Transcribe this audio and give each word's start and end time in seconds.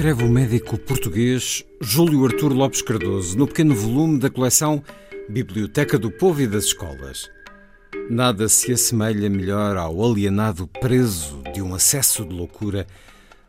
Escreve 0.00 0.24
o 0.24 0.30
médico 0.30 0.78
português 0.78 1.62
Júlio 1.78 2.24
Artur 2.24 2.54
Lopes 2.54 2.80
Cardoso 2.80 3.36
no 3.36 3.46
pequeno 3.46 3.74
volume 3.74 4.18
da 4.18 4.30
coleção 4.30 4.82
Biblioteca 5.28 5.98
do 5.98 6.10
Povo 6.10 6.40
e 6.40 6.46
das 6.46 6.64
Escolas. 6.64 7.28
Nada 8.08 8.48
se 8.48 8.72
assemelha 8.72 9.28
melhor 9.28 9.76
ao 9.76 10.02
alienado 10.02 10.66
preso 10.66 11.42
de 11.52 11.60
um 11.60 11.74
acesso 11.74 12.24
de 12.24 12.34
loucura 12.34 12.86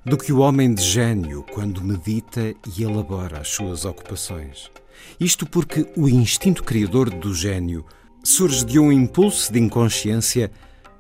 do 0.06 0.18
que 0.18 0.34
o 0.34 0.40
homem 0.40 0.74
de 0.74 0.84
gênio 0.84 1.46
quando 1.54 1.82
medita 1.82 2.54
e 2.78 2.84
elabora 2.84 3.40
as 3.40 3.48
suas 3.48 3.86
ocupações. 3.86 4.70
Isto 5.18 5.46
porque 5.46 5.88
o 5.96 6.10
instinto 6.10 6.66
criador 6.66 7.10
do 7.10 7.34
gênio 7.34 7.86
surge 8.26 8.66
de 8.66 8.78
um 8.78 8.92
impulso 8.92 9.54
de 9.54 9.60
inconsciência 9.62 10.52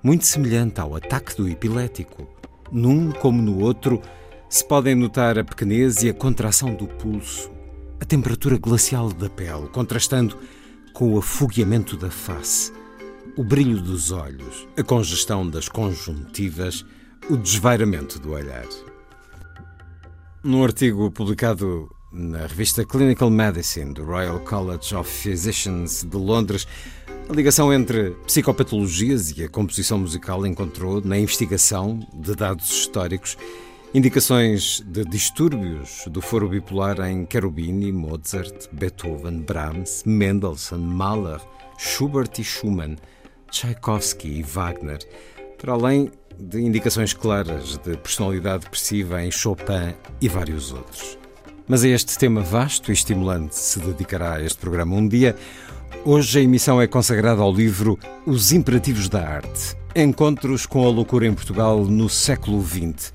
muito 0.02 0.26
semelhante 0.26 0.80
ao 0.80 0.96
ataque 0.96 1.36
do 1.36 1.50
epilético. 1.50 2.26
Num 2.72 3.12
como 3.12 3.42
no 3.42 3.60
outro, 3.60 4.02
se 4.52 4.66
podem 4.66 4.96
notar 4.96 5.40
a 5.40 5.46
pequenez 5.46 6.04
e 6.04 6.10
a 6.10 6.14
contração 6.14 6.76
do 6.76 6.86
pulso, 6.86 7.50
a 8.02 8.06
temperatura 8.06 8.58
glacial 8.58 9.08
da 9.14 9.30
pele, 9.30 9.70
contrastando 9.72 10.38
com 10.92 11.14
o 11.14 11.20
afogueamento 11.20 11.96
da 11.96 12.12
face, 12.12 12.74
o 13.38 13.46
brilho 13.46 13.82
dos 13.82 14.12
olhos, 14.12 14.68
a 14.76 14.84
congestão 14.84 15.50
das 15.50 15.70
conjuntivas, 15.70 16.86
o 17.30 17.38
desvairamento 17.38 18.20
do 18.20 18.34
olhar. 18.34 18.68
Num 20.44 20.66
artigo 20.66 21.10
publicado 21.10 21.90
na 22.12 22.40
revista 22.40 22.84
Clinical 22.84 23.30
Medicine 23.30 23.94
do 23.94 24.04
Royal 24.04 24.42
College 24.42 24.94
of 24.94 25.10
Physicians 25.10 26.04
de 26.04 26.18
Londres, 26.18 26.68
a 27.30 27.34
ligação 27.34 27.72
entre 27.72 28.12
psicopatologias 28.26 29.32
e 29.32 29.46
a 29.46 29.50
composição 29.50 29.98
musical 29.98 30.46
encontrou, 30.46 31.00
na 31.00 31.18
investigação 31.18 32.06
de 32.14 32.36
dados 32.36 32.70
históricos, 32.70 33.38
Indicações 33.94 34.82
de 34.88 35.04
distúrbios 35.04 36.06
do 36.08 36.22
foro 36.22 36.48
bipolar 36.48 37.02
em 37.02 37.28
Cherubini, 37.30 37.92
Mozart, 37.92 38.70
Beethoven, 38.72 39.42
Brahms, 39.42 40.04
Mendelssohn, 40.06 40.80
Mahler, 40.80 41.42
Schubert 41.78 42.32
e 42.40 42.44
Schumann, 42.44 42.96
Tchaikovsky 43.52 44.30
e 44.30 44.44
Wagner, 44.44 45.00
para 45.58 45.74
além 45.74 46.10
de 46.40 46.62
indicações 46.62 47.12
claras 47.12 47.78
de 47.80 47.98
personalidade 47.98 48.64
depressiva 48.64 49.22
em 49.22 49.30
Chopin 49.30 49.94
e 50.22 50.30
vários 50.30 50.72
outros. 50.72 51.18
Mas 51.68 51.84
a 51.84 51.90
este 51.90 52.18
tema 52.18 52.40
vasto 52.40 52.92
e 52.92 52.94
estimulante 52.94 53.58
se 53.58 53.78
dedicará 53.82 54.42
este 54.42 54.58
programa 54.58 54.96
um 54.96 55.06
dia. 55.06 55.36
Hoje 56.06 56.40
a 56.40 56.42
emissão 56.42 56.82
é 56.82 56.88
consagrada 56.88 57.42
ao 57.42 57.54
livro 57.54 58.00
Os 58.26 58.54
Imperativos 58.54 59.10
da 59.10 59.28
Arte 59.28 59.76
Encontros 59.94 60.66
com 60.66 60.86
a 60.86 60.90
Loucura 60.90 61.28
em 61.28 61.34
Portugal 61.34 61.84
no 61.84 62.08
século 62.08 62.64
XX 62.66 63.12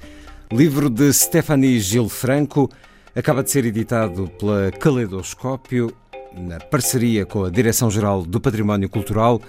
Livro 0.52 0.88
de 0.88 1.12
Stephanie 1.12 1.80
Gil 1.80 2.08
Franco, 2.08 2.70
acaba 3.16 3.42
de 3.42 3.50
ser 3.50 3.66
editado 3.66 4.28
pela 4.38 4.70
Caleidoscópio, 4.70 5.92
na 6.32 6.60
parceria 6.60 7.26
com 7.26 7.44
a 7.44 7.50
Direção-Geral 7.50 8.22
do 8.22 8.40
Património 8.40 8.88
Cultural. 8.88 9.42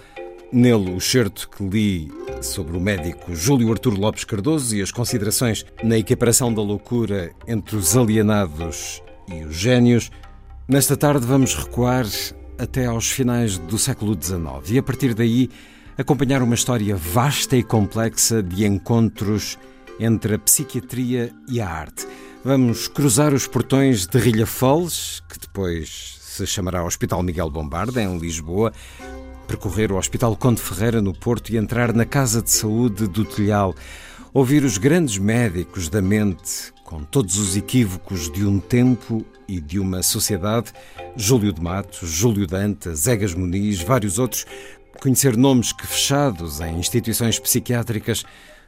Nele, 0.51 0.95
o 0.95 0.99
certo 0.99 1.49
que 1.49 1.63
li 1.63 2.11
sobre 2.41 2.75
o 2.75 2.81
médico 2.81 3.35
Júlio 3.35 3.71
Artur 3.71 3.93
Lopes 3.93 4.23
Cardoso 4.23 4.75
e 4.75 4.81
as 4.81 4.91
considerações 4.91 5.65
na 5.83 5.99
equiparação 5.99 6.51
da 6.51 6.63
loucura 6.63 7.31
entre 7.47 7.75
os 7.75 7.95
alienados 7.95 9.03
e 9.31 9.43
os 9.43 9.55
gênios. 9.55 10.09
Nesta 10.67 10.97
tarde, 10.97 11.27
vamos 11.27 11.53
recuar 11.53 12.07
até 12.57 12.87
aos 12.87 13.11
finais 13.11 13.59
do 13.59 13.77
século 13.77 14.17
XIX 14.19 14.71
e, 14.71 14.79
a 14.79 14.83
partir 14.83 15.13
daí, 15.13 15.47
acompanhar 15.95 16.41
uma 16.41 16.55
história 16.55 16.95
vasta 16.95 17.55
e 17.55 17.61
complexa 17.61 18.41
de 18.41 18.65
encontros 18.65 19.59
entre 19.99 20.35
a 20.35 20.39
psiquiatria 20.39 21.33
e 21.47 21.59
a 21.59 21.69
arte. 21.69 22.07
Vamos 22.43 22.87
cruzar 22.87 23.33
os 23.33 23.47
portões 23.47 24.05
de 24.05 24.17
Rilhafoles, 24.17 25.21
que 25.29 25.39
depois 25.39 26.17
se 26.21 26.45
chamará 26.45 26.83
Hospital 26.83 27.23
Miguel 27.23 27.49
Bombarda, 27.49 28.01
em 28.01 28.17
Lisboa, 28.17 28.71
percorrer 29.47 29.91
o 29.91 29.97
Hospital 29.97 30.35
Conde 30.35 30.61
Ferreira, 30.61 31.01
no 31.01 31.13
Porto, 31.13 31.49
e 31.49 31.57
entrar 31.57 31.93
na 31.93 32.05
Casa 32.05 32.41
de 32.41 32.51
Saúde 32.51 33.07
do 33.07 33.25
Telhal, 33.25 33.73
ouvir 34.33 34.63
os 34.63 34.77
grandes 34.77 35.17
médicos 35.17 35.89
da 35.89 36.01
mente, 36.01 36.71
com 36.83 37.03
todos 37.03 37.37
os 37.37 37.57
equívocos 37.57 38.31
de 38.31 38.45
um 38.45 38.59
tempo 38.59 39.25
e 39.47 39.59
de 39.59 39.79
uma 39.79 40.03
sociedade, 40.03 40.71
Júlio 41.15 41.51
de 41.51 41.61
Matos, 41.61 42.09
Júlio 42.09 42.45
Dantas, 42.45 43.07
Egas 43.07 43.33
Muniz, 43.33 43.81
vários 43.81 44.19
outros, 44.19 44.45
conhecer 45.01 45.35
nomes 45.35 45.71
que, 45.73 45.87
fechados 45.87 46.59
em 46.59 46.77
instituições 46.77 47.39
psiquiátricas, 47.39 48.23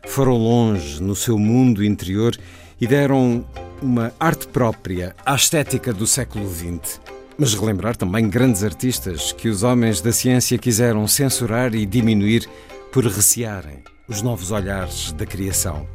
foram 0.08 0.38
longe 0.38 1.02
no 1.02 1.16
seu 1.16 1.38
mundo 1.38 1.84
interior 1.84 2.38
e 2.80 2.88
deram 2.88 3.46
uma 3.82 4.12
arte 4.20 4.48
própria 4.48 5.16
à 5.26 5.36
estética 5.36 5.94
do 5.94 6.08
século 6.08 6.50
XX. 6.50 7.00
Mas 7.38 7.54
relembrar 7.54 7.96
também 7.96 8.30
grandes 8.30 8.64
artistas 8.64 9.32
que 9.32 9.48
os 9.48 9.64
homens 9.64 10.02
da 10.02 10.12
ciência 10.12 10.58
quiseram 10.58 11.08
censurar 11.08 11.74
e 11.74 11.86
diminuir 11.86 12.50
por 12.92 13.06
recearem 13.06 13.84
os 14.08 14.22
novos 14.22 14.52
olhares 14.52 15.12
da 15.14 15.26
criação. 15.26 15.88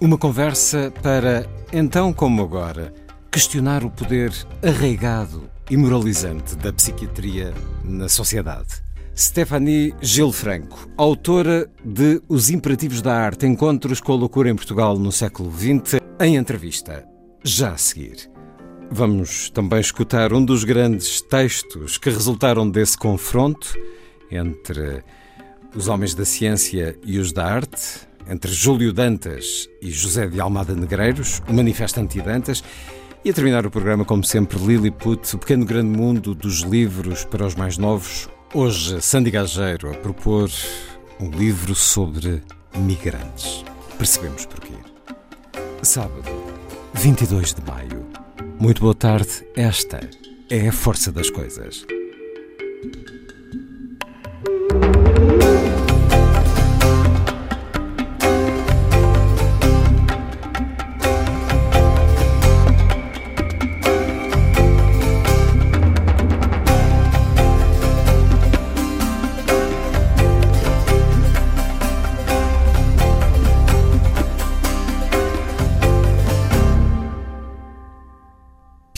Uma 0.00 0.16
conversa 0.16 0.92
para, 1.02 1.48
então 1.72 2.12
como 2.12 2.42
agora, 2.42 2.92
questionar 3.30 3.84
o 3.84 3.90
poder 3.90 4.32
arraigado 4.62 5.48
e 5.70 5.76
moralizante 5.76 6.56
da 6.56 6.72
psiquiatria 6.72 7.52
na 7.84 8.08
sociedade. 8.08 8.87
Stephanie 9.18 9.92
Gil 10.00 10.30
Franco, 10.30 10.88
autora 10.96 11.68
de 11.84 12.22
Os 12.28 12.50
Imperativos 12.50 13.02
da 13.02 13.16
Arte, 13.16 13.46
Encontros 13.46 14.00
com 14.00 14.12
a 14.12 14.14
Loucura 14.14 14.48
em 14.48 14.54
Portugal 14.54 14.96
no 14.96 15.10
século 15.10 15.50
XX, 15.50 16.00
em 16.20 16.36
entrevista, 16.36 17.04
já 17.42 17.72
a 17.72 17.76
seguir. 17.76 18.30
Vamos 18.92 19.50
também 19.50 19.80
escutar 19.80 20.32
um 20.32 20.44
dos 20.44 20.62
grandes 20.62 21.20
textos 21.20 21.98
que 21.98 22.10
resultaram 22.10 22.70
desse 22.70 22.96
confronto 22.96 23.76
entre 24.30 25.02
os 25.74 25.88
homens 25.88 26.14
da 26.14 26.24
ciência 26.24 26.96
e 27.04 27.18
os 27.18 27.32
da 27.32 27.44
arte, 27.44 28.06
entre 28.30 28.52
Júlio 28.52 28.92
Dantas 28.92 29.68
e 29.82 29.90
José 29.90 30.28
de 30.28 30.40
Almada 30.40 30.76
Negreiros, 30.76 31.42
o 31.48 31.52
Manifesto 31.52 31.98
Anti-Dantas, 31.98 32.62
e 33.24 33.30
a 33.30 33.32
terminar 33.32 33.66
o 33.66 33.70
programa, 33.70 34.04
como 34.04 34.22
sempre, 34.22 34.64
Lilliput, 34.64 35.34
o 35.34 35.38
pequeno 35.38 35.66
grande 35.66 35.90
mundo 35.90 36.36
dos 36.36 36.60
livros 36.60 37.24
para 37.24 37.44
os 37.44 37.56
mais 37.56 37.76
novos, 37.76 38.28
Hoje, 38.54 39.02
Sandy 39.02 39.30
Gageiro 39.30 39.90
a 39.90 39.94
propor 39.94 40.50
um 41.20 41.30
livro 41.30 41.74
sobre 41.74 42.42
migrantes. 42.74 43.62
Percebemos 43.98 44.46
porquê. 44.46 44.72
Sábado, 45.82 46.30
22 46.94 47.52
de 47.52 47.62
maio. 47.62 48.06
Muito 48.58 48.80
boa 48.80 48.94
tarde. 48.94 49.46
Esta 49.54 50.00
é 50.48 50.66
a 50.66 50.72
força 50.72 51.12
das 51.12 51.28
coisas. 51.28 51.84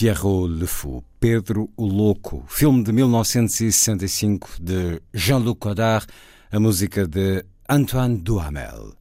Pierrot 0.01 0.47
Le 0.47 0.65
Fou, 0.65 1.03
Pedro 1.19 1.69
o 1.77 1.85
Louco, 1.85 2.43
filme 2.47 2.83
de 2.83 2.91
1965 2.91 4.49
de 4.59 4.99
Jean-Luc 5.13 5.59
Godard, 5.59 6.07
a 6.51 6.59
música 6.59 7.05
de 7.05 7.45
Antoine 7.69 8.17
Duhamel. 8.17 9.00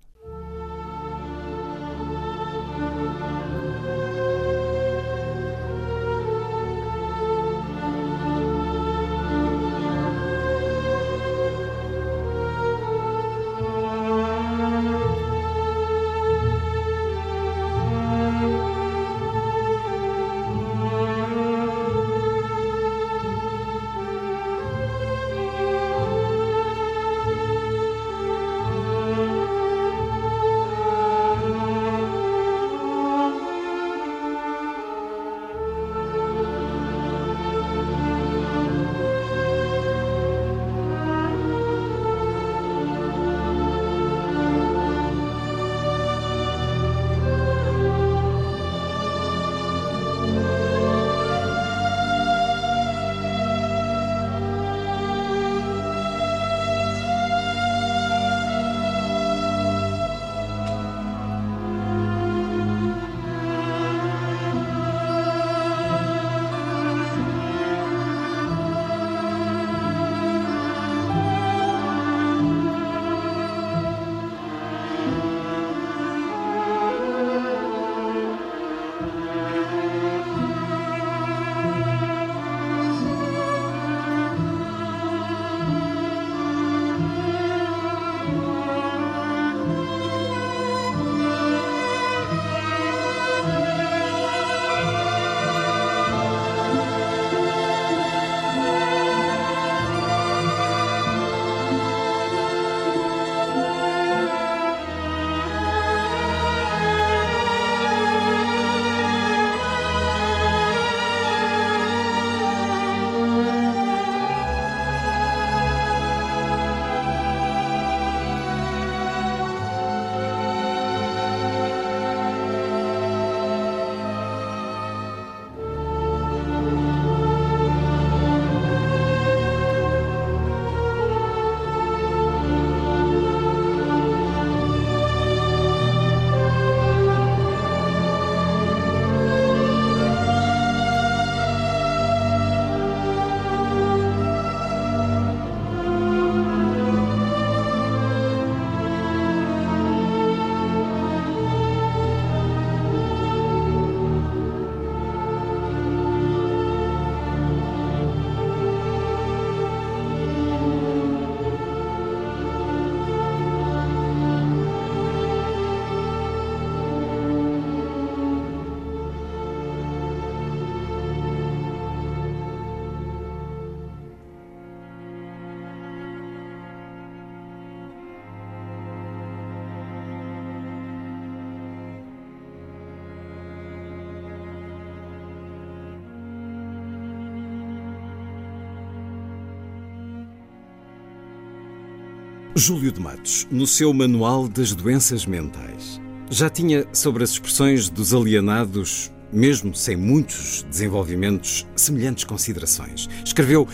Júlio 192.54 192.90
de 192.90 193.00
Matos, 193.00 193.46
no 193.48 193.64
seu 193.64 193.92
Manual 193.94 194.48
das 194.48 194.74
Doenças 194.74 195.24
Mentais, 195.24 196.00
já 196.28 196.50
tinha 196.50 196.84
sobre 196.92 197.22
as 197.22 197.30
expressões 197.30 197.88
dos 197.88 198.12
alienados, 198.12 199.10
mesmo 199.32 199.72
sem 199.72 199.96
muitos 199.96 200.66
desenvolvimentos, 200.69 201.64
semelhantes 201.76 202.24
considerações. 202.24 203.08
Escreveu: 203.24 203.69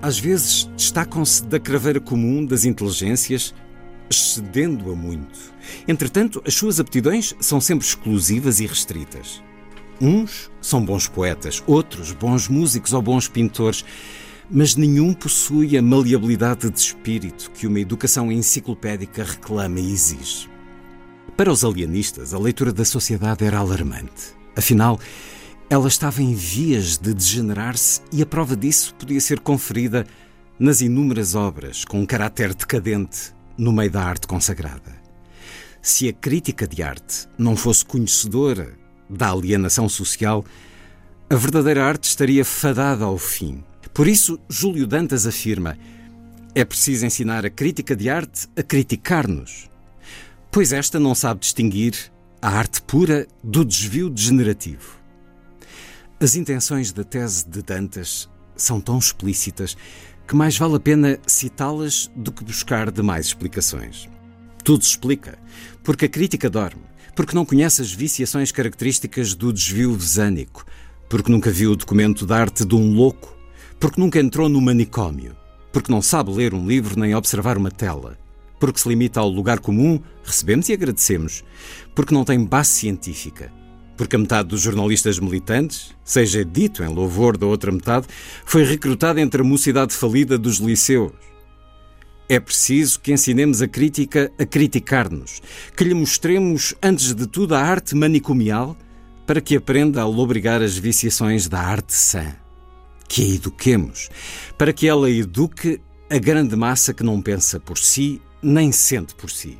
às 0.00 0.18
vezes 0.18 0.64
destacam-se 0.74 1.44
da 1.44 1.60
craveira 1.60 2.00
comum 2.00 2.44
das 2.44 2.64
inteligências, 2.64 3.54
excedendo-a 4.08 4.94
muito. 4.94 5.38
Entretanto, 5.86 6.42
as 6.46 6.54
suas 6.54 6.80
aptidões 6.80 7.34
são 7.38 7.60
sempre 7.60 7.86
exclusivas 7.86 8.60
e 8.60 8.66
restritas. 8.66 9.42
Uns 10.00 10.50
são 10.60 10.82
bons 10.82 11.06
poetas, 11.06 11.62
outros 11.66 12.12
bons 12.12 12.48
músicos 12.48 12.94
ou 12.94 13.02
bons 13.02 13.28
pintores 13.28 13.84
mas 14.50 14.76
nenhum 14.76 15.12
possui 15.12 15.76
a 15.76 15.82
maleabilidade 15.82 16.70
de 16.70 16.78
espírito 16.78 17.50
que 17.52 17.66
uma 17.66 17.80
educação 17.80 18.30
enciclopédica 18.30 19.24
reclama 19.24 19.80
e 19.80 19.92
exige. 19.92 20.48
Para 21.36 21.50
os 21.50 21.64
alienistas, 21.64 22.32
a 22.32 22.38
leitura 22.38 22.72
da 22.72 22.84
sociedade 22.84 23.44
era 23.44 23.58
alarmante. 23.58 24.34
Afinal, 24.56 24.98
ela 25.68 25.88
estava 25.88 26.22
em 26.22 26.34
vias 26.34 26.96
de 26.96 27.12
degenerar-se 27.12 28.00
e 28.12 28.22
a 28.22 28.26
prova 28.26 28.56
disso 28.56 28.94
podia 28.94 29.20
ser 29.20 29.40
conferida 29.40 30.06
nas 30.58 30.80
inúmeras 30.80 31.34
obras 31.34 31.84
com 31.84 32.00
um 32.00 32.06
caráter 32.06 32.54
decadente 32.54 33.34
no 33.58 33.72
meio 33.72 33.90
da 33.90 34.02
arte 34.02 34.26
consagrada. 34.26 34.96
Se 35.82 36.08
a 36.08 36.12
crítica 36.12 36.66
de 36.66 36.82
arte 36.82 37.28
não 37.36 37.56
fosse 37.56 37.84
conhecedora 37.84 38.74
da 39.10 39.30
alienação 39.30 39.88
social, 39.88 40.44
a 41.28 41.34
verdadeira 41.34 41.84
arte 41.84 42.04
estaria 42.04 42.44
fadada 42.44 43.04
ao 43.04 43.18
fim 43.18 43.62
por 43.92 44.06
isso, 44.08 44.38
Júlio 44.48 44.86
Dantas 44.86 45.26
afirma: 45.26 45.76
é 46.54 46.64
preciso 46.64 47.04
ensinar 47.04 47.44
a 47.44 47.50
crítica 47.50 47.94
de 47.94 48.08
arte 48.08 48.48
a 48.56 48.62
criticar-nos, 48.62 49.68
pois 50.50 50.72
esta 50.72 50.98
não 50.98 51.14
sabe 51.14 51.40
distinguir 51.40 51.94
a 52.40 52.48
arte 52.48 52.80
pura 52.82 53.26
do 53.42 53.64
desvio 53.64 54.08
degenerativo. 54.08 54.96
As 56.18 56.34
intenções 56.34 56.92
da 56.92 57.04
tese 57.04 57.46
de 57.46 57.60
Dantas 57.60 58.28
são 58.56 58.80
tão 58.80 58.98
explícitas 58.98 59.76
que 60.26 60.34
mais 60.34 60.56
vale 60.56 60.76
a 60.76 60.80
pena 60.80 61.18
citá-las 61.26 62.10
do 62.16 62.32
que 62.32 62.42
buscar 62.42 62.90
demais 62.90 63.26
explicações. 63.26 64.08
Tudo 64.64 64.82
se 64.82 64.90
explica, 64.90 65.38
porque 65.84 66.06
a 66.06 66.08
crítica 66.08 66.48
dorme, 66.48 66.82
porque 67.14 67.34
não 67.34 67.44
conhece 67.44 67.82
as 67.82 67.92
viciações 67.92 68.50
características 68.50 69.34
do 69.34 69.52
desvio 69.52 69.94
vesânico, 69.94 70.64
porque 71.08 71.30
nunca 71.30 71.50
viu 71.50 71.72
o 71.72 71.76
documento 71.76 72.24
de 72.24 72.32
arte 72.32 72.64
de 72.64 72.74
um 72.74 72.94
louco 72.94 73.35
porque 73.78 74.00
nunca 74.00 74.18
entrou 74.18 74.48
no 74.48 74.60
manicômio, 74.60 75.36
porque 75.72 75.92
não 75.92 76.00
sabe 76.00 76.32
ler 76.32 76.54
um 76.54 76.66
livro 76.66 76.98
nem 76.98 77.14
observar 77.14 77.58
uma 77.58 77.70
tela, 77.70 78.18
porque 78.58 78.80
se 78.80 78.88
limita 78.88 79.20
ao 79.20 79.28
lugar 79.28 79.60
comum, 79.60 80.00
recebemos 80.24 80.68
e 80.68 80.72
agradecemos, 80.72 81.44
porque 81.94 82.14
não 82.14 82.24
tem 82.24 82.42
base 82.42 82.70
científica, 82.70 83.52
porque 83.96 84.16
a 84.16 84.18
metade 84.18 84.48
dos 84.48 84.60
jornalistas 84.60 85.18
militantes, 85.18 85.94
seja 86.04 86.44
dito 86.44 86.82
em 86.82 86.88
louvor 86.88 87.36
da 87.36 87.46
outra 87.46 87.70
metade, 87.70 88.06
foi 88.44 88.64
recrutada 88.64 89.20
entre 89.20 89.42
a 89.42 89.44
mocidade 89.44 89.94
falida 89.94 90.38
dos 90.38 90.56
liceus. 90.56 91.12
É 92.28 92.40
preciso 92.40 92.98
que 92.98 93.12
ensinemos 93.12 93.62
a 93.62 93.68
crítica 93.68 94.32
a 94.38 94.44
criticar-nos, 94.44 95.40
que 95.76 95.84
lhe 95.84 95.94
mostremos, 95.94 96.74
antes 96.82 97.14
de 97.14 97.26
tudo, 97.26 97.54
a 97.54 97.60
arte 97.60 97.94
manicomial, 97.94 98.76
para 99.26 99.40
que 99.40 99.56
aprenda 99.56 100.02
a 100.02 100.06
lobrigar 100.06 100.62
as 100.62 100.76
viciações 100.76 101.48
da 101.48 101.60
arte 101.60 101.94
sã. 101.94 102.45
Que 103.08 103.22
a 103.22 103.34
eduquemos, 103.34 104.08
para 104.58 104.72
que 104.72 104.88
ela 104.88 105.10
eduque 105.10 105.80
a 106.10 106.18
grande 106.18 106.56
massa 106.56 106.94
que 106.94 107.02
não 107.02 107.20
pensa 107.20 107.58
por 107.58 107.78
si, 107.78 108.20
nem 108.42 108.72
sente 108.72 109.14
por 109.14 109.30
si. 109.30 109.58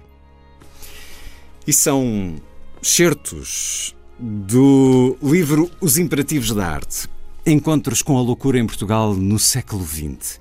E 1.67 1.73
são 1.73 2.37
certos 2.81 3.95
do 4.19 5.17
livro 5.23 5.71
Os 5.81 5.99
Imperativos 5.99 6.53
da 6.53 6.67
Arte. 6.67 7.09
Encontros 7.45 8.03
com 8.03 8.17
a 8.17 8.23
loucura 8.23 8.59
em 8.59 8.67
Portugal 8.67 9.15
no 9.15 9.39
século 9.39 9.85
XX. 9.85 10.41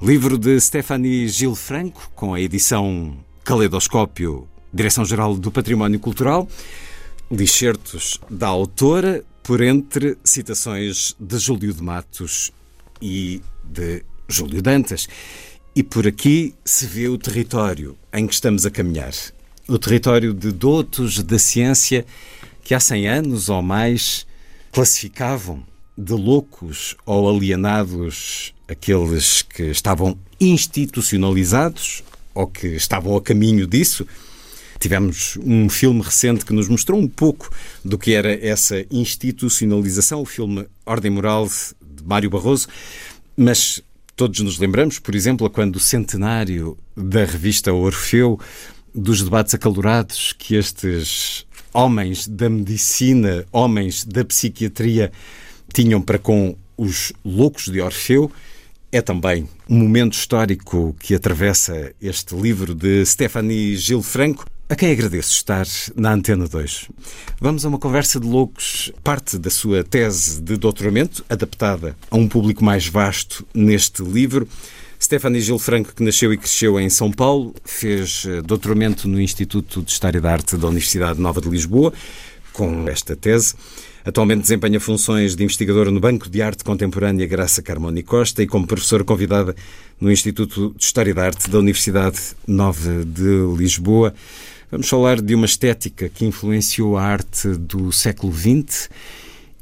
Livro 0.00 0.38
de 0.38 0.60
Stephanie 0.60 1.28
Gil 1.28 1.54
Franco, 1.54 2.10
com 2.14 2.34
a 2.34 2.40
edição 2.40 3.16
Caleidoscópio, 3.44 4.48
Direção-Geral 4.72 5.36
do 5.36 5.50
Património 5.50 5.98
Cultural. 5.98 6.48
Lixertos 7.30 8.20
da 8.30 8.46
autora, 8.46 9.24
por 9.46 9.60
entre 9.60 10.18
citações 10.24 11.14
de 11.20 11.38
Júlio 11.38 11.72
de 11.72 11.80
Matos 11.80 12.50
e 13.00 13.40
de 13.62 14.02
Júlio 14.28 14.60
Dantas. 14.60 15.06
E 15.72 15.84
por 15.84 16.04
aqui 16.04 16.52
se 16.64 16.84
vê 16.84 17.06
o 17.06 17.16
território 17.16 17.96
em 18.12 18.26
que 18.26 18.34
estamos 18.34 18.66
a 18.66 18.72
caminhar. 18.72 19.12
O 19.68 19.78
território 19.78 20.34
de 20.34 20.50
doutos 20.50 21.22
da 21.22 21.38
ciência 21.38 22.04
que 22.64 22.74
há 22.74 22.80
100 22.80 23.08
anos 23.08 23.48
ou 23.48 23.62
mais 23.62 24.26
classificavam 24.72 25.62
de 25.96 26.12
loucos 26.12 26.96
ou 27.06 27.30
alienados 27.30 28.52
aqueles 28.66 29.42
que 29.42 29.62
estavam 29.70 30.18
institucionalizados 30.40 32.02
ou 32.34 32.48
que 32.48 32.66
estavam 32.66 33.16
a 33.16 33.22
caminho 33.22 33.64
disso. 33.64 34.04
Tivemos 34.78 35.38
um 35.42 35.68
filme 35.68 36.02
recente 36.02 36.44
que 36.44 36.52
nos 36.52 36.68
mostrou 36.68 36.98
um 36.98 37.08
pouco 37.08 37.50
do 37.84 37.98
que 37.98 38.12
era 38.12 38.32
essa 38.46 38.84
institucionalização, 38.90 40.22
o 40.22 40.26
filme 40.26 40.66
Ordem 40.84 41.10
Moral 41.10 41.48
de 41.48 42.04
Mário 42.04 42.30
Barroso, 42.30 42.68
mas 43.36 43.82
todos 44.14 44.40
nos 44.40 44.58
lembramos, 44.58 44.98
por 44.98 45.14
exemplo, 45.14 45.48
quando 45.50 45.76
o 45.76 45.80
centenário 45.80 46.76
da 46.96 47.24
revista 47.24 47.72
Orfeu, 47.72 48.40
dos 48.94 49.22
debates 49.22 49.54
acalorados 49.54 50.34
que 50.38 50.54
estes 50.54 51.46
homens 51.72 52.26
da 52.26 52.48
medicina, 52.48 53.44
homens 53.52 54.04
da 54.04 54.24
psiquiatria 54.24 55.12
tinham 55.72 56.00
para 56.00 56.18
com 56.18 56.56
os 56.78 57.12
loucos 57.22 57.66
de 57.66 57.80
Orfeu. 57.80 58.32
É 58.90 59.02
também 59.02 59.46
um 59.68 59.80
momento 59.80 60.14
histórico 60.14 60.96
que 60.98 61.14
atravessa 61.14 61.92
este 62.00 62.34
livro 62.34 62.74
de 62.74 63.04
Stephanie 63.04 63.76
Gil 63.76 64.02
Franco, 64.02 64.46
a 64.68 64.74
quem 64.74 64.90
agradeço 64.90 65.30
estar 65.30 65.64
na 65.94 66.12
Antena 66.12 66.48
2. 66.48 66.88
Vamos 67.40 67.64
a 67.64 67.68
uma 67.68 67.78
conversa 67.78 68.18
de 68.18 68.26
loucos, 68.26 68.92
parte 69.04 69.38
da 69.38 69.48
sua 69.48 69.84
tese 69.84 70.42
de 70.42 70.56
doutoramento, 70.56 71.24
adaptada 71.28 71.96
a 72.10 72.16
um 72.16 72.26
público 72.26 72.64
mais 72.64 72.88
vasto 72.88 73.46
neste 73.54 74.02
livro. 74.02 74.48
Stephanie 75.00 75.40
Gil 75.40 75.58
Franco, 75.58 75.94
que 75.94 76.02
nasceu 76.02 76.32
e 76.32 76.36
cresceu 76.36 76.80
em 76.80 76.90
São 76.90 77.12
Paulo, 77.12 77.54
fez 77.64 78.24
eh, 78.26 78.42
doutoramento 78.42 79.06
no 79.06 79.20
Instituto 79.20 79.82
de 79.82 79.92
História 79.92 80.20
da 80.20 80.32
Arte 80.32 80.56
da 80.56 80.66
Universidade 80.66 81.20
Nova 81.20 81.40
de 81.40 81.48
Lisboa, 81.48 81.92
com 82.52 82.88
esta 82.88 83.14
tese. 83.14 83.54
Atualmente 84.04 84.42
desempenha 84.42 84.80
funções 84.80 85.36
de 85.36 85.44
investigadora 85.44 85.90
no 85.90 86.00
Banco 86.00 86.28
de 86.28 86.42
Arte 86.42 86.64
Contemporânea 86.64 87.26
Graça 87.26 87.62
Carmoni 87.62 88.02
Costa 88.02 88.42
e 88.42 88.46
como 88.46 88.66
professora 88.66 89.04
convidada 89.04 89.54
no 90.00 90.10
Instituto 90.10 90.74
de 90.76 90.84
História 90.84 91.14
da 91.14 91.24
Arte 91.24 91.50
da 91.50 91.58
Universidade 91.58 92.18
Nova 92.46 93.04
de 93.04 93.56
Lisboa. 93.56 94.12
Vamos 94.68 94.88
falar 94.88 95.22
de 95.22 95.32
uma 95.32 95.46
estética 95.46 96.08
que 96.08 96.24
influenciou 96.24 96.98
a 96.98 97.02
arte 97.04 97.50
do 97.50 97.92
século 97.92 98.32
XX 98.32 98.90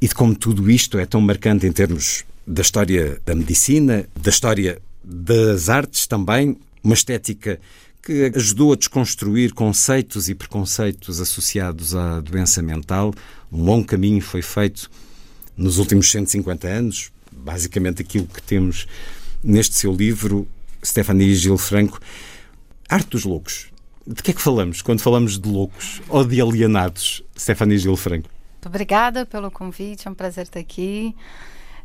e 0.01 0.07
de 0.07 0.15
como 0.15 0.33
tudo 0.33 0.69
isto 0.69 0.97
é 0.97 1.05
tão 1.05 1.21
marcante 1.21 1.67
em 1.67 1.71
termos 1.71 2.25
da 2.45 2.63
história 2.63 3.21
da 3.23 3.35
medicina, 3.35 4.09
da 4.19 4.31
história 4.31 4.81
das 5.03 5.69
artes 5.69 6.07
também, 6.07 6.57
uma 6.83 6.95
estética 6.95 7.59
que 8.01 8.31
ajudou 8.35 8.73
a 8.73 8.75
desconstruir 8.75 9.53
conceitos 9.53 10.27
e 10.27 10.33
preconceitos 10.33 11.21
associados 11.21 11.95
à 11.95 12.19
doença 12.19 12.63
mental. 12.63 13.13
Um 13.51 13.63
longo 13.63 13.85
caminho 13.85 14.21
foi 14.21 14.41
feito 14.41 14.89
nos 15.55 15.77
últimos 15.77 16.09
150 16.09 16.67
anos, 16.67 17.11
basicamente 17.31 18.01
aquilo 18.01 18.25
que 18.25 18.41
temos 18.41 18.87
neste 19.43 19.75
seu 19.75 19.93
livro, 19.93 20.47
Stephanie 20.83 21.35
Gil 21.35 21.59
Franco. 21.59 21.99
Arte 22.89 23.11
dos 23.11 23.23
loucos. 23.23 23.74
De 24.07 24.21
que 24.21 24.31
é 24.31 24.33
que 24.33 24.41
falamos 24.41 24.81
quando 24.81 25.01
falamos 25.01 25.39
de 25.39 25.49
loucos 25.49 26.01
ou 26.07 26.23
de 26.23 26.41
alienados, 26.41 27.23
Stephanie 27.37 27.77
Gil 27.77 27.95
Franco? 27.95 28.29
Muito 28.53 28.67
obrigada 28.67 29.25
pelo 29.25 29.51
convite, 29.51 30.07
é 30.07 30.11
um 30.11 30.13
prazer 30.13 30.43
estar 30.43 30.59
aqui. 30.59 31.15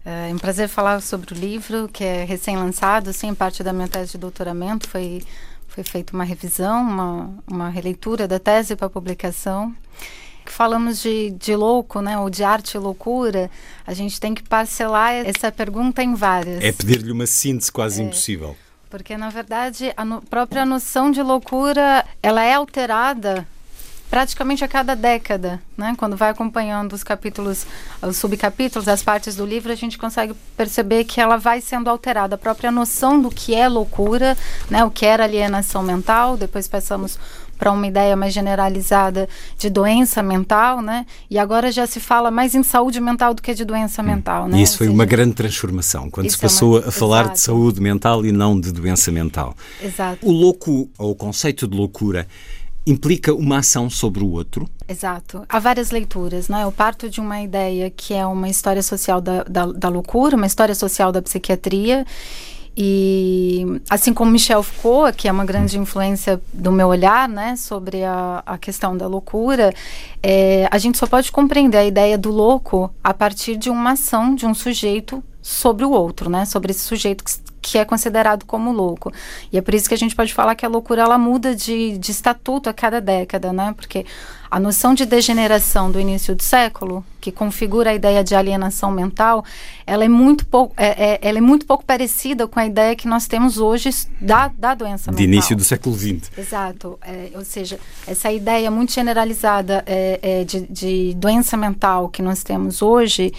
É 0.04 0.32
um 0.32 0.38
prazer 0.38 0.68
falar 0.68 1.02
sobre 1.02 1.34
o 1.34 1.36
livro, 1.36 1.88
que 1.88 2.02
é 2.02 2.24
recém-lançado, 2.24 3.12
sim, 3.12 3.34
parte 3.34 3.62
da 3.62 3.72
minha 3.72 3.86
tese 3.86 4.12
de 4.12 4.18
doutoramento. 4.18 4.88
Foi, 4.88 5.22
foi 5.68 5.84
feita 5.84 6.14
uma 6.14 6.24
revisão, 6.24 6.80
uma, 6.82 7.34
uma 7.46 7.68
releitura 7.68 8.26
da 8.26 8.38
tese 8.38 8.74
para 8.76 8.88
publicação. 8.88 9.74
Falamos 10.46 11.02
de, 11.02 11.30
de 11.32 11.54
louco, 11.54 12.00
né, 12.00 12.18
ou 12.18 12.30
de 12.30 12.42
arte 12.42 12.74
e 12.74 12.78
loucura, 12.78 13.50
a 13.86 13.92
gente 13.92 14.18
tem 14.18 14.34
que 14.34 14.42
parcelar 14.42 15.12
essa 15.12 15.52
pergunta 15.52 16.02
em 16.02 16.14
várias. 16.14 16.64
É 16.64 16.72
pedir-lhe 16.72 17.12
uma 17.12 17.26
síntese 17.26 17.70
quase 17.70 18.00
é. 18.00 18.04
impossível. 18.04 18.56
Porque, 18.90 19.16
na 19.16 19.30
verdade, 19.30 19.92
a 19.96 20.04
no, 20.04 20.20
própria 20.20 20.66
noção 20.66 21.12
de 21.12 21.22
loucura, 21.22 22.04
ela 22.20 22.42
é 22.42 22.54
alterada 22.54 23.46
praticamente 24.10 24.64
a 24.64 24.68
cada 24.68 24.96
década, 24.96 25.62
né? 25.78 25.94
Quando 25.96 26.16
vai 26.16 26.30
acompanhando 26.30 26.92
os 26.92 27.04
capítulos, 27.04 27.64
os 28.02 28.16
subcapítulos, 28.16 28.88
as 28.88 29.04
partes 29.04 29.36
do 29.36 29.46
livro, 29.46 29.70
a 29.70 29.76
gente 29.76 29.96
consegue 29.96 30.34
perceber 30.56 31.04
que 31.04 31.20
ela 31.20 31.36
vai 31.36 31.60
sendo 31.60 31.88
alterada. 31.88 32.34
A 32.34 32.38
própria 32.38 32.72
noção 32.72 33.22
do 33.22 33.30
que 33.30 33.54
é 33.54 33.68
loucura, 33.68 34.36
né? 34.68 34.84
O 34.84 34.90
que 34.90 35.06
era 35.06 35.22
alienação 35.22 35.84
mental, 35.84 36.36
depois 36.36 36.66
passamos 36.66 37.20
para 37.60 37.70
uma 37.70 37.86
ideia 37.86 38.16
mais 38.16 38.32
generalizada 38.32 39.28
de 39.58 39.68
doença 39.68 40.22
mental, 40.22 40.80
né? 40.80 41.04
E 41.30 41.38
agora 41.38 41.70
já 41.70 41.86
se 41.86 42.00
fala 42.00 42.30
mais 42.30 42.54
em 42.54 42.62
saúde 42.62 42.98
mental 42.98 43.34
do 43.34 43.42
que 43.42 43.52
de 43.52 43.66
doença 43.66 44.00
hum. 44.00 44.06
mental, 44.06 44.48
né? 44.48 44.58
E 44.58 44.62
isso 44.62 44.78
foi 44.78 44.86
seja, 44.86 44.94
uma 44.94 45.04
grande 45.04 45.34
transformação, 45.34 46.10
quando 46.10 46.30
se 46.30 46.38
passou 46.38 46.78
é 46.78 46.80
uma... 46.80 46.88
a 46.88 46.90
falar 46.90 47.20
Exato. 47.20 47.34
de 47.34 47.40
saúde 47.40 47.80
mental 47.82 48.24
e 48.24 48.32
não 48.32 48.58
de 48.58 48.72
doença 48.72 49.12
mental. 49.12 49.54
Exato. 49.82 50.26
O 50.26 50.32
louco, 50.32 50.88
ou 50.96 51.10
o 51.10 51.14
conceito 51.14 51.68
de 51.68 51.76
loucura, 51.76 52.26
implica 52.86 53.34
uma 53.34 53.58
ação 53.58 53.90
sobre 53.90 54.24
o 54.24 54.30
outro? 54.30 54.66
Exato. 54.88 55.44
Há 55.46 55.58
várias 55.58 55.90
leituras, 55.90 56.48
né? 56.48 56.64
Eu 56.64 56.72
parto 56.72 57.10
de 57.10 57.20
uma 57.20 57.42
ideia 57.42 57.90
que 57.90 58.14
é 58.14 58.24
uma 58.24 58.48
história 58.48 58.82
social 58.82 59.20
da, 59.20 59.44
da, 59.44 59.66
da 59.66 59.88
loucura, 59.90 60.34
uma 60.34 60.46
história 60.46 60.74
social 60.74 61.12
da 61.12 61.20
psiquiatria. 61.20 62.06
E 62.76 63.80
assim 63.90 64.14
como 64.14 64.30
Michel 64.30 64.62
Foucault, 64.62 65.16
que 65.16 65.28
é 65.28 65.32
uma 65.32 65.44
grande 65.44 65.78
influência 65.78 66.40
do 66.52 66.70
meu 66.70 66.88
olhar, 66.88 67.28
né, 67.28 67.56
sobre 67.56 68.04
a, 68.04 68.42
a 68.46 68.56
questão 68.56 68.96
da 68.96 69.06
loucura, 69.06 69.74
é, 70.22 70.68
a 70.70 70.78
gente 70.78 70.96
só 70.96 71.06
pode 71.06 71.32
compreender 71.32 71.78
a 71.78 71.84
ideia 71.84 72.16
do 72.16 72.30
louco 72.30 72.92
a 73.02 73.12
partir 73.12 73.56
de 73.56 73.68
uma 73.68 73.92
ação 73.92 74.34
de 74.34 74.46
um 74.46 74.54
sujeito 74.54 75.22
sobre 75.42 75.84
o 75.84 75.90
outro, 75.90 76.30
né, 76.30 76.44
sobre 76.44 76.70
esse 76.70 76.80
sujeito 76.80 77.24
que, 77.24 77.32
que 77.60 77.78
é 77.78 77.84
considerado 77.84 78.44
como 78.44 78.72
louco. 78.72 79.12
E 79.52 79.58
é 79.58 79.60
por 79.60 79.74
isso 79.74 79.88
que 79.88 79.94
a 79.94 79.98
gente 79.98 80.14
pode 80.14 80.32
falar 80.32 80.54
que 80.54 80.64
a 80.64 80.68
loucura 80.68 81.02
ela 81.02 81.18
muda 81.18 81.54
de, 81.54 81.98
de 81.98 82.10
estatuto 82.10 82.68
a 82.68 82.72
cada 82.72 83.00
década, 83.00 83.52
né? 83.52 83.72
Porque 83.76 84.04
a 84.50 84.58
noção 84.58 84.94
de 84.94 85.06
degeneração 85.06 85.92
do 85.92 86.00
início 86.00 86.34
do 86.34 86.42
século, 86.42 87.04
que 87.20 87.30
configura 87.30 87.90
a 87.90 87.94
ideia 87.94 88.24
de 88.24 88.34
alienação 88.34 88.90
mental, 88.90 89.44
ela 89.86 90.04
é 90.04 90.08
muito 90.08 90.44
pouco, 90.44 90.74
é, 90.76 91.12
é, 91.12 91.18
ela 91.22 91.38
é 91.38 91.40
muito 91.40 91.64
pouco 91.64 91.84
parecida 91.84 92.48
com 92.48 92.58
a 92.58 92.66
ideia 92.66 92.96
que 92.96 93.06
nós 93.06 93.28
temos 93.28 93.58
hoje 93.58 93.90
da, 94.20 94.48
da 94.48 94.74
doença 94.74 95.12
mental. 95.12 95.14
De 95.14 95.22
início 95.22 95.54
do 95.54 95.62
século 95.62 95.94
XX. 95.96 96.32
Exato. 96.36 96.98
É, 97.02 97.30
ou 97.36 97.44
seja, 97.44 97.78
essa 98.06 98.32
ideia 98.32 98.70
muito 98.72 98.92
generalizada 98.92 99.84
é, 99.86 100.18
é, 100.20 100.44
de, 100.44 100.62
de 100.62 101.14
doença 101.14 101.56
mental 101.56 102.08
que 102.08 102.20
nós 102.20 102.42
temos 102.42 102.82
hoje, 102.82 103.32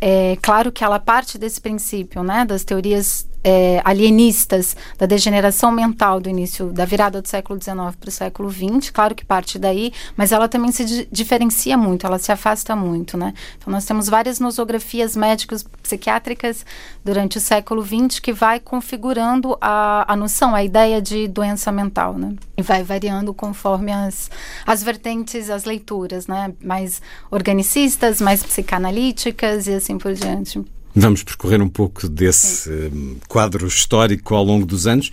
é 0.00 0.36
claro 0.42 0.72
que 0.72 0.82
ela 0.82 0.98
parte 0.98 1.38
desse 1.38 1.60
princípio, 1.60 2.24
né, 2.24 2.44
das 2.44 2.64
teorias 2.64 3.26
é, 3.46 3.80
alienistas 3.84 4.76
da 4.98 5.06
degeneração 5.06 5.70
mental 5.70 6.18
do 6.18 6.28
início 6.28 6.72
da 6.72 6.84
virada 6.84 7.22
do 7.22 7.28
século 7.28 7.62
XIX 7.62 7.94
para 7.94 8.08
o 8.08 8.10
século 8.10 8.50
XX, 8.50 8.90
claro 8.90 9.14
que 9.14 9.24
parte 9.24 9.56
daí, 9.56 9.92
mas 10.16 10.32
ela 10.32 10.48
também 10.48 10.72
se 10.72 10.84
di 10.84 11.08
diferencia 11.12 11.76
muito, 11.76 12.04
ela 12.04 12.18
se 12.18 12.32
afasta 12.32 12.74
muito, 12.74 13.16
né? 13.16 13.32
Então 13.56 13.72
nós 13.72 13.84
temos 13.84 14.08
várias 14.08 14.40
nosografias 14.40 15.14
médicas 15.14 15.64
psiquiátricas 15.80 16.66
durante 17.04 17.38
o 17.38 17.40
século 17.40 17.84
XX 17.84 18.18
que 18.18 18.32
vai 18.32 18.58
configurando 18.58 19.56
a, 19.60 20.12
a 20.12 20.16
noção, 20.16 20.52
a 20.52 20.64
ideia 20.64 21.00
de 21.00 21.28
doença 21.28 21.70
mental, 21.70 22.14
né? 22.18 22.34
E 22.56 22.62
vai 22.62 22.82
variando 22.82 23.32
conforme 23.32 23.92
as, 23.92 24.28
as 24.66 24.82
vertentes, 24.82 25.50
as 25.50 25.64
leituras, 25.64 26.26
né? 26.26 26.52
Mais 26.60 27.00
organicistas, 27.30 28.20
mais 28.20 28.42
psicanalíticas 28.42 29.68
e 29.68 29.74
assim 29.74 29.98
por 29.98 30.12
diante. 30.14 30.64
Vamos 30.98 31.22
percorrer 31.22 31.60
um 31.60 31.68
pouco 31.68 32.08
desse 32.08 32.70
Sim. 32.70 33.18
quadro 33.28 33.66
histórico 33.66 34.34
ao 34.34 34.42
longo 34.42 34.64
dos 34.64 34.86
anos. 34.86 35.12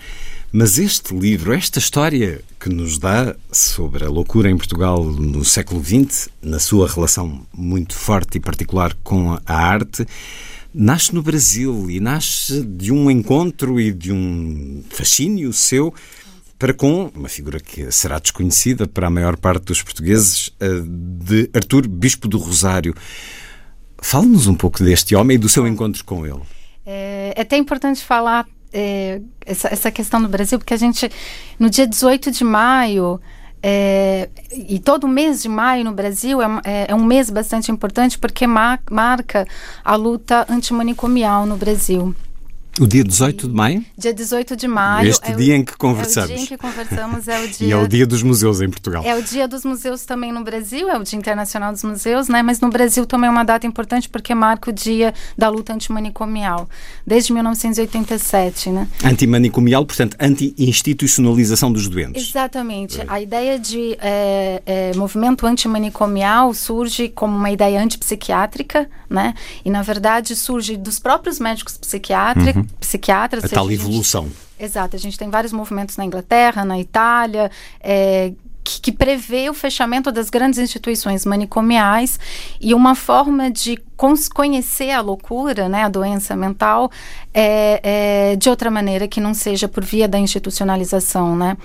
Mas 0.50 0.78
este 0.78 1.14
livro, 1.14 1.52
esta 1.52 1.78
história 1.78 2.40
que 2.58 2.70
nos 2.70 2.98
dá 2.98 3.36
sobre 3.52 4.06
a 4.06 4.10
loucura 4.10 4.50
em 4.50 4.56
Portugal 4.56 5.04
no 5.04 5.44
século 5.44 5.84
XX, 5.84 6.30
na 6.42 6.58
sua 6.58 6.88
relação 6.88 7.46
muito 7.54 7.96
forte 7.96 8.38
e 8.38 8.40
particular 8.40 8.96
com 9.04 9.38
a 9.46 9.54
arte, 9.54 10.08
nasce 10.74 11.14
no 11.14 11.22
Brasil 11.22 11.92
e 11.92 12.00
nasce 12.00 12.64
de 12.64 12.90
um 12.90 13.12
encontro 13.12 13.78
e 13.78 13.92
de 13.92 14.14
um 14.14 14.86
fascínio 14.90 15.52
seu 15.52 15.94
para 16.58 16.74
com 16.74 17.12
uma 17.14 17.28
figura 17.28 17.60
que 17.60 17.92
será 17.92 18.20
desconhecida 18.20 18.88
para 18.88 19.08
a 19.08 19.10
maior 19.10 19.36
parte 19.36 19.66
dos 19.66 19.84
portugueses, 19.84 20.50
de 21.26 21.50
Artur 21.54 21.86
Bispo 21.90 22.30
do 22.30 22.38
Rosário. 22.38 22.96
Fale-nos 24.04 24.48
um 24.48 24.54
pouco 24.54 24.84
deste 24.84 25.16
homem 25.16 25.36
e 25.36 25.38
do 25.38 25.48
seu 25.48 25.66
encontro 25.66 26.04
com 26.04 26.26
ele. 26.26 26.42
É, 26.86 27.34
é 27.36 27.42
até 27.42 27.56
importante 27.56 28.04
falar 28.04 28.46
é, 28.72 29.22
essa, 29.46 29.70
essa 29.70 29.90
questão 29.90 30.20
no 30.20 30.28
Brasil, 30.28 30.60
porque 30.60 30.74
a 30.74 30.78
gente, 30.78 31.10
no 31.58 31.70
dia 31.70 31.88
18 31.88 32.30
de 32.30 32.44
maio, 32.44 33.20
é, 33.62 34.30
e 34.52 34.78
todo 34.78 35.08
mês 35.08 35.42
de 35.42 35.48
maio 35.48 35.86
no 35.86 35.94
Brasil 35.94 36.42
é, 36.42 36.46
é, 36.66 36.86
é 36.90 36.96
um 36.96 37.06
mês 37.06 37.30
bastante 37.30 37.72
importante 37.72 38.18
porque 38.20 38.46
mar, 38.46 38.82
marca 38.92 39.48
a 39.86 39.96
luta 39.96 40.46
antimanicomial 40.50 41.46
no 41.46 41.56
Brasil. 41.56 42.14
O 42.80 42.88
dia 42.88 43.04
18 43.04 43.48
de 43.48 43.54
maio? 43.54 43.86
Dia 43.96 44.12
18 44.12 44.56
de 44.56 44.68
maio. 44.68 45.08
Este 45.08 45.32
é 45.32 45.36
dia 45.36 45.54
o, 45.54 45.58
em 45.58 45.64
que 45.64 45.78
conversamos. 45.78 46.30
É 46.30 46.34
o 46.34 46.36
dia 46.36 46.44
em 46.44 46.48
que 46.48 46.58
conversamos, 46.58 47.28
é 47.28 47.40
o 47.40 47.48
dia... 47.48 47.68
e 47.68 47.72
é 47.72 47.78
o 47.78 47.88
dia 47.88 48.08
dos 48.08 48.24
museus 48.24 48.62
em 48.62 48.70
Portugal. 48.70 49.04
É 49.06 49.16
o 49.16 49.22
dia 49.22 49.48
dos 49.48 49.64
museus 49.64 50.06
também 50.06 50.32
no 50.32 50.44
Brasil, 50.44 50.90
é 50.90 50.98
o 50.98 51.04
dia 51.04 51.18
internacional 51.20 51.72
dos 51.72 51.84
museus, 51.84 52.28
né? 52.28 52.42
Mas 52.42 52.60
no 52.60 52.70
Brasil 52.70 53.06
também 53.06 53.28
é 53.28 53.32
uma 53.32 53.44
data 53.44 53.68
importante 53.68 54.10
porque 54.10 54.34
marca 54.34 54.72
o 54.72 54.74
dia 54.74 55.14
da 55.38 55.50
luta 55.50 55.72
antimanicomial, 55.72 56.68
desde 57.06 57.32
1987, 57.32 58.72
né? 58.72 58.88
Antimanicomial, 59.04 59.86
portanto, 59.86 60.18
anti-institucionalização 60.20 61.72
dos 61.72 61.88
doentes. 61.88 62.28
Exatamente. 62.28 63.02
É. 63.02 63.06
A 63.08 63.22
ideia 63.22 63.60
de 63.60 63.96
é, 64.02 64.64
é, 64.66 64.92
movimento 64.96 65.46
antimanicomial 65.46 66.52
surge 66.56 67.08
como 67.10 67.38
uma 67.38 67.52
ideia 67.52 67.80
antipsiquiátrica, 67.80 68.90
né? 69.08 69.36
E, 69.64 69.70
na 69.70 69.84
verdade, 69.84 70.36
surge 70.36 70.76
dos 70.76 70.98
próprios 70.98 71.40
médicos 71.40 71.78
psiquiátricos, 71.78 72.56
uhum 72.56 72.63
psiquiatras. 72.80 73.44
A 73.44 73.50
tal 73.50 73.72
evolução. 73.72 74.24
Gente, 74.24 74.36
exato, 74.60 74.96
a 74.96 75.00
gente 75.00 75.18
tem 75.18 75.30
vários 75.30 75.54
movimentos 75.54 75.98
na 75.98 76.06
Inglaterra, 76.06 76.64
na 76.64 76.80
Itália, 76.80 77.52
é, 77.80 78.34
que, 78.64 78.80
que, 78.80 78.92
prevê 78.92 79.50
o 79.50 79.54
fechamento 79.54 80.12
das 80.12 80.30
grandes 80.30 80.58
instituições 80.58 81.26
manicomiais 81.26 82.20
e 82.62 82.74
uma 82.74 82.96
forma 82.96 83.52
de 83.52 83.78
conhecer 84.34 84.92
a 84.92 85.02
loucura, 85.02 85.68
né, 85.68 85.84
a 85.84 85.90
doença 85.90 86.36
mental, 86.36 86.90
é, 87.34 87.82
é, 87.84 88.36
de 88.36 88.50
outra 88.50 88.72
maneira 88.72 89.08
que 89.08 89.20
não 89.20 89.34
seja 89.34 89.68
por 89.68 89.84
via 89.84 90.08
da 90.08 90.18
institucionalização, 90.18 91.36
né? 91.36 91.58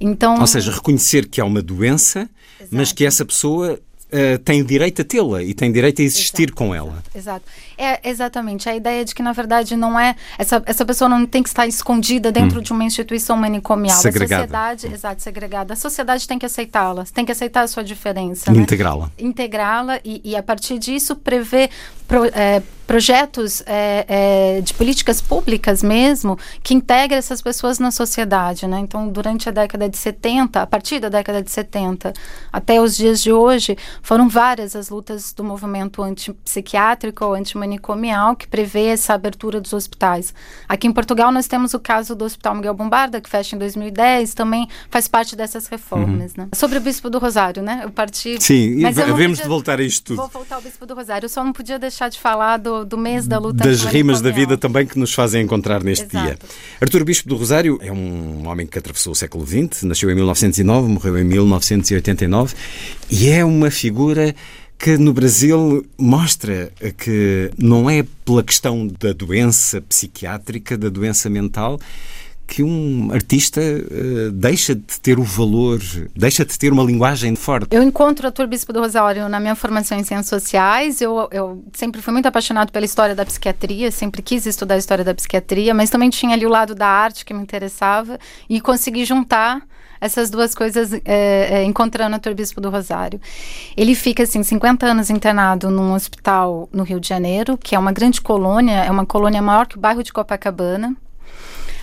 Então, 0.00 0.38
ou 0.38 0.46
seja, 0.46 0.70
reconhecer 0.70 1.26
que 1.26 1.40
há 1.40 1.44
uma 1.44 1.60
doença, 1.60 2.30
Exato. 2.60 2.76
mas 2.76 2.92
que 2.92 3.04
essa 3.04 3.24
pessoa 3.24 3.80
Uh, 4.10 4.38
tem 4.38 4.64
direito 4.64 5.02
a 5.02 5.04
tê-la 5.04 5.42
e 5.42 5.52
tem 5.52 5.70
direito 5.70 6.00
a 6.00 6.04
existir 6.04 6.44
exato, 6.44 6.56
com 6.56 6.74
ela. 6.74 7.02
Exato. 7.14 7.44
É 7.76 8.08
exatamente 8.08 8.66
a 8.66 8.74
ideia 8.74 9.04
de 9.04 9.14
que 9.14 9.22
na 9.22 9.32
verdade 9.32 9.76
não 9.76 10.00
é 10.00 10.16
essa, 10.38 10.62
essa 10.64 10.82
pessoa 10.84 11.10
não 11.10 11.26
tem 11.26 11.42
que 11.42 11.48
estar 11.50 11.66
escondida 11.66 12.32
dentro 12.32 12.60
hum. 12.60 12.62
de 12.62 12.72
uma 12.72 12.84
instituição 12.84 13.36
manicomial. 13.36 14.00
Segregada. 14.00 14.44
A 14.44 14.46
sociedade, 14.46 14.86
hum. 14.86 14.94
exato, 14.94 15.22
segregada. 15.22 15.72
A 15.74 15.76
sociedade 15.76 16.26
tem 16.26 16.38
que 16.38 16.46
aceitá-la, 16.46 17.04
tem 17.12 17.24
que 17.24 17.32
aceitar 17.32 17.62
a 17.62 17.68
sua 17.68 17.84
diferença, 17.84 18.50
né? 18.50 18.62
integrá-la, 18.62 19.10
integrá-la 19.18 20.00
e, 20.02 20.22
e, 20.24 20.34
a 20.34 20.42
partir 20.42 20.78
disso 20.78 21.14
prever 21.14 21.68
pro, 22.08 22.24
é, 22.24 22.62
projetos 22.86 23.62
é, 23.66 24.06
é, 24.08 24.60
de 24.62 24.72
políticas 24.72 25.20
públicas 25.20 25.82
mesmo 25.82 26.38
que 26.62 26.72
integrem 26.72 27.18
essas 27.18 27.42
pessoas 27.42 27.78
na 27.78 27.90
sociedade, 27.90 28.66
né? 28.66 28.78
Então, 28.78 29.08
durante 29.08 29.46
a 29.46 29.52
década 29.52 29.90
de 29.90 29.98
70, 29.98 30.62
a 30.62 30.66
partir 30.66 30.98
da 30.98 31.10
década 31.10 31.42
de 31.42 31.50
70 31.50 32.14
até 32.50 32.80
os 32.80 32.96
dias 32.96 33.22
de 33.22 33.30
hoje, 33.30 33.76
foram 34.02 34.26
várias 34.26 34.74
as 34.74 34.88
lutas 34.88 35.34
do 35.34 35.44
movimento 35.44 36.02
antipsiquiátrico 36.02 37.26
ou 37.26 37.34
antimanicomial 37.34 38.34
que 38.34 38.48
prevê 38.48 38.86
essa 38.86 39.12
abertura 39.12 39.60
dos 39.60 39.74
hospitais. 39.74 40.32
Aqui 40.66 40.86
em 40.86 40.92
Portugal 40.92 41.30
nós 41.30 41.46
temos 41.46 41.74
o 41.74 41.78
caso 41.78 42.16
do 42.16 42.24
Hospital 42.24 42.54
Miguel 42.54 42.72
Bombarda, 42.72 43.20
que 43.20 43.28
fecha 43.28 43.54
em 43.54 43.58
2010, 43.58 44.32
também 44.32 44.66
faz 44.88 45.06
parte 45.06 45.36
dessas 45.36 45.66
reformas, 45.66 46.32
uhum. 46.32 46.44
né? 46.44 46.48
Sobre 46.54 46.78
o 46.78 46.80
Bispo 46.80 47.10
do 47.10 47.18
Rosário, 47.18 47.62
né? 47.62 47.82
Eu 47.84 47.90
parti... 47.90 48.42
Sim, 48.42 48.80
mas 48.80 48.98
havemos 48.98 49.38
de 49.38 49.46
voltar 49.46 49.78
a 49.78 49.82
isto 49.82 50.06
tudo. 50.06 50.16
Vou 50.16 50.28
voltar 50.28 50.54
ao 50.54 50.62
Bispo 50.62 50.86
do 50.86 50.94
Rosário. 50.94 51.26
Eu 51.26 51.28
só 51.28 51.44
não 51.44 51.52
podia 51.52 51.78
deixar 51.78 51.97
de 52.06 52.18
falar 52.18 52.58
do 52.58 52.84
do, 52.84 52.98
mês 52.98 53.26
da 53.26 53.38
luta 53.38 53.64
Das 53.64 53.82
rimas 53.82 54.20
da 54.20 54.30
vida 54.30 54.56
também 54.58 54.86
que 54.86 54.98
nos 54.98 55.14
fazem 55.14 55.42
encontrar 55.42 55.82
neste 55.82 56.04
Exato. 56.04 56.26
dia. 56.26 56.38
Artur 56.80 57.04
Bispo 57.04 57.28
do 57.28 57.36
Rosário 57.36 57.78
é 57.80 57.90
um 57.90 58.46
homem 58.46 58.66
que 58.66 58.78
atravessou 58.78 59.12
o 59.12 59.16
século 59.16 59.46
XX, 59.46 59.84
nasceu 59.84 60.10
em 60.10 60.14
1909, 60.14 60.88
morreu 60.88 61.18
em 61.18 61.24
1989 61.24 62.54
e 63.10 63.28
é 63.30 63.44
uma 63.44 63.70
figura 63.70 64.34
que 64.78 64.96
no 64.96 65.12
Brasil 65.12 65.84
mostra 65.98 66.70
que 66.96 67.50
não 67.58 67.90
é 67.90 68.04
pela 68.24 68.44
questão 68.44 68.86
da 68.86 69.12
doença 69.12 69.80
psiquiátrica, 69.80 70.78
da 70.78 70.88
doença 70.88 71.28
mental, 71.28 71.80
que 72.48 72.62
um 72.62 73.10
artista 73.12 73.60
uh, 73.60 74.32
deixa 74.32 74.74
de 74.74 74.98
ter 75.00 75.18
o 75.18 75.22
valor, 75.22 75.78
deixa 76.16 76.44
de 76.44 76.58
ter 76.58 76.72
uma 76.72 76.82
linguagem 76.82 77.36
forte. 77.36 77.68
Eu 77.70 77.82
encontro 77.82 78.24
o 78.24 78.28
Arthur 78.28 78.46
Bispo 78.46 78.72
do 78.72 78.80
Rosário 78.80 79.28
na 79.28 79.38
minha 79.38 79.54
formação 79.54 79.98
em 79.98 80.02
ciências 80.02 80.28
sociais. 80.28 81.02
Eu, 81.02 81.28
eu 81.30 81.62
sempre 81.74 82.00
fui 82.00 82.12
muito 82.12 82.26
apaixonado 82.26 82.72
pela 82.72 82.86
história 82.86 83.14
da 83.14 83.24
psiquiatria, 83.24 83.90
sempre 83.90 84.22
quis 84.22 84.46
estudar 84.46 84.76
a 84.76 84.78
história 84.78 85.04
da 85.04 85.14
psiquiatria, 85.14 85.74
mas 85.74 85.90
também 85.90 86.08
tinha 86.08 86.32
ali 86.34 86.46
o 86.46 86.48
lado 86.48 86.74
da 86.74 86.88
arte 86.88 87.24
que 87.24 87.34
me 87.34 87.42
interessava 87.42 88.18
e 88.48 88.60
consegui 88.60 89.04
juntar 89.04 89.62
essas 90.00 90.30
duas 90.30 90.54
coisas 90.54 90.92
é, 90.92 91.00
é, 91.04 91.64
encontrando 91.64 92.18
o 92.30 92.34
Bispo 92.34 92.60
do 92.60 92.70
Rosário. 92.70 93.20
Ele 93.76 93.94
fica, 93.94 94.22
assim, 94.22 94.42
50 94.42 94.86
anos 94.86 95.10
internado 95.10 95.70
num 95.70 95.92
hospital 95.92 96.68
no 96.72 96.82
Rio 96.82 97.00
de 97.00 97.08
Janeiro, 97.08 97.58
que 97.58 97.74
é 97.74 97.78
uma 97.78 97.92
grande 97.92 98.20
colônia, 98.20 98.84
é 98.84 98.90
uma 98.90 99.04
colônia 99.04 99.42
maior 99.42 99.66
que 99.66 99.76
o 99.76 99.80
bairro 99.80 100.02
de 100.02 100.12
Copacabana, 100.12 100.96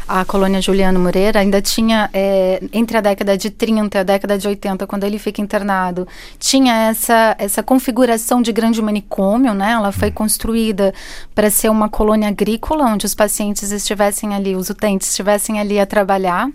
a 0.07 0.23
colônia 0.23 0.61
Juliano 0.61 0.99
Moreira 0.99 1.39
ainda 1.39 1.61
tinha, 1.61 2.09
é, 2.13 2.61
entre 2.71 2.97
a 2.97 3.01
década 3.01 3.37
de 3.37 3.49
30 3.49 3.97
e 3.97 4.01
a 4.01 4.03
década 4.03 4.37
de 4.37 4.47
80, 4.47 4.85
quando 4.85 5.03
ele 5.03 5.17
fica 5.17 5.41
internado, 5.41 6.07
tinha 6.37 6.89
essa, 6.89 7.35
essa 7.39 7.63
configuração 7.63 8.41
de 8.41 8.51
grande 8.51 8.81
manicômio, 8.81 9.53
né? 9.53 9.71
Ela 9.71 9.91
foi 9.91 10.11
construída 10.11 10.93
para 11.33 11.49
ser 11.49 11.69
uma 11.69 11.89
colônia 11.89 12.29
agrícola, 12.29 12.85
onde 12.85 13.05
os 13.05 13.15
pacientes 13.15 13.71
estivessem 13.71 14.35
ali, 14.35 14.55
os 14.55 14.69
utentes 14.69 15.09
estivessem 15.09 15.59
ali 15.59 15.79
a 15.79 15.85
trabalhar 15.85 16.49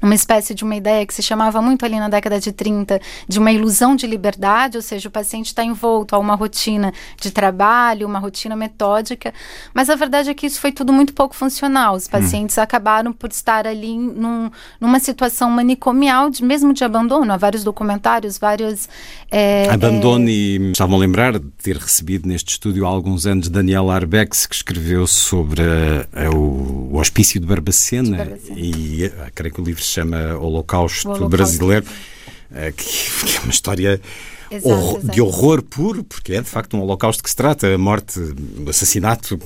numa 0.00 0.14
espécie 0.14 0.54
de 0.54 0.64
uma 0.64 0.76
ideia 0.76 1.06
que 1.06 1.14
se 1.14 1.22
chamava 1.22 1.60
muito 1.62 1.84
ali 1.84 1.98
na 1.98 2.08
década 2.08 2.38
de 2.38 2.52
30 2.52 3.00
de 3.28 3.38
uma 3.38 3.52
ilusão 3.52 3.94
de 3.96 4.06
liberdade, 4.06 4.76
ou 4.76 4.82
seja, 4.82 5.08
o 5.08 5.12
paciente 5.12 5.46
está 5.46 5.64
envolto 5.64 6.14
a 6.14 6.18
uma 6.18 6.34
rotina 6.34 6.92
de 7.20 7.30
trabalho, 7.30 8.06
uma 8.06 8.18
rotina 8.18 8.56
metódica, 8.56 9.32
mas 9.74 9.88
a 9.90 9.94
verdade 9.94 10.30
é 10.30 10.34
que 10.34 10.46
isso 10.46 10.60
foi 10.60 10.72
tudo 10.72 10.92
muito 10.92 11.12
pouco 11.12 11.34
funcional. 11.34 11.94
Os 11.94 12.06
hum. 12.06 12.10
pacientes 12.10 12.58
hum. 12.58 12.62
acabaram 12.62 13.12
por 13.12 13.30
estar 13.30 13.66
ali 13.66 13.96
num, 13.96 14.50
numa 14.80 14.98
situação 14.98 15.50
manicomial, 15.50 16.30
de, 16.30 16.44
mesmo 16.44 16.72
de 16.72 16.84
abandono. 16.84 17.32
Há 17.32 17.36
vários 17.36 17.64
documentários, 17.64 18.38
vários. 18.38 18.88
É, 19.30 19.68
abandono, 19.70 20.28
é... 20.28 20.32
e 20.32 20.70
estavam 20.72 20.96
a 20.96 20.98
lembrar 20.98 21.38
de 21.38 21.46
ter 21.62 21.76
recebido 21.76 22.28
neste 22.28 22.50
estúdio 22.50 22.86
há 22.86 22.88
alguns 22.88 23.26
anos 23.26 23.48
Daniel 23.48 23.90
Arbex, 23.90 24.46
que 24.46 24.54
escreveu 24.54 25.06
sobre 25.06 25.62
uh, 25.62 26.36
o, 26.36 26.90
o 26.92 26.98
hospício 26.98 27.40
de 27.40 27.46
Barbacena, 27.46 28.10
de 28.10 28.16
Barbacena. 28.16 28.58
e 28.58 29.06
uh, 29.06 29.32
creio 29.34 29.54
que 29.54 29.60
o 29.62 29.64
livro 29.64 29.82
se 29.82 29.90
chama 29.90 30.36
Holocausto, 30.36 31.08
Holocausto. 31.08 31.28
Brasileiro, 31.28 31.86
eh, 32.54 32.72
que, 32.72 32.84
que 33.26 33.36
é 33.36 33.40
uma 33.40 33.50
história 33.50 34.00
Exato, 34.56 34.68
horror, 34.68 34.98
exato. 34.98 35.14
de 35.14 35.20
horror 35.20 35.62
puro, 35.62 36.04
porque 36.04 36.34
é 36.34 36.40
de 36.40 36.48
facto 36.48 36.76
um 36.76 36.82
holocausto 36.82 37.22
que 37.22 37.30
se 37.30 37.36
trata, 37.36 37.72
a 37.72 37.78
morte, 37.78 38.18
o 38.18 38.68
assassinato 38.68 39.38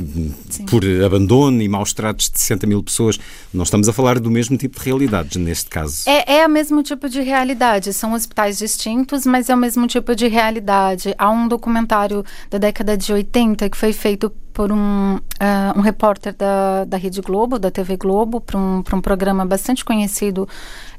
Sim. 0.51 0.65
por 0.67 0.83
abandono 1.05 1.63
e 1.63 1.69
maus 1.69 1.93
tratos 1.93 2.31
de 2.31 2.39
60 2.39 2.67
mil 2.67 2.83
pessoas. 2.83 3.19
Não 3.53 3.63
estamos 3.63 3.89
a 3.89 3.93
falar 3.93 4.19
do 4.19 4.31
mesmo 4.31 4.57
tipo 4.57 4.79
de 4.79 4.85
realidades 4.85 5.37
neste 5.37 5.71
caso. 5.71 6.09
É, 6.09 6.39
é 6.39 6.47
o 6.47 6.51
mesmo 6.51 6.83
tipo 6.83 7.09
de 7.09 7.21
realidade, 7.21 7.93
são 7.93 8.13
hospitais 8.13 8.59
distintos, 8.59 9.27
mas 9.27 9.49
é 9.49 9.55
o 9.55 9.59
mesmo 9.59 9.87
tipo 9.87 10.15
de 10.15 10.27
realidade. 10.27 11.15
Há 11.19 11.31
um 11.31 11.49
documentário 11.49 12.25
da 12.51 12.59
década 12.59 12.97
de 12.97 13.13
80 13.13 13.69
que 13.69 13.77
foi 13.77 13.93
feito 13.93 14.31
por 14.57 14.73
um, 14.73 15.17
uh, 15.17 15.21
um 15.77 15.83
repórter 15.83 16.35
da, 16.35 16.87
da 16.87 16.97
Rede 16.97 17.21
Globo, 17.21 17.59
da 17.59 17.71
TV 17.71 17.99
Globo, 17.99 18.41
para 18.41 18.59
um, 18.59 18.83
um 18.91 19.01
programa 19.03 19.45
bastante 19.45 19.85
conhecido 19.85 20.49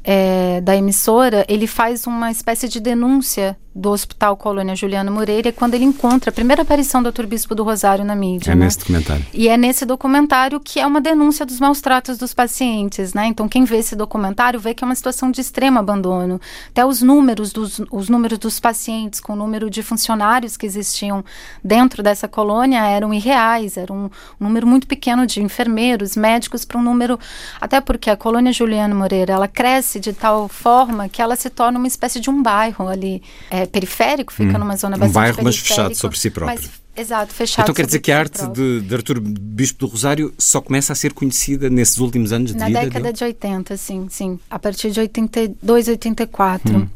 é, 0.04 0.62
da 0.62 0.76
emissora, 0.76 1.46
ele 1.50 1.68
faz 1.68 2.08
uma 2.08 2.32
espécie 2.32 2.70
de 2.70 2.80
denúncia 2.80 3.58
do 3.78 3.92
Hospital 3.92 4.36
Colônia 4.36 4.76
Juliano 4.76 5.12
Moreira 5.12 5.52
quando 5.52 5.76
ele 5.76 5.86
encontra 5.86 6.32
a 6.32 6.34
primeira 6.34 6.64
aparição 6.64 7.04
do. 7.04 7.18
Bispo 7.28 7.54
do 7.54 7.64
Rosário 7.64 8.06
na 8.06 8.16
mídia. 8.16 8.52
É 8.52 8.56
né? 8.56 8.66
nesse 8.66 8.80
documentário. 8.80 9.26
E 9.34 9.50
é 9.50 9.58
nesse 9.58 9.86
documentário 9.86 10.60
que 10.60 10.80
é 10.80 10.86
uma 10.86 11.02
denúncia 11.02 11.46
dos 11.46 11.60
maus 11.60 11.82
tratos 11.82 12.18
dos 12.18 12.34
pacientes, 12.34 13.14
né? 13.14 13.28
Então 13.28 13.50
quem 13.50 13.66
vê 13.66 13.78
esse 13.78 13.96
documentário 13.96 14.60
vê 14.60 14.74
que 14.74 14.84
é 14.84 14.86
uma 14.86 14.96
situação 14.96 15.30
de 15.30 15.42
extremo 15.42 15.78
abandono. 15.78 16.40
Até 16.70 16.86
os 16.86 17.02
números 17.02 17.52
dos, 17.52 17.82
os 17.92 18.08
números 18.08 18.38
dos 18.38 18.60
pacientes 18.60 19.20
com 19.20 19.34
o 19.34 19.36
número 19.36 19.70
de 19.70 19.84
funcionários 19.84 20.56
que 20.56 20.66
existiam 20.66 21.24
dentro 21.64 22.02
dessa 22.02 22.28
colônia 22.28 22.86
eram 22.86 23.14
irreais, 23.14 23.76
era 23.76 23.92
um, 23.92 24.06
um 24.40 24.46
número 24.46 24.66
muito 24.66 24.88
pequeno 24.88 25.28
de 25.28 25.42
enfermeiros, 25.42 26.16
médicos 26.16 26.64
para 26.64 26.80
um 26.80 26.84
número 26.84 27.20
até 27.60 27.82
porque 27.82 28.10
a 28.10 28.16
colônia 28.16 28.54
Juliano 28.54 28.96
Moreira, 28.96 29.34
ela 29.34 29.48
cresce 29.48 30.00
de 30.00 30.14
tal 30.14 30.48
forma 30.48 31.10
que 31.10 31.22
ela 31.22 31.36
se 31.36 31.50
torna 31.50 31.78
uma 31.78 31.88
espécie 31.88 32.20
de 32.20 32.30
um 32.30 32.42
bairro 32.42 32.88
ali. 32.88 33.22
É, 33.50 33.67
periférico, 33.68 34.34
fica 34.34 34.56
hum. 34.56 34.60
numa 34.60 34.76
zona 34.76 34.98
bastante 34.98 35.12
Um 35.12 35.14
bairro, 35.14 35.44
mas 35.44 35.58
fechado 35.58 35.96
sobre 35.96 36.18
si 36.18 36.30
próprio. 36.30 36.60
Mas, 36.60 36.72
exato, 36.96 37.34
fechado 37.34 37.66
Então 37.66 37.76
quer 37.76 37.86
dizer 37.86 38.00
que 38.00 38.12
a 38.12 38.20
arte 38.20 38.40
próprio. 38.40 38.82
de, 38.82 38.88
de 38.88 38.96
Artur 38.96 39.20
Bispo 39.20 39.80
do 39.80 39.88
Rosário 39.88 40.34
só 40.38 40.60
começa 40.62 40.94
a 40.94 40.96
ser 40.96 41.14
conhecida 41.14 41.70
nesses 41.70 41.98
últimos 42.00 42.32
anos 42.32 42.52
de 42.52 42.58
Na 42.58 42.68
vida 42.68 42.82
década 42.82 43.04
dele? 43.04 43.14
de 43.14 43.24
80, 43.24 43.78
sim, 43.78 44.08
sim. 44.10 44.40
A 44.50 44.58
partir 44.58 44.92
de 44.92 45.00
82, 45.00 45.88
84. 45.88 46.78
Hum. 46.78 46.88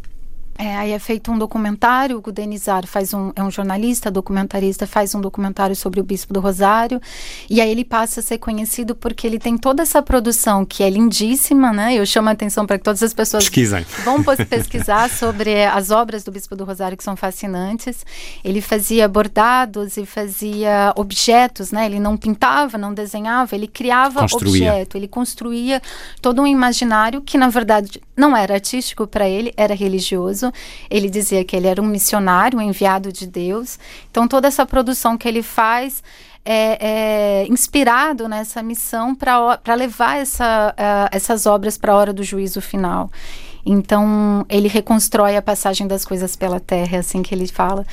É, 0.58 0.76
aí 0.76 0.92
é 0.92 1.00
feito 1.00 1.32
um 1.32 1.38
documentário, 1.38 2.22
o 2.24 2.32
Denizar 2.32 2.86
faz 2.86 3.14
um, 3.14 3.32
é 3.36 3.44
um 3.44 3.50
jornalista, 3.50 4.12
documentarista, 4.12 4.86
faz 4.86 5.16
um 5.16 5.22
documentário 5.22 5.76
sobre 5.76 6.00
o 6.00 6.04
Bispo 6.04 6.34
do 6.34 6.40
Rosário, 6.40 7.02
e 7.50 7.60
aí 7.60 7.70
ele 7.70 7.84
passa 7.84 8.20
a 8.20 8.24
ser 8.24 8.38
conhecido 8.38 8.96
porque 8.96 9.26
ele 9.26 9.40
tem 9.40 9.58
toda 9.58 9.82
essa 9.82 10.02
produção 10.02 10.66
que 10.66 10.84
é 10.84 10.90
lindíssima, 10.90 11.74
né? 11.74 11.96
Eu 11.96 12.06
chamo 12.06 12.30
a 12.30 12.32
atenção 12.32 12.66
para 12.66 12.78
que 12.78 12.84
todas 12.84 13.02
as 13.02 13.14
pessoas 13.14 13.46
Pesquisem. 13.46 13.86
vão 14.04 14.24
pesquisar 14.48 15.10
sobre 15.10 15.66
as 15.66 15.90
obras 15.90 16.24
do 16.24 16.32
Bispo 16.32 16.56
do 16.56 16.64
Rosário 16.64 16.98
que 16.98 17.04
são 17.04 17.16
fascinantes. 17.16 18.06
Ele 18.44 18.62
fazia 18.62 19.08
bordados 19.08 19.98
e 19.98 20.06
fazia 20.06 20.94
objetos, 20.96 21.72
né? 21.72 21.86
Ele 21.86 22.00
não 22.00 22.16
pintava, 22.18 22.78
não 22.78 22.94
desenhava, 22.94 23.56
ele 23.56 23.68
criava 23.68 24.22
Construía. 24.22 24.72
objeto, 24.72 24.98
ele 24.98 25.08
construía 25.08 25.82
todo 26.22 26.42
um 26.42 26.48
imaginário 26.48 27.22
que 27.22 27.38
na 27.38 27.50
verdade 27.50 28.02
não 28.16 28.36
era 28.36 28.54
artístico 28.54 29.08
para 29.08 29.28
ele, 29.28 29.54
era 29.58 29.74
religioso. 29.74 30.41
Ele 30.90 31.10
dizia 31.10 31.44
que 31.44 31.56
ele 31.56 31.68
era 31.68 31.82
um 31.82 31.86
missionário, 31.86 32.58
um 32.58 32.62
enviado 32.62 33.12
de 33.12 33.28
Deus. 33.28 33.78
Então, 34.10 34.28
toda 34.28 34.48
essa 34.48 34.66
produção 34.66 35.18
que 35.18 35.28
ele 35.28 35.44
faz 35.44 36.02
é, 36.44 37.44
é 37.44 37.48
inspirado 37.48 38.28
nessa 38.28 38.64
missão 38.64 39.14
para 39.14 39.76
levar 39.76 40.18
essa, 40.18 40.74
uh, 40.78 41.10
essas 41.12 41.46
obras 41.46 41.78
para 41.78 41.92
a 41.92 41.96
hora 41.96 42.14
do 42.14 42.24
juízo 42.24 42.62
final. 42.62 43.12
Então, 43.66 44.46
ele 44.50 44.68
reconstrói 44.68 45.38
a 45.38 45.42
passagem 45.42 45.88
das 45.88 46.04
coisas 46.04 46.36
pela 46.36 46.60
terra, 46.60 46.98
é 46.98 47.00
assim 47.00 47.22
que 47.22 47.34
ele 47.34 47.48
fala. 47.48 47.86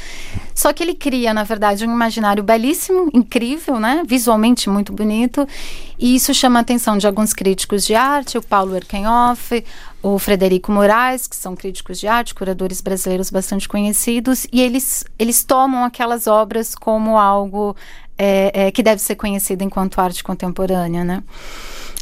Só 0.55 0.73
que 0.73 0.83
ele 0.83 0.95
cria, 0.95 1.35
na 1.35 1.45
verdade, 1.45 1.87
um 1.87 1.93
imaginário 1.93 2.43
belíssimo, 2.43 3.11
incrível, 3.13 3.79
né? 3.79 4.03
Visualmente 4.07 4.69
muito 4.71 4.93
bonito. 4.93 5.47
E 5.99 6.15
isso 6.15 6.33
chama 6.33 6.61
a 6.61 6.63
atenção 6.63 6.97
de 6.97 7.07
alguns 7.07 7.33
críticos 7.33 7.85
de 7.85 7.95
arte, 7.95 8.39
o 8.39 8.43
Paulo 8.43 8.77
Erkenhoff, 8.77 9.65
o 10.03 10.19
Frederico 10.19 10.71
Moraes, 10.71 11.27
que 11.27 11.37
são 11.37 11.57
críticos 11.57 11.99
de 11.99 12.07
arte, 12.07 12.35
curadores 12.35 12.81
brasileiros 12.81 13.31
bastante 13.31 13.69
conhecidos, 13.69 14.47
e 14.53 14.61
eles, 14.61 15.05
eles 15.19 15.43
tomam 15.43 15.85
aquelas 15.85 16.27
obras 16.27 16.75
como 16.75 17.19
algo 17.19 17.77
é, 18.17 18.67
é, 18.67 18.71
que 18.71 18.83
deve 18.83 19.01
ser 19.01 19.17
conhecido 19.17 19.63
enquanto 19.63 20.01
arte 20.01 20.23
contemporânea, 20.23 21.05
né? 21.05 21.23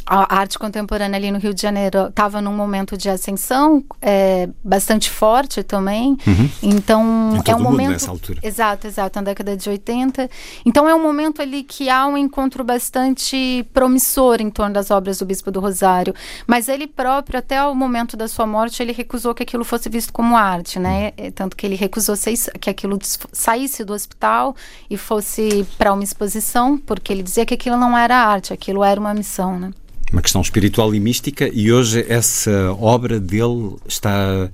A 0.07 0.39
arte 0.39 0.57
contemporânea 0.57 1.17
ali 1.17 1.29
no 1.31 1.37
Rio 1.37 1.53
de 1.53 1.61
Janeiro 1.61 2.07
estava 2.07 2.41
num 2.41 2.53
momento 2.53 2.95
de 2.95 3.09
ascensão 3.09 3.83
é, 4.01 4.47
bastante 4.63 5.09
forte 5.09 5.61
também. 5.63 6.17
Uhum. 6.25 6.49
Então 6.63 7.43
é 7.45 7.53
um 7.53 7.59
momento 7.59 7.91
nessa 7.91 8.09
altura. 8.09 8.39
Exato, 8.41 8.87
exato, 8.87 9.19
na 9.19 9.25
década 9.25 9.57
de 9.57 9.69
80. 9.69 10.29
Então 10.65 10.87
é 10.87 10.95
um 10.95 11.01
momento 11.01 11.41
ali 11.41 11.61
que 11.61 11.89
há 11.89 12.07
um 12.07 12.17
encontro 12.17 12.63
bastante 12.63 13.65
promissor 13.73 14.37
em 14.39 14.49
torno 14.49 14.73
das 14.73 14.89
obras 14.89 15.19
do 15.19 15.25
Bispo 15.25 15.51
do 15.51 15.59
Rosário, 15.59 16.15
mas 16.47 16.69
ele 16.69 16.87
próprio 16.87 17.39
até 17.39 17.61
o 17.65 17.75
momento 17.75 18.15
da 18.15 18.29
sua 18.29 18.47
morte 18.47 18.81
ele 18.81 18.93
recusou 18.93 19.35
que 19.35 19.43
aquilo 19.43 19.65
fosse 19.65 19.89
visto 19.89 20.13
como 20.13 20.37
arte, 20.37 20.79
né? 20.79 21.11
Uhum. 21.19 21.31
Tanto 21.31 21.57
que 21.57 21.65
ele 21.65 21.75
recusou 21.75 22.15
que 22.61 22.69
aquilo 22.69 22.97
saísse 23.33 23.83
do 23.83 23.93
hospital 23.93 24.55
e 24.89 24.95
fosse 24.95 25.67
para 25.77 25.91
uma 25.91 26.03
exposição, 26.03 26.77
porque 26.77 27.11
ele 27.11 27.23
dizia 27.23 27.45
que 27.45 27.53
aquilo 27.53 27.75
não 27.75 27.97
era 27.97 28.15
arte, 28.15 28.53
aquilo 28.53 28.83
era 28.83 28.99
uma 28.99 29.13
missão, 29.13 29.59
né? 29.59 29.71
Uma 30.11 30.21
questão 30.21 30.41
espiritual 30.41 30.93
e 30.95 30.99
mística, 30.99 31.49
e 31.51 31.71
hoje 31.71 32.05
essa 32.07 32.73
obra 32.79 33.19
dele 33.19 33.75
está 33.87 34.49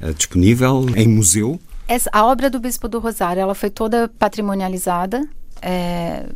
uh, 0.00 0.14
disponível 0.14 0.86
em 0.96 1.08
museu. 1.08 1.58
Essa, 1.86 2.10
a 2.12 2.26
obra 2.26 2.50
do 2.50 2.60
Bispo 2.60 2.88
do 2.88 2.98
Rosário, 2.98 3.40
ela 3.40 3.54
foi 3.54 3.70
toda 3.70 4.10
patrimonializada. 4.18 5.26
É, 5.62 6.26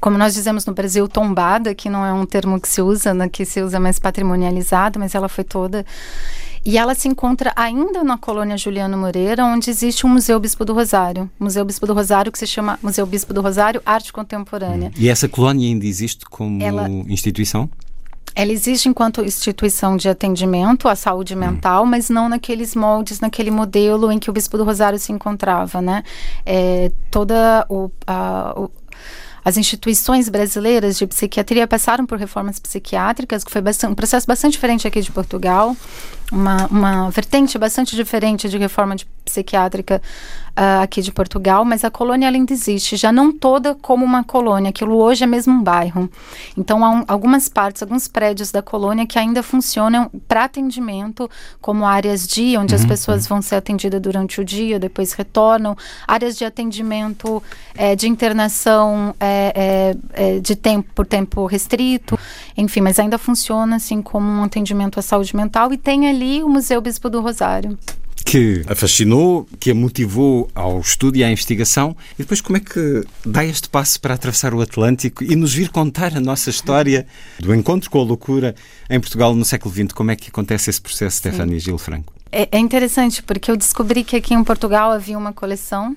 como 0.00 0.16
nós 0.16 0.34
dizemos 0.34 0.64
no 0.64 0.72
Brasil, 0.72 1.06
tombada, 1.08 1.74
que 1.74 1.90
não 1.90 2.04
é 2.04 2.12
um 2.12 2.24
termo 2.24 2.60
que 2.60 2.68
se 2.68 2.80
usa, 2.80 3.12
né, 3.12 3.28
que 3.28 3.44
se 3.44 3.60
usa 3.60 3.78
mais 3.78 3.98
patrimonializado, 3.98 4.98
mas 4.98 5.14
ela 5.14 5.28
foi 5.28 5.44
toda. 5.44 5.84
E 6.64 6.76
ela 6.76 6.94
se 6.94 7.06
encontra 7.06 7.52
ainda 7.54 8.02
na 8.02 8.18
colônia 8.18 8.56
Juliano 8.56 8.96
Moreira, 8.98 9.44
onde 9.44 9.70
existe 9.70 10.04
um 10.04 10.08
Museu 10.08 10.40
Bispo 10.40 10.64
do 10.64 10.74
Rosário. 10.74 11.30
Museu 11.38 11.64
Bispo 11.64 11.86
do 11.86 11.94
Rosário, 11.94 12.32
que 12.32 12.38
se 12.38 12.46
chama 12.46 12.78
Museu 12.82 13.06
Bispo 13.06 13.32
do 13.32 13.40
Rosário 13.40 13.80
Arte 13.86 14.12
Contemporânea. 14.12 14.88
Hum. 14.88 14.98
E 14.98 15.08
essa 15.08 15.28
colônia 15.28 15.68
ainda 15.68 15.86
existe 15.86 16.24
como 16.24 16.62
ela, 16.62 16.88
instituição? 17.08 17.70
Ela 18.34 18.52
existe 18.52 18.88
enquanto 18.88 19.24
instituição 19.24 19.96
de 19.96 20.08
atendimento 20.08 20.88
à 20.88 20.94
saúde 20.94 21.34
mental, 21.34 21.84
hum. 21.84 21.86
mas 21.86 22.10
não 22.10 22.28
naqueles 22.28 22.74
moldes, 22.74 23.20
naquele 23.20 23.50
modelo 23.50 24.12
em 24.12 24.18
que 24.18 24.28
o 24.28 24.32
Bispo 24.32 24.58
do 24.58 24.64
Rosário 24.64 24.98
se 24.98 25.10
encontrava, 25.10 25.80
né? 25.80 26.02
É, 26.44 26.92
toda 27.10 27.64
o, 27.68 27.90
a, 28.06 28.52
o 28.56 28.70
as 29.46 29.56
instituições 29.56 30.28
brasileiras 30.28 30.98
de 30.98 31.06
psiquiatria 31.06 31.68
passaram 31.68 32.04
por 32.04 32.18
reformas 32.18 32.58
psiquiátricas, 32.58 33.44
que 33.44 33.50
foi 33.52 33.62
bastante, 33.62 33.92
um 33.92 33.94
processo 33.94 34.26
bastante 34.26 34.54
diferente 34.54 34.88
aqui 34.88 35.00
de 35.00 35.12
Portugal, 35.12 35.76
uma, 36.32 36.66
uma 36.66 37.10
vertente 37.10 37.58
bastante 37.58 37.94
diferente 37.94 38.48
de 38.48 38.58
reforma 38.58 38.96
de 38.96 39.06
psiquiátrica 39.24 40.00
uh, 40.56 40.82
aqui 40.82 41.02
de 41.02 41.12
Portugal, 41.12 41.64
mas 41.64 41.84
a 41.84 41.90
colônia 41.90 42.28
ainda 42.28 42.52
existe, 42.52 42.96
já 42.96 43.12
não 43.12 43.32
toda 43.32 43.74
como 43.74 44.04
uma 44.04 44.24
colônia, 44.24 44.70
aquilo 44.70 44.96
hoje 44.96 45.24
é 45.24 45.26
mesmo 45.26 45.52
um 45.52 45.62
bairro. 45.62 46.08
Então, 46.56 46.84
há 46.84 46.90
um, 46.90 47.04
algumas 47.06 47.48
partes, 47.48 47.82
alguns 47.82 48.08
prédios 48.08 48.50
da 48.50 48.62
colônia 48.62 49.06
que 49.06 49.18
ainda 49.18 49.42
funcionam 49.42 50.10
para 50.26 50.44
atendimento, 50.44 51.28
como 51.60 51.84
áreas 51.84 52.26
dia, 52.26 52.60
onde 52.60 52.74
uhum, 52.74 52.80
as 52.80 52.86
pessoas 52.86 53.24
uhum. 53.24 53.28
vão 53.28 53.42
ser 53.42 53.56
atendidas 53.56 54.00
durante 54.00 54.40
o 54.40 54.44
dia, 54.44 54.78
depois 54.78 55.12
retornam, 55.12 55.76
áreas 56.06 56.36
de 56.36 56.44
atendimento, 56.44 57.42
é, 57.74 57.94
de 57.94 58.08
internação 58.08 59.14
é, 59.20 59.96
é, 60.12 60.40
de 60.40 60.56
tempo 60.56 60.88
por 60.94 61.06
tempo 61.06 61.46
restrito, 61.46 62.18
enfim, 62.56 62.80
mas 62.80 62.98
ainda 62.98 63.18
funciona 63.18 63.76
assim 63.76 64.00
como 64.00 64.26
um 64.26 64.44
atendimento 64.44 64.98
à 64.98 65.02
saúde 65.02 65.34
mental 65.34 65.72
e 65.72 65.76
tem 65.76 66.08
ali 66.08 66.15
o 66.42 66.48
Museu 66.48 66.80
Bispo 66.80 67.10
do 67.10 67.20
Rosário 67.20 67.78
que 68.26 68.64
a 68.68 68.74
fascinou, 68.74 69.48
que 69.60 69.70
a 69.70 69.74
motivou 69.74 70.50
ao 70.52 70.80
estudo 70.80 71.16
e 71.16 71.22
à 71.22 71.30
investigação. 71.30 71.96
E 72.14 72.24
depois, 72.24 72.40
como 72.40 72.56
é 72.56 72.60
que 72.60 73.04
dá 73.24 73.44
este 73.44 73.68
passo 73.68 74.00
para 74.00 74.14
atravessar 74.14 74.52
o 74.52 74.60
Atlântico 74.60 75.22
e 75.22 75.36
nos 75.36 75.54
vir 75.54 75.68
contar 75.68 76.14
a 76.16 76.20
nossa 76.20 76.50
história 76.50 77.06
do 77.38 77.54
encontro 77.54 77.88
com 77.88 78.00
a 78.00 78.02
loucura 78.02 78.56
em 78.90 78.98
Portugal 78.98 79.32
no 79.32 79.44
século 79.44 79.72
XX? 79.72 79.92
Como 79.92 80.10
é 80.10 80.16
que 80.16 80.28
acontece 80.28 80.68
esse 80.68 80.80
processo, 80.80 81.18
Stefania 81.18 81.60
Gil 81.60 81.78
Franco? 81.78 82.12
É, 82.32 82.48
é 82.50 82.58
interessante, 82.58 83.22
porque 83.22 83.48
eu 83.48 83.56
descobri 83.56 84.02
que 84.02 84.16
aqui 84.16 84.34
em 84.34 84.42
Portugal 84.42 84.90
havia 84.90 85.16
uma 85.16 85.32
coleção 85.32 85.96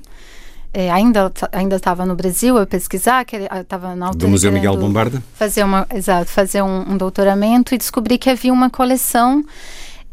é, 0.72 0.92
ainda 0.92 1.32
ainda 1.52 1.78
estava 1.78 2.06
no 2.06 2.16
Brasil 2.16 2.56
a 2.56 2.66
pesquisar 2.66 3.26
que 3.26 3.38
estava 3.38 3.96
na 3.96 4.06
altura 4.06 4.26
do 4.26 4.30
Museu 4.30 4.52
Miguel 4.52 4.78
Bombarda 4.78 5.24
fazer 5.34 5.64
uma 5.64 5.88
exato 5.92 6.30
fazer 6.30 6.62
um, 6.62 6.92
um, 6.92 6.96
doutoramento 6.96 7.74
e 7.74 7.78
descobri 7.78 8.20
que 8.20 8.30
havia 8.30 8.54
uma 8.54 8.70
coleção 8.70 9.44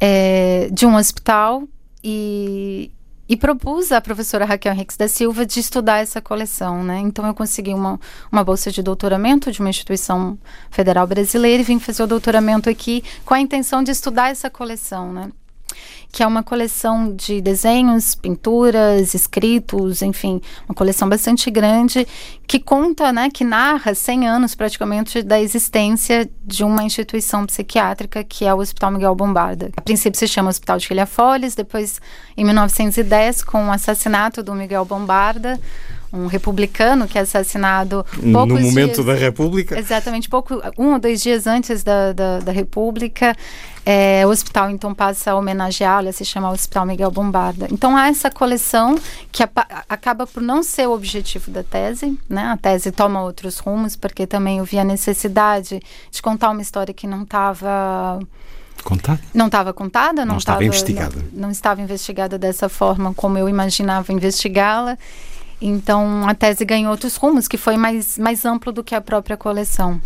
é, 0.00 0.68
de 0.72 0.86
um 0.86 0.96
hospital 0.96 1.64
e, 2.02 2.90
e 3.28 3.36
propus 3.36 3.92
à 3.92 4.00
professora 4.00 4.44
Raquel 4.44 4.72
Henriques 4.72 4.96
da 4.96 5.08
Silva 5.08 5.44
de 5.44 5.60
estudar 5.60 5.98
essa 5.98 6.20
coleção, 6.20 6.84
né? 6.84 6.98
Então 7.00 7.26
eu 7.26 7.34
consegui 7.34 7.74
uma, 7.74 7.98
uma 8.30 8.44
bolsa 8.44 8.70
de 8.70 8.82
doutoramento 8.82 9.50
de 9.50 9.60
uma 9.60 9.70
instituição 9.70 10.38
federal 10.70 11.06
brasileira 11.06 11.62
e 11.62 11.64
vim 11.64 11.78
fazer 11.78 12.02
o 12.02 12.06
doutoramento 12.06 12.68
aqui 12.68 13.02
com 13.24 13.34
a 13.34 13.40
intenção 13.40 13.82
de 13.82 13.90
estudar 13.90 14.30
essa 14.30 14.50
coleção, 14.50 15.12
né? 15.12 15.30
Que 16.16 16.22
é 16.22 16.26
uma 16.26 16.42
coleção 16.42 17.14
de 17.14 17.42
desenhos, 17.42 18.14
pinturas, 18.14 19.12
escritos, 19.12 20.00
enfim, 20.00 20.40
uma 20.66 20.74
coleção 20.74 21.06
bastante 21.06 21.50
grande 21.50 22.08
que 22.46 22.58
conta, 22.58 23.12
né, 23.12 23.28
que 23.28 23.44
narra 23.44 23.94
100 23.94 24.26
anos 24.26 24.54
praticamente 24.54 25.22
da 25.22 25.38
existência 25.38 26.26
de 26.42 26.64
uma 26.64 26.82
instituição 26.82 27.44
psiquiátrica 27.44 28.24
que 28.24 28.46
é 28.46 28.54
o 28.54 28.60
Hospital 28.60 28.92
Miguel 28.92 29.14
Bombarda. 29.14 29.70
A 29.76 29.82
princípio 29.82 30.18
se 30.18 30.26
chama 30.26 30.48
Hospital 30.48 30.78
de 30.78 30.88
Folhas, 31.04 31.54
depois 31.54 32.00
em 32.34 32.46
1910 32.46 33.44
com 33.44 33.66
o 33.66 33.70
assassinato 33.70 34.42
do 34.42 34.54
Miguel 34.54 34.86
Bombarda, 34.86 35.60
um 36.12 36.26
republicano 36.26 37.06
que 37.06 37.18
é 37.18 37.22
assassinado 37.22 38.06
no 38.22 38.46
momento 38.46 38.94
dias, 38.94 39.06
da 39.06 39.14
República. 39.14 39.78
Exatamente, 39.78 40.28
pouco, 40.28 40.62
um 40.78 40.94
ou 40.94 40.98
dois 40.98 41.22
dias 41.22 41.46
antes 41.46 41.82
da, 41.82 42.12
da, 42.12 42.38
da 42.38 42.52
República. 42.52 43.36
É, 43.88 44.26
o 44.26 44.30
hospital 44.30 44.68
então 44.68 44.92
passa 44.92 45.30
a 45.30 45.36
homenageá-lo, 45.36 46.05
se 46.12 46.24
chama 46.24 46.50
Hospital 46.50 46.86
Miguel 46.86 47.10
Bombarda. 47.10 47.68
Então 47.70 47.96
há 47.96 48.08
essa 48.08 48.30
coleção 48.30 48.98
que 49.30 49.42
a, 49.42 49.48
acaba 49.88 50.26
por 50.26 50.42
não 50.42 50.62
ser 50.62 50.88
o 50.88 50.92
objetivo 50.92 51.50
da 51.50 51.62
tese, 51.62 52.18
né? 52.28 52.44
A 52.46 52.56
tese 52.56 52.90
toma 52.92 53.22
outros 53.22 53.58
rumos, 53.58 53.96
porque 53.96 54.26
também 54.26 54.58
eu 54.58 54.64
vi 54.64 54.78
a 54.78 54.84
necessidade 54.84 55.80
de 56.10 56.22
contar 56.22 56.50
uma 56.50 56.62
história 56.62 56.92
que 56.92 57.06
não 57.06 57.22
estava 57.22 58.20
contada? 58.82 59.20
Não 59.34 59.46
estava 59.46 59.72
contada, 59.72 60.24
não, 60.24 60.32
não 60.32 60.38
estava 60.38 60.64
investigada. 60.64 61.16
Não, 61.32 61.42
não, 61.42 61.50
estava 61.50 61.80
investigada 61.82 62.38
dessa 62.38 62.68
forma 62.68 63.12
como 63.14 63.36
eu 63.36 63.48
imaginava 63.48 64.12
investigá-la. 64.12 64.96
Então 65.60 66.28
a 66.28 66.34
tese 66.34 66.64
ganhou 66.64 66.90
outros 66.90 67.16
rumos, 67.16 67.48
que 67.48 67.56
foi 67.56 67.76
mais, 67.76 68.18
mais 68.18 68.44
amplo 68.44 68.72
do 68.72 68.84
que 68.84 68.94
a 68.94 69.00
própria 69.00 69.36
coleção. 69.36 70.00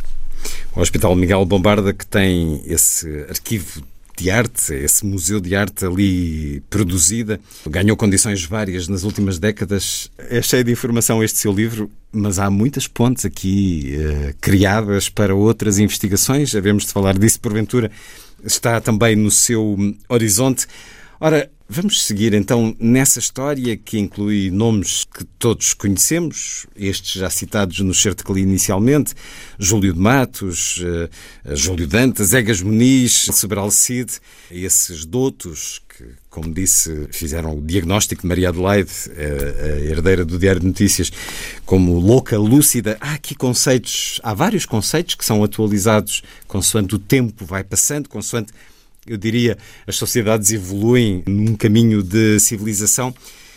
O 0.74 0.80
Hospital 0.80 1.14
Miguel 1.14 1.44
Bombarda, 1.44 1.92
que 1.92 2.06
tem 2.06 2.62
esse 2.64 3.26
arquivo 3.28 3.82
de 4.20 4.30
arte, 4.30 4.74
esse 4.74 5.04
museu 5.06 5.40
de 5.40 5.56
arte 5.56 5.87
ali 5.87 6.62
produzida, 6.68 7.40
ganhou 7.66 7.96
condições 7.96 8.44
várias 8.44 8.87
nas 8.87 9.02
últimas 9.02 9.38
décadas. 9.38 10.11
É 10.18 10.42
cheio 10.42 10.62
de 10.62 10.70
informação 10.70 11.24
este 11.24 11.38
seu 11.38 11.50
livro, 11.50 11.90
mas 12.12 12.38
há 12.38 12.50
muitas 12.50 12.87
pontes 12.87 13.24
aqui 13.24 13.96
eh, 13.98 14.35
criadas 14.38 15.09
para 15.09 15.35
outras 15.35 15.78
investigações. 15.78 16.54
Havemos 16.54 16.85
de 16.85 16.92
falar 16.92 17.18
disso 17.18 17.40
porventura. 17.40 17.90
Está 18.44 18.78
também 18.78 19.16
no 19.16 19.30
seu 19.30 19.76
horizonte. 20.06 20.66
Ora, 21.18 21.50
vamos 21.72 22.04
seguir 22.04 22.35
então 22.35 22.74
nessa 22.80 23.20
história 23.20 23.76
que 23.76 23.96
inclui 23.96 24.50
nomes 24.50 25.04
que 25.04 25.24
todos 25.38 25.72
conhecemos, 25.72 26.66
estes 26.74 27.12
já 27.12 27.30
citados 27.30 27.78
no 27.78 27.94
certo 27.94 28.24
que 28.24 28.33
li 28.33 28.40
inicialmente, 28.40 29.14
Júlio 29.56 29.94
de 29.94 30.00
Matos, 30.00 30.78
uh, 30.78 31.54
Júlio 31.54 31.87
Dantas, 31.87 32.35
Egas 32.35 32.61
Muniz, 32.61 33.28
Sobral 33.33 33.70
Cid, 33.70 34.11
esses 34.50 35.04
doutos 35.04 35.80
que, 35.96 36.04
como 36.28 36.52
disse, 36.52 37.06
fizeram 37.12 37.56
o 37.56 37.62
diagnóstico 37.62 38.22
de 38.22 38.28
Maria 38.28 38.48
Adelaide, 38.48 38.90
a, 39.11 39.64
a 39.64 39.80
herdeira 39.80 40.24
do 40.24 40.40
Diário 40.40 40.61
de 40.61 40.66
Notícias, 40.66 41.12
como 41.64 42.00
louca, 42.00 42.37
lúcida. 42.37 42.96
Há 43.00 43.14
aqui 43.14 43.37
conceitos, 43.37 44.20
há 44.24 44.35
vários 44.35 44.66
conceitos 44.66 45.14
que 45.14 45.24
são 45.24 45.44
atualizados 45.44 46.22
consoante 46.48 46.96
o 46.96 46.98
tempo 46.98 47.44
vai 47.44 47.62
passando, 47.62 48.09
consoante 48.09 48.52
eu 49.06 49.16
diria, 49.16 49.56
as 49.86 49.96
sociedades 49.96 50.50
evoluem 50.50 51.22
num 51.26 51.56
caminho 51.56 52.02
de 52.02 52.38
civilização. 52.38 53.14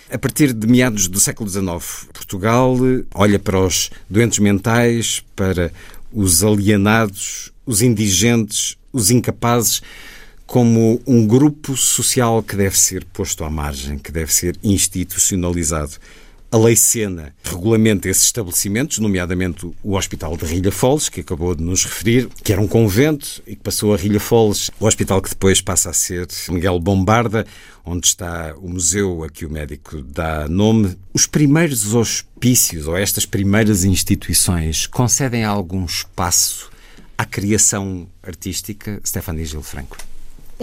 A 0.09 0.17
partir 0.17 0.53
de 0.53 0.67
meados 0.67 1.07
do 1.07 1.19
século 1.19 1.49
XIX, 1.49 2.07
Portugal 2.13 2.75
olha 3.13 3.39
para 3.39 3.59
os 3.59 3.89
doentes 4.09 4.39
mentais, 4.39 5.23
para 5.35 5.71
os 6.11 6.43
alienados, 6.43 7.51
os 7.65 7.81
indigentes, 7.81 8.77
os 8.91 9.09
incapazes, 9.09 9.81
como 10.45 11.01
um 11.07 11.25
grupo 11.25 11.75
social 11.75 12.43
que 12.43 12.55
deve 12.55 12.77
ser 12.77 13.03
posto 13.05 13.43
à 13.43 13.49
margem, 13.49 13.97
que 13.97 14.11
deve 14.11 14.31
ser 14.31 14.55
institucionalizado. 14.63 15.93
A 16.53 16.57
Lei 16.57 16.75
Sena 16.75 17.33
regulamenta 17.43 18.07
esses 18.07 18.25
estabelecimentos, 18.25 18.99
nomeadamente 18.99 19.65
o 19.81 19.95
Hospital 19.95 20.37
de 20.37 20.45
Rilha 20.45 20.71
Foles, 20.71 21.09
que 21.09 21.21
acabou 21.21 21.55
de 21.55 21.63
nos 21.63 21.83
referir, 21.83 22.27
que 22.43 22.53
era 22.53 22.61
um 22.61 22.67
convento 22.67 23.41
e 23.47 23.55
que 23.55 23.63
passou 23.63 23.91
a 23.91 23.97
Rilha 23.97 24.19
Foles, 24.19 24.69
o 24.79 24.85
hospital 24.85 25.19
que 25.19 25.29
depois 25.29 25.61
passa 25.61 25.89
a 25.89 25.93
ser 25.93 26.27
Miguel 26.49 26.79
Bombarda, 26.79 27.43
onde 27.83 28.05
está 28.05 28.53
o 28.57 28.69
museu 28.69 29.23
a 29.23 29.31
que 29.31 29.47
o 29.47 29.49
médico 29.49 30.03
dá 30.03 30.47
nome. 30.47 30.95
Os 31.11 31.25
primeiros 31.25 31.95
hospícios, 31.95 32.87
ou 32.87 32.95
estas 32.95 33.25
primeiras 33.25 33.83
instituições, 33.83 34.85
concedem 34.85 35.43
algum 35.43 35.83
espaço 35.83 36.69
à 37.17 37.25
criação 37.25 38.07
artística? 38.21 39.01
Stephanie 39.03 39.45
Gil 39.45 39.63
Franco. 39.63 39.97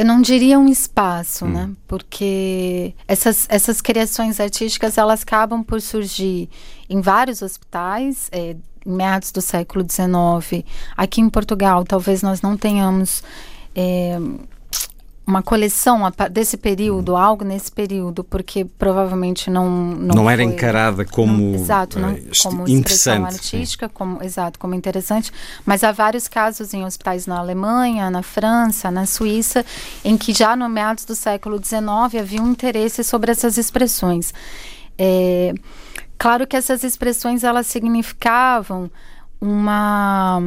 Eu 0.01 0.07
não 0.07 0.23
diria 0.23 0.59
um 0.59 0.67
espaço, 0.67 1.45
hum. 1.45 1.51
né? 1.51 1.71
Porque 1.87 2.95
essas, 3.07 3.47
essas 3.51 3.83
criações 3.83 4.41
artísticas 4.41 4.97
elas 4.97 5.21
acabam 5.21 5.63
por 5.63 5.79
surgir 5.83 6.49
em 6.89 7.03
vários 7.03 7.43
hospitais, 7.43 8.31
é, 8.33 8.57
em 8.87 8.91
meados 8.91 9.31
do 9.31 9.43
século 9.43 9.85
XIX. 9.87 10.65
Aqui 10.97 11.21
em 11.21 11.29
Portugal, 11.29 11.85
talvez 11.85 12.23
nós 12.23 12.41
não 12.41 12.57
tenhamos 12.57 13.23
é, 13.75 14.19
uma 15.31 15.43
coleção 15.43 16.01
desse 16.31 16.57
período, 16.57 17.17
algo 17.17 17.45
nesse 17.45 17.71
período, 17.71 18.25
porque 18.25 18.65
provavelmente 18.65 19.49
não 19.49 19.71
não, 19.71 20.15
não 20.17 20.31
era 20.31 20.43
encarada 20.43 21.05
como 21.05 21.53
não, 21.53 21.55
exato, 21.55 21.99
não, 21.99 22.11
eh, 22.11 22.23
como 22.43 22.69
expressão 22.69 23.25
artística, 23.25 23.89
como 23.89 24.23
exato, 24.23 24.59
como 24.59 24.75
interessante, 24.75 25.33
mas 25.65 25.85
há 25.85 25.93
vários 25.93 26.27
casos 26.27 26.75
em 26.75 26.85
hospitais 26.85 27.27
na 27.27 27.39
Alemanha, 27.39 28.11
na 28.11 28.23
França, 28.23 28.91
na 28.91 29.07
Suíça, 29.07 29.65
em 30.05 30.17
que 30.17 30.33
já 30.33 30.57
no 30.57 30.69
meados 30.69 31.05
do 31.05 31.15
século 31.15 31.63
XIX 31.65 32.21
havia 32.21 32.43
um 32.43 32.51
interesse 32.51 33.05
sobre 33.05 33.31
essas 33.31 33.57
expressões. 33.57 34.35
É, 34.99 35.55
claro 36.19 36.47
que 36.47 36.57
essas 36.57 36.83
expressões 36.83 37.45
elas 37.45 37.67
significavam 37.69 38.91
uma 39.41 40.43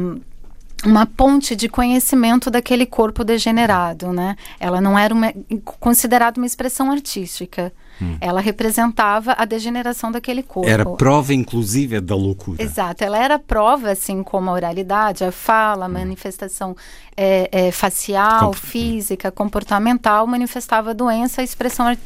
uma 0.84 1.06
ponte 1.06 1.56
de 1.56 1.68
conhecimento 1.68 2.50
daquele 2.50 2.86
corpo 2.86 3.24
degenerado, 3.24 4.12
né? 4.12 4.36
Ela 4.60 4.80
não 4.80 4.98
era 4.98 5.12
uma, 5.12 5.32
considerada 5.80 6.38
uma 6.38 6.46
expressão 6.46 6.90
artística. 6.90 7.72
Hum. 8.02 8.16
Ela 8.20 8.40
representava 8.40 9.34
a 9.38 9.44
degeneração 9.44 10.10
daquele 10.10 10.42
corpo. 10.42 10.68
Era 10.68 10.84
prova, 10.84 11.32
inclusive, 11.32 12.00
da 12.00 12.16
loucura. 12.16 12.62
Exato. 12.62 13.04
Ela 13.04 13.18
era 13.18 13.38
prova, 13.38 13.90
assim 13.90 14.22
como 14.22 14.50
a 14.50 14.52
oralidade, 14.52 15.24
a 15.24 15.30
fala, 15.30 15.86
a 15.86 15.88
hum. 15.88 15.92
manifestação 15.92 16.76
é, 17.16 17.48
é, 17.52 17.70
facial, 17.70 18.52
física, 18.52 19.30
comportamental, 19.30 20.26
manifestava 20.26 20.90
a 20.90 20.92
doença, 20.92 21.40
a 21.40 21.44
expressão, 21.44 21.96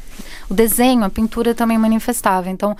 o 0.49 0.53
desenho, 0.53 1.03
a 1.03 1.09
pintura 1.09 1.55
também 1.55 1.77
manifestava. 1.77 2.49
Então, 2.49 2.77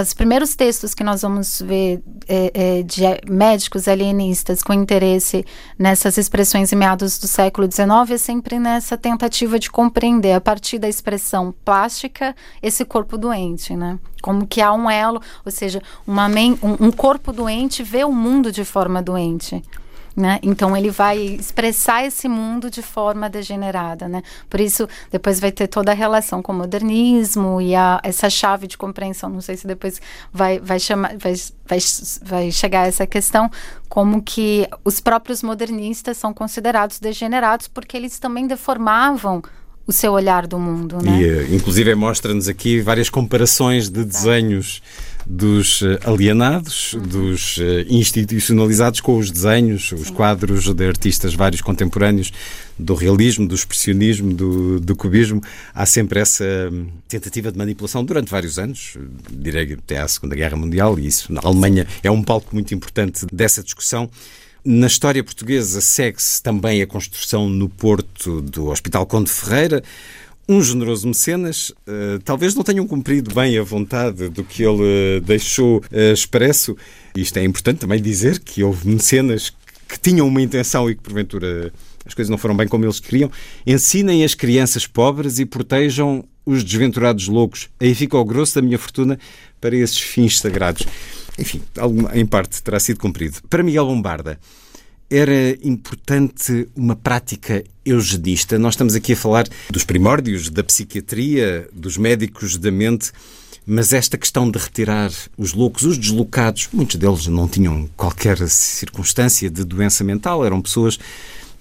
os 0.00 0.14
primeiros 0.14 0.54
textos 0.54 0.94
que 0.94 1.04
nós 1.04 1.22
vamos 1.22 1.60
ver 1.62 2.02
é, 2.28 2.78
é, 2.78 2.82
de 2.82 3.02
médicos 3.30 3.88
alienistas 3.88 4.62
com 4.62 4.72
interesse 4.72 5.44
nessas 5.78 6.16
expressões 6.16 6.72
em 6.72 6.76
meados 6.76 7.18
do 7.18 7.26
século 7.26 7.70
XIX 7.70 8.10
é 8.10 8.18
sempre 8.18 8.58
nessa 8.58 8.96
tentativa 8.96 9.58
de 9.58 9.70
compreender, 9.70 10.32
a 10.32 10.40
partir 10.40 10.78
da 10.78 10.88
expressão 10.88 11.54
plástica, 11.64 12.34
esse 12.62 12.84
corpo 12.84 13.16
doente, 13.16 13.74
né? 13.76 13.98
Como 14.22 14.46
que 14.46 14.60
há 14.60 14.72
um 14.72 14.90
elo, 14.90 15.20
ou 15.44 15.50
seja, 15.50 15.82
uma, 16.06 16.28
um, 16.28 16.86
um 16.86 16.92
corpo 16.92 17.32
doente 17.32 17.82
vê 17.82 18.04
o 18.04 18.12
mundo 18.12 18.52
de 18.52 18.64
forma 18.64 19.02
doente. 19.02 19.62
Né? 20.16 20.40
Então 20.42 20.76
ele 20.76 20.90
vai 20.90 21.18
expressar 21.18 22.04
esse 22.04 22.28
mundo 22.28 22.68
de 22.68 22.82
forma 22.82 23.30
degenerada, 23.30 24.08
né? 24.08 24.22
Por 24.48 24.60
isso 24.60 24.88
depois 25.10 25.38
vai 25.38 25.52
ter 25.52 25.68
toda 25.68 25.92
a 25.92 25.94
relação 25.94 26.42
com 26.42 26.52
o 26.52 26.54
modernismo 26.54 27.60
e 27.60 27.76
a, 27.76 28.00
essa 28.02 28.28
chave 28.28 28.66
de 28.66 28.76
compreensão. 28.76 29.30
Não 29.30 29.40
sei 29.40 29.56
se 29.56 29.66
depois 29.68 30.00
vai 30.32 30.58
vai 30.58 30.80
chamar 30.80 31.16
vai, 31.16 31.34
vai, 31.64 31.78
vai 32.22 32.50
chegar 32.50 32.82
a 32.82 32.86
essa 32.86 33.06
questão 33.06 33.48
como 33.88 34.20
que 34.20 34.68
os 34.84 34.98
próprios 35.00 35.42
modernistas 35.42 36.16
são 36.16 36.34
considerados 36.34 36.98
degenerados 36.98 37.68
porque 37.68 37.96
eles 37.96 38.18
também 38.18 38.48
deformavam 38.48 39.42
o 39.86 39.92
seu 39.92 40.12
olhar 40.12 40.46
do 40.46 40.58
mundo, 40.58 40.98
né? 41.02 41.20
E, 41.20 41.24
eh, 41.24 41.46
inclusive 41.54 41.94
mostra-nos 41.94 42.48
aqui 42.48 42.80
várias 42.80 43.10
comparações 43.10 43.88
de 43.88 44.04
desenhos 44.04 44.82
dos 45.26 45.82
eh, 45.82 45.98
alienados, 46.04 46.96
dos 47.08 47.58
eh, 47.60 47.86
institucionalizados 47.88 49.00
com 49.00 49.18
os 49.18 49.30
desenhos, 49.30 49.92
os 49.92 50.10
quadros 50.10 50.72
de 50.72 50.86
artistas 50.86 51.34
vários 51.34 51.60
contemporâneos 51.60 52.32
do 52.78 52.94
realismo, 52.94 53.46
do 53.46 53.54
expressionismo, 53.54 54.32
do, 54.32 54.80
do, 54.80 54.96
cubismo. 54.96 55.42
Há 55.74 55.84
sempre 55.86 56.20
essa 56.20 56.44
hum, 56.72 56.88
tentativa 57.08 57.52
de 57.52 57.58
manipulação 57.58 58.04
durante 58.04 58.30
vários 58.30 58.58
anos, 58.58 58.96
direi 59.30 59.74
até 59.74 59.98
à 59.98 60.08
Segunda 60.08 60.34
Guerra 60.34 60.56
Mundial, 60.56 60.98
e 60.98 61.06
isso 61.06 61.32
na 61.32 61.40
Alemanha 61.44 61.86
é 62.02 62.10
um 62.10 62.22
palco 62.22 62.54
muito 62.54 62.74
importante 62.74 63.26
dessa 63.32 63.62
discussão. 63.62 64.10
Na 64.62 64.88
história 64.88 65.24
portuguesa 65.24 65.80
segue-se 65.80 66.42
também 66.42 66.82
a 66.82 66.86
construção 66.86 67.48
no 67.48 67.66
Porto 67.66 68.42
do 68.42 68.66
Hospital 68.66 69.06
Conde 69.06 69.30
Ferreira, 69.30 69.82
um 70.50 70.60
generoso 70.60 71.06
mecenas, 71.06 71.70
uh, 71.70 72.18
talvez 72.24 72.56
não 72.56 72.64
tenham 72.64 72.84
cumprido 72.84 73.32
bem 73.32 73.56
a 73.56 73.62
vontade 73.62 74.28
do 74.28 74.42
que 74.42 74.64
ele 74.64 75.18
uh, 75.18 75.20
deixou 75.20 75.78
uh, 75.78 76.12
expresso. 76.12 76.76
Isto 77.14 77.38
é 77.38 77.44
importante 77.44 77.78
também 77.78 78.02
dizer 78.02 78.40
que 78.40 78.64
houve 78.64 78.88
mecenas 78.88 79.52
que 79.88 80.00
tinham 80.00 80.26
uma 80.26 80.42
intenção 80.42 80.90
e 80.90 80.96
que 80.96 81.02
porventura 81.02 81.72
as 82.04 82.14
coisas 82.14 82.28
não 82.28 82.36
foram 82.36 82.56
bem 82.56 82.66
como 82.66 82.84
eles 82.84 82.98
queriam. 82.98 83.30
Ensinem 83.64 84.24
as 84.24 84.34
crianças 84.34 84.88
pobres 84.88 85.38
e 85.38 85.46
protejam 85.46 86.24
os 86.44 86.64
desventurados 86.64 87.28
loucos. 87.28 87.68
Aí 87.78 87.94
fica 87.94 88.18
o 88.18 88.24
grosso 88.24 88.56
da 88.56 88.62
minha 88.62 88.78
fortuna 88.78 89.20
para 89.60 89.76
esses 89.76 90.00
fins 90.00 90.40
sagrados. 90.40 90.84
Enfim, 91.38 91.62
em 92.12 92.26
parte 92.26 92.60
terá 92.60 92.80
sido 92.80 92.98
cumprido. 92.98 93.36
Para 93.48 93.62
Miguel 93.62 93.86
Bombarda, 93.86 94.36
era 95.10 95.58
importante 95.62 96.68
uma 96.76 96.94
prática 96.94 97.64
eugenista. 97.84 98.58
Nós 98.58 98.74
estamos 98.74 98.94
aqui 98.94 99.14
a 99.14 99.16
falar 99.16 99.48
dos 99.68 99.82
primórdios 99.82 100.48
da 100.48 100.62
psiquiatria, 100.62 101.68
dos 101.72 101.96
médicos 101.96 102.56
da 102.56 102.70
mente. 102.70 103.10
Mas 103.66 103.92
esta 103.92 104.16
questão 104.16 104.50
de 104.50 104.58
retirar 104.58 105.12
os 105.36 105.52
loucos, 105.52 105.82
os 105.82 105.98
deslocados, 105.98 106.68
muitos 106.72 106.96
deles 106.96 107.26
não 107.26 107.46
tinham 107.46 107.88
qualquer 107.96 108.38
circunstância 108.48 109.50
de 109.50 109.64
doença 109.64 110.02
mental, 110.02 110.44
eram 110.44 110.62
pessoas 110.62 110.98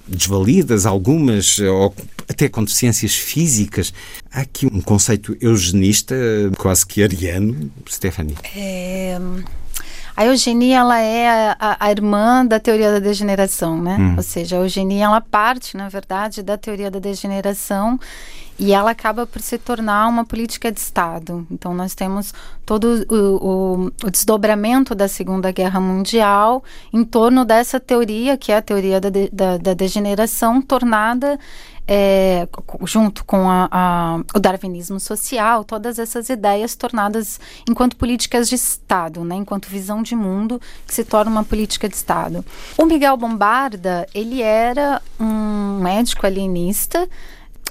desvalidas, 0.08 0.86
algumas, 0.86 1.60
ou 1.60 1.94
até 2.28 2.48
com 2.48 2.64
deficiências 2.64 3.14
físicas. 3.16 3.94
Há 4.32 4.42
aqui 4.42 4.66
um 4.66 4.82
conceito 4.82 5.38
eugenista, 5.42 6.16
quase 6.58 6.86
que 6.86 7.04
ariano, 7.04 7.70
Stephanie. 7.88 8.36
É... 8.56 9.20
A 10.20 10.26
eugenia 10.26 10.80
ela 10.80 11.00
é 11.00 11.56
a, 11.58 11.78
a, 11.80 11.92
irmã 11.92 12.46
da 12.46 12.60
teoria 12.60 12.92
da 12.92 13.00
degeneração, 13.00 13.82
né? 13.82 13.96
Hum. 13.98 14.16
Ou 14.18 14.22
seja, 14.22 14.58
a 14.58 14.60
eugenia 14.60 15.06
ela 15.06 15.22
parte, 15.22 15.78
na 15.78 15.88
verdade, 15.88 16.44
da 16.44 16.58
teoria 16.58 16.92
da 16.92 17.00
degeneração 17.00 17.98
e 18.60 18.74
ela 18.74 18.92
acaba 18.92 19.26
por 19.26 19.42
se 19.42 19.58
tornar 19.58 20.10
uma 20.10 20.26
política 20.26 20.70
de 20.70 20.78
Estado. 20.78 21.48
Então, 21.50 21.74
nós 21.74 21.96
temos 21.96 22.34
todo 22.66 23.06
o, 23.10 23.16
o, 23.16 23.92
o, 24.04 24.12
desdobramento 24.12 24.94
da 24.94 25.08
Segunda 25.08 25.54
Guerra 25.54 25.80
Mundial 25.80 26.62
em 26.92 27.06
torno 27.06 27.46
dessa 27.46 27.80
teoria, 27.80 28.36
que 28.36 28.52
é 28.52 28.58
a 28.58 28.62
teoria 28.62 29.00
da, 29.00 29.10
de, 29.10 29.30
da, 29.32 29.56
da 29.56 29.74
degeneração, 29.74 30.62
tornada 30.62 31.40
é, 31.91 32.47
junto 32.84 33.25
com 33.25 33.49
a, 33.49 33.67
a, 33.71 34.19
o 34.36 34.39
darwinismo 34.39 34.99
social, 34.99 35.63
todas 35.63 35.97
essas 35.97 36.30
ideias 36.30 36.75
tornadas 36.75 37.39
enquanto 37.67 37.97
políticas 37.97 38.47
de 38.47 38.54
Estado, 38.54 39.23
né, 39.23 39.36
enquanto 39.36 39.65
visão 39.65 40.04
de 40.04 40.15
mundo 40.15 40.62
que 40.86 40.93
se 40.93 41.04
torna 41.04 41.32
uma 41.32 41.43
política 41.43 41.89
de 41.89 41.95
Estado. 41.95 42.45
O 42.78 42.86
Miguel 42.86 43.17
Bombarda, 43.17 44.06
ele 44.13 44.43
era 44.43 45.02
um 45.19 45.80
médico 45.82 46.28
alienista, 46.28 47.10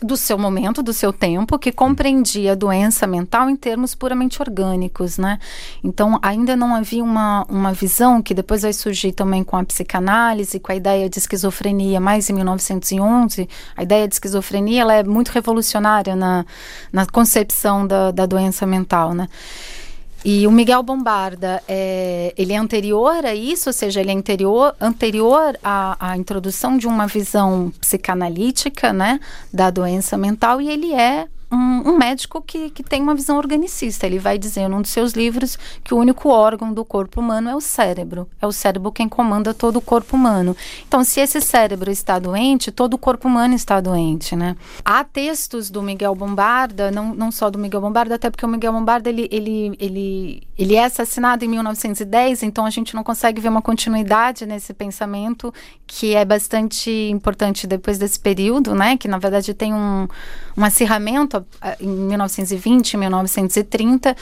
do 0.01 0.17
seu 0.17 0.39
momento, 0.39 0.83
do 0.83 0.93
seu 0.93 1.13
tempo, 1.13 1.59
que 1.59 1.73
compreendia 1.73 2.53
a 2.53 2.55
doença 2.55 3.07
mental 3.07 3.51
em 3.51 3.57
termos 3.57 3.95
puramente 3.95 4.41
orgânicos, 4.41 5.19
né? 5.19 5.39
Então, 5.83 6.19
ainda 6.23 6.55
não 6.55 6.75
havia 6.75 7.03
uma, 7.03 7.45
uma 7.49 7.73
visão 7.73 8.23
que 8.23 8.33
depois 8.33 8.63
vai 8.63 8.73
surgir 8.73 9.13
também 9.13 9.43
com 9.43 9.57
a 9.57 9.65
psicanálise, 9.65 10.61
com 10.61 10.71
a 10.71 10.75
ideia 10.75 11.09
de 11.09 11.19
esquizofrenia, 11.19 12.01
mais 12.01 12.31
em 12.31 12.33
1911. 12.33 13.49
A 13.77 13.83
ideia 13.83 14.07
de 14.07 14.15
esquizofrenia, 14.15 14.83
ela 14.83 14.95
é 14.95 15.03
muito 15.03 15.31
revolucionária 15.31 16.15
na, 16.15 16.47
na 16.93 17.05
concepção 17.07 17.87
da, 17.87 18.11
da 18.13 18.27
doença 18.27 18.65
mental, 18.67 19.15
né? 19.15 19.29
E 20.25 20.47
o 20.47 20.51
Miguel 20.51 20.83
Bombarda, 20.83 21.63
é, 21.69 22.35
ele 22.37 22.53
é 22.53 22.57
anterior 22.57 23.25
a 23.25 23.35
isso, 23.35 23.69
ou 23.69 23.73
seja, 23.73 24.01
ele 24.01 24.11
é 24.11 24.15
anterior, 24.15 24.75
anterior 24.81 25.57
à, 25.63 26.11
à, 26.11 26.17
introdução 26.17 26.77
de 26.77 26.89
uma 26.89 27.07
visão 27.07 27.73
psicanalítica, 27.81 28.93
né, 28.93 29.21
da 29.53 29.71
doença 29.71 30.19
mental, 30.19 30.61
e 30.61 30.69
ele 30.69 30.93
é 30.93 31.29
um, 31.51 31.91
um, 31.91 31.99
médico 31.99 32.43
que, 32.43 32.71
que 32.71 32.83
tem 32.83 33.03
uma 33.03 33.15
visão 33.15 33.37
organicista. 33.39 34.07
Ele 34.07 34.19
vai 34.19 34.39
dizer 34.39 34.69
num 34.69 34.83
dos 34.83 34.91
seus 34.91 35.13
livros 35.13 35.59
que 35.83 35.95
o 35.95 35.97
único 35.97 36.29
órgão 36.29 36.73
do 36.73 36.85
corpo 36.85 37.21
humano 37.21 37.49
é 37.49 37.57
o 37.57 37.61
cérebro. 37.61 38.29
É 38.41 38.47
o 38.47 38.53
cérebro 38.53 38.93
quem 38.93 39.09
comanda 39.09 39.55
todo 39.55 39.77
o 39.77 39.81
corpo 39.81 40.17
humano. 40.17 40.57
Então, 40.87 41.03
se 41.03 41.21
esse 41.21 41.41
cérebro 41.41 41.91
está 41.91 42.19
doente, 42.19 42.71
todo 42.71 42.95
o 42.95 42.99
corpo 42.99 43.29
humano 43.29 43.55
está 43.55 43.81
doente, 43.81 44.37
né? 44.37 44.57
Há 44.85 45.03
textos 45.05 45.71
do 45.71 45.83
Miguel 45.83 46.15
Bombarda, 46.15 46.91
não, 46.91 47.15
não 47.15 47.31
só 47.31 47.51
do 47.51 47.59
Miguel 47.59 47.81
Bombarda, 47.81 48.17
até 48.17 48.31
porque 48.31 48.45
o 48.45 48.49
Miguel 48.49 48.73
Bombarda, 48.73 49.09
ele, 49.09 49.29
ele, 49.31 49.77
ele, 49.79 50.43
ele 50.57 50.75
é 50.75 50.85
assassinado 50.85 51.45
em 51.45 51.49
1910, 51.49 52.43
então 52.43 52.67
a 52.67 52.71
gente 52.71 52.95
não 52.95 53.03
consegue 53.03 53.41
ver 53.41 53.49
uma 53.49 53.63
continuidade 53.63 54.45
nesse 54.45 54.75
pensamento, 54.75 55.53
que 55.87 56.15
é 56.15 56.25
bastante 56.25 56.91
importante 57.11 57.67
depois 57.67 57.99
desse 57.99 58.19
período, 58.21 58.75
né? 58.75 58.97
Que, 58.97 59.09
na 59.09 59.19
verdade, 59.19 59.55
tem 59.55 59.73
um, 59.73 60.07
um 60.59 60.65
acirramento 60.65 61.47
em 61.81 61.87
1920, 61.87 62.97
1930, 62.97 64.17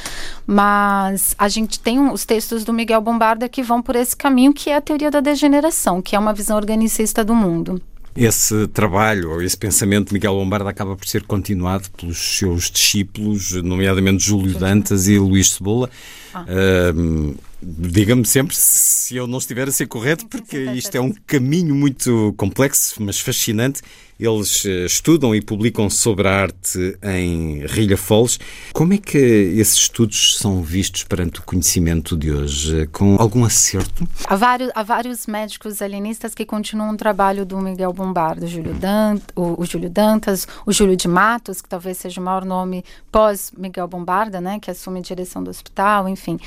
mas 0.47 1.35
a 1.39 1.49
gente 1.49 1.81
tem 1.81 1.99
os 2.11 2.27
textos 2.27 2.63
do 2.63 2.75
Miguel 2.75 3.01
Bombarda 3.01 3.49
que 3.49 3.63
vão 3.63 3.81
por 3.81 3.97
esse 3.97 4.15
caminho, 4.15 4.53
que 4.53 4.69
é 4.69 4.77
a 4.77 4.81
teoria 4.83 5.11
da 5.11 5.21
degeneração, 5.21 6.03
que 6.03 6.15
é 6.15 6.19
uma 6.19 6.35
visão 6.35 6.57
organicista 6.57 7.25
do 7.25 7.35
mundo. 7.35 7.81
Esse 8.15 8.67
trabalho, 8.69 9.31
ou 9.31 9.43
esse 9.43 9.57
pensamento 9.57 10.09
de 10.09 10.15
Miguel 10.15 10.35
Bombarda 10.35 10.69
acaba 10.69 10.95
por 10.95 11.07
ser 11.07 11.23
continuado 11.23 11.89
pelos 11.97 12.19
seus 12.39 12.71
discípulos, 12.71 13.53
nomeadamente 13.53 14.25
Júlio 14.25 14.59
Dantas 14.59 15.09
e 15.09 15.19
Luís 15.19 15.51
Cebola. 15.53 15.89
Ah. 16.35 16.45
Uh, 16.95 17.35
Diga-me 17.63 18.25
sempre 18.25 18.55
se 18.55 19.17
eu 19.17 19.27
não 19.27 19.39
estiver 19.39 19.67
a 19.67 19.73
ser 19.73 19.87
correto, 19.87 20.27
porque 20.27 20.59
isto 20.73 20.95
é 20.95 21.01
um 21.01 21.13
caminho 21.27 21.75
muito 21.75 22.35
complexo, 22.37 23.03
mas 23.03 23.19
fascinante. 23.19 23.81
Eles 24.19 24.65
eh, 24.65 24.87
estudam 24.87 25.35
e 25.35 25.43
publicam 25.43 25.91
sobre 25.91 26.27
a 26.27 26.43
arte 26.43 26.99
em 27.03 27.67
Rilha 27.67 27.97
Foles. 27.97 28.39
Como 28.73 28.95
é 28.95 28.99
que 28.99 29.19
esses 29.19 29.77
estudos 29.77 30.39
são 30.39 30.63
vistos 30.63 31.05
perante 31.05 31.41
o 31.41 31.43
conhecimento 31.43 32.17
de 32.17 32.33
hoje? 32.33 32.87
Com 32.89 33.17
algum 33.19 33.45
acerto? 33.45 34.09
Há 34.27 34.37
vários, 34.37 34.71
há 34.75 34.83
vários 34.83 35.27
médicos 35.27 35.83
alienistas 35.83 36.35
que 36.35 36.47
continuam 36.47 36.95
o 36.95 36.97
trabalho 36.97 37.45
do 37.45 37.59
Miguel 37.59 37.93
Bombardo, 37.93 38.47
Júlio 38.47 38.75
o, 39.35 39.61
o 39.61 39.65
Júlio 39.67 39.91
Dantas, 39.91 40.49
o 40.65 40.73
Júlio 40.73 40.97
de 40.97 41.09
Matos, 41.09 41.61
que 41.61 41.69
talvez 41.69 41.99
seja 41.99 42.21
o 42.21 42.25
maior 42.25 42.45
nome 42.45 42.85
pós-Miguel 43.13 43.87
Bombarda, 43.87 44.41
né, 44.41 44.59
que 44.59 44.71
assume 44.71 45.01
a 45.01 45.03
direção 45.03 45.43
do 45.43 45.51
hospital, 45.51 46.09
enfim. 46.09 46.39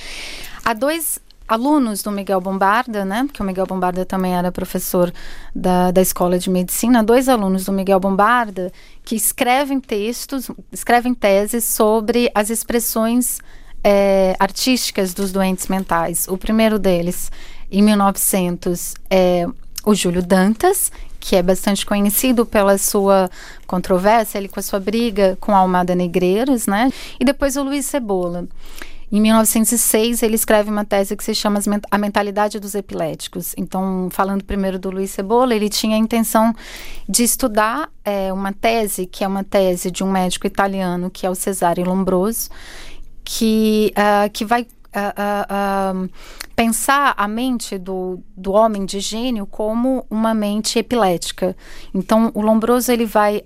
Há 0.63 0.73
dois 0.73 1.19
alunos 1.49 2.03
do 2.03 2.11
Miguel 2.11 2.39
Bombarda, 2.39 3.03
né? 3.03 3.23
Porque 3.25 3.41
o 3.41 3.45
Miguel 3.45 3.65
Bombarda 3.65 4.05
também 4.05 4.35
era 4.35 4.51
professor 4.51 5.11
da, 5.53 5.89
da 5.89 5.99
escola 5.99 6.37
de 6.37 6.47
medicina. 6.47 7.03
Dois 7.03 7.27
alunos 7.27 7.65
do 7.65 7.71
Miguel 7.71 7.99
Bombarda 7.99 8.71
que 9.03 9.15
escrevem 9.15 9.79
textos, 9.79 10.51
escrevem 10.71 11.15
teses 11.15 11.65
sobre 11.65 12.29
as 12.35 12.51
expressões 12.51 13.39
é, 13.83 14.35
artísticas 14.39 15.15
dos 15.15 15.31
doentes 15.31 15.67
mentais. 15.67 16.27
O 16.27 16.37
primeiro 16.37 16.77
deles, 16.77 17.31
em 17.71 17.81
1900, 17.81 18.93
é 19.09 19.47
o 19.83 19.95
Júlio 19.95 20.21
Dantas, 20.21 20.91
que 21.19 21.35
é 21.35 21.41
bastante 21.41 21.83
conhecido 21.85 22.45
pela 22.45 22.77
sua 22.77 23.29
controvérsia, 23.65 24.37
ele 24.37 24.47
com 24.47 24.59
a 24.59 24.63
sua 24.63 24.79
briga 24.79 25.35
com 25.41 25.51
a 25.53 25.57
Almada 25.57 25.95
Negreiros, 25.95 26.67
né? 26.67 26.91
E 27.19 27.25
depois 27.25 27.57
o 27.57 27.63
Luiz 27.63 27.87
Cebola. 27.87 28.47
Em 29.11 29.19
1906, 29.19 30.21
ele 30.21 30.35
escreve 30.35 30.69
uma 30.69 30.85
tese 30.85 31.15
que 31.15 31.23
se 31.23 31.33
chama 31.33 31.59
A 31.89 31.97
Mentalidade 31.97 32.59
dos 32.59 32.75
Epiléticos. 32.75 33.55
Então, 33.57 34.07
falando 34.11 34.43
primeiro 34.43 34.77
do 34.77 34.91
Luiz 34.91 35.09
Cebola, 35.09 35.55
ele 35.55 35.67
tinha 35.67 35.95
a 35.95 35.99
intenção 35.99 36.53
de 37.07 37.23
estudar 37.23 37.89
é, 38.05 38.31
uma 38.31 38.53
tese, 38.53 39.07
que 39.07 39.23
é 39.23 39.27
uma 39.27 39.43
tese 39.43 39.89
de 39.89 40.03
um 40.03 40.11
médico 40.11 40.45
italiano, 40.45 41.09
que 41.09 41.25
é 41.25 41.29
o 41.29 41.33
Cesare 41.33 41.83
Lombroso, 41.83 42.49
que, 43.23 43.93
uh, 43.97 44.29
que 44.31 44.45
vai 44.45 44.67
Uh, 44.89 46.03
uh, 46.03 46.09
pensar 46.55 47.13
a 47.15 47.27
mente 47.27 47.77
do, 47.77 48.19
do 48.35 48.53
homem 48.53 48.87
de 48.87 48.99
gênio 48.99 49.45
como 49.45 50.03
uma 50.09 50.33
mente 50.33 50.79
epilética. 50.79 51.55
Então, 51.93 52.31
o 52.33 52.41
Lombroso 52.41 52.91
ele 52.91 53.05
vai 53.05 53.43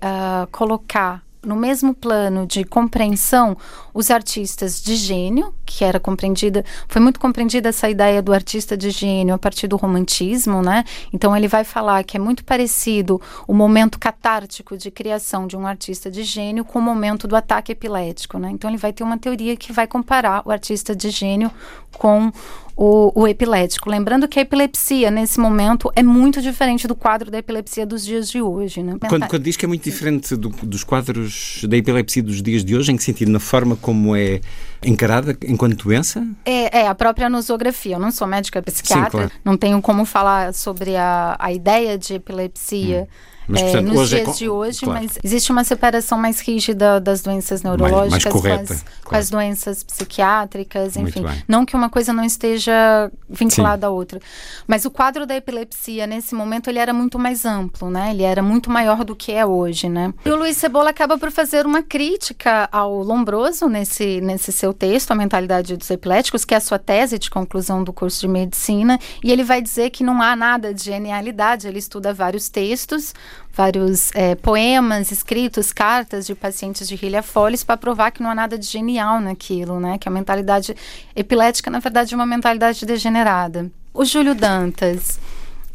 colocar 0.50 1.23
no 1.44 1.56
mesmo 1.56 1.94
plano 1.94 2.46
de 2.46 2.64
compreensão 2.64 3.56
os 3.92 4.10
artistas 4.10 4.82
de 4.82 4.96
gênio, 4.96 5.54
que 5.64 5.84
era 5.84 6.00
compreendida, 6.00 6.64
foi 6.88 7.00
muito 7.00 7.20
compreendida 7.20 7.68
essa 7.68 7.88
ideia 7.88 8.20
do 8.20 8.32
artista 8.32 8.76
de 8.76 8.90
gênio 8.90 9.34
a 9.34 9.38
partir 9.38 9.68
do 9.68 9.76
romantismo, 9.76 10.62
né? 10.62 10.84
Então 11.12 11.36
ele 11.36 11.46
vai 11.46 11.64
falar 11.64 12.02
que 12.04 12.16
é 12.16 12.20
muito 12.20 12.44
parecido 12.44 13.20
o 13.46 13.54
momento 13.54 13.98
catártico 13.98 14.76
de 14.76 14.90
criação 14.90 15.46
de 15.46 15.56
um 15.56 15.66
artista 15.66 16.10
de 16.10 16.24
gênio 16.24 16.64
com 16.64 16.78
o 16.78 16.82
momento 16.82 17.28
do 17.28 17.36
ataque 17.36 17.72
epilético, 17.72 18.38
né? 18.38 18.50
Então 18.50 18.68
ele 18.68 18.78
vai 18.78 18.92
ter 18.92 19.04
uma 19.04 19.18
teoria 19.18 19.56
que 19.56 19.72
vai 19.72 19.86
comparar 19.86 20.42
o 20.44 20.50
artista 20.50 20.94
de 20.94 21.10
gênio 21.10 21.50
com 21.92 22.32
o, 22.76 23.12
o, 23.14 23.28
epilético. 23.28 23.88
Lembrando 23.88 24.26
que 24.26 24.38
a 24.38 24.42
epilepsia, 24.42 25.10
nesse 25.10 25.38
momento, 25.38 25.92
é 25.94 26.02
muito 26.02 26.42
diferente 26.42 26.88
do 26.88 26.94
quadro 26.94 27.30
da 27.30 27.38
epilepsia 27.38 27.86
dos 27.86 28.04
dias 28.04 28.28
de 28.28 28.42
hoje. 28.42 28.82
Né? 28.82 28.96
Quando, 29.08 29.26
quando 29.28 29.42
diz 29.42 29.56
que 29.56 29.64
é 29.64 29.68
muito 29.68 29.84
diferente 29.84 30.34
do, 30.36 30.48
dos 30.48 30.82
quadros 30.82 31.64
da 31.68 31.76
epilepsia 31.76 32.22
dos 32.22 32.42
dias 32.42 32.64
de 32.64 32.76
hoje, 32.76 32.92
em 32.92 32.96
que 32.96 33.04
sentido? 33.04 33.30
Na 33.30 33.40
forma 33.40 33.76
como 33.76 34.16
é 34.16 34.40
encarada 34.84 35.36
enquanto 35.46 35.84
doença? 35.84 36.26
É, 36.44 36.80
é 36.80 36.88
a 36.88 36.94
própria 36.94 37.28
nosografia. 37.28 37.96
Eu 37.96 38.00
não 38.00 38.10
sou 38.10 38.26
médica 38.26 38.60
psiquiatra, 38.60 39.04
Sim, 39.04 39.10
claro. 39.10 39.32
não 39.44 39.56
tenho 39.56 39.80
como 39.80 40.04
falar 40.04 40.52
sobre 40.52 40.96
a, 40.96 41.36
a 41.38 41.52
ideia 41.52 41.96
de 41.96 42.14
epilepsia. 42.14 43.08
Hum 43.10 43.33
mas, 43.46 43.60
é, 43.60 43.64
portanto, 43.64 43.94
nos 43.94 44.12
é 44.12 44.16
dias 44.16 44.28
é, 44.28 44.32
de 44.32 44.48
hoje, 44.48 44.80
claro. 44.80 45.00
mas 45.02 45.18
existe 45.22 45.52
uma 45.52 45.64
separação 45.64 46.18
mais 46.18 46.40
rígida 46.40 47.00
das 47.00 47.22
doenças 47.22 47.62
neurológicas 47.62 48.10
mais, 48.10 48.24
mais 48.24 48.34
correta, 48.34 48.66
com, 48.66 48.72
as, 48.72 48.82
claro. 48.82 49.00
com, 49.04 49.16
as, 49.16 49.30
doenças 49.30 49.82
psiquiátricas, 49.82 50.96
enfim. 50.96 51.24
Não 51.46 51.64
que 51.66 51.76
uma 51.76 51.90
coisa 51.90 52.12
não 52.12 52.24
esteja 52.24 53.10
vinculada 53.28 53.86
Sim. 53.86 53.86
à 53.86 53.90
outra. 53.90 54.20
Mas 54.66 54.84
o 54.84 54.90
quadro 54.90 55.26
da 55.26 55.36
epilepsia, 55.36 56.06
nesse 56.06 56.34
momento, 56.34 56.68
ele 56.68 56.78
era 56.78 56.92
muito 56.92 57.18
mais 57.18 57.44
amplo, 57.44 57.90
né? 57.90 58.10
Ele 58.10 58.22
era 58.22 58.42
muito 58.42 58.70
maior 58.70 59.04
do 59.04 59.14
que 59.14 59.32
é 59.32 59.44
hoje, 59.44 59.88
né? 59.88 60.12
E 60.24 60.30
o 60.30 60.36
Luiz 60.36 60.56
Cebola 60.56 60.90
acaba 60.90 61.18
por 61.18 61.30
fazer 61.30 61.66
uma 61.66 61.82
crítica 61.82 62.68
ao 62.72 63.02
Lombroso 63.02 63.68
nesse, 63.68 64.20
nesse 64.20 64.52
seu 64.52 64.72
texto, 64.72 65.10
A 65.10 65.14
Mentalidade 65.14 65.76
dos 65.76 65.90
Epiléticos, 65.90 66.44
que 66.44 66.54
é 66.54 66.56
a 66.56 66.60
sua 66.60 66.78
tese 66.78 67.18
de 67.18 67.28
conclusão 67.28 67.84
do 67.84 67.92
curso 67.92 68.20
de 68.20 68.28
medicina, 68.28 68.98
e 69.22 69.30
ele 69.30 69.44
vai 69.44 69.60
dizer 69.60 69.90
que 69.90 70.02
não 70.04 70.22
há 70.22 70.34
nada 70.34 70.72
de 70.72 70.84
genialidade, 70.84 71.66
ele 71.66 71.78
estuda 71.78 72.12
vários 72.12 72.48
textos, 72.48 73.14
vários 73.52 74.10
é, 74.14 74.34
poemas 74.34 75.12
escritos, 75.12 75.72
cartas 75.72 76.26
de 76.26 76.34
pacientes 76.34 76.88
de 76.88 76.94
Hilha 76.94 77.22
Folles 77.22 77.62
para 77.62 77.76
provar 77.76 78.10
que 78.10 78.22
não 78.22 78.30
há 78.30 78.34
nada 78.34 78.58
de 78.58 78.66
genial 78.66 79.20
naquilo, 79.20 79.78
né? 79.78 79.96
Que 79.98 80.08
a 80.08 80.12
mentalidade 80.12 80.74
epilética, 81.14 81.70
na 81.70 81.78
verdade, 81.78 82.14
é 82.14 82.16
uma 82.16 82.26
mentalidade 82.26 82.84
degenerada. 82.84 83.70
O 83.92 84.04
Júlio 84.04 84.34
Dantas, 84.34 85.20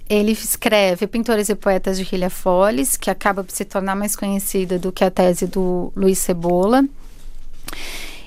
ele 0.09 0.33
escreve 0.33 1.07
Pintores 1.07 1.49
e 1.49 1.55
Poetas 1.55 1.97
de 1.97 2.03
Hilha 2.03 2.29
Folles, 2.29 2.97
que 2.97 3.09
acaba 3.09 3.43
por 3.43 3.51
se 3.51 3.63
tornar 3.63 3.95
mais 3.95 4.15
conhecida 4.15 4.77
do 4.77 4.91
que 4.91 5.03
a 5.03 5.11
tese 5.11 5.47
do 5.47 5.93
Luiz 5.95 6.19
Cebola. 6.19 6.83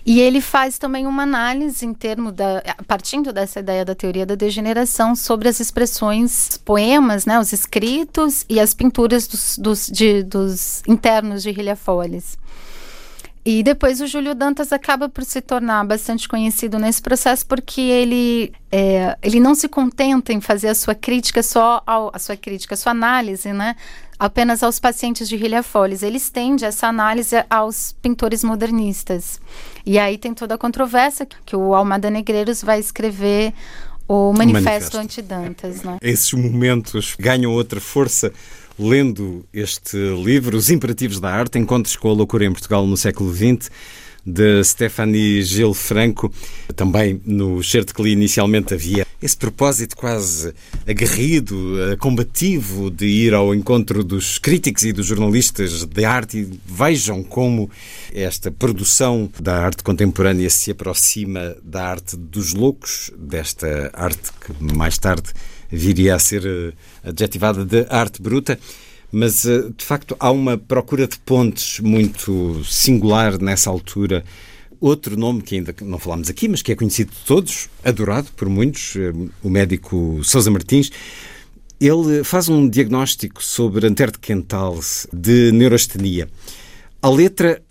E 0.05 0.21
ele 0.21 0.41
faz 0.41 0.79
também 0.79 1.07
uma 1.07 1.23
análise 1.23 1.87
em 1.87 1.95
termos 1.95 2.33
da, 2.33 2.63
partindo 2.89 3.33
dessa 3.33 3.61
ideia 3.61 3.85
da 3.85 3.95
teoria 3.95 4.27
da 4.27 4.35
degeneração 4.35 5.15
sobre 5.15 5.49
as 5.49 5.61
expressões, 5.61 6.59
poemas, 6.65 7.25
né, 7.25 7.39
os 7.39 7.53
escritos 7.53 8.45
e 8.49 8.59
as 8.59 8.75
pinturas 8.75 9.29
dos, 9.29 9.59
dos, 9.59 9.87
de, 9.87 10.25
dos 10.25 10.83
internos 10.89 11.43
de 11.43 11.51
Hilha 11.51 11.77
Folles. 11.77 12.37
E 13.45 13.63
depois 13.63 14.01
o 14.01 14.07
Júlio 14.07 14.37
Dantas 14.37 14.73
acaba 14.73 15.09
por 15.09 15.25
se 15.25 15.41
tornar 15.41 15.85
bastante 15.85 16.29
conhecido 16.29 16.79
nesse 16.79 17.03
processo 17.03 17.45
porque 17.45 17.81
ele, 17.81 18.53
é, 18.71 19.17
ele 19.21 19.41
não 19.41 19.55
se 19.55 19.69
contenta 19.69 20.33
em 20.33 20.41
fazer 20.41 20.69
a 20.69 20.75
sua 20.77 20.95
crítica 20.95 21.43
só 21.43 21.83
ao, 21.85 22.11
a 22.15 22.21
sua 22.21 22.37
crítica, 22.37 22.75
a 22.75 22.79
sua 22.79 22.93
análise, 22.93 23.53
né, 23.53 23.75
apenas 24.23 24.63
aos 24.63 24.79
pacientes 24.79 25.29
de 25.29 25.35
Hilha 25.35 25.65
Folles. 25.65 26.05
Ele 26.05 26.17
estende 26.17 26.65
essa 26.65 26.87
análise 26.87 27.35
aos 27.51 27.97
pintores 28.01 28.45
modernistas. 28.45 29.41
E 29.85 29.99
aí 29.99 30.17
tem 30.17 30.33
toda 30.33 30.55
a 30.55 30.59
controvérsia 30.59 31.27
que 31.45 31.57
o 31.57 31.75
Almada 31.75 32.09
Negreiros 32.09 32.63
vai 32.63 32.79
escrever 32.79 33.53
o 34.07 34.33
Manifesto, 34.33 34.63
Manifesto. 34.65 34.99
Anti-Dantas. 34.99 35.83
Né? 35.83 35.99
Esses 36.01 36.33
momentos 36.35 37.17
ganham 37.19 37.51
outra 37.51 37.81
força 37.81 38.33
lendo 38.79 39.45
este 39.53 39.97
livro, 39.97 40.57
Os 40.57 40.71
Imperativos 40.71 41.19
da 41.19 41.29
Arte, 41.29 41.59
Encontros 41.59 41.97
com 41.97 42.09
a 42.09 42.13
Loucura 42.13 42.45
em 42.45 42.53
Portugal 42.53 42.87
no 42.87 42.97
século 42.97 43.35
XX, 43.35 43.73
de 44.25 44.63
Stephanie 44.65 45.43
Gil 45.43 45.75
Franco. 45.75 46.33
Também 46.75 47.21
no 47.25 47.63
certo 47.63 47.95
que 47.95 48.03
li 48.03 48.13
inicialmente 48.13 48.75
havia 48.75 49.07
esse 49.21 49.37
propósito 49.37 49.97
quase 49.97 50.53
aguerrido, 50.87 51.81
eh, 51.81 51.97
combativo 51.97 52.91
de 52.91 53.07
ir 53.07 53.35
ao 53.35 53.55
encontro 53.55 54.03
dos 54.03 54.39
críticos 54.39 54.83
e 54.83 54.93
dos 54.93 55.07
jornalistas 55.07 55.85
de 55.85 56.05
arte 56.05 56.39
e 56.39 56.61
vejam 56.67 57.23
como 57.23 57.71
esta 58.13 58.51
produção 58.51 59.31
da 59.39 59.65
arte 59.65 59.85
contemporânea 59.85 60.51
se 60.51 60.73
aproxima 60.73 61.57
da 61.63 61.87
arte 61.87 62.17
dos 62.17 62.53
loucos, 62.53 63.13
desta 63.17 63.91
arte 63.93 64.31
que 64.41 64.75
mais 64.75 64.99
tarde 64.99 65.31
viria 65.71 66.17
a 66.17 66.19
ser 66.19 66.45
eh, 66.45 66.73
adjetivada 67.09 67.65
de 67.65 67.87
arte 67.89 68.21
bruta. 68.21 68.59
Mas, 69.13 69.45
eh, 69.45 69.69
de 69.77 69.85
facto, 69.85 70.17
há 70.19 70.31
uma 70.31 70.57
procura 70.57 71.07
de 71.07 71.19
pontes 71.19 71.79
muito 71.81 72.65
singular 72.65 73.39
nessa 73.39 73.69
altura. 73.69 74.25
Outro 74.81 75.19
nome 75.19 75.43
que 75.43 75.57
ainda 75.57 75.75
não 75.83 75.99
falámos 75.99 76.31
aqui, 76.31 76.49
mas 76.49 76.63
que 76.63 76.73
é 76.73 76.75
conhecido 76.75 77.13
de 77.13 77.25
todos, 77.27 77.69
adorado 77.85 78.29
por 78.35 78.49
muitos, 78.49 78.97
eh, 78.97 79.13
o 79.43 79.51
médico 79.51 80.21
Sousa 80.25 80.51
Martins. 80.51 80.91
Ele 81.79 82.25
faz 82.25 82.49
um 82.49 82.67
diagnóstico 82.67 83.45
sobre 83.45 83.87
Antero 83.87 84.13
de 84.13 84.19
Quental 84.19 84.81
de 85.13 85.53
neurastenia. 85.53 86.29
A 87.03 87.11
letra 87.11 87.63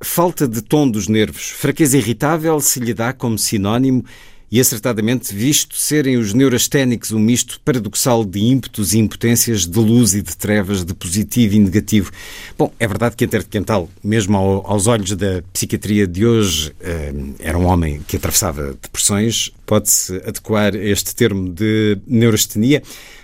falta 0.00 0.48
de 0.48 0.62
tom 0.62 0.90
dos 0.90 1.08
nervos, 1.08 1.50
fraqueza 1.50 1.98
irritável 1.98 2.58
se 2.60 2.80
lhe 2.80 2.94
dá 2.94 3.12
como 3.12 3.38
sinónimo 3.38 4.04
e 4.50 4.58
acertadamente 4.58 5.32
visto 5.32 5.76
serem 5.76 6.16
os 6.16 6.34
neurasténicos 6.34 7.12
um 7.12 7.20
misto 7.20 7.60
paradoxal 7.64 8.24
de 8.24 8.40
ímpetos 8.40 8.92
e 8.92 8.98
impotências, 8.98 9.64
de 9.64 9.78
luz 9.78 10.14
e 10.14 10.22
de 10.22 10.36
trevas, 10.36 10.84
de 10.84 10.92
positivo 10.92 11.54
e 11.54 11.58
negativo. 11.60 12.10
Bom, 12.58 12.72
é 12.78 12.88
verdade 12.88 13.14
que 13.14 13.24
Antero 13.24 13.44
de 13.44 13.50
Quental, 13.50 13.88
mesmo 14.02 14.36
aos 14.36 14.88
olhos 14.88 15.12
da 15.12 15.42
psiquiatria 15.52 16.06
de 16.06 16.26
hoje, 16.26 16.72
eh, 16.80 17.12
era 17.38 17.56
um 17.56 17.66
homem 17.66 18.00
que 18.08 18.16
atravessava 18.16 18.76
depressões. 18.82 19.52
Pode-se 19.64 20.16
adequar 20.26 20.74
este 20.74 21.14
termo 21.14 21.48
de 21.48 21.98
neurastenia. 22.04 22.82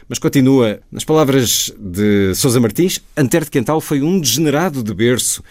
Mas 0.08 0.20
continua, 0.20 0.78
nas 0.92 1.04
palavras 1.04 1.72
de 1.76 2.32
Sousa 2.36 2.60
Martins, 2.60 3.02
Antero 3.16 3.44
de 3.44 3.50
Quental 3.50 3.80
foi 3.80 4.00
um 4.00 4.20
degenerado 4.20 4.80
de 4.80 4.94
berço. 4.94 5.42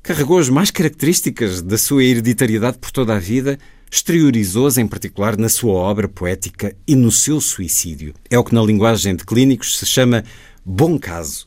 Carregou 0.00 0.38
as 0.38 0.48
mais 0.48 0.70
características 0.70 1.60
da 1.60 1.76
sua 1.76 2.04
hereditariedade 2.04 2.78
por 2.78 2.92
toda 2.92 3.16
a 3.16 3.18
vida 3.18 3.58
exteriorizou-as 3.90 4.78
em 4.78 4.86
particular 4.86 5.36
na 5.36 5.48
sua 5.48 5.72
obra 5.72 6.08
poética 6.08 6.74
e 6.86 6.94
no 6.94 7.10
seu 7.10 7.40
suicídio. 7.40 8.14
É 8.30 8.38
o 8.38 8.44
que 8.44 8.54
na 8.54 8.62
linguagem 8.62 9.16
de 9.16 9.24
clínicos 9.24 9.78
se 9.78 9.86
chama 9.86 10.24
bom 10.64 10.98
caso. 10.98 11.46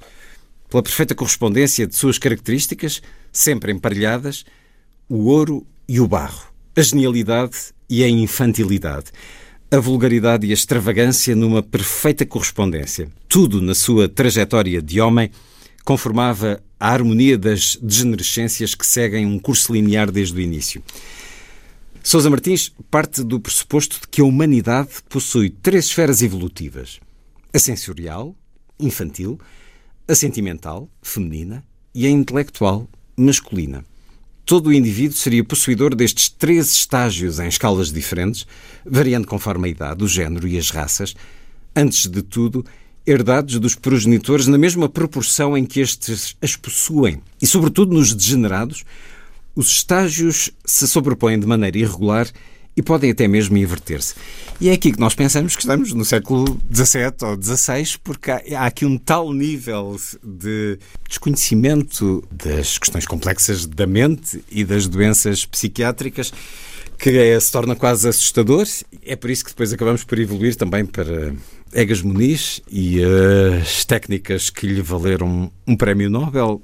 Pela 0.70 0.84
perfeita 0.84 1.14
correspondência 1.14 1.86
de 1.86 1.96
suas 1.96 2.18
características, 2.18 3.02
sempre 3.32 3.72
emparelhadas, 3.72 4.46
o 5.08 5.26
ouro 5.26 5.66
e 5.88 6.00
o 6.00 6.08
barro, 6.08 6.48
a 6.76 6.82
genialidade 6.82 7.58
e 7.90 8.04
a 8.04 8.10
infantilidade, 8.10 9.12
a 9.70 9.80
vulgaridade 9.80 10.48
e 10.48 10.52
a 10.52 10.54
extravagância 10.54 11.36
numa 11.36 11.62
perfeita 11.62 12.26
correspondência. 12.26 13.10
Tudo 13.28 13.62
na 13.62 13.76
sua 13.76 14.08
trajetória 14.08 14.82
de 14.82 15.00
homem 15.02 15.30
conformava 15.84 16.62
a 16.80 16.90
harmonia 16.90 17.38
das 17.38 17.78
degenerescências 17.82 18.74
que 18.74 18.86
seguem 18.86 19.26
um 19.26 19.38
curso 19.38 19.74
linear 19.74 20.12
desde 20.12 20.38
o 20.38 20.42
início. 20.42 20.82
Sousa 22.04 22.32
Martins 22.32 22.72
parte 22.90 23.24
do 23.24 23.40
pressuposto 23.40 24.02
de 24.02 24.08
que 24.08 24.22
a 24.22 24.26
humanidade 24.26 24.90
possui 25.08 25.52
três 25.52 25.86
esferas 25.86 26.24
evolutivas: 26.24 27.00
a 27.54 27.60
sensorial, 27.60 28.36
infantil, 28.80 29.40
a 30.08 30.16
sentimental, 30.16 30.90
feminina, 31.02 31.64
e 31.94 32.08
a 32.08 32.10
intelectual, 32.10 32.90
masculina. 33.16 33.86
Todo 34.44 34.68
o 34.68 34.74
indivíduo 34.74 35.16
seria 35.16 35.44
possuidor 35.44 35.94
destes 35.94 36.28
três 36.28 36.74
estágios 36.74 37.40
em 37.40 37.48
escalas 37.48 37.94
diferentes, 37.94 38.48
variando 38.84 39.28
conforme 39.28 39.68
a 39.68 39.72
idade, 39.72 40.04
o 40.04 40.08
género 40.08 40.48
e 40.48 40.58
as 40.58 40.72
raças, 40.72 41.16
antes 41.76 42.08
de 42.08 42.24
tudo, 42.24 42.66
herdados 43.06 43.60
dos 43.60 43.76
progenitores 43.76 44.48
na 44.48 44.58
mesma 44.58 44.90
proporção 44.90 45.56
em 45.56 45.66
que 45.66 45.80
estes 45.80 46.36
as 46.42 46.56
possuem. 46.56 47.22
E, 47.40 47.46
sobretudo, 47.46 47.94
nos 47.94 48.14
degenerados, 48.14 48.84
os 49.56 49.68
estágios 49.68 50.52
se 50.66 50.88
sobrepõem 50.88 51.40
de 51.40 51.46
maneira 51.46 51.78
irregular 51.78 52.28
e 52.76 52.82
podem 52.82 53.12
até 53.12 53.28
mesmo 53.28 53.58
inverter-se. 53.58 54.16
E 54.60 54.70
é 54.70 54.74
aqui 54.74 54.92
que 54.92 55.00
nós 55.00 55.14
pensamos 55.14 55.56
que 55.56 55.62
estamos 55.62 55.94
no 55.94 56.06
século 56.06 56.60
XVII 56.74 57.14
ou 57.24 57.42
XVI, 57.42 57.98
porque 58.04 58.32
há, 58.32 58.66
aqui 58.66 58.86
um 58.86 58.98
tal 58.98 59.34
nível 59.34 60.00
de 60.24 60.80
desconhecimento 61.08 62.24
das 62.32 62.78
questões 62.78 63.06
complexas 63.06 63.66
da 63.66 63.86
mente 63.86 64.44
e 64.50 64.64
das 64.64 64.88
doenças 64.88 65.46
psiquiátricas 65.46 66.32
que 66.98 67.10
é, 67.10 67.40
se 67.40 67.52
torna 67.52 67.76
quase 67.76 68.08
assustador. 68.08 68.66
É 69.04 69.16
por 69.16 69.30
isso 69.30 69.44
que 69.44 69.52
depois 69.52 69.74
acabamos 69.74 70.04
por 70.04 70.20
evoluir 70.20 70.56
também 70.56 70.86
para 70.86 71.34
Egas 71.74 72.02
Muniz 72.02 72.62
e 72.70 73.00
as 73.60 73.84
técnicas 73.84 74.50
que 74.50 74.68
lhe 74.68 74.82
valeram 74.82 75.52
um 75.68 75.76
prémio 75.76 76.10
Nobel 76.10 76.62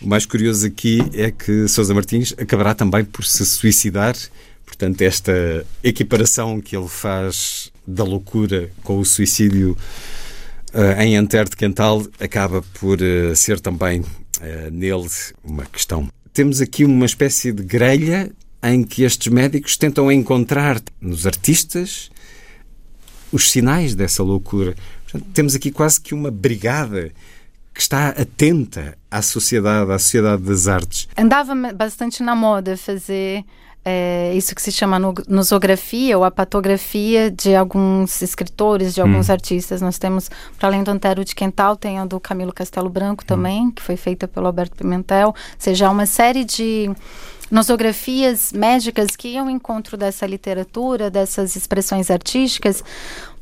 o 0.00 0.08
mais 0.08 0.26
curioso 0.26 0.66
aqui 0.66 1.00
é 1.14 1.30
que 1.30 1.68
Sousa 1.68 1.94
Martins 1.94 2.34
acabará 2.38 2.74
também 2.74 3.04
por 3.04 3.24
se 3.24 3.44
suicidar. 3.44 4.16
Portanto, 4.64 5.00
esta 5.02 5.66
equiparação 5.82 6.60
que 6.60 6.76
ele 6.76 6.88
faz 6.88 7.70
da 7.86 8.02
loucura 8.02 8.70
com 8.82 8.98
o 8.98 9.04
suicídio 9.04 9.76
uh, 10.72 11.00
em 11.00 11.16
Antero 11.16 11.48
de 11.48 11.56
Quental 11.56 12.04
acaba 12.18 12.62
por 12.80 12.98
uh, 13.00 13.36
ser 13.36 13.60
também 13.60 14.00
uh, 14.00 14.70
nele 14.70 15.08
uma 15.42 15.64
questão. 15.66 16.08
Temos 16.32 16.60
aqui 16.60 16.84
uma 16.84 17.06
espécie 17.06 17.52
de 17.52 17.62
grelha 17.62 18.30
em 18.62 18.82
que 18.82 19.02
estes 19.02 19.30
médicos 19.32 19.76
tentam 19.76 20.10
encontrar 20.10 20.80
nos 21.00 21.26
artistas 21.26 22.10
os 23.30 23.50
sinais 23.50 23.94
dessa 23.94 24.22
loucura. 24.22 24.74
Portanto, 25.04 25.26
temos 25.32 25.54
aqui 25.54 25.70
quase 25.70 26.00
que 26.00 26.14
uma 26.14 26.30
brigada 26.30 27.12
que 27.74 27.80
está 27.80 28.10
atenta 28.10 28.96
à 29.10 29.20
sociedade, 29.20 29.90
à 29.90 29.98
sociedade 29.98 30.42
das 30.42 30.68
artes. 30.68 31.08
Andava 31.18 31.54
bastante 31.72 32.22
na 32.22 32.36
moda 32.36 32.76
fazer 32.76 33.44
é, 33.84 34.32
isso 34.34 34.54
que 34.54 34.62
se 34.62 34.72
chama 34.72 34.98
nosografia 35.28 36.16
ou 36.16 36.24
a 36.24 36.30
patografia 36.30 37.30
de 37.30 37.54
alguns 37.54 38.22
escritores, 38.22 38.94
de 38.94 39.00
alguns 39.02 39.28
hum. 39.28 39.32
artistas. 39.32 39.82
Nós 39.82 39.98
temos, 39.98 40.30
para 40.58 40.68
além 40.68 40.82
do 40.82 40.90
Antero 40.90 41.24
de 41.24 41.34
Quental, 41.34 41.76
tem 41.76 41.98
a 41.98 42.06
do 42.06 42.18
Camilo 42.18 42.52
Castelo 42.52 42.88
Branco 42.88 43.22
hum. 43.22 43.26
também, 43.26 43.66
hum. 43.66 43.70
que 43.70 43.82
foi 43.82 43.96
feita 43.96 44.26
pelo 44.26 44.46
Alberto 44.46 44.76
Pimentel. 44.76 45.28
Ou 45.28 45.34
seja, 45.58 45.88
há 45.88 45.90
uma 45.90 46.06
série 46.06 46.44
de 46.44 46.90
nosografias 47.50 48.52
médicas 48.52 49.14
que 49.14 49.28
iam 49.28 49.46
ao 49.46 49.50
encontro 49.50 49.98
dessa 49.98 50.26
literatura, 50.26 51.10
dessas 51.10 51.54
expressões 51.54 52.10
artísticas, 52.10 52.82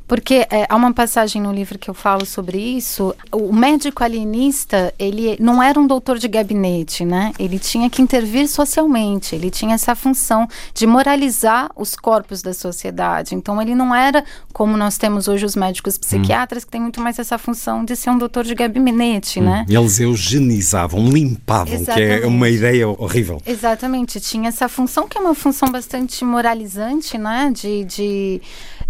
Porque 0.06 0.46
é, 0.50 0.66
há 0.68 0.76
uma 0.76 0.92
passagem 0.92 1.40
no 1.40 1.52
livro 1.52 1.78
que 1.78 1.88
eu 1.88 1.94
falo 1.94 2.26
sobre 2.26 2.58
isso. 2.58 3.14
O 3.30 3.52
médico 3.52 4.04
alienista, 4.04 4.92
ele 4.98 5.36
não 5.40 5.62
era 5.62 5.78
um 5.78 5.86
doutor 5.86 6.18
de 6.18 6.28
gabinete, 6.28 7.04
né? 7.04 7.32
Ele 7.38 7.58
tinha 7.58 7.88
que 7.88 8.02
intervir 8.02 8.48
socialmente, 8.48 9.34
ele 9.34 9.50
tinha 9.50 9.74
essa 9.74 9.94
função 9.94 10.48
de 10.74 10.86
moralizar 10.86 11.70
os 11.76 11.96
corpos 11.96 12.42
da 12.42 12.52
sociedade. 12.52 13.34
Então, 13.34 13.60
ele 13.60 13.74
não 13.74 13.94
era 13.94 14.24
como 14.52 14.76
nós 14.76 14.98
temos 14.98 15.28
hoje 15.28 15.44
os 15.44 15.56
médicos 15.56 15.96
psiquiatras, 15.96 16.62
hum. 16.62 16.66
que 16.66 16.72
tem 16.72 16.80
muito 16.80 17.00
mais 17.00 17.18
essa 17.18 17.38
função 17.38 17.84
de 17.84 17.96
ser 17.96 18.10
um 18.10 18.18
doutor 18.18 18.44
de 18.44 18.54
gabinete, 18.54 19.40
hum. 19.40 19.44
né? 19.44 19.66
Eles 19.68 19.98
eugenizavam, 20.00 21.08
limpavam, 21.08 21.74
Exatamente. 21.74 22.20
que 22.20 22.24
é 22.24 22.26
uma 22.26 22.48
ideia 22.48 22.88
horrível. 22.88 23.40
Exatamente, 23.46 24.20
tinha 24.20 24.48
essa 24.48 24.68
função 24.68 25.08
que 25.08 25.16
é 25.16 25.20
uma 25.20 25.34
função 25.34 25.70
bastante 25.70 26.24
moralizante, 26.24 27.16
né? 27.16 27.50
De, 27.54 27.84
de 27.84 28.42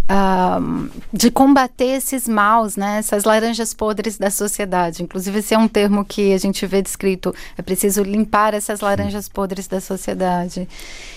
Uh, 0.03 0.91
de 1.13 1.31
combater 1.31 1.97
esses 1.97 2.29
maus, 2.29 2.77
né, 2.77 2.99
essas 2.99 3.25
laranjas 3.25 3.73
podres 3.73 4.19
da 4.19 4.31
sociedade. 4.31 5.03
Inclusive, 5.03 5.39
esse 5.39 5.55
é 5.55 5.59
um 5.59 5.69
termo 5.69 6.05
que 6.05 6.35
a 6.35 6.39
gente 6.39 6.67
vê 6.67 6.83
descrito. 6.83 7.35
É 7.57 7.63
preciso 7.63 8.03
limpar 8.03 8.53
essas 8.53 8.81
laranjas 8.81 9.29
podres 9.29 9.67
da 9.69 9.81
sociedade. 9.81 10.69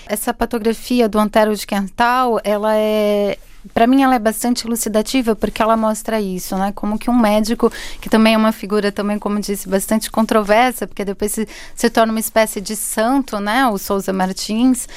Essa 0.06 0.34
patografia 0.34 1.10
do 1.10 1.20
Antero 1.20 1.56
de 1.56 1.66
Quental, 1.66 2.40
ela 2.44 2.76
é 2.76 3.38
para 3.74 3.88
mim 3.88 4.04
ela 4.04 4.16
é 4.16 4.20
bastante 4.20 4.66
elucidativa 4.66 5.36
porque 5.36 5.62
ela 5.62 5.76
mostra 5.76 6.20
isso, 6.20 6.56
né? 6.58 6.72
Como 6.74 7.00
que 7.00 7.10
um 7.10 7.18
médico, 7.18 7.72
que 8.00 8.10
também 8.10 8.36
é 8.36 8.38
uma 8.38 8.52
figura 8.52 8.92
também, 8.92 9.18
como 9.18 9.40
disse, 9.40 9.68
bastante 9.68 10.12
controversa, 10.12 10.86
porque 10.86 11.04
depois 11.04 11.32
se, 11.32 11.48
se 11.76 11.90
torna 11.90 12.14
uma 12.14 12.20
espécie 12.20 12.62
de 12.62 12.76
santo, 12.76 13.40
né? 13.40 13.68
O 13.68 13.78
Souza 13.78 14.14
Martins, 14.14 14.88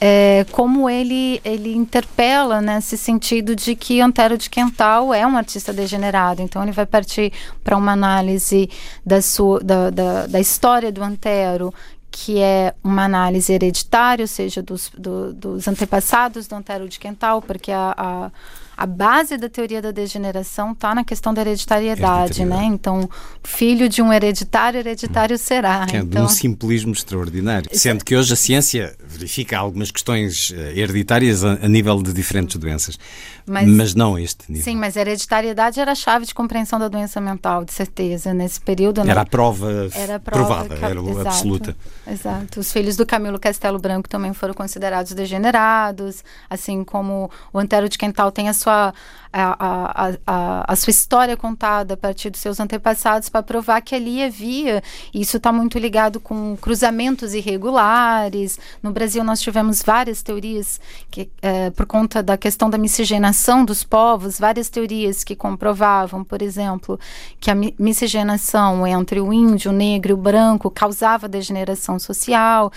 é, 0.00 0.44
como 0.50 0.88
ele, 0.90 1.40
ele 1.44 1.74
interpela 1.74 2.60
nesse 2.60 2.96
sentido 2.98 3.54
de 3.54 3.74
que 3.74 4.00
Antero 4.00 4.36
de 4.36 4.50
Quental 4.50 5.14
é 5.14 5.26
um 5.26 5.36
artista 5.36 5.72
degenerado. 5.72 6.42
Então, 6.42 6.62
ele 6.62 6.72
vai 6.72 6.86
partir 6.86 7.32
para 7.62 7.76
uma 7.76 7.92
análise 7.92 8.68
da, 9.04 9.22
sua, 9.22 9.60
da, 9.60 9.90
da, 9.90 10.26
da 10.26 10.40
história 10.40 10.90
do 10.90 11.02
Antero, 11.02 11.72
que 12.10 12.40
é 12.40 12.74
uma 12.82 13.04
análise 13.04 13.52
hereditária, 13.52 14.22
ou 14.22 14.28
seja, 14.28 14.62
dos, 14.62 14.90
do, 14.96 15.32
dos 15.32 15.66
antepassados 15.66 16.46
do 16.46 16.54
Antero 16.54 16.88
de 16.88 16.98
Quental, 16.98 17.42
porque 17.42 17.72
a, 17.72 17.94
a 17.96 18.30
a 18.76 18.86
base 18.86 19.36
da 19.36 19.48
teoria 19.48 19.80
da 19.80 19.90
degeneração 19.90 20.72
está 20.72 20.94
na 20.94 21.04
questão 21.04 21.32
da 21.32 21.40
hereditariedade, 21.42 22.44
né? 22.44 22.64
Então, 22.64 23.08
filho 23.42 23.88
de 23.88 24.02
um 24.02 24.12
hereditário, 24.12 24.80
hereditário 24.80 25.38
será. 25.38 25.86
Que 25.86 25.96
é 25.96 26.00
então... 26.00 26.22
de 26.22 26.26
um 26.26 26.28
simplismo 26.28 26.92
extraordinário. 26.92 27.70
Sendo 27.72 28.04
que 28.04 28.16
hoje 28.16 28.32
a 28.32 28.36
ciência 28.36 28.96
verifica 29.14 29.58
algumas 29.58 29.90
questões 29.90 30.52
eh, 30.56 30.78
hereditárias 30.78 31.44
a, 31.44 31.52
a 31.52 31.68
nível 31.68 32.02
de 32.02 32.12
diferentes 32.12 32.56
doenças. 32.56 32.98
Mas, 33.46 33.68
mas, 33.68 33.94
não 33.94 34.18
este 34.18 34.50
nível. 34.50 34.64
Sim, 34.64 34.76
mas 34.76 34.96
a 34.96 35.00
hereditariedade 35.00 35.78
era 35.78 35.92
a 35.92 35.94
chave 35.94 36.24
de 36.24 36.34
compreensão 36.34 36.78
da 36.78 36.88
doença 36.88 37.20
mental, 37.20 37.64
de 37.64 37.72
certeza, 37.72 38.32
nesse 38.32 38.60
período. 38.60 39.04
Né? 39.04 39.10
Era 39.10 39.22
a 39.22 39.26
prova, 39.26 39.88
era 39.94 40.16
a 40.16 40.20
prova 40.20 40.64
provada, 40.64 40.74
era 40.74 41.00
exato, 41.00 41.28
absoluta. 41.28 41.76
Exato. 42.06 42.60
Os 42.60 42.72
filhos 42.72 42.96
do 42.96 43.04
Camilo 43.04 43.38
Castelo 43.38 43.78
Branco 43.78 44.08
também 44.08 44.32
foram 44.32 44.54
considerados 44.54 45.12
degenerados, 45.12 46.24
assim 46.48 46.84
como 46.84 47.30
o 47.52 47.58
Antero 47.58 47.88
de 47.88 47.98
Quental 47.98 48.32
tem 48.32 48.48
a 48.48 48.54
sua 48.54 48.94
a, 49.34 49.56
a, 49.58 50.12
a, 50.24 50.72
a, 50.72 50.76
sua 50.76 50.92
história 50.92 51.36
contada 51.36 51.94
a 51.94 51.96
partir 51.96 52.30
dos 52.30 52.40
seus 52.40 52.60
antepassados 52.60 53.28
para 53.28 53.42
provar 53.42 53.80
que 53.80 53.92
ali 53.92 54.22
havia, 54.22 54.80
isso 55.12 55.38
está 55.38 55.50
muito 55.50 55.76
ligado 55.76 56.20
com 56.20 56.56
cruzamentos 56.56 57.34
irregulares. 57.34 58.60
No 58.80 58.92
Brasil, 58.92 59.24
nós 59.24 59.40
tivemos 59.40 59.82
várias 59.82 60.22
teorias 60.22 60.80
que, 61.10 61.28
é, 61.42 61.70
por 61.70 61.84
conta 61.84 62.22
da 62.22 62.36
questão 62.36 62.70
da 62.70 62.78
miscigenação 62.78 63.64
dos 63.64 63.82
povos, 63.82 64.38
várias 64.38 64.68
teorias 64.68 65.24
que 65.24 65.34
comprovavam, 65.34 66.22
por 66.22 66.40
exemplo, 66.40 66.98
que 67.40 67.50
a 67.50 67.56
miscigenação 67.76 68.86
entre 68.86 69.20
o 69.20 69.32
índio, 69.32 69.72
o 69.72 69.74
negro 69.74 70.12
e 70.12 70.14
o 70.14 70.16
branco 70.16 70.70
causava 70.70 71.26
degeneração 71.28 71.98
social. 71.98 72.70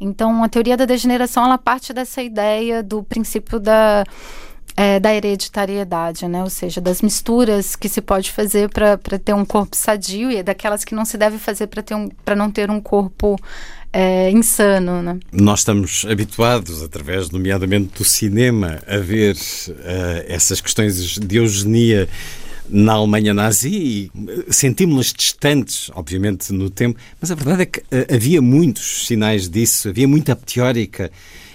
Então, 0.00 0.42
a 0.42 0.48
teoria 0.48 0.76
da 0.76 0.86
degeneração 0.86 1.44
ela 1.44 1.58
parte 1.58 1.92
dessa 1.92 2.20
ideia 2.20 2.82
do 2.82 3.02
princípio 3.04 3.60
da 3.60 4.04
é, 4.80 4.98
da 4.98 5.14
hereditariedade, 5.14 6.26
né? 6.26 6.42
Ou 6.42 6.48
seja, 6.48 6.80
das 6.80 7.02
misturas 7.02 7.76
que 7.76 7.86
se 7.86 8.00
pode 8.00 8.32
fazer 8.32 8.70
para 8.70 8.96
ter 9.18 9.34
um 9.34 9.44
corpo 9.44 9.76
sadio 9.76 10.30
e 10.30 10.42
daquelas 10.42 10.86
que 10.86 10.94
não 10.94 11.04
se 11.04 11.18
deve 11.18 11.36
fazer 11.36 11.66
para 11.66 11.84
um, 11.94 12.08
não 12.34 12.50
ter 12.50 12.70
um 12.70 12.80
corpo 12.80 13.38
é, 13.92 14.30
insano. 14.30 15.02
Né? 15.02 15.20
Nós 15.30 15.58
estamos 15.58 16.06
habituados, 16.08 16.82
através, 16.82 17.28
nomeadamente, 17.28 17.98
do 17.98 18.04
cinema, 18.06 18.78
a 18.86 18.96
ver 18.96 19.34
uh, 19.34 19.74
essas 20.26 20.62
questões 20.62 21.18
de 21.18 21.36
eugenia 21.36 22.08
na 22.66 22.94
Alemanha 22.94 23.34
nazi 23.34 23.68
e 23.68 24.10
sentimos-las 24.48 25.12
distantes, 25.12 25.90
obviamente, 25.94 26.54
no 26.54 26.70
tempo, 26.70 26.98
mas 27.20 27.30
a 27.30 27.34
verdade 27.34 27.62
é 27.62 27.66
que 27.66 27.80
uh, 27.80 28.14
havia 28.14 28.40
muitos 28.40 29.06
sinais 29.06 29.46
disso, 29.46 29.90
havia 29.90 30.08
muita 30.08 30.34
teórica 30.34 31.10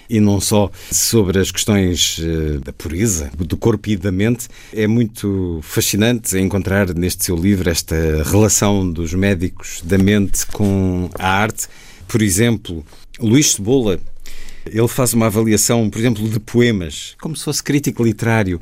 e 0.10 0.20
não 0.20 0.40
só 0.40 0.70
sobre 0.92 1.40
as 1.40 1.52
questões 1.52 2.20
eh, 2.20 2.60
da 2.64 2.72
pureza 2.72 3.32
do 3.38 3.58
corpo 3.58 3.90
e 3.90 3.98
da 3.98 4.12
mente. 4.12 4.48
É 4.74 4.88
muito 4.88 5.60
fascinante 5.64 6.38
encontrar 6.38 6.94
neste 6.94 7.26
seu 7.26 7.36
livro 7.36 7.70
esta 7.70 7.96
relação 8.24 8.90
dos 8.90 9.14
médicos 9.14 9.82
da 9.84 9.98
mente 9.98 10.46
com 10.48 11.10
a 11.18 11.28
arte. 11.28 11.68
Por 12.08 12.22
exemplo, 12.22 12.86
Luís 13.20 13.54
Cebola, 13.54 14.00
ele 14.66 14.88
faz 14.88 15.14
uma 15.14 15.28
avaliação, 15.28 15.90
por 15.90 16.00
exemplo, 16.00 16.28
de 16.28 16.40
poemas, 16.40 17.16
como 17.20 17.36
se 17.36 17.44
fosse 17.44 17.64
crítico 17.64 18.04
literário. 18.04 18.60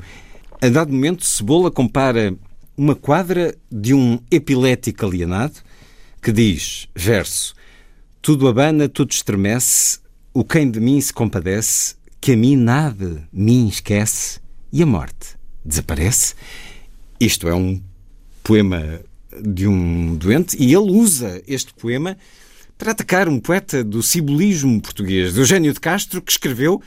A 0.60 0.68
dado 0.68 0.92
momento, 0.92 1.24
Cebola 1.24 1.70
compara 1.70 2.34
uma 2.76 2.94
quadra 2.94 3.54
de 3.70 3.94
um 3.94 4.18
epilético 4.30 5.06
alienado 5.06 5.54
que 6.22 6.32
diz, 6.32 6.88
verso, 6.94 7.54
tudo 8.22 8.48
abana, 8.48 8.88
tudo 8.88 9.10
estremece, 9.10 9.98
o 10.34 10.44
quem 10.44 10.68
de 10.68 10.80
mim 10.80 11.00
se 11.00 11.12
compadece, 11.12 11.94
que 12.20 12.32
a 12.32 12.36
mim 12.36 12.56
nada 12.56 13.26
me 13.32 13.68
esquece, 13.68 14.40
e 14.72 14.82
a 14.82 14.86
morte 14.86 15.36
desaparece. 15.64 16.34
Isto 17.20 17.48
é 17.48 17.54
um 17.54 17.80
poema 18.42 19.00
de 19.40 19.68
um 19.68 20.16
doente 20.16 20.56
e 20.60 20.74
ele 20.74 20.90
usa 20.90 21.40
este 21.46 21.72
poema 21.74 22.16
para 22.76 22.90
atacar 22.90 23.28
um 23.28 23.38
poeta 23.38 23.84
do 23.84 24.02
simbolismo 24.02 24.80
português, 24.80 25.36
Eugênio 25.36 25.72
de 25.72 25.78
Castro, 25.78 26.20
que 26.20 26.32
escreveu 26.32 26.82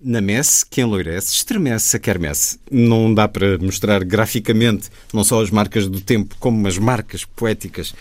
na 0.00 0.20
messe 0.20 0.66
que 0.66 0.80
enloirece, 0.80 1.34
estremece 1.34 1.96
a 1.96 2.00
quermesse. 2.00 2.58
Não 2.68 3.14
dá 3.14 3.28
para 3.28 3.58
mostrar 3.58 4.02
graficamente 4.02 4.90
não 5.12 5.22
só 5.22 5.40
as 5.40 5.50
marcas 5.50 5.86
do 5.86 6.00
tempo, 6.00 6.34
como 6.40 6.66
as 6.66 6.78
marcas 6.78 7.24
poéticas 7.24 7.94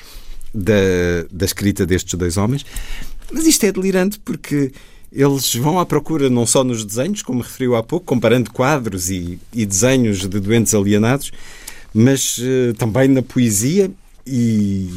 da, 0.54 0.74
da 1.32 1.46
escrita 1.46 1.86
destes 1.86 2.16
dois 2.16 2.36
homens. 2.38 2.66
Mas 3.32 3.46
isto 3.46 3.64
é 3.66 3.72
delirante 3.72 4.20
porque 4.20 4.72
eles 5.12 5.54
vão 5.56 5.80
à 5.80 5.86
procura 5.86 6.30
não 6.30 6.46
só 6.46 6.64
nos 6.64 6.86
desenhos, 6.86 7.22
como 7.22 7.42
referiu 7.42 7.76
há 7.76 7.84
pouco, 7.84 8.06
comparando 8.06 8.52
quadros 8.52 9.10
e, 9.10 9.40
e 9.54 9.66
desenhos 9.66 10.28
de 10.28 10.40
doentes 10.40 10.74
alienados, 10.74 11.32
mas 11.94 12.38
uh, 12.38 12.74
também 12.78 13.08
na 13.08 13.22
poesia 13.22 13.92
e, 14.26 14.90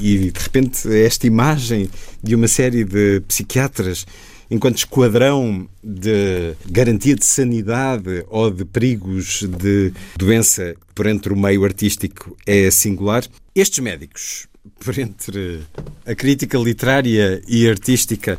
e, 0.00 0.30
de 0.30 0.40
repente 0.40 0.88
esta 0.88 1.26
imagem 1.26 1.90
de 2.22 2.34
uma 2.34 2.48
série 2.48 2.84
de 2.84 3.20
psiquiatras 3.28 4.06
enquanto 4.50 4.78
esquadrão 4.78 5.68
de 5.82 6.54
garantia 6.70 7.14
de 7.14 7.24
sanidade 7.24 8.24
ou 8.28 8.50
de 8.50 8.64
perigos 8.64 9.42
de 9.42 9.92
doença 10.16 10.74
por 10.94 11.06
entre 11.06 11.32
o 11.32 11.36
meio 11.36 11.64
artístico 11.64 12.36
é 12.46 12.70
singular. 12.70 13.24
Estes 13.54 13.80
médicos 13.80 14.46
por 14.82 14.98
entre 14.98 15.60
a 16.04 16.14
crítica 16.14 16.58
literária 16.58 17.40
e 17.46 17.68
artística, 17.68 18.38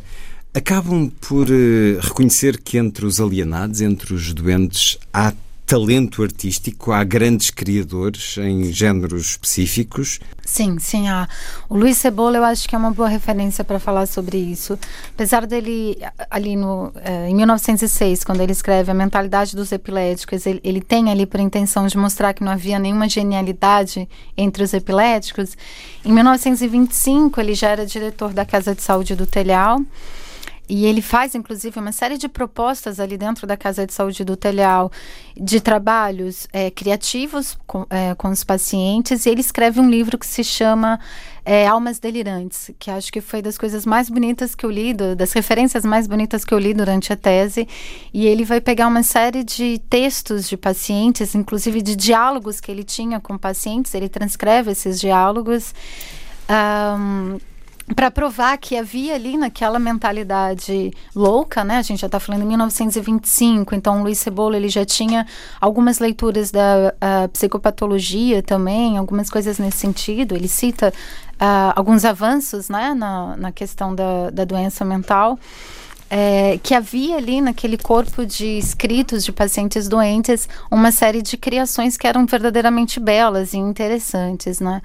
acabam 0.52 1.10
por 1.20 1.48
uh, 1.48 1.98
reconhecer 2.00 2.58
que 2.58 2.78
entre 2.78 3.06
os 3.06 3.20
alienados, 3.20 3.80
entre 3.80 4.14
os 4.14 4.32
doentes, 4.32 4.98
há 5.12 5.32
talento 5.66 6.22
artístico, 6.22 6.92
há 6.92 7.02
grandes 7.02 7.50
criadores 7.50 8.36
em 8.38 8.70
géneros 8.72 9.30
específicos. 9.30 10.20
Sim, 10.44 10.78
sim, 10.78 11.08
há. 11.08 11.26
O 11.70 11.76
Luiz 11.76 11.96
Cebola 11.96 12.36
eu 12.36 12.44
acho 12.44 12.68
que 12.68 12.74
é 12.74 12.78
uma 12.78 12.90
boa 12.90 13.08
referência 13.08 13.64
para 13.64 13.78
falar 13.78 14.06
sobre 14.06 14.36
isso. 14.36 14.78
Apesar 15.14 15.46
dele, 15.46 15.98
ali 16.30 16.54
no, 16.54 16.92
eh, 16.96 17.28
em 17.30 17.34
1906, 17.34 18.24
quando 18.24 18.42
ele 18.42 18.52
escreve 18.52 18.90
A 18.90 18.94
Mentalidade 18.94 19.56
dos 19.56 19.72
Epiléticos, 19.72 20.44
ele, 20.44 20.60
ele 20.62 20.82
tem 20.82 21.10
ali 21.10 21.24
por 21.24 21.40
intenção 21.40 21.86
de 21.86 21.96
mostrar 21.96 22.34
que 22.34 22.44
não 22.44 22.52
havia 22.52 22.78
nenhuma 22.78 23.08
genialidade 23.08 24.06
entre 24.36 24.62
os 24.62 24.74
epiléticos. 24.74 25.56
Em 26.04 26.12
1925, 26.12 27.40
ele 27.40 27.54
já 27.54 27.70
era 27.70 27.86
diretor 27.86 28.34
da 28.34 28.44
Casa 28.44 28.74
de 28.74 28.82
Saúde 28.82 29.14
do 29.16 29.26
Telhal. 29.26 29.80
E 30.68 30.86
ele 30.86 31.02
faz, 31.02 31.34
inclusive, 31.34 31.78
uma 31.78 31.92
série 31.92 32.16
de 32.16 32.28
propostas 32.28 32.98
ali 32.98 33.18
dentro 33.18 33.46
da 33.46 33.56
Casa 33.56 33.86
de 33.86 33.92
Saúde 33.92 34.24
do 34.24 34.34
Telhal, 34.34 34.90
de 35.36 35.60
trabalhos 35.60 36.48
é, 36.52 36.70
criativos 36.70 37.58
com, 37.66 37.86
é, 37.90 38.14
com, 38.14 38.28
os 38.28 38.42
pacientes. 38.42 39.26
E 39.26 39.30
ele 39.30 39.42
escreve 39.42 39.78
um 39.78 39.90
livro 39.90 40.16
que 40.16 40.26
se 40.26 40.42
chama 40.42 40.98
é 41.44 41.66
Almas 41.66 41.98
Delirantes, 41.98 42.70
que 42.78 42.90
acho 42.90 43.12
que 43.12 43.20
foi 43.20 43.42
das 43.42 43.58
coisas 43.58 43.84
mais 43.84 44.08
bonitas 44.08 44.54
que 44.54 44.64
eu 44.64 44.70
li, 44.70 44.94
das 44.94 45.32
referências 45.34 45.84
mais 45.84 46.06
bonitas 46.06 46.42
que 46.42 46.54
eu 46.54 46.58
li 46.58 46.72
durante 46.72 47.12
a 47.12 47.16
tese. 47.16 47.68
E 48.14 48.26
ele 48.26 48.46
vai 48.46 48.62
pegar 48.62 48.86
uma 48.86 49.02
série 49.02 49.44
de 49.44 49.78
textos 49.90 50.48
de 50.48 50.56
pacientes, 50.56 51.34
inclusive 51.34 51.82
de 51.82 51.94
diálogos 51.94 52.60
que 52.60 52.70
ele 52.70 52.82
tinha 52.82 53.20
com 53.20 53.36
pacientes, 53.36 53.94
ele 53.94 54.08
transcreve 54.08 54.70
esses 54.70 54.98
diálogos. 54.98 55.74
Um, 56.48 57.38
para 57.94 58.10
provar 58.10 58.56
que 58.56 58.76
havia 58.76 59.14
ali 59.14 59.36
naquela 59.36 59.78
mentalidade 59.78 60.92
louca, 61.14 61.62
né? 61.64 61.78
A 61.78 61.82
gente 61.82 62.00
já 62.00 62.06
está 62.06 62.18
falando 62.18 62.42
em 62.42 62.46
1925, 62.46 63.74
então 63.74 64.02
Luiz 64.02 64.18
Cebola 64.18 64.56
ele 64.56 64.68
já 64.68 64.84
tinha 64.84 65.26
algumas 65.60 65.98
leituras 65.98 66.50
da 66.50 66.94
psicopatologia 67.32 68.42
também, 68.42 68.96
algumas 68.96 69.28
coisas 69.28 69.58
nesse 69.58 69.78
sentido. 69.78 70.34
Ele 70.34 70.48
cita 70.48 70.92
uh, 71.34 71.72
alguns 71.76 72.04
avanços, 72.04 72.68
né, 72.68 72.94
na, 72.94 73.36
na 73.36 73.52
questão 73.52 73.94
da, 73.94 74.30
da 74.30 74.44
doença 74.44 74.84
mental 74.84 75.38
é, 76.10 76.58
que 76.62 76.74
havia 76.74 77.16
ali 77.16 77.40
naquele 77.40 77.76
corpo 77.76 78.24
de 78.24 78.46
escritos 78.58 79.24
de 79.24 79.32
pacientes 79.32 79.88
doentes 79.88 80.48
uma 80.70 80.92
série 80.92 81.22
de 81.22 81.36
criações 81.36 81.96
que 81.96 82.06
eram 82.06 82.26
verdadeiramente 82.26 83.00
belas 83.00 83.52
e 83.52 83.58
interessantes, 83.58 84.60
né? 84.60 84.80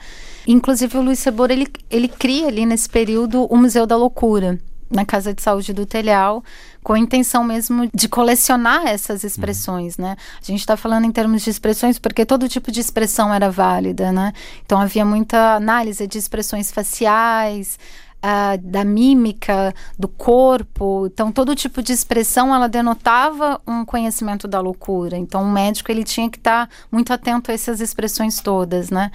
Inclusive 0.48 0.98
o 0.98 1.02
Luiz 1.02 1.20
Sebor, 1.20 1.52
ele, 1.52 1.68
ele 1.90 2.08
cria 2.08 2.48
ali 2.48 2.66
nesse 2.66 2.90
período 2.90 3.46
o 3.46 3.58
Museu 3.58 3.86
da 3.86 3.96
Loucura, 3.96 4.60
na 4.90 5.06
Casa 5.06 5.34
de 5.34 5.42
Saúde 5.42 5.72
do 5.72 5.86
Telhau, 5.86 6.44
com 6.84 6.94
a 6.94 7.00
intenção 7.00 7.44
mesmo 7.44 7.90
de 7.94 8.08
colecionar 8.10 8.88
essas 8.88 9.24
expressões, 9.24 9.98
né? 9.98 10.16
A 10.42 10.46
gente 10.46 10.60
está 10.60 10.76
falando 10.76 11.06
em 11.06 11.12
termos 11.12 11.44
de 11.44 11.50
expressões 11.50 12.00
porque 12.00 12.26
todo 12.26 12.50
tipo 12.50 12.72
de 12.72 12.80
expressão 12.80 13.34
era 13.34 13.52
válida, 13.52 14.12
né? 14.12 14.34
Então 14.66 14.80
havia 14.80 15.06
muita 15.06 15.56
análise 15.56 16.08
de 16.08 16.18
expressões 16.18 16.72
faciais, 16.72 17.78
uh, 18.20 18.58
da 18.62 18.84
mímica, 18.84 19.74
do 19.98 20.08
corpo. 20.08 21.08
Então, 21.08 21.32
todo 21.32 21.56
tipo 21.56 21.82
de 21.82 21.94
expressão, 21.94 22.54
ela 22.54 22.68
denotava 22.68 23.62
um 23.68 23.84
conhecimento 23.86 24.48
da 24.48 24.60
loucura. 24.60 25.18
Então, 25.18 25.44
o 25.44 25.52
médico, 25.52 25.92
ele 25.92 26.04
tinha 26.04 26.30
que 26.30 26.38
estar 26.38 26.68
tá 26.68 26.74
muito 26.92 27.12
atento 27.12 27.52
a 27.52 27.54
essas 27.54 27.82
expressões 27.82 28.40
todas, 28.40 28.90
né? 28.90 29.12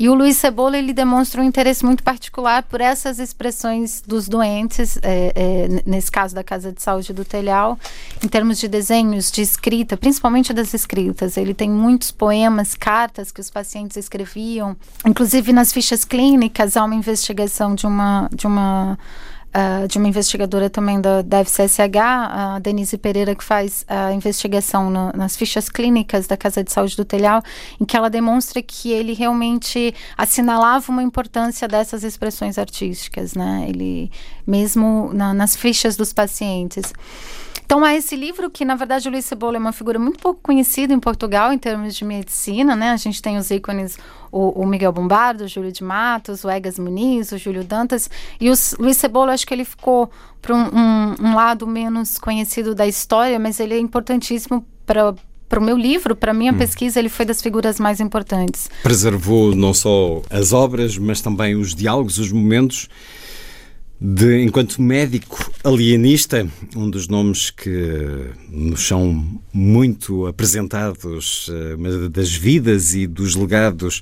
E 0.00 0.08
o 0.08 0.14
Luiz 0.14 0.38
Cebola, 0.38 0.78
ele 0.78 0.94
demonstra 0.94 1.42
um 1.42 1.44
interesse 1.44 1.84
muito 1.84 2.02
particular 2.02 2.62
por 2.62 2.80
essas 2.80 3.18
expressões 3.18 4.00
dos 4.00 4.30
doentes, 4.30 4.98
é, 5.02 5.30
é, 5.36 5.82
nesse 5.84 6.10
caso 6.10 6.34
da 6.34 6.42
Casa 6.42 6.72
de 6.72 6.80
Saúde 6.80 7.12
do 7.12 7.22
Telhau, 7.22 7.78
em 8.24 8.26
termos 8.26 8.58
de 8.58 8.66
desenhos, 8.66 9.30
de 9.30 9.42
escrita, 9.42 9.98
principalmente 9.98 10.54
das 10.54 10.72
escritas. 10.72 11.36
Ele 11.36 11.52
tem 11.52 11.68
muitos 11.68 12.10
poemas, 12.10 12.74
cartas 12.74 13.30
que 13.30 13.42
os 13.42 13.50
pacientes 13.50 13.98
escreviam. 13.98 14.74
Inclusive, 15.04 15.52
nas 15.52 15.70
fichas 15.70 16.02
clínicas, 16.02 16.78
há 16.78 16.84
uma 16.86 16.94
investigação 16.94 17.74
de 17.74 17.86
uma... 17.86 18.26
De 18.32 18.46
uma 18.46 18.98
Uh, 19.50 19.88
de 19.88 19.98
uma 19.98 20.06
investigadora 20.06 20.70
também 20.70 21.00
da, 21.00 21.22
da 21.22 21.40
FCSH, 21.40 21.98
a 21.98 22.58
Denise 22.60 22.96
Pereira, 22.96 23.34
que 23.34 23.42
faz 23.42 23.84
a 23.88 24.12
investigação 24.12 24.88
no, 24.88 25.12
nas 25.12 25.36
fichas 25.36 25.68
clínicas 25.68 26.28
da 26.28 26.36
Casa 26.36 26.62
de 26.62 26.70
Saúde 26.70 26.96
do 26.96 27.04
Telhau, 27.04 27.42
em 27.80 27.84
que 27.84 27.96
ela 27.96 28.08
demonstra 28.08 28.62
que 28.62 28.92
ele 28.92 29.12
realmente 29.12 29.92
assinalava 30.16 30.92
uma 30.92 31.02
importância 31.02 31.66
dessas 31.66 32.04
expressões 32.04 32.58
artísticas, 32.58 33.34
né? 33.34 33.66
Ele, 33.68 34.08
mesmo 34.46 35.10
na, 35.12 35.34
nas 35.34 35.56
fichas 35.56 35.96
dos 35.96 36.12
pacientes. 36.12 36.92
Então 37.70 37.84
há 37.84 37.94
esse 37.94 38.16
livro 38.16 38.50
que, 38.50 38.64
na 38.64 38.74
verdade, 38.74 39.06
o 39.06 39.12
Luiz 39.12 39.24
Cebola 39.24 39.56
é 39.56 39.60
uma 39.60 39.70
figura 39.70 39.96
muito 39.96 40.18
pouco 40.18 40.40
conhecida 40.42 40.92
em 40.92 40.98
Portugal 40.98 41.52
em 41.52 41.56
termos 41.56 41.94
de 41.94 42.04
medicina, 42.04 42.74
né? 42.74 42.90
A 42.90 42.96
gente 42.96 43.22
tem 43.22 43.38
os 43.38 43.48
ícones, 43.48 43.96
o, 44.32 44.60
o 44.60 44.66
Miguel 44.66 44.90
Bombardo, 44.90 45.44
o 45.44 45.46
Júlio 45.48 45.70
de 45.70 45.84
Matos, 45.84 46.42
o 46.42 46.50
Egas 46.50 46.80
Muniz, 46.80 47.30
o 47.30 47.38
Júlio 47.38 47.62
Dantas. 47.62 48.10
E 48.40 48.50
o 48.50 48.54
Luiz 48.76 48.96
Cebola, 48.96 49.34
acho 49.34 49.46
que 49.46 49.54
ele 49.54 49.64
ficou 49.64 50.10
para 50.42 50.52
um, 50.52 50.62
um, 50.64 51.14
um 51.28 51.34
lado 51.36 51.64
menos 51.64 52.18
conhecido 52.18 52.74
da 52.74 52.88
história, 52.88 53.38
mas 53.38 53.60
ele 53.60 53.74
é 53.74 53.78
importantíssimo 53.78 54.66
para 54.84 55.14
para 55.48 55.58
o 55.58 55.62
meu 55.62 55.76
livro, 55.76 56.14
para 56.14 56.30
a 56.30 56.34
minha 56.34 56.52
hum. 56.52 56.58
pesquisa, 56.58 57.00
ele 57.00 57.08
foi 57.08 57.24
das 57.24 57.42
figuras 57.42 57.80
mais 57.80 57.98
importantes. 57.98 58.70
Preservou 58.84 59.52
não 59.52 59.74
só 59.74 60.22
as 60.30 60.52
obras, 60.52 60.96
mas 60.96 61.20
também 61.20 61.56
os 61.56 61.74
diálogos, 61.74 62.18
os 62.18 62.30
momentos 62.30 62.88
de, 64.00 64.42
enquanto 64.42 64.80
médico 64.80 65.52
alienista, 65.62 66.48
um 66.74 66.88
dos 66.88 67.06
nomes 67.06 67.50
que 67.50 68.30
nos 68.48 68.86
são 68.86 69.40
muito 69.52 70.26
apresentados 70.26 71.48
uh, 71.48 72.08
das 72.08 72.32
vidas 72.32 72.94
e 72.94 73.06
dos 73.06 73.34
legados 73.34 74.00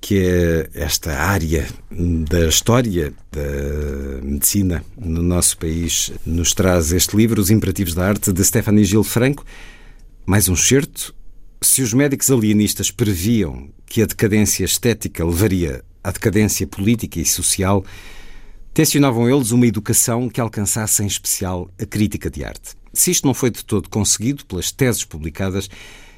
que 0.00 0.18
é 0.18 0.70
esta 0.74 1.12
área 1.18 1.66
da 1.90 2.46
história 2.46 3.12
da 3.32 4.22
medicina 4.22 4.84
no 4.96 5.22
nosso 5.22 5.58
país 5.58 6.12
nos 6.24 6.54
traz 6.54 6.92
este 6.92 7.16
livro, 7.16 7.40
Os 7.40 7.50
Imperativos 7.50 7.94
da 7.94 8.06
Arte, 8.06 8.32
de 8.32 8.44
Stephanie 8.44 8.84
Gil 8.84 9.02
Franco. 9.02 9.44
Mais 10.24 10.48
um 10.48 10.54
certo. 10.54 11.14
Se 11.60 11.82
os 11.82 11.92
médicos 11.92 12.30
alienistas 12.30 12.90
previam 12.92 13.68
que 13.86 14.00
a 14.00 14.06
decadência 14.06 14.64
estética 14.64 15.24
levaria 15.24 15.82
à 16.02 16.12
decadência 16.12 16.66
política 16.66 17.18
e 17.18 17.26
social, 17.26 17.84
Tensionavam 18.72 19.28
eles 19.28 19.50
uma 19.50 19.66
educação 19.66 20.28
que 20.28 20.40
alcançasse 20.40 21.02
em 21.02 21.06
especial 21.06 21.68
a 21.80 21.84
crítica 21.84 22.30
de 22.30 22.44
arte. 22.44 22.76
Se 22.92 23.10
isto 23.10 23.26
não 23.26 23.34
foi 23.34 23.50
de 23.50 23.64
todo 23.64 23.88
conseguido 23.88 24.44
pelas 24.46 24.70
teses 24.70 25.04
publicadas, 25.04 25.68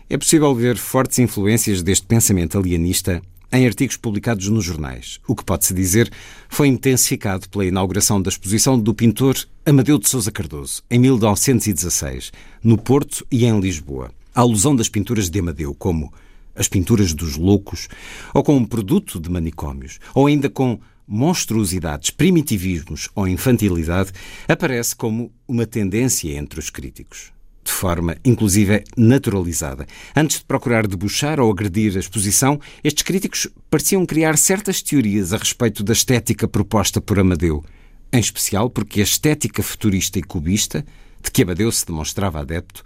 é 0.09 0.18
possível 0.18 0.55
ver 0.55 0.76
fortes 0.76 1.18
influências 1.18 1.82
deste 1.82 2.07
pensamento 2.07 2.59
alienista 2.59 3.22
em 3.53 3.66
artigos 3.66 3.96
publicados 3.96 4.48
nos 4.48 4.64
jornais. 4.64 5.20
O 5.26 5.34
que 5.34 5.44
pode-se 5.44 5.74
dizer 5.74 6.11
foi 6.48 6.68
intensificado 6.68 7.48
pela 7.48 7.64
inauguração 7.64 8.20
da 8.20 8.28
exposição 8.28 8.78
do 8.78 8.94
pintor 8.94 9.36
Amadeu 9.66 9.98
de 9.98 10.09
Sousa 10.09 10.30
Cardoso, 10.30 10.82
em 10.90 10.98
1916, 10.98 12.32
no 12.62 12.78
Porto 12.78 13.26
e 13.30 13.44
em 13.44 13.59
Lisboa. 13.59 14.12
A 14.34 14.40
alusão 14.40 14.74
das 14.76 14.88
pinturas 14.88 15.28
de 15.28 15.40
Amadeu 15.40 15.74
como 15.74 16.12
as 16.55 16.68
pinturas 16.68 17.12
dos 17.12 17.36
loucos, 17.36 17.88
ou 18.34 18.42
com 18.42 18.57
um 18.57 18.64
produto 18.64 19.18
de 19.18 19.30
manicômios, 19.30 19.98
ou 20.14 20.26
ainda 20.26 20.48
com 20.51 20.78
monstruosidades, 21.11 22.11
primitivismos 22.11 23.08
ou 23.16 23.26
infantilidade 23.26 24.12
aparece 24.46 24.94
como 24.94 25.32
uma 25.48 25.66
tendência 25.66 26.32
entre 26.38 26.61
os 26.61 26.70
críticos. 26.70 27.32
De 27.64 27.72
forma, 27.72 28.16
inclusive, 28.24 28.84
naturalizada. 28.96 29.86
Antes 30.16 30.38
de 30.38 30.44
procurar 30.44 30.86
debuxar 30.86 31.40
ou 31.40 31.50
agredir 31.50 31.96
a 31.96 32.00
exposição, 32.00 32.61
estes 32.82 33.02
críticos 33.02 33.48
pareciam 33.68 34.06
criar 34.06 34.38
certas 34.38 34.80
teorias 34.80 35.32
a 35.32 35.36
respeito 35.36 35.82
da 35.82 35.92
estética 35.92 36.46
proposta 36.46 37.00
por 37.00 37.18
Amadeu, 37.18 37.64
em 38.12 38.20
especial 38.20 38.70
porque 38.70 39.00
a 39.00 39.04
estética 39.04 39.62
futurista 39.62 40.18
e 40.18 40.22
cubista, 40.22 40.86
de 41.22 41.30
que 41.30 41.42
Amadeu 41.42 41.70
se 41.72 41.84
demonstrava 41.84 42.40
adepto, 42.40 42.84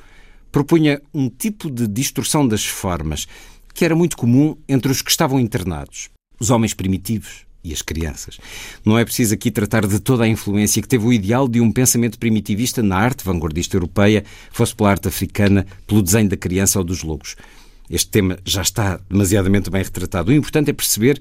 propunha 0.50 1.00
um 1.12 1.28
tipo 1.28 1.70
de 1.70 1.86
distorção 1.86 2.46
das 2.48 2.64
formas 2.64 3.26
que 3.74 3.84
era 3.84 3.94
muito 3.94 4.16
comum 4.16 4.56
entre 4.68 4.90
os 4.90 5.02
que 5.02 5.10
estavam 5.10 5.38
internados, 5.38 6.08
os 6.38 6.50
homens 6.50 6.72
primitivos, 6.72 7.44
e 7.64 7.72
as 7.72 7.80
crianças. 7.80 8.38
Não 8.84 8.98
é 8.98 9.04
preciso 9.04 9.32
aqui 9.34 9.50
tratar 9.50 9.86
de 9.86 9.98
toda 9.98 10.24
a 10.24 10.28
influência 10.28 10.82
que 10.82 10.86
teve 10.86 11.06
o 11.06 11.12
ideal 11.12 11.48
de 11.48 11.60
um 11.60 11.72
pensamento 11.72 12.18
primitivista 12.18 12.82
na 12.82 12.96
arte 12.96 13.24
vanguardista 13.24 13.76
europeia, 13.76 14.22
fosse 14.52 14.76
pela 14.76 14.90
arte 14.90 15.08
africana, 15.08 15.66
pelo 15.86 16.02
desenho 16.02 16.28
da 16.28 16.36
criança 16.36 16.78
ou 16.78 16.84
dos 16.84 17.02
logos. 17.02 17.34
Este 17.88 18.10
tema 18.10 18.38
já 18.44 18.62
está 18.62 19.00
demasiadamente 19.08 19.70
bem 19.70 19.82
retratado. 19.82 20.30
O 20.30 20.34
importante 20.34 20.70
é 20.70 20.72
perceber 20.74 21.20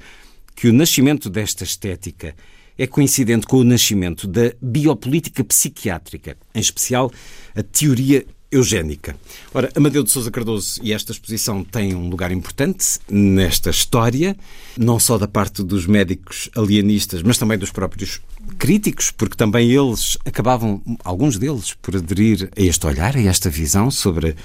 que 0.55 0.67
o 0.67 0.73
nascimento 0.73 1.29
desta 1.29 1.63
estética 1.63 2.35
é 2.77 2.87
coincidente 2.87 3.45
com 3.45 3.57
o 3.57 3.63
nascimento 3.63 4.27
da 4.27 4.51
biopolítica 4.61 5.43
psiquiátrica, 5.43 6.37
em 6.53 6.59
especial 6.59 7.11
a 7.55 7.63
teoria 7.63 8.25
eugénica. 8.53 9.15
Ora, 9.53 9.71
Amadeu 9.75 10.03
de 10.03 10.11
Sousa 10.11 10.31
Cardoso 10.31 10.79
e 10.83 10.93
esta 10.93 11.11
exposição 11.11 11.63
têm 11.63 11.95
um 11.95 12.09
lugar 12.09 12.31
importante 12.31 12.99
nesta 13.09 13.69
história, 13.69 14.35
não 14.77 14.99
só 14.99 15.17
da 15.17 15.27
parte 15.27 15.63
dos 15.63 15.85
médicos 15.85 16.49
alienistas, 16.55 17.21
mas 17.21 17.37
também 17.37 17.57
dos 17.57 17.71
próprios 17.71 18.21
críticos, 18.57 19.11
porque 19.11 19.35
também 19.35 19.71
eles 19.71 20.17
acabavam, 20.25 20.81
alguns 21.03 21.37
deles, 21.37 21.73
por 21.81 21.95
aderir 21.95 22.49
a 22.55 22.61
este 22.61 22.85
olhar, 22.85 23.15
a 23.15 23.21
esta 23.21 23.49
visão 23.49 23.89
sobre 23.89 24.35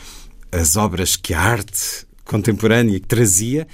as 0.51 0.77
obras 0.77 1.17
que 1.17 1.35
a 1.35 1.41
arte 1.41 2.07
contemporânea 2.25 3.01
trazia. 3.01 3.67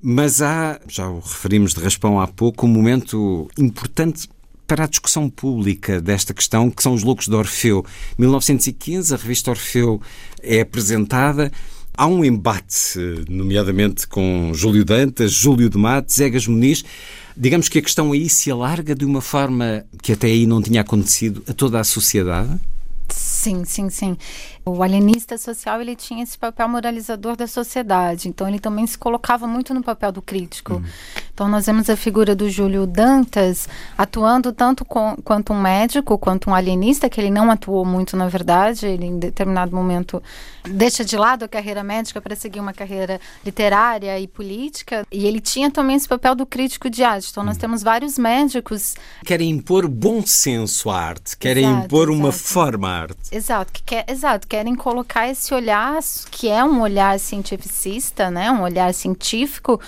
Mas 0.00 0.40
há, 0.40 0.80
já 0.88 1.08
o 1.08 1.18
referimos 1.18 1.74
de 1.74 1.80
raspão 1.80 2.20
há 2.20 2.26
pouco, 2.26 2.66
um 2.66 2.68
momento 2.68 3.50
importante 3.58 4.28
para 4.68 4.84
a 4.84 4.86
discussão 4.86 5.30
pública 5.30 5.98
desta 5.98 6.34
questão, 6.34 6.70
que 6.70 6.82
são 6.82 6.92
os 6.92 7.02
loucos 7.02 7.26
de 7.26 7.34
Orfeu. 7.34 7.84
1915, 8.18 9.14
a 9.14 9.16
revista 9.16 9.50
Orfeu 9.50 10.00
é 10.42 10.60
apresentada. 10.60 11.50
Há 11.96 12.06
um 12.06 12.22
embate, 12.22 13.24
nomeadamente 13.28 14.06
com 14.06 14.52
Júlio 14.54 14.84
Dantas, 14.84 15.32
Júlio 15.32 15.70
de 15.70 15.78
Matos, 15.78 16.20
Egas 16.20 16.46
Muniz. 16.46 16.84
Digamos 17.34 17.68
que 17.68 17.78
a 17.78 17.82
questão 17.82 18.12
aí 18.12 18.28
se 18.28 18.50
alarga 18.50 18.94
de 18.94 19.06
uma 19.06 19.22
forma 19.22 19.84
que 20.02 20.12
até 20.12 20.26
aí 20.26 20.46
não 20.46 20.60
tinha 20.60 20.82
acontecido 20.82 21.42
a 21.48 21.52
toda 21.54 21.80
a 21.80 21.84
sociedade? 21.84 22.60
Sim, 23.08 23.64
sim, 23.64 23.88
sim. 23.88 24.16
O 24.72 24.82
alienista 24.82 25.38
social 25.38 25.80
ele 25.80 25.96
tinha 25.96 26.22
esse 26.22 26.38
papel 26.38 26.68
moralizador 26.68 27.36
da 27.36 27.46
sociedade, 27.46 28.28
então 28.28 28.48
ele 28.48 28.58
também 28.58 28.86
se 28.86 28.98
colocava 28.98 29.46
muito 29.46 29.72
no 29.72 29.82
papel 29.82 30.12
do 30.12 30.22
crítico. 30.22 30.74
Uhum. 30.74 30.84
Então 31.32 31.48
nós 31.48 31.66
vemos 31.66 31.88
a 31.88 31.96
figura 31.96 32.34
do 32.34 32.50
Júlio 32.50 32.86
Dantas 32.86 33.68
atuando 33.96 34.52
tanto 34.52 34.84
com, 34.84 35.16
quanto 35.22 35.52
um 35.52 35.60
médico, 35.60 36.18
quanto 36.18 36.50
um 36.50 36.54
alienista, 36.54 37.08
que 37.08 37.20
ele 37.20 37.30
não 37.30 37.50
atuou 37.50 37.84
muito 37.84 38.16
na 38.16 38.28
verdade, 38.28 38.86
ele 38.86 39.06
em 39.06 39.18
determinado 39.18 39.74
momento 39.74 40.22
deixa 40.68 41.04
de 41.04 41.16
lado 41.16 41.44
a 41.44 41.48
carreira 41.48 41.82
médica 41.82 42.20
para 42.20 42.34
seguir 42.34 42.60
uma 42.60 42.72
carreira 42.72 43.20
literária 43.44 44.18
e 44.18 44.26
política, 44.26 45.06
e 45.10 45.26
ele 45.26 45.40
tinha 45.40 45.70
também 45.70 45.96
esse 45.96 46.08
papel 46.08 46.34
do 46.34 46.44
crítico 46.44 46.90
de 46.90 47.02
arte. 47.04 47.28
Então 47.30 47.44
nós 47.44 47.56
uhum. 47.56 47.60
temos 47.60 47.82
vários 47.82 48.18
médicos 48.18 48.96
querem 49.24 49.50
impor 49.50 49.86
bom 49.88 50.24
senso 50.24 50.90
à 50.90 51.00
arte, 51.00 51.36
querem 51.36 51.64
exato, 51.64 51.84
impor 51.84 52.08
exato. 52.08 52.18
uma 52.18 52.32
forma 52.32 52.88
à 52.88 53.00
arte. 53.02 53.16
Exato, 53.30 53.72
que 53.72 53.82
quer, 53.82 54.04
exato, 54.08 54.46
querem 54.58 54.74
colocar 54.74 55.28
esse 55.28 55.54
olhar 55.54 56.00
que 56.32 56.48
é 56.48 56.64
um 56.64 56.80
olhar 56.80 57.16
cientificista, 57.20 58.28
né, 58.28 58.50
um 58.50 58.62
olhar 58.62 58.92
científico 58.92 59.80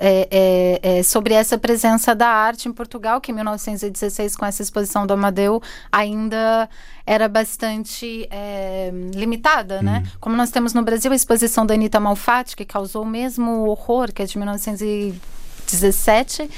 é, 0.00 0.80
é, 0.82 0.98
é, 0.98 1.02
sobre 1.04 1.32
essa 1.32 1.56
presença 1.56 2.12
da 2.12 2.26
arte 2.26 2.68
em 2.68 2.72
Portugal, 2.72 3.20
que 3.20 3.30
em 3.30 3.34
1916, 3.36 4.34
com 4.34 4.44
essa 4.44 4.62
exposição 4.62 5.06
do 5.06 5.14
Amadeu, 5.14 5.62
ainda 5.92 6.68
era 7.06 7.28
bastante 7.28 8.26
é, 8.30 8.90
limitada, 9.14 9.80
né? 9.80 10.02
Uhum. 10.04 10.10
Como 10.20 10.36
nós 10.36 10.50
temos 10.50 10.74
no 10.74 10.82
Brasil 10.82 11.10
a 11.12 11.14
exposição 11.14 11.64
da 11.64 11.72
Anitta 11.72 12.00
Malfatti, 12.00 12.56
que 12.56 12.66
causou 12.66 13.04
o 13.04 13.06
mesmo 13.06 13.68
horror, 13.68 14.12
que 14.12 14.22
é 14.22 14.26
de 14.26 14.36
1917, 14.36 16.50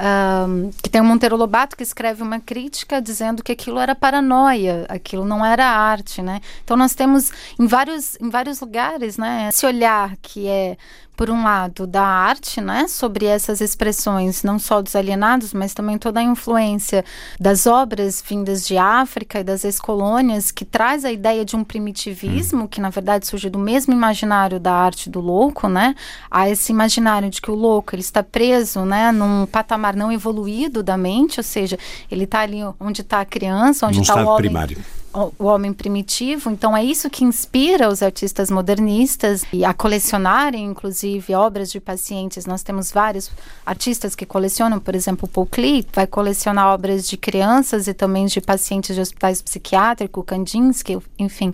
um, 0.00 0.70
que 0.82 0.88
tem 0.88 1.00
o 1.00 1.04
Monteiro 1.04 1.36
Lobato 1.36 1.76
que 1.76 1.82
escreve 1.82 2.22
uma 2.22 2.40
crítica 2.40 3.00
dizendo 3.02 3.42
que 3.42 3.52
aquilo 3.52 3.78
era 3.78 3.94
paranoia, 3.94 4.86
aquilo 4.88 5.24
não 5.24 5.44
era 5.44 5.66
arte, 5.66 6.22
né? 6.22 6.40
Então 6.64 6.76
nós 6.76 6.94
temos 6.94 7.30
em 7.58 7.66
vários, 7.66 8.16
em 8.20 8.30
vários 8.30 8.60
lugares, 8.60 9.18
né, 9.18 9.48
esse 9.52 9.66
olhar 9.66 10.16
que 10.22 10.46
é 10.48 10.76
por 11.20 11.28
um 11.28 11.42
lado, 11.44 11.86
da 11.86 12.02
arte, 12.02 12.62
né, 12.62 12.88
sobre 12.88 13.26
essas 13.26 13.60
expressões, 13.60 14.42
não 14.42 14.58
só 14.58 14.80
dos 14.80 14.96
alienados, 14.96 15.52
mas 15.52 15.74
também 15.74 15.98
toda 15.98 16.18
a 16.18 16.22
influência 16.22 17.04
das 17.38 17.66
obras 17.66 18.24
vindas 18.26 18.66
de 18.66 18.78
África 18.78 19.38
e 19.38 19.44
das 19.44 19.62
ex-colônias, 19.62 20.50
que 20.50 20.64
traz 20.64 21.04
a 21.04 21.12
ideia 21.12 21.44
de 21.44 21.54
um 21.54 21.62
primitivismo, 21.62 22.64
hum. 22.64 22.66
que 22.66 22.80
na 22.80 22.88
verdade 22.88 23.26
surge 23.26 23.50
do 23.50 23.58
mesmo 23.58 23.92
imaginário 23.92 24.58
da 24.58 24.72
arte 24.72 25.10
do 25.10 25.20
louco, 25.20 25.68
né, 25.68 25.94
a 26.30 26.48
esse 26.48 26.72
imaginário 26.72 27.28
de 27.28 27.42
que 27.42 27.50
o 27.50 27.54
louco 27.54 27.94
ele 27.94 28.00
está 28.00 28.22
preso, 28.22 28.86
né, 28.86 29.12
num 29.12 29.44
patamar 29.44 29.94
não 29.94 30.10
evoluído 30.10 30.82
da 30.82 30.96
mente, 30.96 31.38
ou 31.38 31.44
seja, 31.44 31.78
ele 32.10 32.24
está 32.24 32.40
ali 32.40 32.60
onde 32.80 33.02
está 33.02 33.20
a 33.20 33.26
criança, 33.26 33.86
onde 33.86 34.00
está 34.00 34.24
o 34.24 34.26
homem. 34.26 34.36
Primário 34.38 34.78
o 35.12 35.44
homem 35.44 35.72
primitivo. 35.72 36.50
Então 36.50 36.76
é 36.76 36.84
isso 36.84 37.10
que 37.10 37.24
inspira 37.24 37.88
os 37.88 38.02
artistas 38.02 38.50
modernistas 38.50 39.44
a 39.66 39.74
colecionarem, 39.74 40.64
inclusive, 40.64 41.34
obras 41.34 41.70
de 41.70 41.80
pacientes. 41.80 42.46
Nós 42.46 42.62
temos 42.62 42.92
vários 42.92 43.30
artistas 43.66 44.14
que 44.14 44.24
colecionam, 44.24 44.78
por 44.78 44.94
exemplo, 44.94 45.26
Paul 45.26 45.46
Klee 45.46 45.86
vai 45.92 46.06
colecionar 46.06 46.68
obras 46.68 47.08
de 47.08 47.16
crianças 47.16 47.88
e 47.88 47.94
também 47.94 48.26
de 48.26 48.40
pacientes 48.40 48.94
de 48.94 49.00
hospitais 49.00 49.42
psiquiátricos, 49.42 50.24
Kandinsky, 50.24 50.98
enfim, 51.18 51.52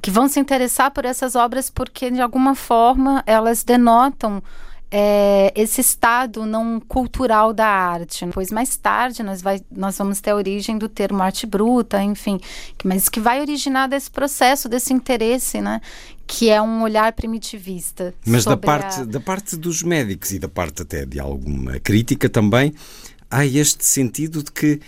que 0.00 0.10
vão 0.10 0.28
se 0.28 0.40
interessar 0.40 0.90
por 0.90 1.04
essas 1.04 1.34
obras 1.34 1.68
porque 1.68 2.10
de 2.10 2.20
alguma 2.20 2.54
forma 2.54 3.22
elas 3.26 3.62
denotam 3.62 4.42
é, 4.90 5.52
esse 5.54 5.80
estado 5.80 6.44
não 6.44 6.80
cultural 6.80 7.52
da 7.52 7.66
arte. 7.66 8.26
Pois 8.32 8.50
mais 8.50 8.76
tarde 8.76 9.22
nós, 9.22 9.40
vai, 9.40 9.60
nós 9.70 9.96
vamos 9.96 10.20
ter 10.20 10.30
a 10.30 10.36
origem 10.36 10.76
do 10.76 10.88
termo 10.88 11.22
arte 11.22 11.46
bruta, 11.46 12.02
enfim, 12.02 12.40
mas 12.84 13.08
que 13.08 13.20
vai 13.20 13.40
originar 13.40 13.86
desse 13.86 14.10
processo, 14.10 14.68
desse 14.68 14.92
interesse, 14.92 15.60
né? 15.60 15.80
Que 16.26 16.50
é 16.50 16.60
um 16.60 16.82
olhar 16.82 17.12
primitivista. 17.12 18.14
Mas 18.26 18.44
da 18.44 18.56
parte, 18.56 19.00
a... 19.00 19.04
da 19.04 19.20
parte 19.20 19.56
dos 19.56 19.82
médicos 19.82 20.32
e 20.32 20.38
da 20.38 20.48
parte 20.48 20.82
até 20.82 21.06
de 21.06 21.20
alguma 21.20 21.78
crítica 21.78 22.28
também, 22.28 22.74
há 23.30 23.46
este 23.46 23.84
sentido 23.84 24.42
de 24.42 24.50
que 24.50 24.80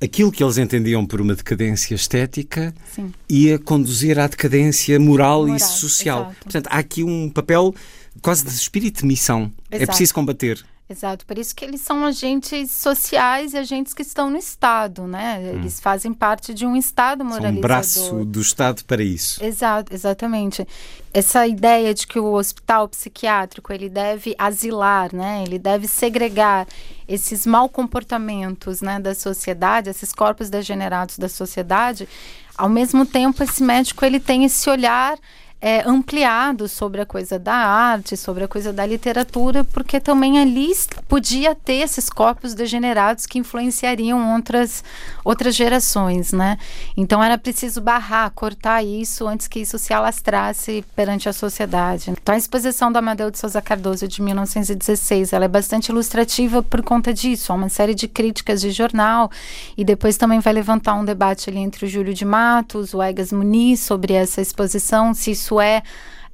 aquilo 0.00 0.30
que 0.30 0.42
eles 0.42 0.58
entendiam 0.58 1.04
por 1.04 1.20
uma 1.20 1.34
decadência 1.34 1.94
estética 1.94 2.74
Sim. 2.92 3.12
ia 3.28 3.58
conduzir 3.58 4.18
à 4.18 4.26
decadência 4.26 4.98
moral, 4.98 5.42
moral 5.42 5.56
e 5.56 5.60
social. 5.60 6.20
Exato. 6.20 6.36
Portanto, 6.44 6.66
há 6.70 6.78
aqui 6.78 7.02
um 7.02 7.28
papel 7.28 7.74
quase 8.22 8.44
de 8.44 8.50
espírito 8.50 9.00
de 9.00 9.06
missão. 9.06 9.52
É 9.70 9.76
Exato. 9.76 9.82
É 9.82 9.86
preciso 9.86 10.14
combater. 10.14 10.64
Exato, 10.90 11.26
por 11.26 11.36
isso 11.36 11.54
que 11.54 11.66
eles 11.66 11.82
são 11.82 12.02
agentes 12.02 12.70
sociais 12.70 13.52
e 13.52 13.58
agentes 13.58 13.92
que 13.92 14.00
estão 14.00 14.30
no 14.30 14.38
Estado, 14.38 15.06
né? 15.06 15.38
Hum. 15.38 15.58
Eles 15.58 15.78
fazem 15.78 16.14
parte 16.14 16.54
de 16.54 16.64
um 16.64 16.74
Estado 16.74 17.22
moralizador. 17.22 17.84
São 17.84 18.04
um 18.04 18.14
braço 18.20 18.24
do 18.24 18.40
Estado 18.40 18.82
para 18.86 19.02
isso. 19.02 19.44
Exato, 19.44 19.92
exatamente. 19.92 20.66
Essa 21.12 21.46
ideia 21.46 21.92
de 21.92 22.06
que 22.06 22.18
o 22.18 22.32
hospital 22.32 22.88
psiquiátrico 22.88 23.70
ele 23.70 23.90
deve 23.90 24.34
asilar, 24.38 25.14
né? 25.14 25.44
Ele 25.46 25.58
deve 25.58 25.86
segregar 25.86 26.66
esses 27.06 27.44
mal 27.44 27.68
comportamentos, 27.68 28.80
né, 28.80 28.98
da 28.98 29.14
sociedade, 29.14 29.90
esses 29.90 30.10
corpos 30.14 30.48
degenerados 30.48 31.18
da 31.18 31.28
sociedade. 31.28 32.08
Ao 32.56 32.68
mesmo 32.68 33.04
tempo, 33.04 33.42
esse 33.42 33.62
médico 33.62 34.06
ele 34.06 34.18
tem 34.18 34.46
esse 34.46 34.70
olhar 34.70 35.18
é, 35.60 35.82
ampliado 35.88 36.68
sobre 36.68 37.00
a 37.00 37.06
coisa 37.06 37.38
da 37.38 37.54
arte, 37.54 38.16
sobre 38.16 38.44
a 38.44 38.48
coisa 38.48 38.72
da 38.72 38.86
literatura, 38.86 39.64
porque 39.64 39.98
também 39.98 40.38
ali 40.38 40.68
podia 41.08 41.54
ter 41.54 41.80
esses 41.80 42.08
corpos 42.08 42.54
degenerados 42.54 43.26
que 43.26 43.38
influenciariam 43.38 44.34
outras, 44.34 44.84
outras 45.24 45.56
gerações, 45.56 46.32
né? 46.32 46.58
Então 46.96 47.22
era 47.22 47.36
preciso 47.36 47.80
barrar, 47.80 48.30
cortar 48.30 48.84
isso 48.84 49.26
antes 49.26 49.48
que 49.48 49.60
isso 49.60 49.78
se 49.78 49.92
alastrasse 49.92 50.84
perante 50.94 51.28
a 51.28 51.32
sociedade. 51.32 52.10
Então 52.10 52.34
a 52.34 52.38
exposição 52.38 52.92
do 52.92 52.98
Amadeu 52.98 53.30
de 53.30 53.38
Souza 53.38 53.60
Cardoso 53.60 54.06
de 54.06 54.22
1916, 54.22 55.32
ela 55.32 55.46
é 55.46 55.48
bastante 55.48 55.88
ilustrativa 55.88 56.62
por 56.62 56.82
conta 56.82 57.12
disso, 57.12 57.52
há 57.52 57.56
uma 57.56 57.68
série 57.68 57.94
de 57.94 58.06
críticas 58.06 58.60
de 58.60 58.70
jornal 58.70 59.30
e 59.76 59.84
depois 59.84 60.16
também 60.16 60.38
vai 60.38 60.52
levantar 60.52 60.94
um 60.94 61.04
debate 61.04 61.50
ali 61.50 61.58
entre 61.58 61.86
o 61.86 61.88
Júlio 61.88 62.14
de 62.14 62.24
Matos, 62.24 62.94
o 62.94 63.02
Egas 63.02 63.32
Muniz 63.32 63.80
sobre 63.80 64.12
essa 64.12 64.40
exposição, 64.40 65.12
se 65.14 65.32
isso 65.32 65.47
isso 65.48 65.60
é, 65.60 65.82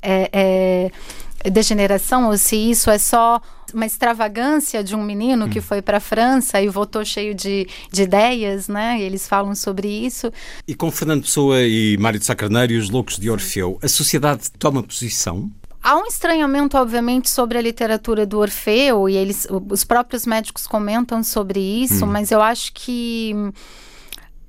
é, 0.03 0.91
é 1.45 1.51
degeneração 1.51 2.29
ou 2.29 2.37
se 2.37 2.57
isso 2.57 2.91
é 2.91 2.99
só 2.99 3.41
uma 3.73 3.87
extravagância 3.87 4.85
de 4.85 4.95
um 4.95 5.03
menino 5.03 5.49
que 5.49 5.59
hum. 5.59 5.63
foi 5.63 5.83
para 5.83 5.99
a 5.99 6.01
França 6.01 6.61
e 6.61 6.69
voltou 6.69 7.05
cheio 7.05 7.35
de, 7.35 7.67
de 7.91 8.03
ideias, 8.03 8.69
né? 8.69 8.99
E 9.01 9.03
eles 9.03 9.27
falam 9.27 9.55
sobre 9.55 9.89
isso. 9.89 10.33
E 10.67 10.75
com 10.75 10.91
Fernando 10.91 11.23
Pessoa 11.23 11.61
e 11.63 11.97
Mário 11.99 12.19
de 12.19 12.25
Sacarneiro 12.25 12.73
e 12.73 12.79
os 12.79 12.91
Loucos 12.91 13.19
de 13.19 13.31
Orfeu, 13.31 13.79
a 13.83 13.89
sociedade 13.89 14.51
toma 14.59 14.83
posição? 14.83 15.51
Há 15.83 15.97
um 15.97 16.07
estranhamento, 16.07 16.79
obviamente, 16.79 17.29
sobre 17.29 17.59
a 17.59 17.61
literatura 17.61 18.25
do 18.25 18.39
Orfeu, 18.39 19.07
e 19.09 19.17
eles, 19.17 19.47
os 19.69 19.85
próprios 19.85 20.25
médicos 20.25 20.67
comentam 20.67 21.23
sobre 21.23 21.61
isso, 21.61 22.05
hum. 22.05 22.09
mas 22.09 22.31
eu 22.31 22.41
acho 22.41 22.73
que 22.73 23.35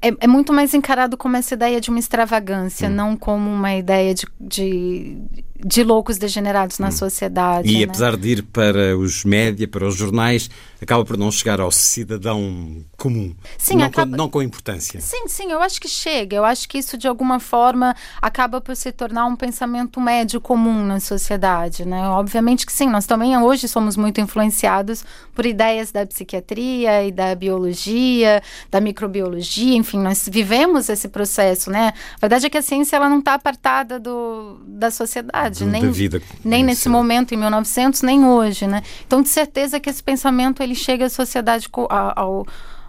é, 0.01 0.13
é, 0.19 0.27
muito 0.27 0.53
mais 0.53 0.73
encarado 0.73 1.17
como 1.17 1.35
essa 1.37 1.53
ideia 1.53 1.81
de 1.81 1.89
uma 1.89 1.99
extravagância, 1.99 2.87
hum. 2.87 2.93
não 2.93 3.17
como 3.17 3.49
uma 3.49 3.75
ideia 3.75 4.13
de, 4.13 4.25
de 4.39 5.17
de 5.65 5.83
loucos 5.83 6.17
degenerados 6.17 6.77
na 6.77 6.89
hum. 6.89 6.91
sociedade. 6.91 7.69
E 7.69 7.79
né? 7.79 7.83
apesar 7.85 8.15
de 8.15 8.29
ir 8.29 8.43
para 8.43 8.95
os 8.97 9.23
média, 9.25 9.67
para 9.67 9.87
os 9.87 9.95
jornais, 9.95 10.49
acaba 10.85 11.03
por 11.03 11.17
não 11.17 11.31
chegar 11.31 11.59
ao 11.59 11.71
cidadão 11.71 12.83
comum. 12.97 13.35
Sim, 13.57 13.77
não, 13.77 13.85
acaba... 13.85 14.11
com, 14.11 14.17
não 14.17 14.29
com 14.29 14.41
importância. 14.41 15.01
Sim, 15.01 15.27
sim, 15.27 15.51
eu 15.51 15.61
acho 15.61 15.81
que 15.81 15.87
chega. 15.87 16.37
Eu 16.37 16.45
acho 16.45 16.69
que 16.69 16.77
isso, 16.77 16.97
de 16.97 17.07
alguma 17.07 17.39
forma, 17.39 17.95
acaba 18.21 18.61
por 18.61 18.75
se 18.75 18.91
tornar 18.91 19.25
um 19.25 19.35
pensamento 19.35 19.99
médio 19.99 20.39
comum 20.39 20.85
na 20.85 20.99
sociedade. 20.99 21.85
Né? 21.85 22.07
Obviamente 22.09 22.65
que 22.65 22.71
sim, 22.71 22.87
nós 22.87 23.05
também 23.05 23.37
hoje 23.37 23.67
somos 23.67 23.97
muito 23.97 24.21
influenciados 24.21 25.03
por 25.33 25.45
ideias 25.45 25.91
da 25.91 26.05
psiquiatria 26.05 27.03
e 27.03 27.11
da 27.11 27.35
biologia, 27.35 28.41
da 28.71 28.79
microbiologia, 28.79 29.75
enfim, 29.75 29.99
nós 29.99 30.27
vivemos 30.31 30.87
esse 30.89 31.07
processo. 31.07 31.69
Né? 31.69 31.93
A 32.15 32.19
verdade 32.19 32.45
é 32.45 32.49
que 32.49 32.57
a 32.57 32.61
ciência 32.61 32.95
ela 32.95 33.09
não 33.09 33.19
está 33.19 33.33
apartada 33.33 33.99
do, 33.99 34.59
da 34.65 34.91
sociedade 34.91 35.65
nem, 35.65 35.91
vida, 35.91 36.21
nem 36.43 36.63
nesse 36.63 36.87
momento 36.87 37.33
em 37.33 37.37
1900, 37.37 38.01
nem 38.01 38.25
hoje, 38.25 38.67
né? 38.67 38.83
Então, 39.05 39.21
de 39.21 39.29
certeza 39.29 39.79
que 39.79 39.89
esse 39.89 40.03
pensamento 40.03 40.61
ele 40.61 40.74
chega 40.75 41.05
à 41.05 41.09
sociedade 41.09 41.67
ao, 41.89 42.45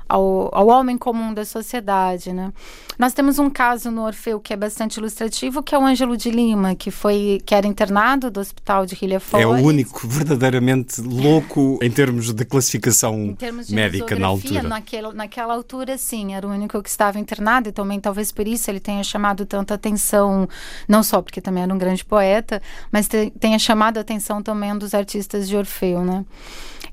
ao, 0.09 0.51
ao 0.53 0.69
homem 0.69 0.97
comum 0.97 1.35
da 1.35 1.45
sociedade, 1.45 2.33
né? 2.33 2.53
Nós 2.99 3.13
temos 3.13 3.39
um 3.39 3.51
caso 3.51 3.91
no 3.91 4.05
Orfeu 4.05 4.41
que 4.41 4.53
é 4.53 4.57
bastante 4.57 4.97
ilustrativo, 4.97 5.63
que 5.63 5.75
é 5.75 5.79
o 5.79 5.85
Ângelo 5.85 6.17
de 6.17 6.31
Lima, 6.31 6.75
que 6.75 6.91
foi 6.91 7.41
que 7.45 7.55
era 7.55 7.67
internado 7.67 8.31
do 8.31 8.41
hospital 8.41 8.87
de 8.87 8.95
Rilha-Flores. 8.95 9.45
É 9.45 9.49
o 9.49 9.67
único 9.67 10.07
verdadeiramente 10.09 11.01
louco 11.03 11.79
em 11.83 11.91
termos 11.91 12.33
de 12.33 12.45
classificação 12.45 13.35
termos 13.35 13.67
de 13.67 13.75
médica 13.75 14.17
na 14.17 14.27
altura. 14.29 14.63
Naquela, 14.63 15.13
naquela 15.13 15.55
altura, 15.55 15.99
sim, 15.99 16.35
era 16.35 16.47
o 16.47 16.51
único 16.51 16.83
que 16.83 16.89
estava 16.89 17.19
internado 17.19 17.69
e 17.69 17.73
também 17.73 18.01
talvez 18.01 18.33
por 18.33 18.49
isso 18.49 18.71
ele 18.71 18.81
tenha 18.81 19.05
chamado 19.05 19.45
tanta 19.45 19.75
atenção, 19.75 20.49
não 20.89 21.03
só 21.03 21.21
porque 21.21 21.41
também 21.41 21.63
era 21.63 21.75
um 21.75 21.79
grande 21.79 22.05
poeta, 22.05 22.63
mas 22.91 23.09
tenha 23.39 23.59
chamado 23.59 23.99
a 23.99 24.01
atenção 24.01 24.43
também 24.43 24.77
dos 24.77 24.95
artistas 24.95 25.49
de 25.49 25.57
Orfeu, 25.57 26.03
né? 26.03 26.25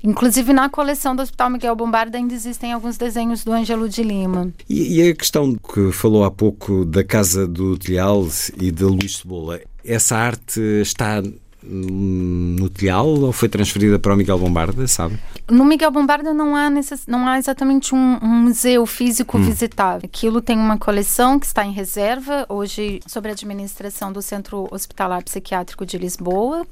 Inclusive 0.02 0.52
na 0.52 0.68
coleção 0.68 1.16
do 1.16 1.22
Hospital 1.22 1.48
Miguel 1.48 1.74
Bombarda 1.74 2.18
ainda 2.18 2.34
existem 2.34 2.74
alguns 2.74 2.98
desenhos 3.04 3.44
do 3.44 3.52
Ângelo 3.52 3.86
de 3.86 4.02
Lima. 4.02 4.50
E, 4.68 5.00
e, 5.00 5.10
a 5.10 5.14
questão 5.14 5.54
que 5.54 5.92
falou 5.92 6.24
há 6.24 6.30
pouco 6.30 6.84
da 6.86 7.04
Casa 7.04 7.46
do 7.46 7.76
Telhal 7.76 8.26
e 8.58 8.70
de 8.70 8.84
Luís 8.84 9.18
Cebola, 9.18 9.60
essa 9.84 10.16
arte 10.16 10.60
está 10.80 11.22
no 11.66 12.68
Telhal 12.68 13.06
ou 13.06 13.32
foi 13.32 13.48
transferida 13.48 13.98
para 13.98 14.12
o 14.12 14.16
Miguel 14.16 14.38
Bombarda, 14.38 14.86
sabe? 14.86 15.18
No 15.50 15.64
Miguel 15.64 15.90
Bombarda 15.90 16.34
não 16.34 16.54
há, 16.54 16.68
necess... 16.68 17.06
não 17.06 17.26
há 17.26 17.38
exatamente 17.38 17.94
um, 17.94 18.18
um 18.22 18.42
museu 18.42 18.84
físico 18.86 19.38
hum. 19.38 19.44
visitável. 19.44 20.02
Aquilo 20.04 20.40
tem 20.40 20.58
uma 20.58 20.78
coleção 20.78 21.38
que 21.38 21.46
está 21.46 21.64
em 21.64 21.72
reserva, 21.72 22.46
hoje 22.48 23.00
sob 23.06 23.28
a 23.28 23.32
administração 23.32 24.12
do 24.12 24.20
Centro 24.20 24.68
Hospitalar 24.70 25.22
Psiquiátrico 25.24 25.86
de 25.86 25.98
Lisboa. 25.98 26.66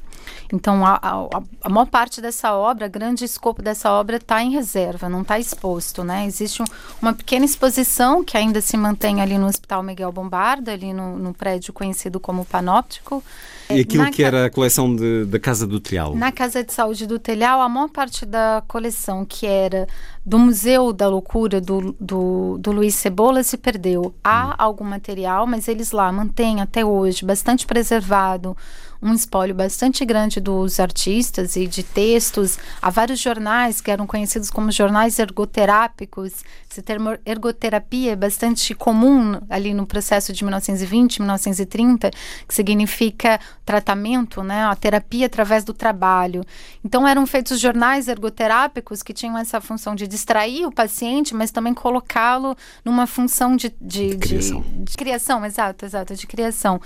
Então, 0.53 0.85
a, 0.85 0.99
a, 1.03 1.43
a 1.63 1.69
maior 1.69 1.87
parte 1.87 2.21
dessa 2.21 2.55
obra, 2.55 2.89
grande 2.89 3.25
escopo 3.25 3.63
dessa 3.63 3.91
obra 3.91 4.17
está 4.17 4.43
em 4.43 4.51
reserva, 4.53 5.09
não 5.09 5.23
está 5.23 5.39
exposto, 5.39 6.05
né? 6.05 6.27
Existe 6.27 6.63
um, 6.63 6.67
uma 7.01 7.13
pequena 7.13 7.45
exposição 7.45 8.25
que 8.25 8.37
ainda 8.37 8.61
se 8.61 8.77
mantém 8.77 9.21
ali 9.21 9.39
no 9.39 9.47
Hospital 9.47 9.83
Miguel 9.83 10.13
Bombarda, 10.13 10.73
ali 10.73 10.93
no, 10.93 11.19
no 11.19 11.35
prédio 11.35 11.73
conhecido 11.73 12.21
como 12.21 12.45
Panóptico. 12.45 13.23
E 13.71 13.81
aquilo 13.81 14.05
Na 14.05 14.11
que 14.11 14.23
era 14.23 14.47
a 14.47 14.51
coleção 14.51 14.95
de, 14.95 15.25
da 15.25 15.39
Casa 15.39 15.67
do 15.67 15.81
Telhal? 15.81 16.15
Na 16.15 16.31
Casa 16.31 16.63
de 16.63 16.73
Saúde 16.73 17.07
do 17.07 17.19
Telhal, 17.19 17.61
a 17.61 17.69
maior 17.69 17.89
parte 17.89 18.27
da 18.27 18.63
coleção 18.69 19.25
que 19.25 19.47
era 19.47 19.87
do 20.25 20.39
Museu 20.39 20.93
da 20.93 21.09
Loucura 21.09 21.61
do, 21.61 21.95
do, 21.99 22.59
do 22.59 22.73
Luiz 22.73 22.95
Cebola 22.95 23.43
se 23.43 23.57
perdeu. 23.57 24.15
Há 24.23 24.49
hum. 24.49 24.55
algum 24.59 24.85
material, 24.85 25.47
mas 25.47 25.69
eles 25.69 25.93
lá 25.93 26.11
mantêm 26.13 26.61
até 26.61 26.85
hoje 26.85 27.25
bastante 27.25 27.67
preservado 27.67 28.57
um 29.03 29.13
espólio 29.13 29.55
bastante 29.55 30.05
grande 30.05 30.41
dos 30.41 30.79
artistas 30.79 31.57
e 31.57 31.67
de 31.67 31.83
textos. 31.83 32.57
Há 32.81 32.89
vários 32.89 33.19
jornais 33.19 33.81
que 33.81 33.91
eram 33.91 34.07
conhecidos 34.07 34.49
como 34.49 34.71
jornais 34.71 35.19
ergoterápicos. 35.19 36.33
Esse 36.71 36.81
termo 36.81 37.19
ergoterapia 37.27 38.13
é 38.13 38.17
bastante 38.17 38.75
comum 38.75 39.41
ali 39.51 39.75
no 39.75 39.85
processo 39.85 40.33
de 40.33 40.45
1920, 40.45 41.21
1930, 41.21 42.11
que 42.47 42.55
significa 42.55 43.41
tratamento, 43.67 44.43
né, 44.43 44.65
a 44.65 44.77
terapia 44.77 45.27
através 45.27 45.65
do 45.65 45.75
trabalho. 45.75 46.45
Então 46.85 47.07
eram 47.07 47.27
feitos 47.27 47.59
jornais 47.59 48.07
ergoterápicos 48.07 49.03
que 49.03 49.13
tinham 49.13 49.37
essa 49.37 49.61
função 49.61 49.97
de 49.97 50.07
distrair 50.07 50.65
o 50.65 50.73
paciente, 50.73 51.35
mas 51.35 51.51
também 51.51 51.75
colocá-lo 51.75 52.57
numa 52.85 53.07
função 53.07 53.57
de, 53.57 53.75
de, 53.81 54.11
de, 54.11 54.17
criação. 54.17 54.61
De, 54.61 54.85
de 54.85 54.97
criação, 54.97 55.45
exato, 55.45 55.85
exato, 55.85 56.15
de 56.15 56.27
criação. 56.27 56.81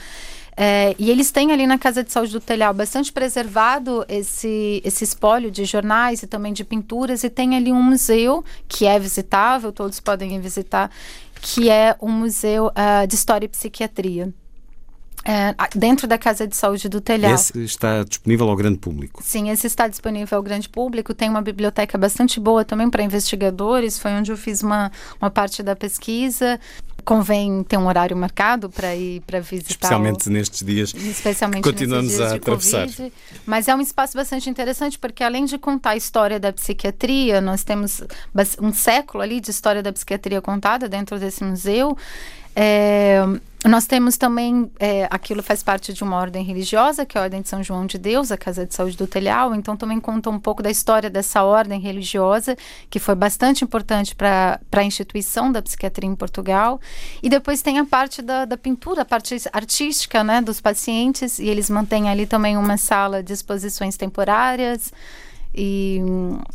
É, 0.56 0.94
e 0.98 1.10
eles 1.10 1.30
têm 1.30 1.52
ali 1.52 1.66
na 1.66 1.76
Casa 1.76 2.02
de 2.02 2.10
Saúde 2.10 2.32
do 2.32 2.40
Telhal 2.40 2.72
bastante 2.72 3.12
preservado 3.12 4.06
esse, 4.08 4.80
esse 4.82 5.04
espólio 5.04 5.50
de 5.50 5.66
jornais 5.66 6.22
e 6.22 6.26
também 6.26 6.52
de 6.52 6.64
pinturas, 6.64 7.22
e 7.24 7.28
tem 7.28 7.54
ali 7.54 7.70
um 7.70 7.82
museu 7.82 8.42
que 8.66 8.86
é 8.86 8.98
visitável, 8.98 9.70
todos 9.70 10.00
podem 10.00 10.34
ir 10.34 10.40
visitar, 10.40 10.90
que 11.42 11.68
é 11.68 11.94
um 12.00 12.10
museu 12.10 12.68
uh, 12.68 13.06
de 13.06 13.14
história 13.14 13.44
e 13.44 13.48
psiquiatria. 13.48 14.32
É, 15.26 15.54
dentro 15.76 16.06
da 16.06 16.16
Casa 16.16 16.46
de 16.46 16.54
Saúde 16.54 16.88
do 16.88 17.00
Telhal. 17.00 17.34
Esse 17.34 17.64
está 17.64 18.04
disponível 18.04 18.48
ao 18.48 18.54
grande 18.54 18.78
público? 18.78 19.20
Sim, 19.24 19.50
esse 19.50 19.66
está 19.66 19.88
disponível 19.88 20.38
ao 20.38 20.42
grande 20.42 20.68
público. 20.68 21.12
Tem 21.12 21.28
uma 21.28 21.42
biblioteca 21.42 21.98
bastante 21.98 22.38
boa 22.38 22.64
também 22.64 22.88
para 22.88 23.02
investigadores. 23.02 23.98
Foi 23.98 24.12
onde 24.12 24.30
eu 24.30 24.36
fiz 24.36 24.62
uma, 24.62 24.92
uma 25.20 25.28
parte 25.28 25.64
da 25.64 25.74
pesquisa 25.74 26.60
convém 27.06 27.62
ter 27.62 27.78
um 27.78 27.86
horário 27.86 28.16
marcado 28.16 28.68
para 28.68 28.94
ir 28.96 29.20
para 29.20 29.38
visitar. 29.38 29.70
Especialmente 29.70 30.28
o, 30.28 30.32
nestes 30.32 30.66
dias 30.66 30.92
especialmente 30.92 31.62
que 31.62 31.70
continuamos 31.70 32.08
dias 32.08 32.32
a 32.32 32.34
atravessar. 32.34 32.86
COVID, 32.88 33.12
mas 33.46 33.68
é 33.68 33.74
um 33.76 33.80
espaço 33.80 34.16
bastante 34.16 34.50
interessante 34.50 34.98
porque 34.98 35.22
além 35.22 35.44
de 35.44 35.56
contar 35.56 35.90
a 35.90 35.96
história 35.96 36.40
da 36.40 36.52
psiquiatria, 36.52 37.40
nós 37.40 37.62
temos 37.62 38.02
um 38.60 38.72
século 38.72 39.22
ali 39.22 39.40
de 39.40 39.52
história 39.52 39.84
da 39.84 39.92
psiquiatria 39.92 40.42
contada 40.42 40.88
dentro 40.88 41.16
desse 41.18 41.44
museu. 41.44 41.96
É, 42.58 43.20
nós 43.68 43.86
temos 43.86 44.16
também, 44.16 44.70
é, 44.78 45.06
aquilo 45.10 45.42
faz 45.42 45.62
parte 45.62 45.92
de 45.92 46.02
uma 46.02 46.16
ordem 46.16 46.42
religiosa, 46.42 47.04
que 47.04 47.18
é 47.18 47.20
a 47.20 47.24
Ordem 47.24 47.42
de 47.42 47.48
São 47.50 47.62
João 47.62 47.84
de 47.84 47.98
Deus, 47.98 48.32
a 48.32 48.36
Casa 48.38 48.64
de 48.64 48.74
Saúde 48.74 48.96
do 48.96 49.06
Telhal, 49.06 49.54
então 49.54 49.76
também 49.76 50.00
conta 50.00 50.30
um 50.30 50.38
pouco 50.38 50.62
da 50.62 50.70
história 50.70 51.10
dessa 51.10 51.42
ordem 51.42 51.78
religiosa, 51.78 52.56
que 52.88 52.98
foi 52.98 53.14
bastante 53.14 53.62
importante 53.62 54.14
para 54.14 54.58
a 54.72 54.84
instituição 54.84 55.52
da 55.52 55.60
psiquiatria 55.60 56.08
em 56.08 56.14
Portugal. 56.14 56.80
E 57.22 57.28
depois 57.28 57.60
tem 57.60 57.78
a 57.78 57.84
parte 57.84 58.22
da, 58.22 58.46
da 58.46 58.56
pintura, 58.56 59.02
a 59.02 59.04
parte 59.04 59.36
artística 59.52 60.24
né, 60.24 60.40
dos 60.40 60.58
pacientes, 60.58 61.38
e 61.38 61.46
eles 61.46 61.68
mantêm 61.68 62.08
ali 62.08 62.24
também 62.24 62.56
uma 62.56 62.78
sala 62.78 63.22
de 63.22 63.34
exposições 63.34 63.98
temporárias. 63.98 64.92
E, 65.54 66.00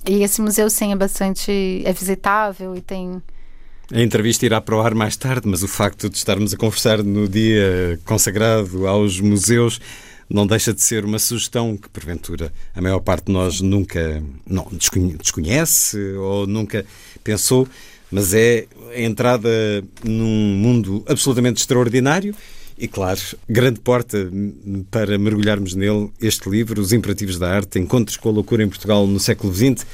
e 0.07 0.23
esse 0.23 0.41
museu, 0.41 0.69
sim, 0.69 0.93
é 0.93 0.95
bastante 0.95 1.83
é 1.85 1.93
visitável 1.93 2.75
e 2.75 2.81
tem 2.81 3.21
a 3.93 4.01
entrevista 4.01 4.45
irá 4.45 4.61
para 4.61 4.75
o 4.75 4.81
ar 4.81 4.95
mais 4.95 5.17
tarde, 5.17 5.47
mas 5.47 5.63
o 5.63 5.67
facto 5.67 6.09
de 6.09 6.15
estarmos 6.15 6.53
a 6.53 6.57
conversar 6.57 7.03
no 7.03 7.27
dia 7.27 7.99
consagrado 8.05 8.87
aos 8.87 9.19
museus 9.19 9.81
não 10.29 10.47
deixa 10.47 10.73
de 10.73 10.81
ser 10.81 11.03
uma 11.03 11.19
sugestão 11.19 11.75
que, 11.75 11.89
porventura, 11.89 12.53
a 12.73 12.81
maior 12.81 13.01
parte 13.01 13.25
de 13.25 13.33
nós 13.33 13.59
nunca 13.59 14.23
não, 14.47 14.65
desconhece 14.71 15.97
ou 16.13 16.47
nunca 16.47 16.85
pensou, 17.21 17.67
mas 18.09 18.33
é 18.33 18.65
a 18.95 19.01
entrada 19.01 19.49
num 20.03 20.55
mundo 20.55 21.03
absolutamente 21.05 21.59
extraordinário 21.59 22.33
e, 22.77 22.87
claro, 22.87 23.19
grande 23.47 23.81
porta 23.81 24.17
para 24.89 25.17
mergulharmos 25.17 25.75
nele, 25.75 26.09
este 26.21 26.49
livro, 26.49 26.81
Os 26.81 26.93
Imperativos 26.93 27.37
da 27.37 27.53
Arte, 27.53 27.77
Encontros 27.77 28.15
com 28.15 28.29
a 28.29 28.31
Loucura 28.31 28.63
em 28.63 28.69
Portugal 28.69 29.05
no 29.05 29.19
século 29.19 29.53
XX, 29.53 29.85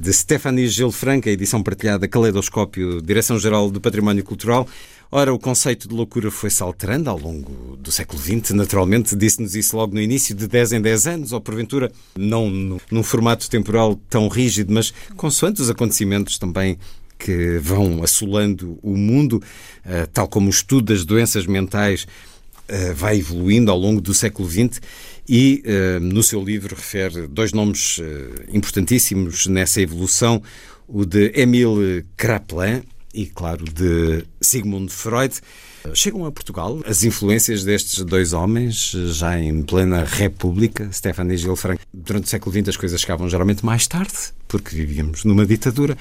de 0.00 0.14
Stephanie 0.14 0.66
Gil 0.66 0.90
Franca, 0.90 1.28
edição 1.28 1.62
partilhada 1.62 2.08
Caleidoscópio, 2.08 3.02
Direção-Geral 3.02 3.70
do 3.70 3.82
Património 3.82 4.24
Cultural. 4.24 4.66
Ora, 5.12 5.34
o 5.34 5.38
conceito 5.38 5.86
de 5.86 5.94
loucura 5.94 6.30
foi-se 6.30 6.62
alterando 6.62 7.10
ao 7.10 7.18
longo 7.18 7.76
do 7.76 7.92
século 7.92 8.18
XX, 8.18 8.52
naturalmente, 8.52 9.14
disse-nos 9.14 9.54
isso 9.54 9.76
logo 9.76 9.92
no 9.92 10.00
início, 10.00 10.34
de 10.34 10.46
10 10.46 10.72
em 10.72 10.80
10 10.80 11.06
anos, 11.06 11.32
ou 11.32 11.40
porventura 11.40 11.92
não 12.16 12.48
num 12.90 13.02
formato 13.02 13.50
temporal 13.50 13.94
tão 14.08 14.28
rígido, 14.28 14.72
mas 14.72 14.90
consoante 15.18 15.60
os 15.60 15.68
acontecimentos 15.68 16.38
também 16.38 16.78
que 17.18 17.58
vão 17.58 18.02
assolando 18.02 18.78
o 18.82 18.96
mundo, 18.96 19.42
eh, 19.84 20.06
tal 20.10 20.26
como 20.26 20.46
o 20.46 20.50
estudo 20.50 20.94
das 20.94 21.04
doenças 21.04 21.44
mentais 21.46 22.06
eh, 22.68 22.94
vai 22.94 23.18
evoluindo 23.18 23.70
ao 23.70 23.76
longo 23.76 24.00
do 24.00 24.14
século 24.14 24.48
XX 24.48 24.80
e 25.30 25.62
uh, 25.64 26.00
no 26.00 26.24
seu 26.24 26.42
livro 26.42 26.74
refere 26.74 27.28
dois 27.28 27.52
nomes 27.52 27.98
uh, 27.98 28.02
importantíssimos 28.52 29.46
nessa 29.46 29.80
evolução, 29.80 30.42
o 30.88 31.06
de 31.06 31.30
Emile 31.36 32.04
Kraepelin 32.16 32.82
e, 33.14 33.26
claro, 33.26 33.64
de 33.64 34.24
Sigmund 34.40 34.92
Freud. 34.92 35.32
Chegam 35.94 36.26
a 36.26 36.32
Portugal 36.32 36.80
as 36.84 37.04
influências 37.04 37.62
destes 37.62 38.04
dois 38.04 38.32
homens, 38.32 38.90
já 38.90 39.38
em 39.38 39.62
plena 39.62 40.04
República, 40.04 40.90
Stefan 40.92 41.32
e 41.32 41.36
Gil 41.36 41.54
Frank. 41.54 41.80
Durante 41.94 42.24
o 42.24 42.28
século 42.28 42.52
XX 42.52 42.70
as 42.70 42.76
coisas 42.76 43.00
chegavam 43.00 43.28
geralmente 43.28 43.64
mais 43.64 43.86
tarde, 43.86 44.32
porque 44.48 44.74
vivíamos 44.74 45.24
numa 45.24 45.46
ditadura. 45.46 45.96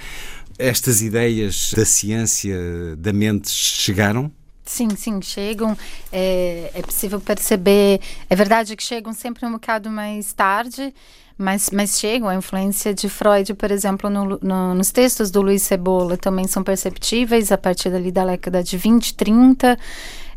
Estas 0.57 1.03
ideias 1.03 1.71
da 1.75 1.85
ciência, 1.85 2.57
da 2.97 3.13
mente, 3.13 3.51
chegaram 3.51 4.31
Sim, 4.69 4.89
sim, 4.95 5.19
chegam. 5.19 5.75
É, 6.13 6.69
é 6.75 6.81
possível 6.83 7.19
perceber. 7.19 7.99
É 8.29 8.35
verdade 8.35 8.75
que 8.75 8.83
chegam 8.83 9.11
sempre 9.13 9.43
um 9.43 9.53
bocado 9.53 9.89
mais 9.89 10.31
tarde, 10.31 10.93
mas, 11.35 11.71
mas 11.71 11.99
chegam. 11.99 12.29
A 12.29 12.35
influência 12.35 12.93
de 12.93 13.09
Freud, 13.09 13.55
por 13.55 13.71
exemplo, 13.71 14.11
no, 14.11 14.39
no, 14.39 14.75
nos 14.75 14.91
textos 14.91 15.31
do 15.31 15.41
Luiz 15.41 15.63
Cebola 15.63 16.15
também 16.17 16.45
são 16.47 16.63
perceptíveis 16.63 17.51
a 17.51 17.57
partir 17.57 17.89
dali 17.89 18.11
da 18.11 18.23
década 18.23 18.61
de 18.61 18.77
20, 18.77 19.15
30. 19.15 19.77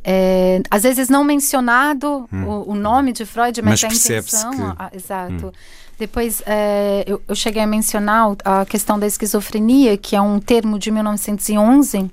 É, 0.02 0.62
às 0.70 0.82
vezes 0.82 1.10
não 1.10 1.22
mencionado 1.22 2.26
hum. 2.32 2.44
o, 2.46 2.70
o, 2.70 2.74
nome 2.74 3.12
de 3.12 3.26
Freud, 3.26 3.60
mas, 3.60 3.82
mas 3.82 3.92
a 3.92 3.94
intenção. 3.94 4.50
Que... 4.50 4.76
Ah, 4.78 4.90
exato. 4.94 5.48
Hum. 5.48 5.52
Depois 5.98 6.42
é, 6.46 7.04
eu, 7.06 7.20
eu 7.28 7.34
cheguei 7.34 7.62
a 7.62 7.66
mencionar 7.66 8.34
a 8.42 8.64
questão 8.64 8.98
da 8.98 9.06
esquizofrenia, 9.06 9.98
que 9.98 10.16
é 10.16 10.20
um 10.22 10.40
termo 10.40 10.78
de 10.78 10.90
1911 10.90 12.10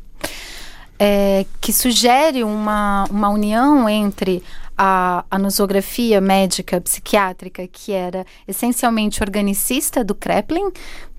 é, 0.99 1.45
que 1.61 1.71
sugere 1.71 2.43
uma, 2.43 3.05
uma 3.09 3.29
união 3.29 3.87
entre 3.87 4.43
a, 4.77 5.23
a 5.31 5.39
nosografia 5.39 6.19
médica 6.19 6.79
psiquiátrica, 6.81 7.65
que 7.67 7.93
era 7.93 8.25
essencialmente 8.47 9.23
organicista 9.23 10.03
do 10.03 10.13
Kreplin, 10.13 10.71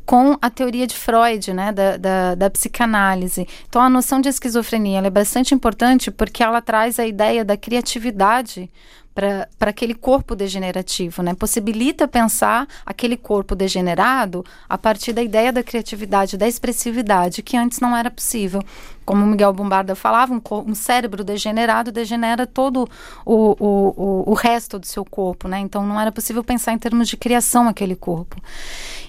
com 0.05 0.37
a 0.43 0.51
teoria 0.51 0.87
de 0.87 0.97
Freud, 0.97 1.53
né, 1.53 1.71
da, 1.71 1.97
da, 1.97 2.35
da, 2.35 2.51
psicanálise. 2.51 3.47
Então, 3.69 3.81
a 3.81 3.89
noção 3.89 4.21
de 4.21 4.29
esquizofrenia 4.29 4.99
é 4.99 5.11
bastante 5.11 5.55
importante 5.55 6.11
porque 6.11 6.43
ela 6.43 6.61
traz 6.61 6.99
a 6.99 7.07
ideia 7.07 7.45
da 7.45 7.57
criatividade 7.57 8.69
para 9.15 9.49
aquele 9.61 9.95
corpo 9.95 10.35
degenerativo, 10.37 11.23
né? 11.23 11.35
Possibilita 11.35 12.07
pensar 12.07 12.67
aquele 12.87 13.17
corpo 13.17 13.55
degenerado 13.55 14.45
a 14.69 14.79
partir 14.79 15.13
da 15.13 15.23
ideia 15.23 15.53
da 15.53 15.63
criatividade, 15.63 16.37
da 16.37 16.47
expressividade, 16.47 17.43
que 17.43 17.57
antes 17.57 17.81
não 17.81 17.97
era 17.97 18.11
possível. 18.11 18.63
Como 19.05 19.27
Miguel 19.27 19.53
Bombarda 19.53 19.97
falava, 19.97 20.33
um, 20.33 20.41
um 20.67 20.75
cérebro 20.75 21.25
degenerado 21.25 21.91
degenera 21.91 22.47
todo 22.47 22.89
o, 23.27 23.57
o, 23.59 23.95
o, 23.97 24.31
o 24.31 24.35
resto 24.35 24.79
do 24.79 24.87
seu 24.87 25.05
corpo, 25.05 25.49
né? 25.49 25.59
Então 25.59 25.85
não 25.85 26.01
era 26.01 26.13
possível 26.13 26.45
pensar 26.45 26.73
em 26.73 26.79
termos 26.79 27.09
de 27.09 27.17
criação 27.17 27.67
aquele 27.69 27.97
corpo. 27.97 28.37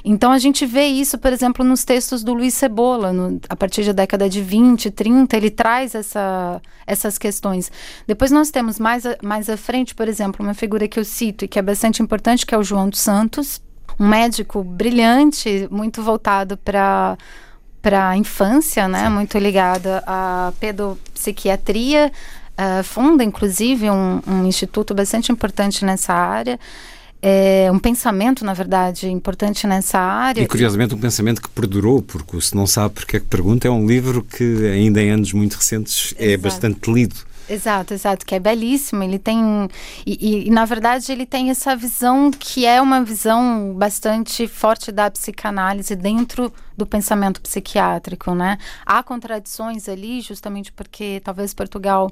Então 0.03 0.31
a 0.31 0.39
gente 0.39 0.65
vê 0.65 0.85
isso, 0.85 1.19
por 1.19 1.31
exemplo, 1.31 1.63
nos 1.63 1.83
textos 1.83 2.23
do 2.23 2.33
Luiz 2.33 2.55
Cebola, 2.55 3.13
no, 3.13 3.39
a 3.47 3.55
partir 3.55 3.85
da 3.85 3.91
década 3.91 4.27
de 4.27 4.41
20, 4.41 4.89
30, 4.89 5.37
ele 5.37 5.51
traz 5.51 5.93
essa, 5.93 6.59
essas 6.87 7.19
questões. 7.19 7.71
Depois 8.07 8.31
nós 8.31 8.49
temos 8.49 8.79
mais, 8.79 9.03
mais 9.21 9.49
à 9.49 9.57
frente, 9.57 9.90
por 9.93 10.07
exemplo, 10.07 10.45
uma 10.45 10.53
figura 10.53 10.87
que 10.87 10.99
eu 10.99 11.05
cito 11.05 11.45
e 11.45 11.47
que 11.47 11.59
é 11.59 11.61
bastante 11.61 12.01
importante, 12.01 12.45
que 12.45 12.53
é 12.53 12.57
o 12.57 12.63
João 12.63 12.89
dos 12.89 12.99
Santos, 12.99 13.61
um 13.99 14.07
médico 14.07 14.63
brilhante, 14.63 15.67
muito 15.71 16.01
voltado 16.01 16.57
para 16.57 17.17
para 17.81 18.09
a 18.09 18.15
infância, 18.15 18.87
né? 18.87 19.05
Sim. 19.05 19.09
Muito 19.09 19.35
ligada 19.39 20.03
à 20.05 20.53
pedopsiquiatria, 20.59 22.11
uh, 22.51 22.83
funda 22.83 23.23
inclusive 23.23 23.89
um, 23.89 24.21
um 24.27 24.45
instituto 24.45 24.93
bastante 24.93 25.31
importante 25.31 25.83
nessa 25.83 26.13
área 26.13 26.59
é, 27.21 27.69
um 27.71 27.77
pensamento, 27.77 28.43
na 28.43 28.53
verdade, 28.53 29.07
importante 29.07 29.67
nessa 29.67 29.99
área. 29.99 30.41
E 30.41 30.47
curiosamente 30.47 30.95
um 30.95 30.97
pensamento 30.97 31.41
que 31.41 31.49
perdurou, 31.49 32.01
porque 32.01 32.41
se 32.41 32.55
não 32.55 32.65
sabe 32.65 32.95
porque 32.95 33.17
é 33.17 33.19
que 33.19 33.27
pergunta, 33.27 33.67
é 33.67 33.71
um 33.71 33.85
livro 33.85 34.23
que 34.23 34.65
ainda 34.65 35.01
em 35.01 35.11
anos 35.11 35.31
muito 35.31 35.53
recentes 35.53 36.15
é 36.17 36.25
Exato. 36.25 36.33
é 36.33 36.37
bastante 36.37 36.91
lido. 36.91 37.15
Exato, 37.51 37.93
exato, 37.93 38.25
que 38.25 38.33
é 38.33 38.39
belíssimo. 38.39 39.03
Ele 39.03 39.19
tem. 39.19 39.67
E, 40.05 40.47
e, 40.47 40.49
na 40.49 40.63
verdade, 40.63 41.11
ele 41.11 41.25
tem 41.25 41.49
essa 41.49 41.75
visão 41.75 42.31
que 42.31 42.65
é 42.65 42.81
uma 42.81 43.03
visão 43.03 43.73
bastante 43.75 44.47
forte 44.47 44.89
da 44.89 45.11
psicanálise 45.11 45.93
dentro 45.93 46.51
do 46.77 46.85
pensamento 46.85 47.41
psiquiátrico, 47.41 48.33
né? 48.33 48.57
Há 48.85 49.03
contradições 49.03 49.89
ali, 49.89 50.21
justamente 50.21 50.71
porque 50.71 51.21
talvez 51.23 51.53
Portugal 51.53 52.09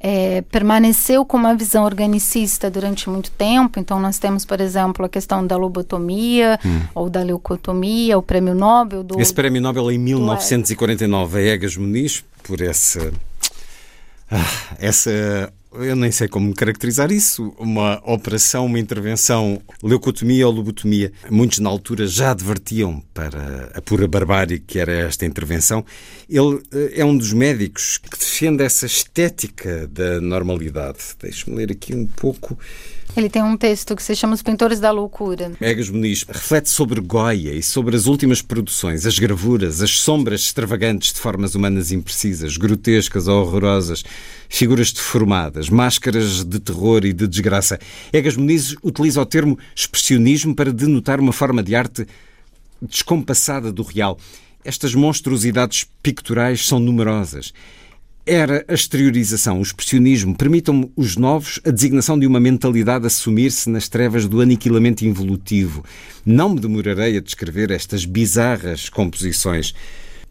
é, 0.00 0.40
permaneceu 0.40 1.22
com 1.24 1.36
uma 1.36 1.54
visão 1.54 1.84
organicista 1.84 2.70
durante 2.70 3.10
muito 3.10 3.30
tempo. 3.30 3.78
Então, 3.78 4.00
nós 4.00 4.18
temos, 4.18 4.46
por 4.46 4.58
exemplo, 4.58 5.04
a 5.04 5.08
questão 5.08 5.46
da 5.46 5.56
lobotomia 5.56 6.58
hum. 6.64 6.80
ou 6.94 7.10
da 7.10 7.22
leucotomia, 7.22 8.16
o 8.16 8.22
prêmio 8.22 8.54
Nobel 8.54 9.02
do. 9.02 9.20
Esse 9.20 9.34
prêmio 9.34 9.60
Nobel 9.60 9.92
em 9.92 9.98
1949 9.98 11.38
a 11.38 11.42
Egas 11.42 11.76
Muniz, 11.76 12.24
por 12.42 12.62
essa 12.62 13.12
ah, 14.32 14.76
essa 14.78 15.52
eu 15.74 15.96
nem 15.96 16.10
sei 16.12 16.28
como 16.28 16.54
caracterizar 16.54 17.10
isso, 17.10 17.54
uma 17.58 18.00
operação, 18.04 18.66
uma 18.66 18.78
intervenção, 18.78 19.60
leucotomia 19.82 20.46
ou 20.46 20.52
lobotomia. 20.52 21.12
Muitos 21.30 21.60
na 21.60 21.70
altura 21.70 22.06
já 22.06 22.32
advertiam 22.32 23.02
para 23.14 23.70
a 23.74 23.80
pura 23.80 24.06
barbárie 24.06 24.58
que 24.58 24.78
era 24.78 24.92
esta 24.92 25.24
intervenção. 25.24 25.84
Ele 26.28 26.60
eh, 26.72 27.00
é 27.00 27.04
um 27.04 27.16
dos 27.16 27.32
médicos 27.32 27.96
que 27.96 28.10
defende 28.10 28.62
essa 28.62 28.84
estética 28.84 29.86
da 29.86 30.20
normalidade. 30.20 30.98
Deixe-me 31.20 31.56
ler 31.56 31.72
aqui 31.72 31.94
um 31.94 32.06
pouco. 32.06 32.58
Ele 33.14 33.28
tem 33.28 33.42
um 33.42 33.58
texto 33.58 33.94
que 33.94 34.02
se 34.02 34.16
chama 34.16 34.32
Os 34.32 34.40
Pintores 34.40 34.80
da 34.80 34.90
Loucura. 34.90 35.52
Egas 35.60 35.90
Muniz 35.90 36.24
reflete 36.26 36.70
sobre 36.70 36.98
Goya 36.98 37.52
e 37.52 37.62
sobre 37.62 37.94
as 37.94 38.06
últimas 38.06 38.40
produções, 38.40 39.04
as 39.04 39.18
gravuras, 39.18 39.82
as 39.82 39.98
sombras 39.98 40.40
extravagantes 40.40 41.12
de 41.12 41.20
formas 41.20 41.54
humanas 41.54 41.92
imprecisas, 41.92 42.56
grotescas 42.56 43.28
ou 43.28 43.42
horrorosas, 43.42 44.02
figuras 44.48 44.92
deformadas, 44.92 45.68
máscaras 45.68 46.42
de 46.42 46.58
terror 46.58 47.04
e 47.04 47.12
de 47.12 47.28
desgraça. 47.28 47.78
Egas 48.10 48.34
Muniz 48.34 48.74
utiliza 48.82 49.20
o 49.20 49.26
termo 49.26 49.58
expressionismo 49.76 50.54
para 50.54 50.72
denotar 50.72 51.20
uma 51.20 51.32
forma 51.32 51.62
de 51.62 51.74
arte 51.74 52.06
descompassada 52.80 53.70
do 53.70 53.82
real. 53.82 54.18
Estas 54.64 54.94
monstruosidades 54.94 55.86
picturais 56.02 56.66
são 56.66 56.78
numerosas 56.78 57.52
era 58.26 58.64
a 58.68 58.74
exteriorização, 58.74 59.58
o 59.58 59.62
expressionismo. 59.62 60.36
Permitam-me 60.36 60.90
os 60.96 61.16
novos 61.16 61.60
a 61.64 61.70
designação 61.70 62.18
de 62.18 62.26
uma 62.26 62.38
mentalidade 62.38 63.06
a 63.06 63.10
sumir-se 63.10 63.68
nas 63.68 63.88
trevas 63.88 64.26
do 64.26 64.40
aniquilamento 64.40 65.04
involutivo. 65.04 65.84
Não 66.24 66.50
me 66.50 66.60
demorarei 66.60 67.16
a 67.16 67.20
descrever 67.20 67.70
estas 67.70 68.04
bizarras 68.04 68.88
composições. 68.88 69.74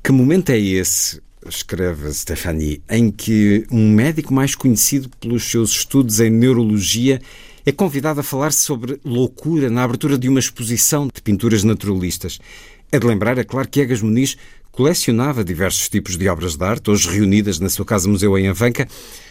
Que 0.01 0.11
momento 0.11 0.51
é 0.51 0.59
esse, 0.59 1.21
escreve 1.47 2.11
Stephanie, 2.13 2.81
em 2.89 3.11
que 3.11 3.65
um 3.71 3.91
médico 3.91 4.33
mais 4.33 4.55
conhecido 4.55 5.09
pelos 5.19 5.43
seus 5.43 5.71
estudos 5.71 6.19
em 6.19 6.29
neurologia 6.29 7.21
é 7.65 7.71
convidado 7.71 8.19
a 8.19 8.23
falar 8.23 8.51
sobre 8.51 8.99
loucura 9.03 9.69
na 9.69 9.83
abertura 9.83 10.17
de 10.17 10.27
uma 10.29 10.39
exposição 10.39 11.07
de 11.13 11.21
pinturas 11.21 11.63
naturalistas? 11.63 12.39
É 12.91 12.99
de 12.99 13.07
lembrar, 13.07 13.37
é 13.37 13.43
claro, 13.43 13.69
que 13.69 13.79
Egas 13.79 14.01
Muniz 14.01 14.35
colecionava 14.71 15.43
diversos 15.43 15.89
tipos 15.89 16.17
de 16.17 16.27
obras 16.29 16.55
de 16.55 16.63
arte, 16.63 16.89
hoje 16.89 17.09
reunidas 17.09 17.59
na 17.59 17.69
sua 17.69 17.85
casa-museu 17.85 18.37
em 18.37 18.47
Avanca. 18.47 18.87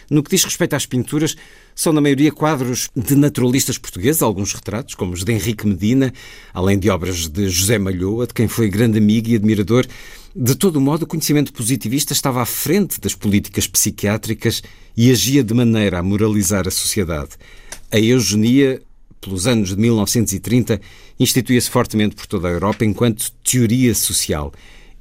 No 0.09 0.21
que 0.21 0.29
diz 0.29 0.43
respeito 0.43 0.75
às 0.75 0.85
pinturas, 0.85 1.35
são 1.73 1.91
na 1.91 2.01
maioria 2.01 2.31
quadros 2.31 2.89
de 2.95 3.15
naturalistas 3.15 3.77
portugueses, 3.77 4.21
alguns 4.21 4.53
retratos, 4.53 4.93
como 4.93 5.13
os 5.13 5.23
de 5.23 5.31
Henrique 5.31 5.65
Medina, 5.65 6.13
além 6.53 6.77
de 6.77 6.89
obras 6.89 7.27
de 7.27 7.49
José 7.49 7.79
Malhoa, 7.79 8.27
de 8.27 8.33
quem 8.33 8.47
foi 8.47 8.69
grande 8.69 8.97
amigo 8.97 9.29
e 9.29 9.35
admirador. 9.35 9.87
De 10.35 10.55
todo 10.55 10.79
modo, 10.79 11.03
o 11.03 11.07
conhecimento 11.07 11.51
positivista 11.53 12.13
estava 12.13 12.41
à 12.41 12.45
frente 12.45 12.99
das 12.99 13.15
políticas 13.15 13.67
psiquiátricas 13.67 14.61
e 14.95 15.11
agia 15.11 15.43
de 15.43 15.53
maneira 15.53 15.99
a 15.99 16.03
moralizar 16.03 16.67
a 16.67 16.71
sociedade. 16.71 17.31
A 17.91 17.99
eugenia, 17.99 18.81
pelos 19.19 19.47
anos 19.47 19.69
de 19.69 19.77
1930, 19.77 20.79
instituía-se 21.19 21.69
fortemente 21.69 22.15
por 22.15 22.27
toda 22.27 22.47
a 22.47 22.51
Europa 22.51 22.85
enquanto 22.85 23.31
teoria 23.43 23.95
social 23.95 24.51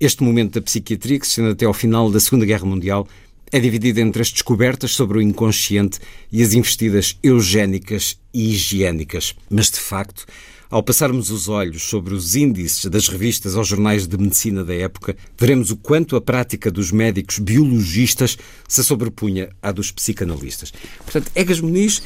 este 0.00 0.22
momento 0.22 0.54
da 0.54 0.62
psiquiatria, 0.62 1.20
que 1.20 1.26
se 1.26 1.32
estende 1.32 1.50
até 1.50 1.66
ao 1.66 1.74
final 1.74 2.10
da 2.10 2.18
Segunda 2.18 2.46
Guerra 2.46 2.64
Mundial, 2.64 3.06
é 3.52 3.60
dividido 3.60 4.00
entre 4.00 4.22
as 4.22 4.30
descobertas 4.30 4.92
sobre 4.92 5.18
o 5.18 5.22
inconsciente 5.22 5.98
e 6.32 6.42
as 6.42 6.54
investidas 6.54 7.18
eugénicas 7.22 8.18
e 8.32 8.52
higiênicas. 8.52 9.34
Mas, 9.50 9.70
de 9.70 9.78
facto, 9.78 10.24
ao 10.70 10.82
passarmos 10.82 11.30
os 11.30 11.48
olhos 11.48 11.82
sobre 11.82 12.14
os 12.14 12.36
índices 12.36 12.84
das 12.86 13.08
revistas 13.08 13.56
ou 13.56 13.64
jornais 13.64 14.06
de 14.06 14.16
medicina 14.16 14.64
da 14.64 14.74
época, 14.74 15.16
veremos 15.36 15.70
o 15.72 15.76
quanto 15.76 16.14
a 16.14 16.20
prática 16.20 16.70
dos 16.70 16.92
médicos 16.92 17.38
biologistas 17.40 18.38
se 18.68 18.84
sobrepunha 18.84 19.50
à 19.60 19.72
dos 19.72 19.90
psicanalistas. 19.90 20.72
Portanto, 20.98 21.30
Egas 21.34 21.60
Muniz 21.60 22.02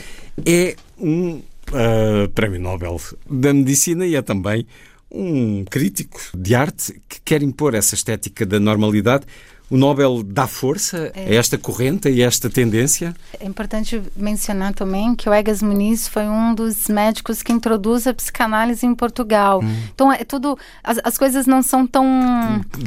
é 0.47 0.76
um 0.99 1.32
uh, 1.34 2.28
prémio 2.34 2.59
Nobel 2.59 2.99
da 3.30 3.53
medicina 3.53 4.07
e 4.07 4.14
é 4.14 4.22
também 4.22 4.66
um 5.14 5.64
crítico 5.64 6.20
de 6.36 6.54
arte 6.54 7.00
que 7.08 7.20
quer 7.24 7.42
impor 7.42 7.74
essa 7.74 7.94
estética 7.94 8.44
da 8.44 8.58
normalidade. 8.58 9.24
O 9.70 9.78
Nobel 9.78 10.22
dá 10.22 10.46
força 10.46 11.10
é. 11.14 11.30
a 11.30 11.34
esta 11.34 11.56
corrente 11.56 12.10
e 12.10 12.22
a 12.22 12.26
esta 12.26 12.50
tendência? 12.50 13.14
É 13.40 13.46
importante 13.46 14.02
mencionar 14.14 14.74
também 14.74 15.14
que 15.14 15.28
o 15.28 15.32
Egas 15.32 15.62
Muniz 15.62 16.06
foi 16.06 16.24
um 16.24 16.54
dos 16.54 16.88
médicos 16.88 17.42
que 17.42 17.50
introduz 17.50 18.06
a 18.06 18.12
psicanálise 18.12 18.84
em 18.84 18.94
Portugal. 18.94 19.60
Hum. 19.64 19.76
Então, 19.94 20.12
é 20.12 20.22
tudo. 20.22 20.58
As, 20.82 20.98
as, 21.02 21.16
coisas 21.16 21.46
não 21.46 21.62
são 21.62 21.86
tão. 21.86 22.04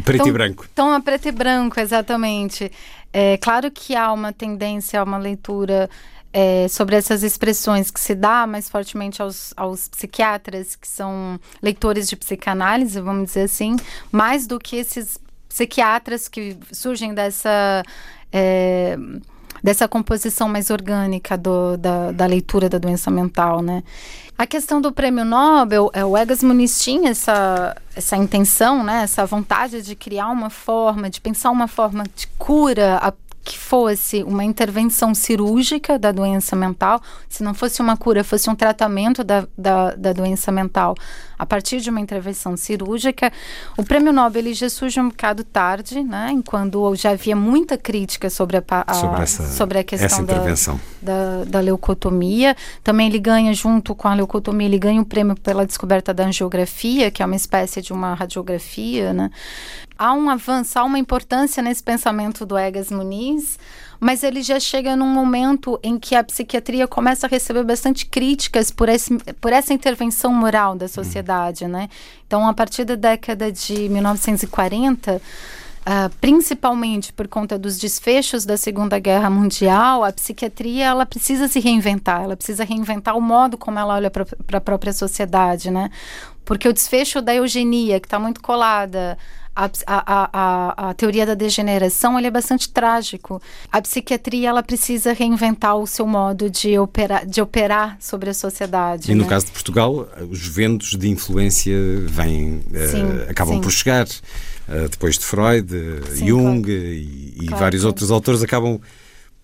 Preto 0.05 0.19
tão, 0.19 0.28
e 0.28 0.32
branco. 0.32 0.65
Tão 0.75 0.91
a 0.91 0.99
preto 0.99 1.28
e 1.28 1.32
branco, 1.32 1.80
exatamente. 1.80 2.71
É 3.11 3.38
claro 3.38 3.71
que 3.71 3.95
há 3.95 4.11
uma 4.13 4.32
tendência 4.32 4.99
a 4.99 5.03
uma 5.03 5.17
leitura 5.17 5.89
é, 6.39 6.67
sobre 6.67 6.95
essas 6.95 7.23
expressões 7.23 7.89
que 7.89 7.99
se 7.99 8.13
dá 8.13 8.45
mais 8.45 8.69
fortemente 8.69 9.23
aos, 9.23 9.55
aos 9.57 9.88
psiquiatras, 9.88 10.75
que 10.75 10.88
são 10.88 11.39
leitores 11.63 12.07
de 12.07 12.15
psicanálise, 12.15 13.01
vamos 13.01 13.29
dizer 13.29 13.41
assim, 13.41 13.75
mais 14.11 14.45
do 14.45 14.59
que 14.59 14.75
esses 14.75 15.17
psiquiatras 15.49 16.27
que 16.27 16.55
surgem 16.71 17.11
dessa. 17.15 17.81
É, 18.31 18.95
dessa 19.63 19.88
composição 19.88 20.47
mais 20.47 20.69
orgânica 20.69 21.35
do, 21.35 21.75
da, 21.77 22.11
da 22.11 22.27
leitura 22.27 22.69
da 22.69 22.77
doença 22.77 23.09
mental, 23.09 23.63
né? 23.63 23.83
A 24.38 24.45
questão 24.45 24.79
do 24.79 24.91
prêmio 24.91 25.25
Nobel, 25.25 25.89
é, 25.93 26.05
o 26.05 26.15
Egas 26.15 26.43
Muniz 26.43 26.79
tinha 26.79 27.09
essa, 27.09 27.75
essa 27.95 28.15
intenção, 28.15 28.83
né, 28.83 29.01
essa 29.01 29.25
vontade 29.25 29.81
de 29.81 29.95
criar 29.95 30.29
uma 30.29 30.51
forma, 30.51 31.09
de 31.09 31.19
pensar 31.19 31.49
uma 31.49 31.67
forma 31.67 32.03
de 32.15 32.27
cura 32.38 32.97
a 32.97 33.11
que 33.48 33.58
fosse 33.58 34.24
uma 34.24 34.43
intervenção 34.43 35.16
cirúrgica 35.16 35.98
da 35.98 36.12
doença 36.12 36.54
mental, 36.54 37.02
se 37.30 37.41
não 37.41 37.54
fosse 37.54 37.82
uma 37.82 37.95
cura, 37.95 38.22
fosse 38.22 38.50
um 38.50 38.56
tratamento 38.56 39.24
da, 39.24 39.48
da, 39.58 39.95
da 39.95 40.12
doença 40.12 40.52
mental 40.52 40.95
a 41.39 41.45
partir 41.45 41.80
de 41.80 41.89
uma 41.89 42.02
intervenção 42.02 42.58
cirúrgica. 42.58 43.32
O 43.78 43.86
prêmio 43.86 44.12
Nobel 44.12 44.41
ele 44.41 44.54
já 44.54 44.70
surge 44.70 45.00
um 45.00 45.08
bocado 45.08 45.45
tarde, 45.45 46.04
né, 46.04 46.38
quando 46.45 46.93
já 46.95 47.12
havia 47.12 47.38
muita 47.38 47.78
crítica 47.78 48.30
sobre 48.30 48.58
a, 48.58 48.64
a 48.86 48.93
sobre, 48.93 49.22
essa, 49.22 49.48
sobre, 49.48 49.80
a 49.80 49.84
questão 49.84 50.26
da, 50.26 50.43
da, 51.02 51.43
da, 51.45 51.60
leucotomia. 51.62 52.54
Também 52.84 53.08
ele 53.08 53.20
ganha, 53.20 53.54
junto 53.54 53.95
com 53.95 54.10
a 54.10 54.14
leucotomia, 54.14 54.68
ele 54.68 54.80
ganha 54.80 55.02
o 55.02 55.06
prêmio 55.06 55.39
pela 55.39 55.66
descoberta 55.66 56.14
da 56.14 56.26
angiografia, 56.26 57.10
que 57.10 57.24
é 57.24 57.26
uma 57.26 57.36
espécie 57.36 57.82
de 57.82 57.93
uma 57.93 58.14
radiografia, 58.14 59.14
né? 59.14 59.32
Há 59.98 60.14
um 60.14 60.30
avanço, 60.30 60.78
há 60.78 60.84
uma 60.84 61.00
importância 61.00 61.62
nesse 61.64 61.84
pensamento 61.84 62.45
do 62.45 62.58
Egas 62.58 62.91
Muniz, 62.91 63.58
mas 64.00 64.24
ele 64.24 64.41
já 64.41 64.60
chega 64.60 64.95
num 64.95 65.08
momento 65.08 65.80
em 65.82 65.98
que 65.98 66.16
a 66.16 66.24
psiquiatria 66.24 66.88
começa 66.88 67.26
a 67.26 67.30
receber 67.30 67.64
bastante 67.64 68.06
críticas 68.06 68.70
por, 68.72 68.89
esse, 68.89 69.18
por 69.41 69.52
essa 69.52 69.74
intervenção 69.74 70.34
moral 70.34 70.76
da 70.76 70.88
sociedade, 70.88 71.64
uhum. 71.64 71.72
né? 71.72 71.89
Então, 72.26 72.48
a 72.48 72.54
partir 72.54 72.84
da 72.84 72.95
década 72.95 73.52
de 73.52 73.89
1940, 73.89 75.22
Uh, 75.88 76.14
principalmente 76.20 77.14
por 77.14 77.30
conta 77.30 77.58
dos 77.58 77.78
desfechos 77.78 78.43
da 78.43 78.58
Segunda 78.58 79.00
Guerra 79.00 79.30
Mundial, 79.30 80.04
a 80.04 80.12
psiquiatria 80.12 80.84
ela 80.84 81.06
precisa 81.06 81.48
se 81.48 81.62
reinventar, 81.62 82.24
ela 82.24 82.36
precisa 82.36 82.66
reinventar 82.66 83.16
o 83.16 83.22
modo 83.22 83.58
como 83.58 83.80
ela 83.80 83.93
olha 83.93 84.12
para 84.12 84.26
a 84.52 84.60
própria 84.60 84.91
sociedade, 84.91 85.72
né? 85.72 85.89
Porque 86.48 86.66
o 86.68 86.72
desfecho 86.72 87.22
da 87.22 87.36
eugenia, 87.36 88.00
que 88.00 88.08
está 88.08 88.18
muito 88.18 88.41
colada 88.41 89.18
a, 89.54 89.70
a, 89.86 90.30
a, 90.32 90.89
a, 90.89 90.93
teoria 90.93 91.26
da 91.26 91.34
degeneração 91.34 92.18
ele 92.18 92.28
é 92.28 92.32
bastante 92.32 92.70
trágico. 92.70 93.41
A 93.70 93.82
psiquiatria 93.82 94.50
ela 94.50 94.64
precisa 94.64 95.12
reinventar 95.12 95.76
o 95.76 95.86
seu 95.86 96.08
modo 96.08 96.50
de 96.50 96.80
operar, 96.80 97.26
de 97.26 97.41
operar 97.41 97.98
sobre 98.00 98.30
a 98.30 98.34
sociedade. 98.34 99.12
E 99.12 99.16
né? 99.16 99.24
no 99.24 99.28
caso 99.28 99.48
de 99.48 99.52
Portugal, 99.52 100.08
os 100.30 100.48
ventos 100.48 100.95
de 100.95 101.10
influência 101.10 101.76
vêm, 102.06 102.62
uh, 102.68 103.30
acabam 103.30 103.56
sim. 103.56 103.62
por 103.62 103.72
chegar. 103.72 104.08
Uh, 104.08 104.88
depois 104.89 105.18
de 105.18 105.26
Freud, 105.26 105.70
Sim, 106.14 106.28
Jung 106.28 106.62
claro. 106.62 106.80
e, 106.80 107.34
e 107.41 107.45
claro, 107.48 107.58
vários 107.58 107.84
outros 107.84 108.12
autores 108.12 108.43
acabam 108.43 108.80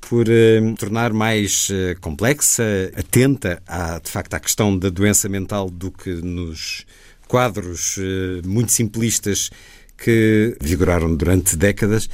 por 0.09 0.27
uh, 0.27 0.75
tornar 0.77 1.13
mais 1.13 1.69
uh, 1.69 1.95
complexa, 2.01 2.63
atenta 2.95 3.61
à, 3.67 3.99
de 3.99 4.09
facto 4.09 4.33
à 4.33 4.39
questão 4.39 4.75
da 4.77 4.89
doença 4.89 5.29
mental 5.29 5.69
do 5.69 5.91
que 5.91 6.09
nos 6.09 6.85
quadros 7.27 7.97
muito 8.45 8.71
simplistas 8.71 9.49
que 9.97 10.55
vigoraram 10.61 11.15
durante 11.15 11.57
décadas. 11.57 12.07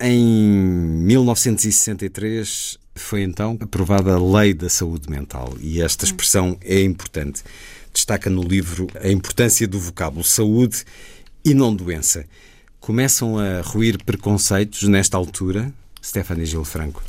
Em 0.00 0.24
1963 0.24 2.78
foi 2.94 3.22
então 3.22 3.56
aprovada 3.60 4.14
a 4.14 4.18
Lei 4.18 4.52
da 4.52 4.68
Saúde 4.68 5.08
Mental 5.08 5.54
e 5.60 5.80
esta 5.80 6.04
expressão 6.04 6.58
é 6.60 6.82
importante. 6.82 7.44
Destaca 7.92 8.28
no 8.28 8.42
livro 8.42 8.88
a 9.00 9.08
importância 9.08 9.68
do 9.68 9.78
vocábulo 9.78 10.24
saúde 10.24 10.84
e 11.44 11.54
não 11.54 11.72
doença. 11.74 12.24
Começam 12.80 13.38
a 13.38 13.60
ruir 13.60 14.02
preconceitos 14.04 14.82
nesta 14.88 15.16
altura, 15.16 15.72
Stephanie 16.02 16.44
Gil 16.44 16.64
Franco? 16.64 17.02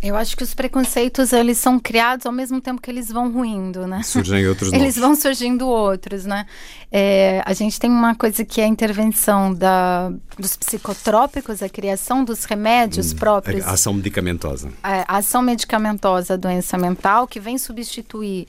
Eu 0.00 0.14
acho 0.14 0.36
que 0.36 0.44
os 0.44 0.54
preconceitos 0.54 1.32
eles 1.32 1.58
são 1.58 1.76
criados 1.80 2.24
ao 2.24 2.30
mesmo 2.30 2.60
tempo 2.60 2.80
que 2.80 2.88
eles 2.88 3.10
vão 3.10 3.32
ruindo, 3.32 3.84
né? 3.84 4.00
Surgem 4.04 4.46
outros 4.46 4.70
Eles 4.72 4.94
vão 4.94 5.16
surgindo 5.16 5.66
outros, 5.66 6.24
né? 6.24 6.46
É, 6.90 7.42
a 7.44 7.52
gente 7.52 7.80
tem 7.80 7.90
uma 7.90 8.14
coisa 8.14 8.44
que 8.44 8.60
é 8.60 8.64
a 8.64 8.68
intervenção 8.68 9.52
da, 9.52 10.12
dos 10.38 10.56
psicotrópicos, 10.56 11.64
a 11.64 11.68
criação 11.68 12.24
dos 12.24 12.44
remédios 12.44 13.12
hum, 13.12 13.16
próprios. 13.16 13.66
A 13.66 13.72
ação 13.72 13.92
medicamentosa. 13.92 14.70
A, 14.84 15.14
a 15.14 15.18
ação 15.18 15.42
medicamentosa 15.42 16.38
da 16.38 16.48
doença 16.48 16.78
mental 16.78 17.26
que 17.26 17.40
vem 17.40 17.58
substituir 17.58 18.46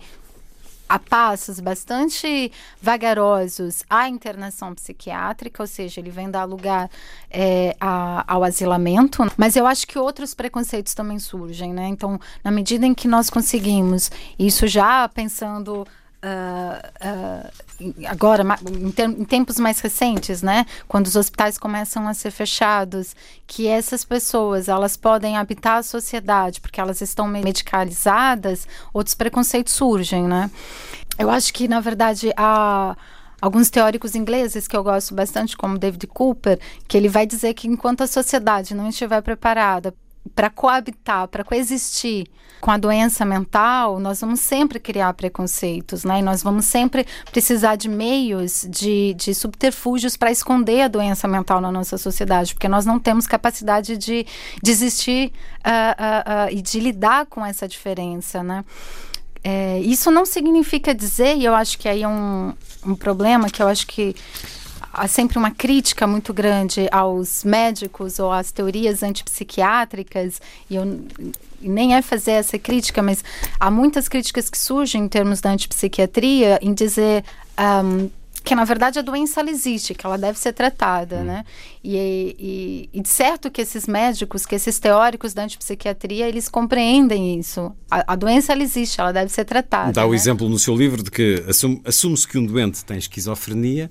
a 0.89 0.97
passos 0.97 1.59
bastante 1.59 2.51
vagarosos 2.81 3.83
à 3.87 4.09
internação 4.09 4.73
psiquiátrica, 4.73 5.61
ou 5.61 5.67
seja, 5.67 6.01
ele 6.01 6.09
vem 6.09 6.29
dar 6.29 6.45
lugar 6.45 6.89
é, 7.29 7.77
a, 7.79 8.25
ao 8.27 8.43
asilamento, 8.43 9.23
mas 9.37 9.55
eu 9.55 9.67
acho 9.67 9.85
que 9.87 9.99
outros 9.99 10.33
preconceitos 10.33 10.95
também 10.95 11.19
surgem, 11.19 11.71
né? 11.71 11.87
Então, 11.87 12.19
na 12.43 12.49
medida 12.49 12.87
em 12.87 12.95
que 12.95 13.07
nós 13.07 13.29
conseguimos, 13.29 14.09
isso 14.37 14.67
já 14.67 15.07
pensando 15.07 15.85
Uh, 16.21 17.47
uh, 17.87 17.93
agora, 18.07 18.43
em, 18.69 19.21
em, 19.21 19.23
tempos 19.23 19.57
mais 19.57 19.79
recentes, 19.79 20.41
né, 20.41 20.65
quando 20.85 21.07
os 21.07 21.15
hospitais 21.15 21.57
começam 21.57 22.05
a 22.09 22.13
ser 22.13 22.31
fechados, 22.31 23.15
que 23.47 23.67
essas 23.67 24.03
pessoas 24.03 24.67
elas 24.67 24.97
podem 24.97 25.37
habitar 25.37 25.77
a 25.77 25.83
sociedade 25.83 26.59
porque 26.59 26.81
elas 26.81 26.99
estão 26.99 27.25
medicalizadas, 27.25 28.67
outros 28.93 29.15
preconceitos 29.15 29.71
surgem, 29.73 30.23
né? 30.23 30.51
Eu 31.17 31.29
acho 31.29 31.53
que 31.53 31.69
na 31.69 31.79
verdade 31.79 32.33
há 32.35 32.97
alguns 33.41 33.69
teóricos 33.69 34.13
ingleses 34.13 34.67
que 34.67 34.75
eu 34.75 34.83
gosto 34.83 35.15
bastante, 35.15 35.55
como 35.55 35.77
David 35.77 36.05
Cooper, 36.07 36.59
que 36.85 36.97
ele 36.97 37.07
vai 37.07 37.25
dizer 37.25 37.53
que 37.53 37.67
enquanto 37.67 38.01
a 38.01 38.07
sociedade 38.07 38.75
não 38.75 38.89
estiver 38.89 39.21
preparada 39.21 39.93
para 40.35 40.49
coabitar, 40.49 41.27
para 41.27 41.43
coexistir 41.43 42.27
com 42.59 42.71
a 42.71 42.77
doença 42.77 43.23
mental, 43.23 43.99
nós 43.99 44.19
vamos 44.19 44.41
sempre 44.41 44.79
criar 44.79 45.13
preconceitos, 45.13 46.03
né? 46.03 46.19
E 46.19 46.21
nós 46.21 46.43
vamos 46.43 46.65
sempre 46.65 47.05
precisar 47.31 47.75
de 47.75 47.87
meios, 47.87 48.67
de, 48.69 49.13
de 49.13 49.33
subterfúgios 49.33 50.17
para 50.17 50.31
esconder 50.31 50.81
a 50.81 50.87
doença 50.87 51.27
mental 51.27 51.61
na 51.61 51.71
nossa 51.71 51.97
sociedade, 51.97 52.53
porque 52.53 52.67
nós 52.67 52.85
não 52.85 52.99
temos 52.99 53.25
capacidade 53.25 53.97
de, 53.97 54.25
de 54.61 54.71
existir 54.71 55.31
uh, 55.59 56.49
uh, 56.49 56.51
uh, 56.51 56.57
e 56.57 56.61
de 56.61 56.79
lidar 56.79 57.25
com 57.27 57.45
essa 57.45 57.67
diferença, 57.67 58.43
né? 58.43 58.65
É, 59.41 59.79
isso 59.79 60.11
não 60.11 60.25
significa 60.25 60.93
dizer, 60.93 61.37
e 61.37 61.45
eu 61.45 61.55
acho 61.55 61.77
que 61.77 61.87
aí 61.87 62.03
é 62.03 62.07
um, 62.07 62.53
um 62.85 62.93
problema 62.93 63.49
que 63.49 63.61
eu 63.61 63.67
acho 63.67 63.87
que 63.87 64.13
há 64.93 65.07
sempre 65.07 65.37
uma 65.37 65.51
crítica 65.51 66.07
muito 66.07 66.33
grande 66.33 66.87
aos 66.91 67.43
médicos 67.43 68.19
ou 68.19 68.31
às 68.31 68.51
teorias 68.51 69.03
antipsiquiátricas, 69.03 70.41
e 70.69 70.75
eu 70.75 71.01
nem 71.61 71.95
é 71.95 72.01
fazer 72.01 72.31
essa 72.31 72.57
crítica, 72.57 73.01
mas 73.01 73.23
há 73.59 73.69
muitas 73.69 74.07
críticas 74.07 74.49
que 74.49 74.57
surgem 74.57 75.03
em 75.03 75.07
termos 75.07 75.41
da 75.41 75.51
antipsiquiatria 75.51 76.59
em 76.61 76.73
dizer 76.73 77.23
um, 77.83 78.09
que 78.43 78.55
na 78.55 78.63
verdade 78.63 78.97
a 78.97 79.01
doença 79.01 79.41
ela 79.41 79.51
existe, 79.51 79.93
que 79.93 80.05
ela 80.05 80.17
deve 80.17 80.39
ser 80.39 80.53
tratada, 80.53 81.17
hum. 81.17 81.23
né? 81.23 81.45
E, 81.83 81.95
e, 82.39 82.89
e, 82.93 83.01
de 83.01 83.09
certo 83.09 83.51
que 83.51 83.61
esses 83.61 83.85
médicos, 83.87 84.45
que 84.45 84.55
esses 84.55 84.79
teóricos 84.79 85.33
da 85.33 85.43
antipsiquiatria, 85.43 86.27
eles 86.27 86.49
compreendem 86.49 87.37
isso. 87.37 87.71
A, 87.89 88.13
a 88.13 88.15
doença 88.15 88.53
ela 88.53 88.63
existe, 88.63 88.99
ela 88.99 89.11
deve 89.11 89.31
ser 89.31 89.45
tratada. 89.45 89.91
Dá 89.91 90.01
né? 90.01 90.07
o 90.07 90.13
exemplo 90.13 90.47
no 90.49 90.57
seu 90.57 90.75
livro 90.75 91.03
de 91.03 91.11
que 91.11 91.43
assume-se 91.85 92.27
que 92.27 92.37
um 92.37 92.45
doente 92.45 92.83
tem 92.83 92.97
esquizofrenia, 92.97 93.89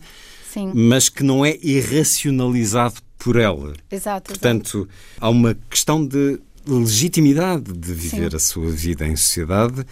Sim. 0.53 0.73
mas 0.75 1.09
que 1.09 1.23
não 1.23 1.45
é 1.45 1.59
irracionalizado 1.63 2.97
por 3.19 3.37
ela. 3.37 3.75
Exato. 3.91 4.29
Portanto, 4.29 4.89
exato. 4.91 5.21
há 5.21 5.29
uma 5.29 5.57
questão 5.69 6.07
de 6.07 6.39
legitimidade 6.67 7.73
de 7.73 7.93
viver 7.93 8.31
Sim. 8.31 8.37
a 8.37 8.39
sua 8.39 8.71
vida 8.71 9.07
em 9.07 9.17
sociedade, 9.17 9.85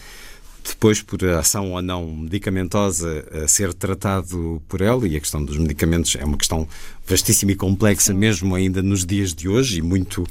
depois 0.64 1.00
por 1.00 1.24
ação 1.24 1.72
ou 1.72 1.82
não 1.82 2.06
medicamentosa 2.06 3.24
a 3.44 3.48
ser 3.48 3.72
tratado 3.72 4.62
por 4.68 4.80
ela, 4.80 5.06
e 5.06 5.16
a 5.16 5.20
questão 5.20 5.44
dos 5.44 5.56
medicamentos 5.56 6.16
é 6.16 6.24
uma 6.24 6.36
questão 6.36 6.68
vastíssima 7.06 7.52
e 7.52 7.56
complexa, 7.56 8.12
Sim. 8.12 8.18
mesmo 8.18 8.54
ainda 8.54 8.82
nos 8.82 9.04
dias 9.04 9.34
de 9.34 9.48
hoje, 9.48 9.78
e 9.78 9.82
muito, 9.82 10.26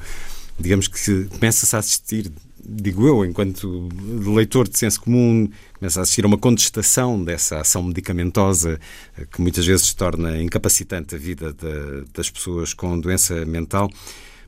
digamos 0.60 0.88
que 0.88 1.26
começa-se 1.26 1.76
a 1.76 1.80
assistir 1.80 2.32
digo 2.68 3.08
eu, 3.08 3.24
enquanto 3.24 3.88
leitor 4.34 4.68
de 4.68 4.78
senso 4.78 5.02
comum, 5.02 5.48
começa 5.78 6.00
a 6.00 6.04
assistir 6.04 6.24
a 6.24 6.28
uma 6.28 6.38
contestação 6.38 7.24
dessa 7.24 7.60
ação 7.60 7.84
medicamentosa 7.84 8.80
eh, 9.18 9.26
que 9.32 9.42
muitas 9.42 9.66
vezes 9.66 9.94
torna 9.94 10.42
incapacitante 10.42 11.16
a 11.16 11.18
vida 11.18 11.54
de, 11.54 12.06
das 12.14 12.30
pessoas 12.30 12.74
com 12.74 13.00
doença 13.00 13.46
mental. 13.46 13.90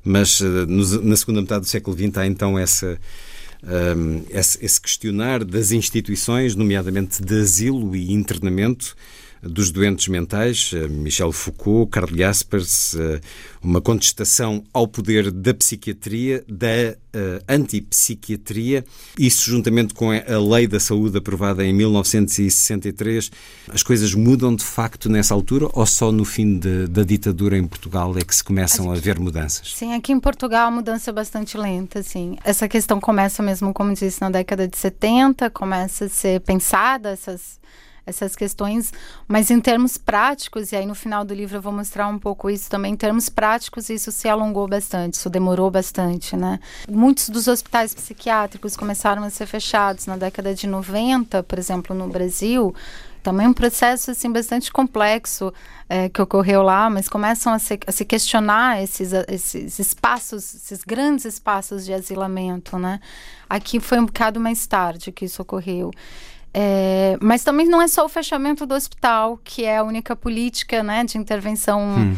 Mas 0.03 0.41
eh, 0.41 0.65
na 1.01 1.15
segunda 1.15 1.41
metade 1.41 1.61
do 1.61 1.67
século 1.67 1.97
XX 1.97 2.17
há 2.17 2.25
então 2.25 2.57
essa, 2.57 2.97
um, 3.63 3.69
ehm, 3.69 4.23
esse 4.29 4.79
questionar 4.79 5.43
das 5.43 5.71
instituições, 5.71 6.55
nomeadamente 6.55 7.21
de 7.21 7.41
asilo 7.41 7.95
e 7.95 8.13
internamento, 8.13 8.95
dos 9.41 9.71
doentes 9.71 10.07
mentais, 10.07 10.71
eh, 10.73 10.87
Michel 10.87 11.31
Foucault, 11.31 11.91
Karl 11.91 12.15
Jaspers, 12.15 12.95
eh, 12.95 13.19
uma 13.61 13.81
contestação 13.81 14.63
ao 14.73 14.87
poder 14.87 15.31
da 15.31 15.53
psiquiatria, 15.53 16.43
da 16.47 16.95
uh, 17.13 17.43
antipsiquiatria, 17.49 18.85
isso 19.17 19.49
juntamente 19.49 19.93
com 19.93 20.11
a 20.11 20.55
Lei 20.55 20.67
da 20.67 20.79
Saúde 20.79 21.17
aprovada 21.17 21.65
em 21.65 21.73
1963, 21.73 23.29
as 23.69 23.83
coisas 23.83 24.13
mudam 24.13 24.55
de 24.55 24.63
facto 24.63 25.09
nessa 25.09 25.33
altura 25.33 25.67
ou 25.73 25.85
só 25.85 26.11
no 26.11 26.23
fim 26.23 26.57
de, 26.57 26.87
da 26.87 27.03
ditadura 27.03 27.57
em 27.57 27.67
Portugal 27.67 28.17
é 28.17 28.21
que 28.21 28.35
se 28.35 28.43
começam 28.43 28.91
a 28.91 28.95
ver 28.95 29.19
mudanças? 29.19 29.73
Sim, 29.75 29.93
aqui 29.93 30.13
em 30.13 30.19
Portugal 30.19 30.67
a 30.67 30.71
mudança 30.71 31.09
é 31.09 31.13
bastante 31.13 31.57
lenta, 31.57 32.01
sim. 32.01 32.37
Essa 32.43 32.67
questão 32.67 32.99
começa 32.99 33.43
mesmo, 33.43 33.73
como 33.73 33.93
disse, 33.93 34.21
na 34.21 34.29
década 34.29 34.67
de 34.67 34.77
70, 34.77 35.49
começa 35.49 36.05
a 36.05 36.09
ser 36.09 36.39
pensada 36.41 37.09
essas 37.09 37.59
essas 38.07 38.35
questões, 38.35 38.93
mas 39.27 39.51
em 39.51 39.59
termos 39.59 39.97
práticos, 39.97 40.71
e 40.71 40.75
aí 40.75 40.85
no 40.85 40.95
final 40.95 41.25
do 41.25 41.33
livro 41.33 41.57
eu 41.57 41.61
vou 41.61 41.73
mostrar 41.73 42.07
um 42.07 42.17
pouco 42.17 42.49
isso 42.49 42.69
também, 42.69 42.93
em 42.93 42.95
termos 42.95 43.27
práticos, 43.29 43.89
isso 43.89 44.11
se 44.11 44.29
alongou 44.29 44.67
bastante, 44.67 45.15
isso 45.15 45.29
demorou 45.29 45.69
bastante, 45.69 46.35
né? 46.35 46.59
Muitos 46.89 47.29
dos 47.29 47.47
hospitais 47.47 47.93
psiquiátricos 47.93 48.77
começaram 48.77 49.23
a 49.23 49.29
ser 49.29 49.45
fechados 49.45 50.05
na 50.05 50.15
década 50.15 50.55
de 50.55 50.65
90, 50.65 51.43
por 51.43 51.59
exemplo, 51.59 51.95
no 51.95 52.07
Brasil, 52.07 52.73
também 53.27 53.45
um 53.45 53.53
processo 53.53 54.11
assim 54.11 54.31
bastante 54.31 54.71
complexo 54.71 55.53
é, 55.89 56.07
que 56.07 56.21
ocorreu 56.21 56.61
lá, 56.61 56.89
mas 56.89 57.09
começam 57.09 57.51
a 57.51 57.59
se, 57.59 57.77
a 57.85 57.91
se 57.91 58.05
questionar 58.05 58.81
esses, 58.81 59.11
esses 59.27 59.79
espaços, 59.79 60.55
esses 60.55 60.81
grandes 60.81 61.25
espaços 61.25 61.83
de 61.85 61.93
asilamento, 61.93 62.79
né? 62.79 63.01
Aqui 63.49 63.81
foi 63.81 63.99
um 63.99 64.05
bocado 64.05 64.39
mais 64.39 64.65
tarde 64.65 65.11
que 65.11 65.25
isso 65.25 65.41
ocorreu. 65.41 65.91
É, 66.53 67.17
mas 67.21 67.43
também 67.43 67.67
não 67.67 67.81
é 67.81 67.87
só 67.87 68.05
o 68.05 68.09
fechamento 68.09 68.65
do 68.65 68.73
hospital, 68.73 69.39
que 69.43 69.63
é 69.63 69.77
a 69.77 69.83
única 69.83 70.15
política 70.15 70.81
né, 70.81 71.03
de 71.03 71.17
intervenção 71.17 71.81
hum. 71.81 72.17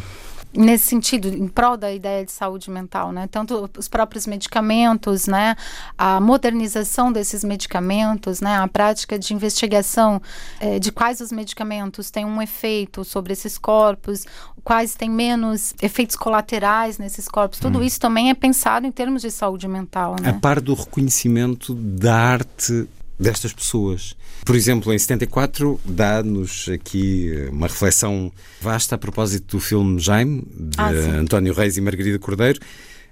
nesse 0.54 0.86
sentido, 0.86 1.28
em 1.28 1.46
prol 1.46 1.76
da 1.76 1.92
ideia 1.92 2.24
de 2.24 2.32
saúde 2.32 2.70
mental, 2.70 3.12
né? 3.12 3.28
Tanto 3.30 3.68
os 3.76 3.86
próprios 3.86 4.26
medicamentos, 4.26 5.26
né? 5.26 5.56
A 5.98 6.20
modernização 6.20 7.12
desses 7.12 7.44
medicamentos, 7.44 8.40
né? 8.40 8.56
A 8.56 8.66
prática 8.66 9.18
de 9.18 9.34
investigação 9.34 10.22
é, 10.58 10.78
de 10.78 10.90
quais 10.90 11.20
os 11.20 11.30
medicamentos 11.30 12.10
têm 12.10 12.24
um 12.24 12.40
efeito 12.40 13.04
sobre 13.04 13.32
esses 13.34 13.58
corpos, 13.58 14.24
quais 14.64 14.94
têm 14.94 15.10
menos 15.10 15.74
efeitos 15.82 16.16
colaterais 16.16 16.96
nesses 16.96 17.28
corpos. 17.28 17.58
Tudo 17.58 17.80
hum. 17.80 17.82
isso 17.82 18.00
também 18.00 18.30
é 18.30 18.34
pensado 18.34 18.86
em 18.86 18.92
termos 18.92 19.20
de 19.20 19.30
saúde 19.30 19.68
mental, 19.68 20.16
né? 20.20 20.30
A 20.30 20.32
par 20.32 20.60
do 20.60 20.72
reconhecimento 20.72 21.74
da 21.74 22.14
arte 22.14 22.88
destas 23.18 23.52
pessoas. 23.52 24.16
Por 24.44 24.56
exemplo, 24.56 24.92
em 24.92 24.98
74 24.98 25.80
dá-nos 25.84 26.68
aqui 26.68 27.30
uma 27.50 27.66
reflexão 27.66 28.32
vasta 28.60 28.94
a 28.94 28.98
propósito 28.98 29.56
do 29.56 29.60
filme 29.60 30.00
Jaime, 30.00 30.46
de 30.56 30.78
ah, 30.78 31.20
António 31.20 31.52
Reis 31.52 31.76
e 31.76 31.80
Margarida 31.80 32.18
Cordeiro, 32.18 32.58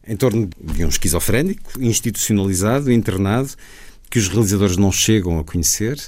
em 0.07 0.17
torno 0.17 0.49
de 0.61 0.85
um 0.85 0.89
esquizofrénico 0.89 1.81
institucionalizado, 1.81 2.91
internado, 2.91 3.51
que 4.11 4.19
os 4.19 4.29
realizadores 4.29 4.77
não 4.77 4.91
chegam 4.91 5.39
a 5.39 5.45
conhecer, 5.45 6.01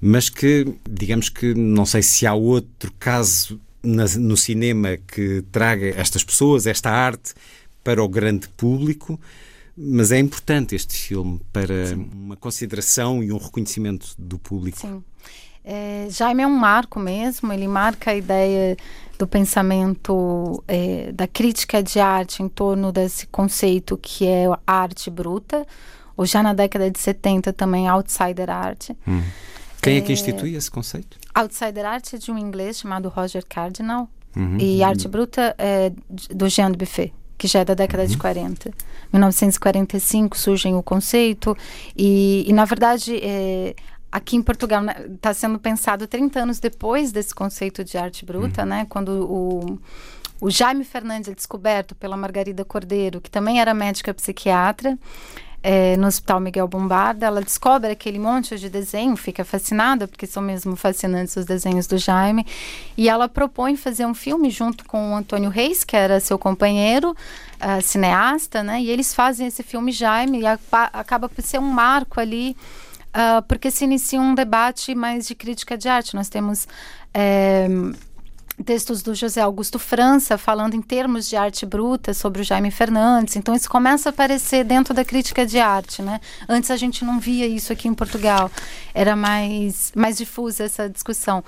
mas 0.00 0.28
que, 0.28 0.66
digamos 0.88 1.28
que, 1.28 1.54
não 1.54 1.86
sei 1.86 2.02
se 2.02 2.26
há 2.26 2.34
outro 2.34 2.92
caso 2.98 3.60
no 3.82 4.36
cinema 4.36 4.98
que 5.06 5.44
traga 5.52 5.86
estas 5.96 6.24
pessoas, 6.24 6.66
esta 6.66 6.90
arte, 6.90 7.34
para 7.84 8.02
o 8.02 8.08
grande 8.08 8.48
público. 8.48 9.18
Mas 9.76 10.10
é 10.10 10.18
importante 10.18 10.74
este 10.74 10.96
filme 10.96 11.40
para 11.52 11.86
Sim. 11.86 12.10
uma 12.14 12.36
consideração 12.36 13.22
e 13.22 13.30
um 13.30 13.36
reconhecimento 13.36 14.14
do 14.18 14.38
público. 14.38 14.78
Sim. 14.78 15.04
É, 15.62 16.06
Jaime 16.08 16.44
é 16.44 16.46
um 16.46 16.56
marco 16.56 16.98
mesmo, 16.98 17.52
ele 17.52 17.66
marca 17.66 18.12
a 18.12 18.14
ideia 18.14 18.76
do 19.18 19.26
pensamento, 19.26 20.62
é, 20.68 21.10
da 21.12 21.26
crítica 21.26 21.82
de 21.82 21.98
arte 21.98 22.42
em 22.42 22.48
torno 22.48 22.92
desse 22.92 23.26
conceito 23.26 23.98
que 23.98 24.24
é 24.26 24.46
a 24.46 24.72
arte 24.72 25.10
bruta, 25.10 25.66
ou 26.16 26.24
já 26.24 26.42
na 26.42 26.54
década 26.54 26.90
de 26.90 26.98
70 26.98 27.52
também 27.52 27.88
outsider 27.88 28.48
art. 28.48 28.90
Hum. 29.06 29.22
Quem 29.82 29.96
é, 29.96 29.98
é 29.98 30.00
que 30.00 30.12
institui 30.12 30.54
esse 30.54 30.70
conceito? 30.70 31.18
Outsider 31.34 31.84
art 31.84 32.14
é 32.14 32.16
de 32.16 32.30
um 32.30 32.38
inglês 32.38 32.78
chamado 32.78 33.08
Roger 33.08 33.44
Cardinal 33.46 34.08
uhum. 34.36 34.56
e 34.58 34.82
arte 34.82 35.06
bruta 35.08 35.54
é 35.58 35.92
do 36.30 36.48
Jean 36.48 36.70
de 36.70 36.78
Buffet 36.78 37.12
que 37.38 37.46
já 37.46 37.60
é 37.60 37.64
da 37.64 37.74
década 37.74 38.02
uhum. 38.04 38.08
de 38.08 38.18
40. 38.18 38.70
1945 39.12 40.36
surge 40.36 40.72
o 40.72 40.82
conceito 40.82 41.56
e, 41.96 42.44
e 42.48 42.52
na 42.52 42.64
verdade, 42.64 43.16
é, 43.22 43.74
aqui 44.10 44.36
em 44.36 44.42
Portugal 44.42 44.82
está 45.14 45.28
né, 45.30 45.34
sendo 45.34 45.58
pensado 45.58 46.06
30 46.06 46.40
anos 46.40 46.58
depois 46.58 47.12
desse 47.12 47.34
conceito 47.34 47.84
de 47.84 47.98
arte 47.98 48.24
bruta, 48.24 48.62
uhum. 48.62 48.68
né? 48.68 48.86
Quando 48.88 49.08
o, 49.30 49.78
o 50.40 50.50
Jaime 50.50 50.84
Fernandes 50.84 51.28
é 51.28 51.34
descoberto 51.34 51.94
pela 51.94 52.16
Margarida 52.16 52.64
Cordeiro, 52.64 53.20
que 53.20 53.30
também 53.30 53.60
era 53.60 53.74
médica 53.74 54.12
psiquiatra, 54.14 54.98
é, 55.68 55.96
no 55.96 56.06
Hospital 56.06 56.38
Miguel 56.38 56.68
Bombarda, 56.68 57.26
ela 57.26 57.42
descobre 57.42 57.90
aquele 57.90 58.20
monte 58.20 58.56
de 58.56 58.70
desenho, 58.70 59.16
fica 59.16 59.44
fascinada, 59.44 60.06
porque 60.06 60.24
são 60.24 60.40
mesmo 60.40 60.76
fascinantes 60.76 61.34
os 61.34 61.44
desenhos 61.44 61.88
do 61.88 61.98
Jaime, 61.98 62.46
e 62.96 63.08
ela 63.08 63.28
propõe 63.28 63.76
fazer 63.76 64.06
um 64.06 64.14
filme 64.14 64.48
junto 64.48 64.84
com 64.84 65.10
o 65.10 65.16
Antônio 65.16 65.50
Reis, 65.50 65.82
que 65.82 65.96
era 65.96 66.20
seu 66.20 66.38
companheiro, 66.38 67.10
uh, 67.10 67.82
cineasta, 67.82 68.62
né? 68.62 68.80
E 68.80 68.88
eles 68.88 69.12
fazem 69.12 69.48
esse 69.48 69.64
filme 69.64 69.90
Jaime, 69.90 70.42
e 70.42 70.46
a, 70.46 70.56
acaba 70.92 71.28
por 71.28 71.42
ser 71.42 71.58
um 71.58 71.68
marco 71.68 72.20
ali, 72.20 72.56
uh, 73.08 73.42
porque 73.48 73.68
se 73.68 73.82
inicia 73.82 74.20
um 74.20 74.36
debate 74.36 74.94
mais 74.94 75.26
de 75.26 75.34
crítica 75.34 75.76
de 75.76 75.88
arte. 75.88 76.14
Nós 76.14 76.28
temos. 76.28 76.68
É, 77.12 77.66
textos 78.64 79.02
do 79.02 79.14
José 79.14 79.40
Augusto 79.40 79.78
França 79.78 80.38
falando 80.38 80.74
em 80.74 80.82
termos 80.82 81.28
de 81.28 81.36
arte 81.36 81.66
bruta 81.66 82.14
sobre 82.14 82.40
o 82.40 82.44
Jaime 82.44 82.70
Fernandes. 82.70 83.36
Então 83.36 83.54
isso 83.54 83.68
começa 83.68 84.08
a 84.08 84.10
aparecer 84.10 84.64
dentro 84.64 84.94
da 84.94 85.04
crítica 85.04 85.44
de 85.46 85.58
arte, 85.58 86.02
né? 86.02 86.20
Antes 86.48 86.70
a 86.70 86.76
gente 86.76 87.04
não 87.04 87.20
via 87.20 87.46
isso 87.46 87.72
aqui 87.72 87.88
em 87.88 87.94
Portugal. 87.94 88.50
Era 88.94 89.14
mais 89.14 89.92
mais 89.94 90.16
difusa 90.16 90.64
essa 90.64 90.88
discussão. 90.88 91.44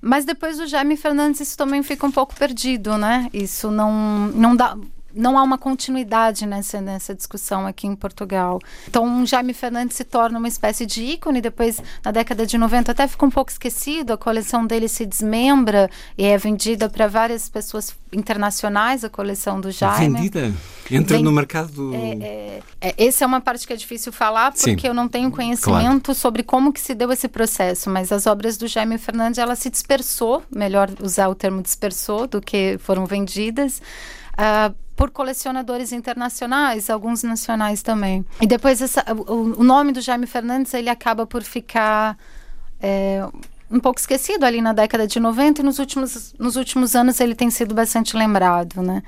Mas 0.00 0.24
depois 0.24 0.58
do 0.58 0.66
Jaime 0.66 0.96
Fernandes 0.96 1.40
isso 1.40 1.56
também 1.56 1.82
fica 1.82 2.06
um 2.06 2.10
pouco 2.10 2.34
perdido, 2.34 2.96
né? 2.96 3.28
Isso 3.32 3.70
não 3.70 4.28
não 4.28 4.56
dá 4.56 4.76
não 5.16 5.38
há 5.38 5.42
uma 5.42 5.58
continuidade 5.58 6.46
nessa, 6.46 6.80
nessa 6.80 7.14
discussão 7.14 7.66
aqui 7.66 7.86
em 7.86 7.96
Portugal. 7.96 8.60
Então, 8.86 9.24
Jaime 9.24 9.54
Fernandes 9.54 9.96
se 9.96 10.04
torna 10.04 10.38
uma 10.38 10.48
espécie 10.48 10.84
de 10.84 11.02
ícone, 11.02 11.40
depois, 11.40 11.80
na 12.04 12.10
década 12.10 12.46
de 12.46 12.56
90, 12.58 12.92
até 12.92 13.06
fica 13.08 13.24
um 13.24 13.30
pouco 13.30 13.50
esquecido, 13.50 14.12
a 14.12 14.18
coleção 14.18 14.66
dele 14.66 14.88
se 14.88 15.06
desmembra 15.06 15.90
e 16.16 16.24
é 16.24 16.36
vendida 16.36 16.88
para 16.88 17.06
várias 17.08 17.48
pessoas 17.48 17.94
internacionais, 18.12 19.04
a 19.04 19.08
coleção 19.08 19.60
do 19.60 19.70
Jaime. 19.70 20.16
Vendida? 20.16 20.52
Entra 20.90 21.16
Vem, 21.16 21.24
no 21.24 21.32
mercado... 21.32 21.92
É, 21.94 21.98
é, 21.98 22.62
é, 22.80 23.06
essa 23.06 23.24
é 23.24 23.26
uma 23.26 23.40
parte 23.40 23.66
que 23.66 23.72
é 23.72 23.76
difícil 23.76 24.12
falar, 24.12 24.52
porque 24.52 24.80
Sim, 24.80 24.86
eu 24.86 24.94
não 24.94 25.08
tenho 25.08 25.30
conhecimento 25.30 26.06
claro. 26.06 26.14
sobre 26.14 26.42
como 26.42 26.72
que 26.72 26.80
se 26.80 26.94
deu 26.94 27.10
esse 27.10 27.26
processo, 27.26 27.90
mas 27.90 28.12
as 28.12 28.26
obras 28.26 28.56
do 28.56 28.68
Jaime 28.68 28.98
Fernandes, 28.98 29.38
ela 29.38 29.56
se 29.56 29.68
dispersou, 29.68 30.42
melhor 30.54 30.90
usar 31.02 31.28
o 31.28 31.34
termo 31.34 31.60
dispersou, 31.60 32.26
do 32.26 32.40
que 32.40 32.78
foram 32.78 33.04
vendidas, 33.04 33.82
uh, 34.36 34.74
por 34.94 35.10
colecionadores 35.10 35.92
internacionais, 35.92 36.88
alguns 36.88 37.22
nacionais 37.22 37.82
também. 37.82 38.24
E 38.40 38.46
depois 38.46 38.80
essa, 38.80 39.04
o, 39.12 39.60
o, 39.60 39.64
nome 39.64 39.92
do 39.92 40.00
Jaime 40.00 40.26
Fernandes 40.26 40.72
ele 40.72 40.88
acaba 40.88 41.26
por 41.26 41.42
ficar 41.42 42.16
é, 42.80 43.26
um 43.70 43.78
pouco 43.78 44.00
esquecido 44.00 44.44
ali 44.44 44.62
na 44.62 44.72
década 44.72 45.06
de 45.06 45.20
90 45.20 45.60
e 45.60 45.64
nos 45.64 45.78
últimos, 45.78 46.34
nos 46.38 46.56
últimos 46.56 46.96
anos 46.96 47.20
ele 47.20 47.34
tem 47.34 47.50
sido 47.50 47.74
bastante 47.74 48.16
lembrado, 48.16 48.80
né? 48.82 49.02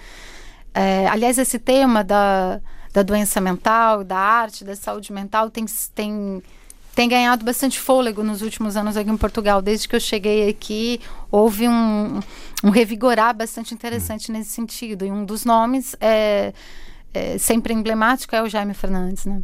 É, 0.75 1.07
aliás, 1.09 1.39
esse 1.39 1.59
tema 1.59 2.05
da, 2.05 2.61
da 2.93 3.03
doença 3.03 3.41
mental, 3.41 4.05
da 4.05 4.19
arte, 4.19 4.65
da 4.65 4.77
saúde 4.77 5.13
mental 5.13 5.51
tem, 5.51 5.65
tem 5.95 6.43
tem 6.99 7.09
ganhado 7.09 7.45
bastante 7.45 7.79
fôlego 7.79 8.25
nos 8.25 8.43
últimos 8.43 8.77
anos 8.77 8.97
aqui 8.97 9.09
em 9.09 9.17
Portugal. 9.17 9.63
Desde 9.63 9.87
que 9.87 9.95
eu 9.95 10.01
cheguei 10.01 10.49
aqui, 10.49 11.01
houve 11.31 11.69
um, 11.69 12.19
um 12.65 12.71
revigorar 12.71 13.33
bastante 13.37 13.73
interessante 13.73 14.33
nesse 14.33 14.51
sentido. 14.51 15.05
E 15.05 15.13
um 15.13 15.25
dos 15.25 15.45
nomes 15.45 15.95
é, 16.01 16.53
é 17.15 17.39
sempre 17.39 17.73
emblemático 17.73 18.35
é 18.35 18.43
o 18.43 18.49
Jaime 18.49 18.75
Fernandes, 18.75 19.27
né? 19.27 19.41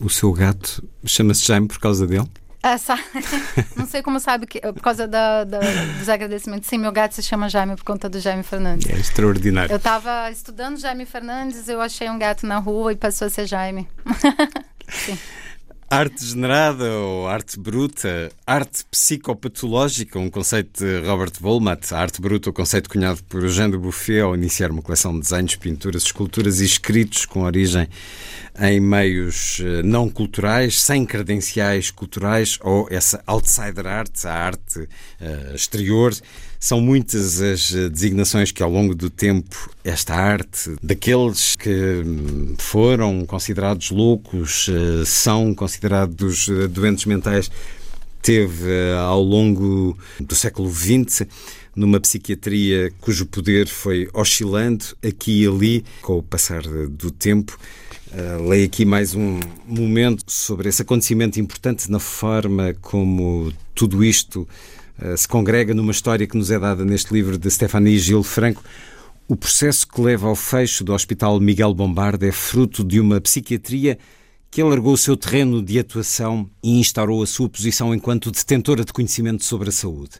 O 0.00 0.08
seu 0.08 0.32
gato 0.32 0.82
chama-se 1.04 1.44
Jaime 1.44 1.68
por 1.68 1.78
causa 1.78 2.06
dele? 2.06 2.26
Essa, 2.62 2.98
não 3.76 3.86
sei 3.86 4.00
como 4.00 4.18
sabe 4.18 4.46
que 4.46 4.58
por 4.58 4.80
causa 4.80 5.06
da, 5.06 5.44
da, 5.44 5.60
dos 5.98 6.08
agradecimentos. 6.08 6.70
Sim, 6.70 6.78
meu 6.78 6.90
gato 6.90 7.14
se 7.14 7.22
chama 7.22 7.50
Jaime 7.50 7.76
por 7.76 7.84
conta 7.84 8.08
do 8.08 8.18
Jaime 8.18 8.42
Fernandes. 8.42 8.90
É 8.90 8.96
extraordinário. 8.98 9.70
Eu 9.70 9.76
estava 9.76 10.30
estudando 10.30 10.78
Jaime 10.78 11.04
Fernandes, 11.04 11.68
eu 11.68 11.82
achei 11.82 12.08
um 12.08 12.18
gato 12.18 12.46
na 12.46 12.56
rua 12.56 12.94
e 12.94 12.96
passou 12.96 13.26
a 13.26 13.30
ser 13.30 13.46
Jaime. 13.46 13.86
Sim. 14.88 15.18
Arte 15.90 16.22
generada 16.22 16.84
ou 16.84 17.26
arte 17.26 17.58
bruta, 17.58 18.30
arte 18.46 18.84
psicopatológica, 18.90 20.18
um 20.18 20.28
conceito 20.28 20.84
de 20.84 21.06
Robert 21.06 21.32
Volmat, 21.40 21.92
arte 21.92 22.20
bruta, 22.20 22.50
o 22.50 22.52
conceito 22.52 22.90
cunhado 22.90 23.24
por 23.24 23.48
Jean 23.48 23.70
de 23.70 23.78
Buffet 23.78 24.20
ao 24.20 24.34
iniciar 24.34 24.70
uma 24.70 24.82
coleção 24.82 25.14
de 25.14 25.20
desenhos, 25.20 25.56
pinturas, 25.56 26.02
esculturas 26.02 26.60
e 26.60 26.66
escritos 26.66 27.24
com 27.24 27.40
origem 27.40 27.88
em 28.60 28.80
meios 28.80 29.62
eh, 29.64 29.82
não 29.82 30.10
culturais, 30.10 30.78
sem 30.78 31.06
credenciais 31.06 31.90
culturais, 31.90 32.58
ou 32.60 32.86
essa 32.90 33.22
outsider 33.26 33.86
art, 33.86 34.26
a 34.26 34.32
arte 34.32 34.80
uh, 34.80 35.54
exterior. 35.54 36.12
São 36.60 36.80
muitas 36.80 37.40
as 37.40 37.72
eh, 37.72 37.88
designações 37.88 38.50
que, 38.50 38.62
ao 38.62 38.70
longo 38.70 38.94
do 38.94 39.08
tempo, 39.08 39.70
esta 39.84 40.14
arte, 40.14 40.74
daqueles 40.82 41.54
que 41.54 42.02
hum, 42.04 42.54
foram 42.58 43.24
considerados 43.24 43.90
loucos, 43.90 44.66
uh, 44.68 45.06
são 45.06 45.54
considerados 45.54 46.48
doentes 46.70 47.04
mentais, 47.04 47.48
teve 48.20 48.92
ao 48.98 49.22
longo 49.22 49.96
do 50.18 50.34
século 50.34 50.68
XX 50.70 51.26
numa 51.78 52.00
psiquiatria 52.00 52.92
cujo 53.00 53.24
poder 53.24 53.68
foi 53.68 54.08
oscilando 54.12 54.84
aqui 55.02 55.44
e 55.44 55.46
ali 55.46 55.84
com 56.02 56.18
o 56.18 56.22
passar 56.22 56.62
do 56.62 57.10
tempo. 57.10 57.56
Uh, 58.08 58.48
leio 58.48 58.64
aqui 58.64 58.84
mais 58.84 59.14
um 59.14 59.38
momento 59.66 60.24
sobre 60.26 60.68
esse 60.68 60.82
acontecimento 60.82 61.38
importante 61.38 61.90
na 61.90 62.00
forma 62.00 62.74
como 62.80 63.52
tudo 63.74 64.02
isto 64.02 64.48
se 65.16 65.28
congrega 65.28 65.72
numa 65.74 65.92
história 65.92 66.26
que 66.26 66.36
nos 66.36 66.50
é 66.50 66.58
dada 66.58 66.84
neste 66.84 67.12
livro 67.12 67.38
de 67.38 67.50
Stephanie 67.50 67.98
Gil 67.98 68.22
Franco. 68.22 68.62
O 69.28 69.36
processo 69.36 69.86
que 69.86 70.00
leva 70.00 70.26
ao 70.26 70.34
fecho 70.34 70.82
do 70.82 70.92
Hospital 70.92 71.38
Miguel 71.38 71.74
Bombarda 71.74 72.26
é 72.26 72.32
fruto 72.32 72.82
de 72.82 72.98
uma 72.98 73.20
psiquiatria 73.20 73.98
que 74.50 74.60
alargou 74.60 74.94
o 74.94 74.98
seu 74.98 75.16
terreno 75.16 75.62
de 75.62 75.78
atuação 75.78 76.48
e 76.62 76.80
instaurou 76.80 77.22
a 77.22 77.26
sua 77.26 77.48
posição 77.48 77.94
enquanto 77.94 78.30
detentora 78.30 78.84
de 78.84 78.92
conhecimento 78.92 79.44
sobre 79.44 79.68
a 79.68 79.72
saúde. 79.72 80.12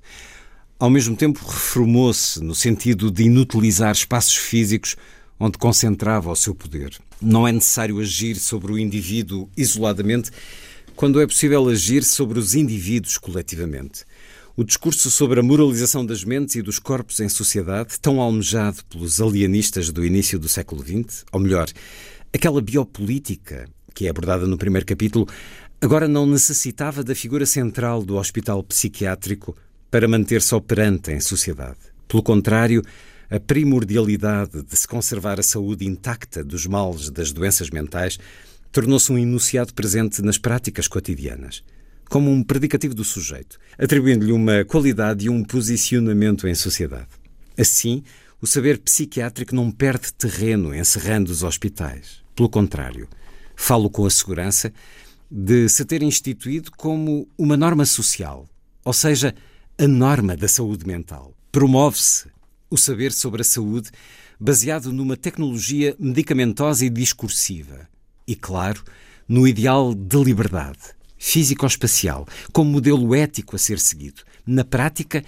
Ao 0.79 0.91
mesmo 0.91 1.17
tempo, 1.17 1.41
reformou-se 1.45 2.41
no 2.43 2.55
sentido 2.55 3.11
de 3.11 3.25
inutilizar 3.25 3.93
espaços 3.93 4.37
físicos 4.37 4.97
onde 5.41 5.59
concentrava 5.59 6.31
o 6.31 6.37
seu 6.37 6.55
poder. 6.55 6.97
Não 7.21 7.49
é 7.49 7.53
necessário 7.53 7.99
agir 7.99 8.37
sobre 8.37 8.73
o 8.73 8.79
indivíduo 8.79 9.49
isoladamente 9.57 10.31
quando 10.95 11.21
é 11.21 11.27
possível 11.27 11.69
agir 11.69 12.05
sobre 12.05 12.39
os 12.39 12.55
indivíduos 12.55 13.19
coletivamente. 13.19 14.05
O 14.59 14.65
discurso 14.65 15.09
sobre 15.09 15.39
a 15.39 15.43
moralização 15.45 16.05
das 16.05 16.25
mentes 16.25 16.57
e 16.57 16.63
dos 16.63 16.81
corpos 16.81 17.21
em 17.21 17.29
sociedade, 17.29 18.01
tão 18.01 18.21
almejado 18.21 18.85
pelos 18.87 19.21
alienistas 19.21 19.89
do 19.91 20.05
início 20.05 20.37
do 20.37 20.49
século 20.49 20.83
XX, 20.83 21.25
ou 21.31 21.39
melhor, 21.39 21.69
aquela 22.35 22.61
biopolítica 22.61 23.69
que 23.95 24.09
é 24.09 24.11
abordada 24.11 24.49
no 24.49 24.59
primeiro 24.59 24.85
capítulo, 24.85 25.29
agora 25.81 26.09
não 26.09 26.27
necessitava 26.27 27.05
da 27.05 27.15
figura 27.15 27.47
central 27.47 28.03
do 28.03 28.17
hospital 28.17 28.61
psiquiátrico 28.65 29.57
para 29.93 30.09
manter-se 30.09 30.53
operante 30.57 31.13
em 31.13 31.21
sociedade. 31.21 31.79
Pelo 32.09 32.25
contrário, 32.25 32.83
a 33.31 33.39
primordialidade 33.39 34.65
de 34.65 34.77
se 34.77 34.89
conservar 34.89 35.39
a 35.39 35.45
saúde 35.45 35.87
intacta 35.87 36.43
dos 36.43 36.67
males 36.67 37.11
das 37.11 37.31
doenças 37.31 37.71
mentais 37.71 38.19
tornou-se 38.73 39.13
um 39.13 39.19
enunciado 39.19 39.73
presente 39.73 40.21
nas 40.21 40.37
práticas 40.37 40.89
cotidianas, 40.89 41.63
como 42.09 42.31
um 42.31 42.43
predicativo 42.43 42.95
do 42.95 43.05
sujeito, 43.05 43.59
atribuindo-lhe 43.79 44.33
uma 44.33 44.65
qualidade 44.65 45.27
e 45.27 45.29
um 45.29 45.45
posicionamento 45.45 46.49
em 46.49 46.55
sociedade. 46.55 47.09
Assim, 47.57 48.03
o 48.41 48.47
saber 48.47 48.79
psiquiátrico 48.79 49.55
não 49.55 49.71
perde 49.71 50.13
terreno 50.13 50.75
encerrando 50.75 51.31
os 51.31 51.43
hospitais. 51.43 52.23
Pelo 52.35 52.49
contrário, 52.49 53.09
falo 53.57 53.91
com 53.91 54.07
a 54.07 54.11
segurança 54.11 54.73
de 55.31 55.69
se 55.69 55.85
ter 55.85 56.03
instituído 56.03 56.71
como 56.71 57.29
uma 57.37 57.57
norma 57.57 57.85
social, 57.85 58.49
ou 58.85 58.93
seja, 58.93 59.35
a 59.77 59.87
norma 59.87 60.37
da 60.37 60.49
saúde 60.49 60.87
mental. 60.87 61.35
Promove-se 61.53 62.29
o 62.71 62.77
saber 62.77 63.13
sobre 63.13 63.43
a 63.43 63.45
saúde 63.45 63.91
baseado 64.41 64.93
numa 64.93 65.17
tecnologia 65.17 65.97
medicamentosa 65.99 66.85
e 66.85 66.91
discursiva. 66.91 67.89
E, 68.27 68.37
claro, 68.37 68.83
no 69.29 69.49
ideal 69.49 69.95
de 69.95 70.23
liberdade 70.23 70.98
físico-espacial, 71.19 72.27
como 72.53 72.71
modelo 72.71 73.15
ético 73.15 73.57
a 73.57 73.59
ser 73.59 73.79
seguido. 73.79 74.23
Na 74.47 74.65
prática, 74.65 75.25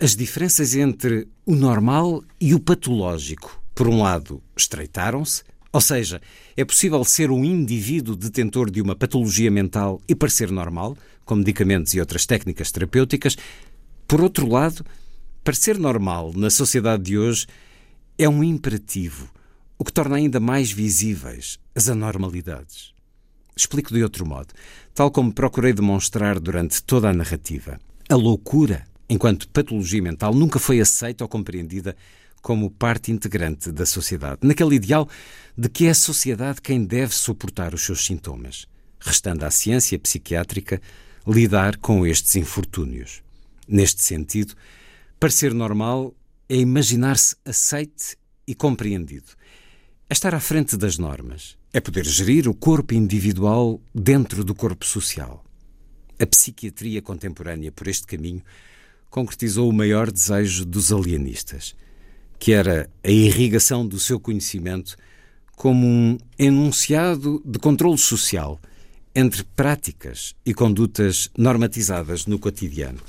as 0.00 0.14
diferenças 0.14 0.74
entre 0.74 1.28
o 1.46 1.54
normal 1.54 2.22
e 2.40 2.54
o 2.54 2.60
patológico, 2.60 3.62
por 3.74 3.88
um 3.88 4.02
lado, 4.02 4.42
estreitaram-se, 4.56 5.42
ou 5.72 5.80
seja, 5.80 6.20
é 6.56 6.64
possível 6.64 7.04
ser 7.04 7.30
um 7.30 7.44
indivíduo 7.44 8.16
detentor 8.16 8.70
de 8.70 8.80
uma 8.80 8.96
patologia 8.96 9.50
mental 9.50 10.00
e 10.08 10.14
parecer 10.14 10.50
normal, 10.50 10.96
com 11.24 11.36
medicamentos 11.36 11.94
e 11.94 12.00
outras 12.00 12.26
técnicas 12.26 12.72
terapêuticas. 12.72 13.36
Por 14.06 14.20
outro 14.20 14.48
lado, 14.48 14.84
parecer 15.44 15.78
normal 15.78 16.32
na 16.34 16.50
sociedade 16.50 17.02
de 17.02 17.18
hoje 17.18 17.46
é 18.16 18.28
um 18.28 18.42
imperativo, 18.42 19.30
o 19.78 19.84
que 19.84 19.92
torna 19.92 20.16
ainda 20.16 20.40
mais 20.40 20.72
visíveis 20.72 21.58
as 21.74 21.88
anormalidades. 21.88 22.92
Explico 23.54 23.92
de 23.92 24.02
outro 24.02 24.24
modo, 24.24 24.54
tal 24.98 25.12
como 25.12 25.32
procurei 25.32 25.72
demonstrar 25.72 26.40
durante 26.40 26.82
toda 26.82 27.08
a 27.08 27.12
narrativa. 27.12 27.78
A 28.08 28.16
loucura, 28.16 28.84
enquanto 29.08 29.48
patologia 29.48 30.02
mental, 30.02 30.34
nunca 30.34 30.58
foi 30.58 30.80
aceita 30.80 31.22
ou 31.22 31.28
compreendida 31.28 31.94
como 32.42 32.68
parte 32.68 33.12
integrante 33.12 33.70
da 33.70 33.86
sociedade, 33.86 34.40
naquele 34.42 34.74
ideal 34.74 35.08
de 35.56 35.68
que 35.68 35.86
é 35.86 35.90
a 35.90 35.94
sociedade 35.94 36.60
quem 36.60 36.84
deve 36.84 37.14
suportar 37.14 37.74
os 37.74 37.82
seus 37.82 38.04
sintomas, 38.04 38.66
restando 38.98 39.46
à 39.46 39.52
ciência 39.52 39.96
psiquiátrica 40.00 40.82
lidar 41.24 41.76
com 41.76 42.04
estes 42.04 42.34
infortúnios. 42.34 43.22
Neste 43.68 44.02
sentido, 44.02 44.56
parecer 45.20 45.54
normal 45.54 46.12
é 46.48 46.56
imaginar-se 46.56 47.36
aceite 47.44 48.16
e 48.48 48.52
compreendido. 48.52 49.28
É 50.10 50.12
estar 50.12 50.34
à 50.34 50.40
frente 50.40 50.76
das 50.76 50.98
normas, 50.98 51.56
é 51.78 51.80
poder 51.80 52.04
gerir 52.04 52.48
o 52.48 52.54
corpo 52.54 52.92
individual 52.92 53.80
dentro 53.94 54.42
do 54.44 54.54
corpo 54.54 54.84
social. 54.84 55.44
A 56.18 56.26
psiquiatria 56.26 57.00
contemporânea, 57.00 57.70
por 57.70 57.86
este 57.86 58.06
caminho, 58.06 58.42
concretizou 59.08 59.70
o 59.70 59.72
maior 59.72 60.10
desejo 60.10 60.64
dos 60.64 60.92
alienistas– 60.92 61.74
que 62.38 62.52
era 62.52 62.88
a 63.02 63.10
irrigação 63.10 63.86
do 63.86 63.98
seu 63.98 64.20
conhecimento 64.20 64.96
como 65.56 65.86
um 65.86 66.18
enunciado 66.38 67.42
de 67.44 67.58
controle 67.58 67.98
social 67.98 68.60
entre 69.14 69.42
práticas 69.42 70.34
e 70.46 70.54
condutas 70.54 71.30
normatizadas 71.36 72.26
no 72.26 72.38
cotidiano. 72.38 73.00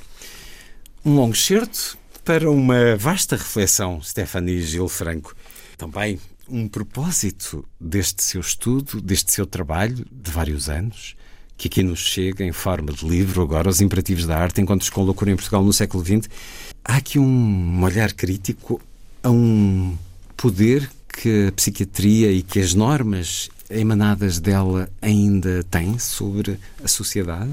Um 1.06 1.16
longo 1.16 1.36
excerto 1.36 1.98
para 2.26 2.50
uma 2.50 2.96
vasta 2.98 3.36
reflexão, 3.36 4.02
Stephanie 4.02 4.62
Gil 4.62 4.90
Franco. 4.90 5.36
Também 5.78 6.20
um 6.50 6.68
propósito 6.68 7.66
deste 7.80 8.24
seu 8.24 8.42
estudo, 8.42 9.02
deste 9.02 9.32
seu 9.32 9.46
trabalho 9.46 10.06
de 10.12 10.32
vários 10.32 10.70
anos, 10.70 11.16
que 11.58 11.68
aqui 11.68 11.84
nos 11.84 12.00
chega 12.00 12.44
em 12.44 12.52
forma 12.52 12.92
de 12.92 13.08
livro, 13.08 13.42
agora, 13.42 13.70
Os 13.70 13.82
Imperativos 13.82 14.26
da 14.26 14.38
Arte, 14.38 14.62
Encontros 14.62 14.90
com 14.90 15.04
Loucura 15.04 15.32
em 15.32 15.36
Portugal 15.36 15.64
no 15.64 15.74
século 15.74 16.04
XX. 16.04 16.30
Há 16.84 16.98
aqui 16.98 17.20
um 17.20 17.84
olhar 17.84 18.14
crítico 18.14 18.82
a 19.22 19.30
um 19.30 19.98
poder 20.38 20.90
que 21.08 21.48
a 21.48 21.52
psiquiatria 21.52 22.32
e 22.32 22.42
que 22.42 22.60
as 22.60 22.74
normas 22.74 23.50
emanadas 23.70 24.40
dela 24.40 24.90
ainda 25.02 25.64
têm 25.66 26.00
sobre 26.00 26.58
a 26.84 26.88
sociedade? 26.88 27.52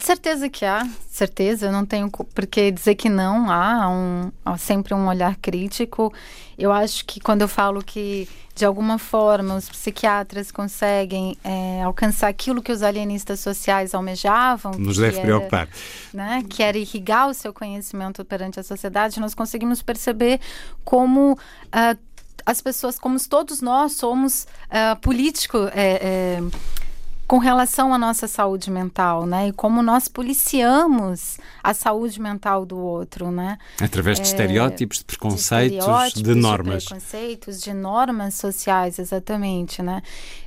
De 0.00 0.06
certeza 0.06 0.48
que 0.48 0.64
há, 0.64 0.88
certeza, 1.10 1.66
eu 1.66 1.72
não 1.72 1.84
tenho 1.84 2.10
porque 2.10 2.70
dizer 2.70 2.94
que 2.94 3.10
não, 3.10 3.50
há, 3.50 3.86
um, 3.90 4.32
há 4.42 4.56
sempre 4.56 4.94
um 4.94 5.06
olhar 5.06 5.36
crítico. 5.36 6.10
Eu 6.58 6.72
acho 6.72 7.04
que 7.04 7.20
quando 7.20 7.42
eu 7.42 7.48
falo 7.48 7.84
que, 7.84 8.26
de 8.54 8.64
alguma 8.64 8.96
forma, 8.96 9.54
os 9.56 9.68
psiquiatras 9.68 10.50
conseguem 10.50 11.36
é, 11.44 11.82
alcançar 11.82 12.28
aquilo 12.28 12.62
que 12.62 12.72
os 12.72 12.82
alienistas 12.82 13.40
sociais 13.40 13.94
almejavam... 13.94 14.72
Nos 14.72 14.96
deve 14.96 15.18
era, 15.18 15.26
preocupar. 15.26 15.68
Né, 16.14 16.44
que 16.48 16.62
era 16.62 16.78
irrigar 16.78 17.28
o 17.28 17.34
seu 17.34 17.52
conhecimento 17.52 18.24
perante 18.24 18.58
a 18.58 18.62
sociedade, 18.62 19.20
nós 19.20 19.34
conseguimos 19.34 19.82
perceber 19.82 20.40
como... 20.82 21.34
Uh, 21.34 22.10
as 22.46 22.62
pessoas, 22.62 22.98
como 22.98 23.20
todos 23.28 23.60
nós, 23.60 23.92
somos 23.92 24.46
uh, 24.70 24.98
político... 25.02 25.58
É, 25.74 26.38
é, 26.40 26.80
com 27.30 27.38
relação 27.38 27.94
à 27.94 27.98
nossa 27.98 28.26
saúde 28.26 28.72
mental, 28.72 29.24
né? 29.24 29.46
E 29.46 29.52
como 29.52 29.84
nós 29.84 30.08
policiamos 30.08 31.38
a 31.62 31.72
saúde 31.72 32.20
mental 32.20 32.66
do 32.66 32.76
outro, 32.76 33.30
né? 33.30 33.56
Através 33.80 34.16
de 34.16 34.22
é, 34.22 34.26
estereótipos, 34.26 34.98
de 34.98 35.04
preconceitos, 35.04 35.70
de, 35.70 35.78
estereótipos, 35.78 36.22
de 36.24 36.34
normas. 36.34 36.82
De 36.82 36.88
preconceitos, 36.88 37.60
de 37.60 37.72
normas 37.72 38.34
sociais, 38.34 38.98
exatamente, 38.98 39.80
né? 39.80 40.02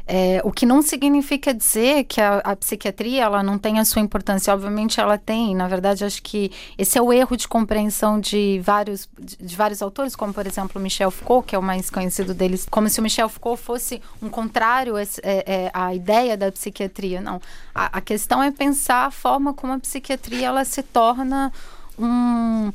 É, 0.06 0.42
o 0.44 0.52
que 0.52 0.66
não 0.66 0.82
significa 0.82 1.54
dizer 1.54 2.04
que 2.04 2.20
a, 2.20 2.40
a, 2.40 2.56
psiquiatria 2.58 3.24
ela 3.24 3.42
não 3.42 3.58
tem 3.58 3.80
a 3.80 3.86
sua 3.86 4.02
importância. 4.02 4.54
Obviamente 4.54 5.00
ela 5.00 5.18
tem. 5.18 5.56
Na 5.56 5.68
verdade, 5.68 6.04
acho 6.04 6.22
que 6.22 6.52
esse 6.78 6.98
é 6.98 7.02
o 7.02 7.14
erro 7.14 7.38
de 7.38 7.48
compreensão 7.48 8.20
de 8.20 8.60
vários, 8.62 9.08
de, 9.18 9.38
de 9.38 9.56
vários 9.56 9.82
autores, 9.82 10.16
como 10.16 10.34
por 10.34 10.46
exemplo 10.46 10.82
Michel 10.82 11.10
Foucault, 11.10 11.48
que 11.48 11.56
é 11.56 11.60
o 11.60 11.64
mais 11.64 11.90
conhecido 11.90 12.34
deles, 12.34 12.68
como 12.70 12.90
se 12.90 13.00
o 13.00 13.04
Michel 13.04 13.30
Foucault 13.30 13.62
fosse 13.62 14.02
um 14.22 14.30
contrário 14.30 14.98
é, 14.98 15.06
é, 15.24 15.72
à 15.74 15.96
ideia 15.96 16.36
da 16.36 16.52
psiquiatria. 16.52 17.22
Não. 17.22 17.42
A, 17.74 17.98
a 17.98 18.02
questão 18.02 18.44
é 18.44 18.52
pensar 18.52 19.06
a 19.06 19.12
forma 19.12 19.54
como 19.54 19.74
a 19.74 19.80
psiquiatria 19.80 20.48
ela 20.48 20.66
se 20.66 20.84
torna 20.84 21.52
um 21.98 22.72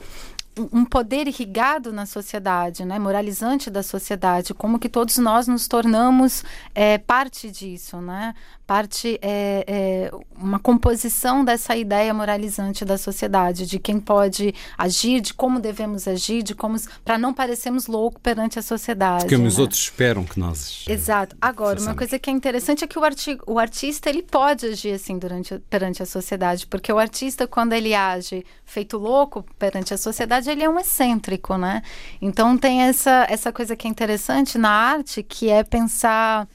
um 0.73 0.85
poder 0.85 1.27
irrigado 1.27 1.93
na 1.93 2.07
sociedade, 2.07 2.85
né, 2.85 2.99
moralizante 2.99 3.71
da 3.71 3.83
sociedade, 3.83 4.55
como 4.55 4.79
que 4.79 4.89
todos 4.89 5.19
nós 5.19 5.47
nos 5.47 5.69
tornamos 5.69 6.45
é, 6.75 6.99
parte 6.99 7.51
disso, 7.51 8.01
né? 8.01 8.35
parte 8.69 9.19
é, 9.23 9.65
é, 9.67 10.11
uma 10.37 10.59
composição 10.59 11.43
dessa 11.43 11.75
ideia 11.75 12.13
moralizante 12.13 12.85
da 12.85 12.99
sociedade, 12.99 13.65
de 13.65 13.79
quem 13.79 13.99
pode 13.99 14.55
agir, 14.77 15.23
de 15.23 15.33
como 15.33 15.59
devemos 15.59 16.07
agir, 16.07 16.43
de 16.43 16.55
como 16.55 16.77
para 17.03 17.17
não 17.17 17.33
parecermos 17.33 17.87
loucos 17.87 18.21
perante 18.23 18.59
a 18.59 18.63
sociedade. 18.63 19.23
Porque 19.23 19.39
né? 19.39 19.47
os 19.47 19.59
outros 19.59 19.81
esperam 19.81 20.23
que 20.23 20.39
nós. 20.39 20.85
Exato. 20.87 21.35
Agora, 21.41 21.81
uma 21.81 21.95
coisa 21.95 22.19
que 22.19 22.29
é 22.29 22.33
interessante 22.33 22.85
é 22.85 22.87
que 22.87 22.99
o, 22.99 23.05
artigo, 23.05 23.43
o 23.47 23.59
artista 23.59 24.11
ele 24.11 24.23
pode 24.23 24.67
agir 24.67 24.93
assim 24.93 25.19
durante, 25.19 25.59
perante 25.71 26.03
a 26.03 26.07
sociedade, 26.07 26.67
porque 26.67 26.93
o 26.93 26.99
artista 26.99 27.47
quando 27.47 27.73
ele 27.73 27.95
age 27.95 28.45
feito 28.67 28.99
louco 28.99 29.47
perante 29.59 29.95
a 29.95 29.97
sociedade, 29.97 30.48
ele 30.49 30.65
é 30.65 30.69
um 30.69 30.79
excêntrico, 30.79 31.57
né? 31.57 31.83
Então 32.21 32.57
tem 32.57 32.83
essa 32.83 33.27
essa 33.29 33.53
coisa 33.53 33.77
que 33.77 33.87
é 33.87 33.91
interessante 33.91 34.59
na 34.59 34.71
arte, 34.71 35.23
que 35.23 35.49
é 35.49 35.63
pensar 35.63 36.49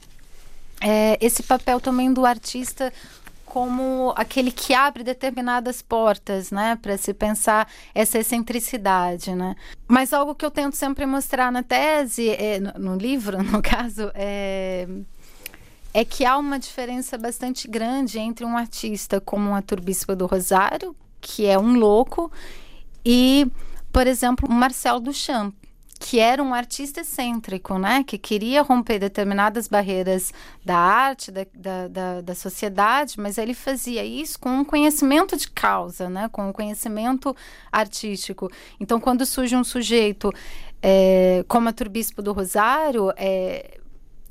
é, 0.80 1.16
esse 1.20 1.42
papel 1.42 1.80
também 1.80 2.12
do 2.12 2.26
artista 2.26 2.92
como 3.54 4.12
aquele 4.16 4.50
que 4.50 4.74
abre 4.74 5.04
determinadas 5.04 5.80
portas, 5.80 6.50
né, 6.50 6.76
para 6.82 6.98
se 6.98 7.14
pensar 7.14 7.70
essa 7.94 8.18
excentricidade, 8.18 9.32
né. 9.32 9.54
Mas 9.86 10.12
algo 10.12 10.34
que 10.34 10.44
eu 10.44 10.50
tento 10.50 10.74
sempre 10.74 11.06
mostrar 11.06 11.52
na 11.52 11.62
tese, 11.62 12.30
é, 12.30 12.58
no, 12.58 12.72
no, 12.72 12.96
livro, 12.96 13.40
no 13.44 13.62
caso, 13.62 14.10
é, 14.12 14.88
é 15.94 16.04
que 16.04 16.24
há 16.24 16.36
uma 16.36 16.58
diferença 16.58 17.16
bastante 17.16 17.68
grande 17.68 18.18
entre 18.18 18.44
um 18.44 18.56
artista 18.58 19.20
como 19.20 19.54
Arthur 19.54 19.80
Bispo 19.80 20.16
do 20.16 20.26
Rosário, 20.26 20.96
que 21.20 21.46
é 21.46 21.56
um 21.56 21.78
louco, 21.78 22.32
e, 23.06 23.46
por 23.94 24.08
exemplo, 24.08 24.50
Marcel 24.50 24.98
Duchamp, 24.98 25.54
que 26.00 26.18
era 26.18 26.42
um 26.42 26.52
artista 26.52 27.02
excêntrico, 27.02 27.78
né? 27.78 28.02
Que 28.02 28.18
queria 28.18 28.60
romper 28.60 28.98
determinadas 28.98 29.68
barreiras 29.68 30.32
da 30.64 30.76
arte, 30.76 31.30
da, 31.30 31.46
da, 31.54 31.86
da, 31.86 32.20
da, 32.20 32.34
sociedade, 32.34 33.14
mas 33.20 33.38
ele 33.38 33.54
fazia 33.54 34.04
isso 34.04 34.36
com 34.40 34.48
um 34.50 34.64
conhecimento 34.64 35.36
de 35.36 35.48
causa, 35.48 36.10
né? 36.10 36.28
Com 36.32 36.48
um 36.48 36.52
conhecimento 36.52 37.36
artístico. 37.70 38.50
Então, 38.80 38.98
quando 38.98 39.24
surge 39.24 39.54
um 39.54 39.62
sujeito 39.62 40.32
é, 40.82 41.44
como 41.46 41.68
a 41.68 41.72
Turbispo 41.72 42.20
do 42.20 42.32
Rosário, 42.32 43.12
é, 43.16 43.78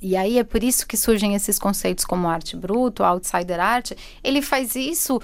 e 0.02 0.18
aí 0.18 0.40
é 0.40 0.44
por 0.44 0.62
isso 0.62 0.86
que 0.86 0.98
surgem 0.98 1.36
esses 1.36 1.58
conceitos 1.58 2.04
como 2.04 2.28
arte 2.28 2.58
bruto, 2.58 3.02
outsider 3.02 3.62
art, 3.62 3.94
ele 4.22 4.42
faz 4.42 4.76
isso 4.76 5.22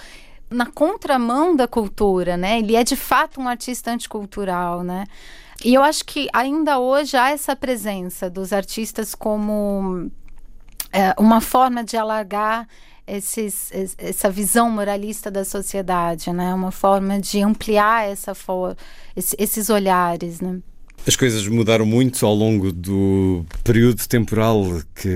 na 0.49 0.65
contramão 0.65 1.55
da 1.55 1.67
cultura, 1.67 2.35
né? 2.35 2.59
Ele 2.59 2.75
é 2.75 2.83
de 2.83 2.95
fato 2.95 3.39
um 3.39 3.47
artista 3.47 3.91
anticultural, 3.91 4.83
né? 4.83 5.05
E 5.63 5.73
eu 5.73 5.83
acho 5.83 6.05
que 6.05 6.27
ainda 6.33 6.79
hoje 6.79 7.17
há 7.17 7.29
essa 7.29 7.55
presença 7.55 8.29
dos 8.29 8.53
artistas 8.53 9.13
como 9.13 10.09
é, 10.91 11.13
uma 11.17 11.41
forma 11.41 11.83
de 11.83 11.97
alargar 11.97 12.67
esses, 13.05 13.71
essa 13.97 14.29
visão 14.29 14.69
moralista 14.69 15.29
da 15.31 15.43
sociedade, 15.43 16.31
né? 16.31 16.53
Uma 16.53 16.71
forma 16.71 17.19
de 17.19 17.41
ampliar 17.41 18.07
essa 18.07 18.33
for, 18.35 18.75
esses 19.15 19.69
olhares, 19.69 20.39
né? 20.39 20.59
As 21.07 21.15
coisas 21.15 21.47
mudaram 21.47 21.85
muito 21.85 22.23
ao 22.25 22.35
longo 22.35 22.71
do 22.71 23.43
período 23.63 24.05
temporal 24.07 24.63
que 24.93 25.09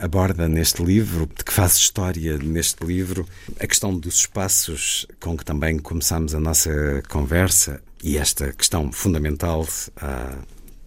aborda 0.00 0.48
neste 0.48 0.82
livro, 0.82 1.26
de 1.26 1.44
que 1.44 1.52
faz 1.52 1.76
história 1.76 2.36
neste 2.36 2.84
livro. 2.84 3.26
A 3.58 3.66
questão 3.66 3.96
dos 3.96 4.16
espaços 4.16 5.06
com 5.18 5.36
que 5.36 5.44
também 5.44 5.78
começámos 5.78 6.34
a 6.34 6.40
nossa 6.40 7.02
conversa 7.08 7.80
e 8.02 8.18
esta 8.18 8.52
questão 8.52 8.92
fundamental 8.92 9.66
há 9.96 10.36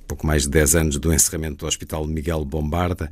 pouco 0.08 0.28
mais 0.28 0.44
de 0.44 0.50
10 0.50 0.76
anos 0.76 0.98
do 0.98 1.14
encerramento 1.14 1.58
do 1.58 1.66
Hospital 1.66 2.06
Miguel 2.06 2.46
Bombarda, 2.46 3.10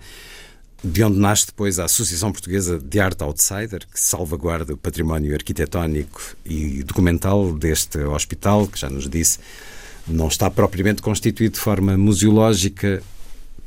de 0.84 1.04
onde 1.04 1.18
nasce 1.18 1.48
depois 1.48 1.80
a 1.80 1.86
Associação 1.86 2.32
Portuguesa 2.32 2.78
de 2.78 3.00
Arte 3.00 3.24
Outsider, 3.24 3.88
que 3.88 4.00
salvaguarda 4.00 4.74
o 4.74 4.78
património 4.78 5.34
arquitetónico 5.34 6.36
e 6.46 6.84
documental 6.84 7.54
deste 7.54 8.00
hospital, 8.00 8.68
que 8.68 8.80
já 8.80 8.90
nos 8.90 9.10
disse 9.10 9.40
não 10.08 10.28
está 10.28 10.50
propriamente 10.50 11.02
constituído 11.02 11.56
de 11.56 11.60
forma 11.60 11.98
museológica, 11.98 13.02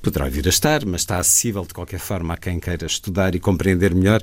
poderá 0.05 0.29
vir 0.29 0.47
a 0.47 0.51
estar, 0.51 0.85
mas 0.85 1.01
está 1.01 1.19
acessível 1.19 1.65
de 1.65 1.73
qualquer 1.73 1.99
forma 1.99 2.35
a 2.35 2.37
quem 2.37 2.61
queira 2.61 2.87
estudar 2.87 3.35
e 3.35 3.41
compreender 3.41 3.95
melhor. 3.95 4.23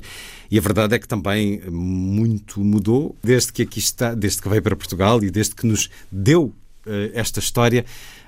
E 0.50 0.56
a 0.56 0.60
verdade 0.60 0.94
é 0.94 0.98
que 0.98 1.08
também 1.08 1.60
muito 1.68 2.60
mudou 2.60 3.16
desde 3.22 3.52
que 3.52 3.62
aqui 3.62 3.80
está, 3.80 4.14
desde 4.14 4.40
que 4.40 4.48
veio 4.48 4.62
para 4.62 4.76
Portugal 4.76 5.22
e 5.24 5.30
desde 5.30 5.54
que 5.54 5.66
nos 5.66 5.90
deu 6.10 6.44
uh, 6.86 7.10
esta 7.12 7.40
história, 7.40 7.84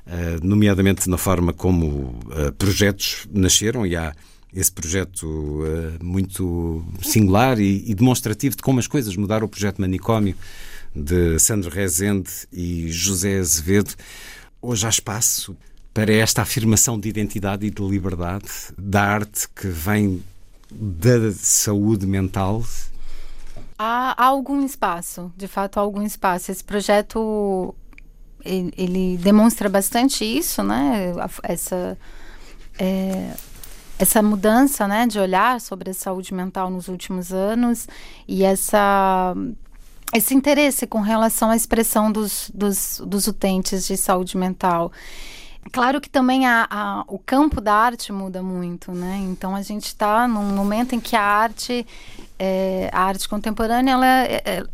uh, 0.07 0.45
nomeadamente 0.45 1.09
na 1.09 1.17
forma 1.17 1.53
como 1.53 1.87
uh, 1.87 2.53
projetos 2.59 3.29
nasceram. 3.33 3.87
E 3.87 3.95
há 3.95 4.13
esse 4.53 4.71
projeto 4.71 5.65
muito 6.01 6.85
singular 7.03 7.59
e, 7.59 7.91
e 7.91 7.93
demonstrativo 7.93 8.55
de 8.55 8.63
como 8.63 8.79
as 8.79 8.87
coisas 8.87 9.17
mudaram. 9.17 9.47
O 9.47 9.49
projeto 9.49 9.81
Manicômio 9.81 10.37
de 10.95 11.39
Sandro 11.39 11.71
Rezende 11.71 12.31
e 12.53 12.91
José 12.91 13.39
Azevedo. 13.39 13.95
Hoje 14.63 14.87
há 14.87 14.89
espaço 14.89 15.57
para 15.93 16.13
esta 16.13 16.43
afirmação 16.43 16.99
de 16.99 17.09
identidade 17.09 17.67
e 17.67 17.71
de 17.71 17.83
liberdade 17.83 18.49
da 18.77 19.03
arte 19.03 19.49
que 19.49 19.69
vem 19.69 20.23
da 20.71 21.33
saúde 21.33 22.07
mental? 22.07 22.65
Há, 23.79 24.25
algum 24.25 24.65
espaço, 24.65 25.33
de 25.37 25.47
fato, 25.47 25.79
há 25.79 25.81
algum 25.81 26.03
espaço. 26.03 26.51
Esse 26.51 26.63
projeto 26.63 27.75
ele, 28.45 28.73
ele 28.77 29.17
demonstra 29.19 29.69
bastante 29.69 30.25
isso, 30.25 30.63
né? 30.63 31.13
Essa 31.43 31.99
é, 32.79 33.35
essa 33.99 34.23
mudança, 34.23 34.89
né, 34.89 35.07
de 35.07 35.19
olhar 35.19 35.61
sobre 35.61 35.91
a 35.91 35.95
saúde 35.95 36.35
mental 36.35 36.69
nos 36.69 36.89
últimos 36.89 37.33
anos 37.33 37.87
e 38.27 38.43
essa 38.43 39.35
esse 40.13 40.35
interesse 40.35 40.87
com 40.87 41.01
relação 41.01 41.51
à 41.51 41.57
expressão 41.57 42.11
dos, 42.11 42.51
dos, 42.55 43.01
dos 43.05 43.27
utentes 43.27 43.87
de 43.87 43.97
saúde 43.97 44.37
mental. 44.37 44.93
Claro 45.73 46.01
que 46.01 46.11
também 46.11 46.47
a, 46.47 46.67
a, 46.71 47.05
o 47.09 47.19
campo 47.19 47.61
da 47.61 47.75
arte 47.75 48.13
muda 48.13 48.43
muito, 48.43 48.93
né? 48.93 49.19
Então 49.25 49.55
a 49.57 49.63
gente 49.63 49.87
está 49.87 50.29
num 50.29 50.55
momento 50.55 50.95
em 50.95 51.01
que 51.01 51.17
a 51.17 51.23
arte, 51.23 51.87
é, 52.39 52.91
a 52.93 53.03
arte 53.03 53.29
contemporânea, 53.29 53.93
ela, 53.93 54.07
é, 54.07 54.43
é 54.45 54.65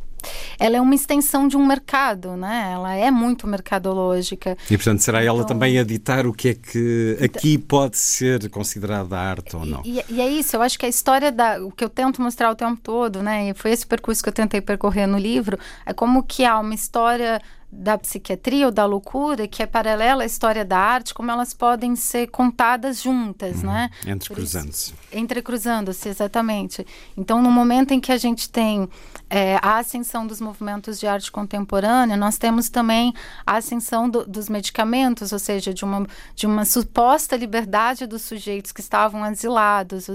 ela 0.58 0.76
é 0.76 0.80
uma 0.80 0.94
extensão 0.94 1.48
de 1.48 1.56
um 1.56 1.66
mercado, 1.66 2.36
né? 2.36 2.70
Ela 2.74 2.94
é 2.94 3.10
muito 3.10 3.46
mercadológica. 3.46 4.56
E 4.70 4.76
portanto 4.76 5.00
será 5.00 5.22
ela 5.22 5.38
então, 5.38 5.48
também 5.48 5.78
a 5.78 5.84
ditar 5.84 6.26
o 6.26 6.32
que 6.32 6.48
é 6.48 6.54
que 6.54 7.18
aqui 7.22 7.58
pode 7.58 7.98
ser 7.98 8.48
considerada 8.50 9.18
arte 9.18 9.56
ou 9.56 9.64
não? 9.64 9.82
E, 9.84 10.02
e, 10.08 10.20
é 10.20 10.28
isso. 10.28 10.56
Eu 10.56 10.62
acho 10.62 10.78
que 10.78 10.86
a 10.86 10.88
história 10.88 11.30
da, 11.30 11.62
o 11.64 11.70
que 11.70 11.84
eu 11.84 11.88
tento 11.88 12.20
mostrar 12.20 12.50
o 12.50 12.54
tempo 12.54 12.80
todo, 12.82 13.22
né? 13.22 13.50
E 13.50 13.54
foi 13.54 13.70
esse 13.70 13.86
percurso 13.86 14.22
que 14.22 14.28
eu 14.28 14.32
tentei 14.32 14.60
percorrer 14.60 15.06
no 15.06 15.18
livro, 15.18 15.58
é 15.84 15.92
como 15.92 16.22
que 16.22 16.44
há 16.44 16.58
uma 16.58 16.74
história 16.74 17.40
da 17.72 17.96
psiquiatria 17.96 18.66
ou 18.66 18.72
da 18.72 18.84
loucura, 18.84 19.46
que 19.46 19.62
é 19.62 19.66
paralela 19.66 20.24
à 20.24 20.26
história 20.26 20.64
da 20.64 20.78
arte, 20.78 21.14
como 21.14 21.30
elas 21.30 21.54
podem 21.54 21.94
ser 21.94 22.26
contadas 22.26 23.00
juntas, 23.00 23.58
uhum. 23.58 23.70
né? 23.70 23.90
Entrecruzando-se. 24.06 24.94
Entrecruzando-se, 25.12 26.08
exatamente. 26.08 26.84
Então, 27.16 27.40
no 27.40 27.50
momento 27.50 27.92
em 27.92 28.00
que 28.00 28.10
a 28.10 28.18
gente 28.18 28.50
tem 28.50 28.88
é, 29.28 29.56
a 29.62 29.78
ascensão 29.78 30.26
dos 30.26 30.40
movimentos 30.40 30.98
de 30.98 31.06
arte 31.06 31.30
contemporânea, 31.30 32.16
nós 32.16 32.38
temos 32.38 32.68
também 32.68 33.14
a 33.46 33.56
ascensão 33.56 34.10
do, 34.10 34.26
dos 34.26 34.48
medicamentos, 34.48 35.32
ou 35.32 35.38
seja, 35.38 35.72
de 35.72 35.84
uma, 35.84 36.06
de 36.34 36.46
uma 36.46 36.64
suposta 36.64 37.36
liberdade 37.36 38.04
dos 38.04 38.22
sujeitos 38.22 38.72
que 38.72 38.80
estavam 38.80 39.22
asilados. 39.22 40.08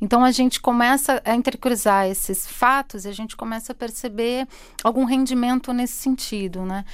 Então, 0.00 0.24
a 0.24 0.30
gente 0.30 0.60
começa 0.60 1.20
a 1.24 1.34
intercruzar 1.34 2.06
esses 2.06 2.46
fatos 2.46 3.04
e 3.04 3.08
a 3.08 3.12
gente 3.12 3.36
começa 3.36 3.72
a 3.72 3.74
perceber 3.74 4.46
algum 4.84 5.04
rendimento 5.04 5.72
nesse 5.72 5.94
sentido, 5.94 6.64
né? 6.64 6.84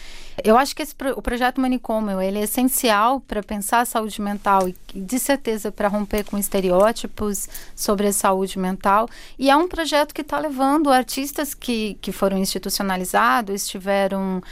Eu 0.45 0.59
acho 0.59 0.77
que 0.77 0.83
esse, 0.83 0.95
o 1.17 1.23
projeto 1.23 1.61
Manicômio 1.61 2.21
ele 2.21 2.39
é 2.39 2.43
essencial 2.43 3.21
para 3.21 3.43
pensar 3.43 3.81
a 3.81 3.85
saúde 3.85 4.21
mental 4.21 4.69
e, 4.69 4.75
de 4.95 5.19
certeza, 5.19 5.73
para 5.73 5.89
romper 5.89 6.25
com 6.25 6.37
estereótipos 6.37 7.49
sobre 7.75 8.09
a 8.09 8.13
saúde 8.13 8.59
mental. 8.59 9.09
E 9.39 9.49
é 9.49 9.57
um 9.57 9.67
projeto 9.67 10.15
que 10.15 10.21
está 10.21 10.39
levando 10.39 10.91
artistas 10.91 11.55
que, 11.55 11.95
que 12.03 12.13
foram 12.13 12.37
institucionalizados, 12.37 13.67
tiveram 13.67 14.43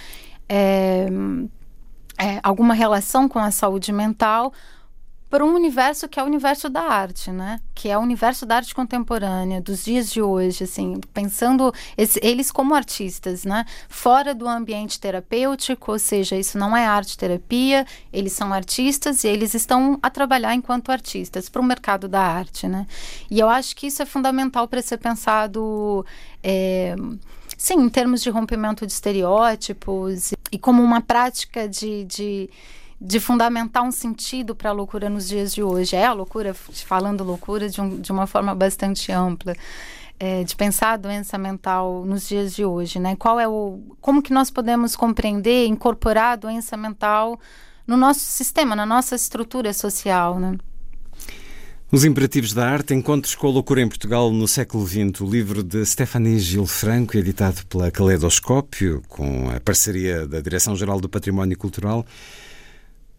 é, 0.48 1.06
é, 2.18 2.40
alguma 2.42 2.74
relação 2.74 3.28
com 3.28 3.38
a 3.38 3.50
saúde 3.50 3.92
mental 3.92 4.52
para 5.34 5.44
um 5.44 5.52
universo 5.52 6.08
que 6.08 6.20
é 6.20 6.22
o 6.22 6.26
universo 6.26 6.70
da 6.70 6.82
arte, 6.82 7.32
né? 7.32 7.58
Que 7.74 7.88
é 7.88 7.98
o 7.98 8.00
universo 8.00 8.46
da 8.46 8.54
arte 8.54 8.72
contemporânea, 8.72 9.60
dos 9.60 9.84
dias 9.84 10.08
de 10.08 10.22
hoje, 10.22 10.62
assim, 10.62 11.00
pensando 11.12 11.74
esse, 11.98 12.20
eles 12.22 12.52
como 12.52 12.72
artistas, 12.72 13.44
né? 13.44 13.64
Fora 13.88 14.32
do 14.32 14.46
ambiente 14.46 15.00
terapêutico, 15.00 15.90
ou 15.90 15.98
seja, 15.98 16.36
isso 16.36 16.56
não 16.56 16.76
é 16.76 16.86
arte 16.86 17.18
terapia, 17.18 17.84
eles 18.12 18.32
são 18.32 18.52
artistas 18.52 19.24
e 19.24 19.26
eles 19.26 19.54
estão 19.54 19.98
a 20.00 20.08
trabalhar 20.08 20.54
enquanto 20.54 20.92
artistas 20.92 21.48
para 21.48 21.60
o 21.60 21.64
mercado 21.64 22.06
da 22.06 22.20
arte, 22.20 22.68
né? 22.68 22.86
E 23.28 23.40
eu 23.40 23.48
acho 23.48 23.74
que 23.74 23.88
isso 23.88 24.00
é 24.00 24.06
fundamental 24.06 24.68
para 24.68 24.80
ser 24.82 24.98
pensado. 24.98 26.06
É, 26.44 26.94
sim, 27.58 27.74
em 27.74 27.88
termos 27.88 28.22
de 28.22 28.30
rompimento 28.30 28.86
de 28.86 28.92
estereótipos 28.92 30.32
e 30.52 30.58
como 30.60 30.80
uma 30.80 31.00
prática 31.00 31.68
de, 31.68 32.04
de 32.04 32.48
de 33.04 33.20
fundamentar 33.20 33.82
um 33.82 33.92
sentido 33.92 34.54
para 34.54 34.70
a 34.70 34.72
loucura 34.72 35.10
nos 35.10 35.28
dias 35.28 35.54
de 35.54 35.62
hoje. 35.62 35.94
É 35.94 36.06
a 36.06 36.12
loucura, 36.14 36.54
falando 36.54 37.22
loucura 37.22 37.68
de, 37.68 37.78
um, 37.78 38.00
de 38.00 38.10
uma 38.10 38.26
forma 38.26 38.54
bastante 38.54 39.12
ampla. 39.12 39.54
É, 40.18 40.44
de 40.44 40.54
pensar 40.54 40.92
a 40.92 40.96
doença 40.96 41.36
mental 41.36 42.04
nos 42.06 42.28
dias 42.28 42.54
de 42.54 42.64
hoje, 42.64 43.00
né? 43.00 43.16
Qual 43.16 43.38
é 43.38 43.48
o, 43.48 43.80
como 44.00 44.22
que 44.22 44.32
nós 44.32 44.48
podemos 44.48 44.94
compreender, 44.94 45.66
incorporar 45.66 46.34
a 46.34 46.36
doença 46.36 46.76
mental 46.76 47.38
no 47.84 47.96
nosso 47.96 48.20
sistema, 48.20 48.76
na 48.76 48.86
nossa 48.86 49.16
estrutura 49.16 49.72
social, 49.72 50.38
né? 50.38 50.56
Os 51.90 52.04
Imperativos 52.04 52.54
da 52.54 52.66
Arte, 52.66 52.94
Encontros 52.94 53.34
com 53.34 53.48
a 53.48 53.50
Loucura 53.50 53.82
em 53.82 53.88
Portugal 53.88 54.30
no 54.32 54.46
século 54.46 54.86
XX, 54.86 55.20
o 55.20 55.26
livro 55.26 55.64
de 55.64 55.84
Stephanie 55.84 56.38
Gil 56.38 56.64
Franco, 56.64 57.16
editado 57.16 57.66
pela 57.66 57.90
Caleidoscópio, 57.90 59.02
com 59.08 59.50
a 59.50 59.60
parceria 59.60 60.26
da 60.26 60.40
Direção-Geral 60.40 61.00
do 61.00 61.08
Património 61.08 61.58
Cultural 61.58 62.06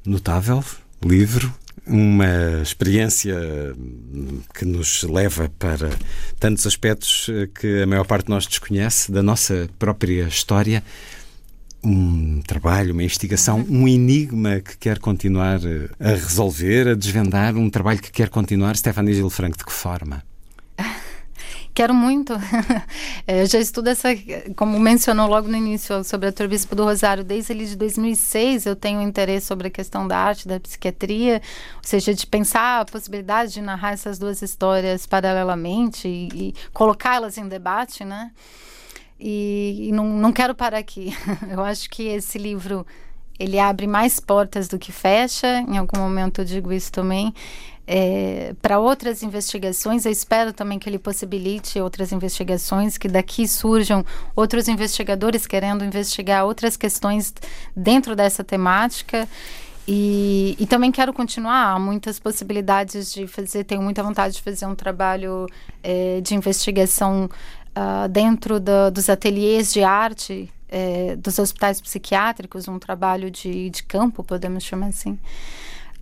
notável 0.05 0.63
livro, 1.03 1.53
uma 1.85 2.61
experiência 2.61 3.35
que 4.53 4.65
nos 4.65 5.03
leva 5.03 5.49
para 5.59 5.89
tantos 6.39 6.65
aspectos 6.65 7.29
que 7.59 7.83
a 7.83 7.85
maior 7.85 8.05
parte 8.05 8.25
de 8.25 8.31
nós 8.31 8.47
desconhece 8.47 9.11
da 9.11 9.21
nossa 9.21 9.69
própria 9.77 10.27
história. 10.27 10.83
Um 11.83 12.41
trabalho, 12.41 12.93
uma 12.93 13.03
investigação, 13.03 13.63
um 13.69 13.87
enigma 13.87 14.59
que 14.59 14.75
quer 14.77 14.97
continuar 14.97 15.59
a 15.99 16.09
resolver, 16.09 16.87
a 16.87 16.95
desvendar, 16.95 17.55
um 17.55 17.69
trabalho 17.69 18.01
que 18.01 18.11
quer 18.11 18.29
continuar. 18.29 18.75
Stefania 18.75 19.13
Gil 19.13 19.29
Franco, 19.29 19.57
de 19.57 19.65
que 19.65 19.71
forma? 19.71 20.23
Quero 21.75 21.93
muito. 21.93 22.33
É, 23.27 23.41
eu 23.41 23.47
já 23.47 23.57
estudo 23.59 23.89
essa, 23.89 24.09
como 24.55 24.79
mencionou 24.79 25.27
logo 25.27 25.47
no 25.47 25.57
início, 25.57 26.03
sobre 26.03 26.29
o 26.29 26.47
Bispo 26.47 26.75
do 26.75 26.83
Rosário, 26.83 27.23
desde 27.23 27.53
ele 27.53 27.65
de 27.65 27.75
2006 27.75 28.67
eu 28.67 28.75
tenho 28.75 29.01
interesse 29.01 29.47
sobre 29.47 29.67
a 29.67 29.71
questão 29.71 30.07
da 30.07 30.15
arte, 30.15 30.47
da 30.47 30.59
psiquiatria, 30.59 31.41
ou 31.77 31.83
seja, 31.83 32.13
de 32.13 32.27
pensar 32.27 32.81
a 32.81 32.85
possibilidade 32.85 33.53
de 33.53 33.61
narrar 33.61 33.93
essas 33.93 34.19
duas 34.19 34.43
histórias 34.43 35.07
paralelamente 35.07 36.07
e, 36.07 36.29
e 36.49 36.53
colocá-las 36.71 37.39
em 37.39 37.47
debate, 37.47 38.05
né? 38.05 38.31
E, 39.19 39.87
e 39.89 39.91
não, 39.91 40.05
não 40.05 40.31
quero 40.31 40.53
parar 40.53 40.77
aqui. 40.77 41.17
Eu 41.49 41.63
acho 41.63 41.89
que 41.89 42.03
esse 42.03 42.37
livro 42.37 42.85
ele 43.39 43.59
abre 43.59 43.87
mais 43.87 44.19
portas 44.19 44.67
do 44.67 44.79
que 44.79 44.91
fecha. 44.91 45.59
Em 45.67 45.77
algum 45.77 45.99
momento 45.99 46.41
eu 46.41 46.45
digo 46.45 46.71
isso 46.71 46.91
também 46.91 47.33
é, 47.87 48.55
para 48.61 48.79
outras 48.79 49.21
investigações. 49.23 50.05
Eu 50.05 50.11
espero 50.11 50.53
também 50.53 50.79
que 50.79 50.89
ele 50.89 50.99
possibilite 50.99 51.79
outras 51.79 52.11
investigações, 52.11 52.97
que 52.97 53.07
daqui 53.07 53.47
surjam 53.47 54.03
outros 54.35 54.67
investigadores 54.67 55.45
querendo 55.45 55.83
investigar 55.83 56.45
outras 56.45 56.75
questões 56.75 57.33
dentro 57.75 58.15
dessa 58.15 58.43
temática. 58.43 59.27
E, 59.87 60.55
e, 60.59 60.65
também 60.65 60.91
quero 60.91 61.13
continuar. 61.13 61.75
Há 61.75 61.79
muitas 61.79 62.19
possibilidades 62.19 63.13
de 63.13 63.27
fazer, 63.27 63.65
tenho 63.65 63.83
muita 63.83 64.01
vontade 64.01 64.33
de 64.33 64.41
fazer 64.41 64.65
um 64.65 64.73
trabalho 64.73 65.45
é, 65.83 66.21
de 66.21 66.33
investigação 66.33 67.29
uh, 67.77 68.09
dentro 68.09 68.59
do, 68.59 68.89
dos 68.91 69.09
ateliês 69.09 69.71
de 69.71 69.83
arte 69.83 70.51
é, 70.69 71.15
dos 71.15 71.39
hospitais 71.39 71.79
psiquiátricos, 71.79 72.67
um 72.67 72.79
trabalho 72.79 73.29
de, 73.29 73.69
de 73.69 73.83
campo, 73.83 74.23
podemos 74.23 74.63
chamar 74.63 74.87
assim 74.87 75.19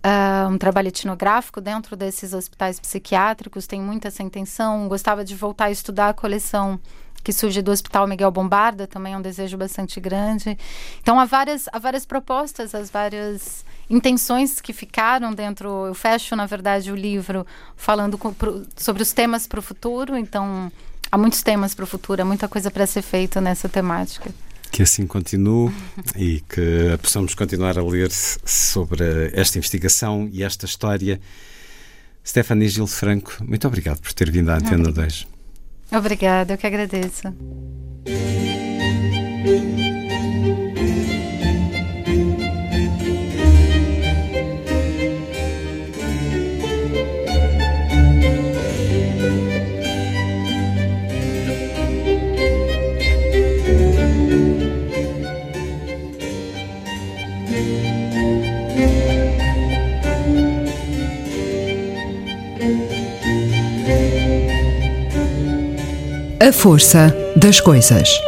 uh, 0.04 0.48
um 0.48 0.58
trabalho 0.58 0.88
etnográfico 0.88 1.60
dentro 1.60 1.96
desses 1.96 2.34
hospitais 2.34 2.78
psiquiátricos, 2.78 3.66
tem 3.66 3.80
muita 3.80 4.08
essa 4.08 4.22
intenção. 4.22 4.86
Gostava 4.86 5.24
de 5.24 5.34
voltar 5.34 5.66
a 5.66 5.70
estudar 5.70 6.10
a 6.10 6.14
coleção 6.14 6.78
que 7.22 7.32
surge 7.32 7.62
do 7.62 7.72
Hospital 7.72 8.06
Miguel 8.06 8.30
Bombarda, 8.30 8.86
também 8.86 9.14
é 9.14 9.16
um 9.16 9.22
desejo 9.22 9.56
bastante 9.56 9.98
grande. 9.98 10.58
Então, 11.00 11.18
há 11.18 11.24
várias, 11.24 11.66
há 11.72 11.78
várias 11.78 12.04
propostas, 12.04 12.74
as 12.74 12.90
várias 12.90 13.64
intenções 13.88 14.60
que 14.60 14.74
ficaram 14.74 15.32
dentro. 15.32 15.86
Eu 15.86 15.94
fecho, 15.94 16.36
na 16.36 16.44
verdade, 16.44 16.92
o 16.92 16.94
livro 16.94 17.46
falando 17.76 18.18
com, 18.18 18.30
pro, 18.30 18.66
sobre 18.76 19.02
os 19.02 19.14
temas 19.14 19.46
para 19.46 19.58
o 19.58 19.62
futuro, 19.62 20.18
então 20.18 20.70
há 21.10 21.16
muitos 21.16 21.42
temas 21.42 21.74
para 21.74 21.84
o 21.84 21.86
futuro, 21.86 22.20
há 22.20 22.24
muita 22.26 22.46
coisa 22.46 22.70
para 22.70 22.86
ser 22.86 23.00
feita 23.00 23.40
nessa 23.40 23.70
temática 23.70 24.30
que 24.70 24.82
assim 24.82 25.06
continue 25.06 25.72
e 26.16 26.40
que 26.48 26.98
possamos 27.00 27.34
continuar 27.34 27.78
a 27.78 27.82
ler 27.82 28.10
sobre 28.10 29.30
esta 29.32 29.58
investigação 29.58 30.28
e 30.32 30.42
esta 30.42 30.66
história. 30.66 31.20
Stephanie 32.26 32.68
Gil 32.68 32.86
Franco, 32.86 33.36
muito 33.46 33.66
obrigado 33.68 34.00
por 34.00 34.12
ter 34.12 34.30
vindo 34.30 34.50
à 34.50 34.56
Antena 34.56 34.90
2. 34.90 35.26
Obrigada, 35.92 36.54
eu 36.54 36.58
que 36.58 36.66
agradeço. 36.66 37.22
A 66.46 66.52
força 66.52 67.10
das 67.34 67.58
coisas. 67.58 68.20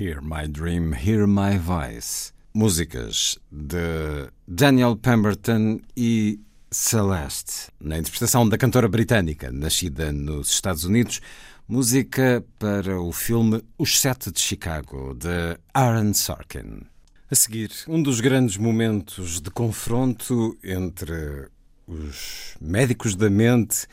Hear 0.00 0.22
My 0.22 0.46
Dream, 0.46 0.92
Hear 0.94 1.26
My 1.26 1.58
Voice. 1.58 2.32
Músicas 2.54 3.36
de 3.50 4.30
Daniel 4.46 4.94
Pemberton 4.94 5.80
e 5.96 6.38
Celeste, 6.70 7.72
na 7.80 7.98
interpretação 7.98 8.48
da 8.48 8.56
cantora 8.56 8.86
britânica, 8.86 9.50
nascida 9.50 10.12
nos 10.12 10.50
Estados 10.50 10.84
Unidos, 10.84 11.20
música 11.66 12.44
para 12.60 13.00
o 13.00 13.10
filme 13.10 13.60
Os 13.76 14.00
Sete 14.00 14.30
de 14.30 14.38
Chicago, 14.38 15.14
de 15.14 15.58
Aaron 15.74 16.14
Sorkin. 16.14 16.82
A 17.28 17.34
seguir, 17.34 17.72
um 17.88 18.00
dos 18.00 18.20
grandes 18.20 18.56
momentos 18.56 19.40
de 19.40 19.50
confronto 19.50 20.56
entre 20.62 21.48
os 21.88 22.54
médicos 22.60 23.16
da 23.16 23.28
mente 23.28 23.88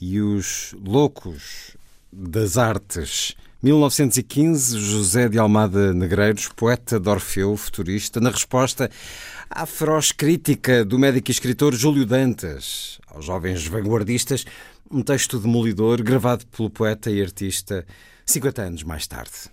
e 0.00 0.20
os 0.20 0.72
loucos 0.78 1.76
das 2.12 2.56
artes. 2.56 3.34
1915, 3.60 4.78
José 4.78 5.28
de 5.28 5.36
Almada 5.36 5.92
Negreiros, 5.92 6.46
poeta 6.46 7.00
de 7.00 7.08
Orfeu, 7.08 7.56
futurista, 7.56 8.20
na 8.20 8.30
resposta 8.30 8.88
à 9.50 9.66
feroz 9.66 10.12
crítica 10.12 10.84
do 10.84 10.96
médico 10.96 11.28
e 11.28 11.32
escritor 11.32 11.74
Júlio 11.74 12.06
Dantas 12.06 13.00
aos 13.08 13.24
jovens 13.24 13.66
vanguardistas, 13.66 14.44
um 14.88 15.02
texto 15.02 15.40
demolidor 15.40 16.00
gravado 16.04 16.46
pelo 16.46 16.70
poeta 16.70 17.10
e 17.10 17.20
artista 17.20 17.84
50 18.24 18.62
anos 18.62 18.82
mais 18.84 19.08
tarde. 19.08 19.50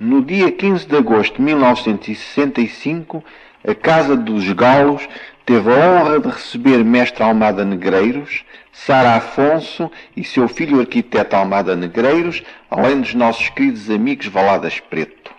No 0.00 0.24
dia 0.24 0.50
15 0.50 0.86
de 0.86 0.96
agosto 0.96 1.36
de 1.36 1.42
1965, 1.42 3.22
a 3.68 3.74
Casa 3.74 4.16
dos 4.16 4.50
Galos 4.52 5.06
teve 5.50 5.68
a 5.68 5.74
honra 5.74 6.20
de 6.20 6.28
receber 6.28 6.84
Mestre 6.84 7.24
Almada 7.24 7.64
Negreiros, 7.64 8.44
Sara 8.72 9.16
Afonso 9.16 9.90
e 10.16 10.22
seu 10.22 10.46
filho 10.46 10.78
arquiteto 10.78 11.34
Almada 11.34 11.74
Negreiros, 11.74 12.40
além 12.70 13.00
dos 13.00 13.14
nossos 13.14 13.48
queridos 13.48 13.90
amigos 13.90 14.26
Valadas 14.28 14.78
Preto. 14.78 15.32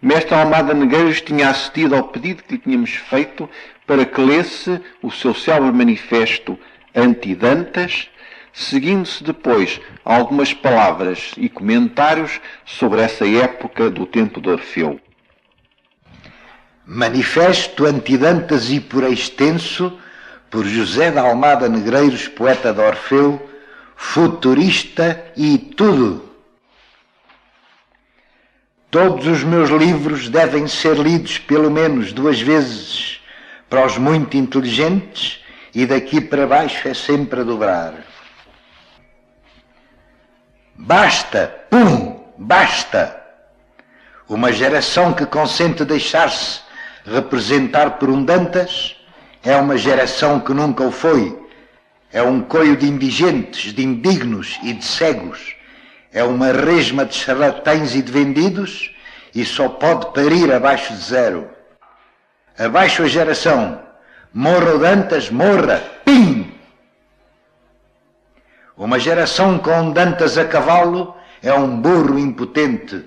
Mestre 0.00 0.34
Almada 0.34 0.72
Negreiros 0.72 1.20
tinha 1.20 1.50
assistido 1.50 1.94
ao 1.94 2.04
pedido 2.04 2.42
que 2.44 2.54
lhe 2.54 2.60
tínhamos 2.60 2.94
feito 2.94 3.46
para 3.86 4.06
que 4.06 4.22
lesse 4.22 4.80
o 5.02 5.10
seu 5.10 5.34
célebre 5.34 5.70
manifesto 5.70 6.58
anti-Dantas, 6.94 8.08
seguindo-se 8.54 9.22
depois 9.22 9.78
algumas 10.02 10.54
palavras 10.54 11.34
e 11.36 11.50
comentários 11.50 12.40
sobre 12.64 13.02
essa 13.02 13.28
época 13.28 13.90
do 13.90 14.06
tempo 14.06 14.40
de 14.40 14.48
Orfeu. 14.48 14.98
Manifesto 16.86 17.84
antidantas 17.84 18.70
e 18.70 18.78
por 18.78 19.02
extenso, 19.02 19.98
por 20.48 20.64
José 20.64 21.10
de 21.10 21.18
Almada 21.18 21.68
Negreiros, 21.68 22.28
poeta 22.28 22.72
de 22.72 22.80
Orfeu, 22.80 23.50
futurista 23.96 25.24
e 25.36 25.58
tudo. 25.58 26.30
Todos 28.88 29.26
os 29.26 29.42
meus 29.42 29.68
livros 29.68 30.28
devem 30.28 30.68
ser 30.68 30.96
lidos 30.96 31.38
pelo 31.38 31.70
menos 31.72 32.12
duas 32.12 32.40
vezes 32.40 33.20
para 33.68 33.84
os 33.84 33.98
muito 33.98 34.36
inteligentes 34.36 35.44
e 35.74 35.84
daqui 35.86 36.20
para 36.20 36.46
baixo 36.46 36.86
é 36.86 36.94
sempre 36.94 37.40
a 37.40 37.44
dobrar. 37.44 37.94
Basta, 40.76 41.52
pum, 41.68 42.24
basta. 42.38 43.24
Uma 44.28 44.52
geração 44.52 45.12
que 45.12 45.26
consente 45.26 45.84
deixar-se 45.84 46.60
representar 47.06 47.98
por 47.98 48.10
um 48.10 48.24
Dantas 48.24 48.96
é 49.42 49.56
uma 49.56 49.78
geração 49.78 50.40
que 50.40 50.52
nunca 50.52 50.82
o 50.82 50.90
foi. 50.90 51.40
É 52.12 52.22
um 52.22 52.40
coio 52.40 52.76
de 52.76 52.86
indigentes, 52.86 53.72
de 53.72 53.84
indignos 53.84 54.58
e 54.62 54.72
de 54.72 54.84
cegos. 54.84 55.54
É 56.12 56.24
uma 56.24 56.50
resma 56.52 57.04
de 57.04 57.14
charlatães 57.14 57.94
e 57.94 58.02
de 58.02 58.10
vendidos 58.10 58.90
e 59.34 59.44
só 59.44 59.68
pode 59.68 60.12
parir 60.12 60.52
abaixo 60.52 60.92
de 60.94 61.00
zero. 61.00 61.48
Abaixo 62.58 63.02
a 63.02 63.08
geração. 63.08 63.80
Morra 64.32 64.74
o 64.74 64.78
Dantas, 64.78 65.30
morra. 65.30 65.82
Pim! 66.04 66.52
Uma 68.76 68.98
geração 68.98 69.58
com 69.58 69.92
Dantas 69.92 70.36
a 70.36 70.44
cavalo 70.44 71.14
é 71.42 71.52
um 71.52 71.80
burro 71.80 72.18
impotente. 72.18 73.04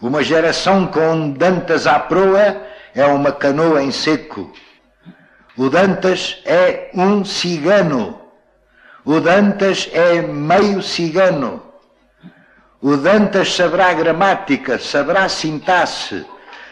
Uma 0.00 0.22
geração 0.22 0.86
com 0.86 1.30
Dantas 1.30 1.86
à 1.86 1.98
proa 1.98 2.62
é 2.94 3.06
uma 3.06 3.32
canoa 3.32 3.82
em 3.82 3.90
seco. 3.90 4.52
O 5.56 5.70
Dantas 5.70 6.42
é 6.44 6.90
um 6.92 7.24
cigano. 7.24 8.20
O 9.06 9.20
Dantas 9.20 9.88
é 9.94 10.20
meio 10.20 10.82
cigano. 10.82 11.62
O 12.82 12.94
Dantas 12.98 13.54
saberá 13.54 13.94
gramática, 13.94 14.78
saberá 14.78 15.30
sintaxe, 15.30 16.26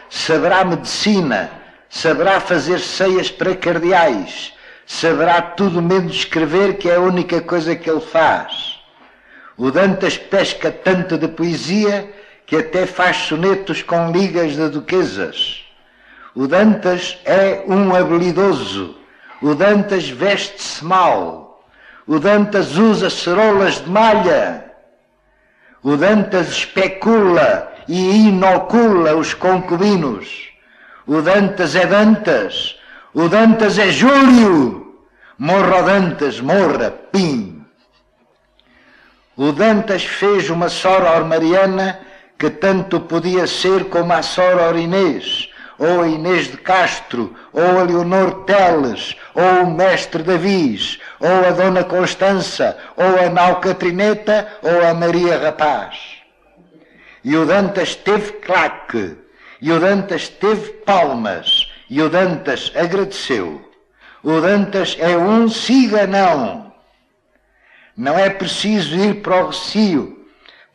saberá 0.07 0.63
medicina, 0.63 1.49
saberá 1.89 2.39
fazer 2.39 2.79
ceias 2.79 3.31
para 3.31 3.55
cardeais, 3.55 4.53
saberá 4.85 5.41
tudo 5.41 5.81
menos 5.81 6.17
escrever, 6.17 6.77
que 6.77 6.91
é 6.91 6.95
a 6.95 7.01
única 7.01 7.41
coisa 7.41 7.75
que 7.75 7.89
ele 7.89 8.01
faz. 8.01 8.79
O 9.57 9.71
Dantas 9.71 10.15
pesca 10.15 10.69
tanto 10.69 11.17
de 11.17 11.27
poesia 11.27 12.13
que 12.45 12.57
até 12.57 12.85
faz 12.85 13.17
sonetos 13.17 13.81
com 13.81 14.11
ligas 14.11 14.55
de 14.55 14.69
duquesas. 14.69 15.63
O 16.35 16.47
Dantas 16.47 17.17
é 17.25 17.63
um 17.67 17.95
habilidoso. 17.95 18.95
O 19.41 19.55
Dantas 19.55 20.09
veste-se 20.09 20.83
mal. 20.83 21.63
O 22.05 22.19
Dantas 22.19 22.77
usa 22.77 23.09
cerolas 23.09 23.83
de 23.83 23.89
malha. 23.89 24.65
O 25.81 25.95
Dantas 25.95 26.49
especula 26.49 27.71
e 27.87 28.27
inocula 28.27 29.15
os 29.15 29.33
concubinos. 29.33 30.49
O 31.07 31.21
Dantas 31.21 31.75
é 31.75 31.85
Dantas. 31.85 32.77
O 33.13 33.27
Dantas 33.29 33.79
é 33.79 33.89
Júlio. 33.89 34.95
Morra 35.37 35.81
Dantas, 35.83 36.39
morra, 36.39 36.91
pim. 37.11 37.65
O 39.37 39.51
Dantas 39.51 40.03
fez 40.03 40.49
uma 40.49 40.69
sora 40.69 41.23
Mariana 41.23 42.04
que 42.37 42.49
tanto 42.49 42.99
podia 43.01 43.47
ser 43.47 43.85
como 43.85 44.13
a 44.13 44.21
sora 44.21 44.77
Inês, 44.77 45.49
ou 45.77 46.01
a 46.01 46.07
Inês 46.07 46.47
de 46.47 46.57
Castro, 46.57 47.35
ou 47.51 47.79
a 47.79 47.83
Leonor 47.83 48.43
Teles, 48.45 49.15
ou 49.33 49.63
o 49.63 49.71
Mestre 49.71 50.23
Davis, 50.23 50.99
ou 51.19 51.47
a 51.47 51.51
Dona 51.51 51.83
Constança, 51.83 52.77
ou 52.95 53.19
a 53.19 53.29
Nau 53.29 53.59
Catrineta, 53.59 54.47
ou 54.61 54.85
a 54.85 54.93
Maria 54.93 55.37
Rapaz. 55.37 55.97
E 57.23 57.35
o 57.35 57.45
Dantas 57.45 57.95
teve 57.95 58.33
claque, 58.33 59.17
e 59.61 59.71
o 59.71 59.79
Dantas 59.79 60.27
teve 60.29 60.73
palmas, 60.85 61.71
e 61.89 62.01
o 62.01 62.09
Dantas 62.09 62.71
agradeceu. 62.75 63.61
O 64.23 64.41
Dantas 64.41 64.95
é 64.99 65.17
um 65.17 65.47
ciganão. 65.47 66.73
Não 67.95 68.17
é 68.17 68.29
preciso 68.29 68.95
ir 68.95 69.21
para 69.21 69.43
o 69.43 69.47
Recio 69.47 70.14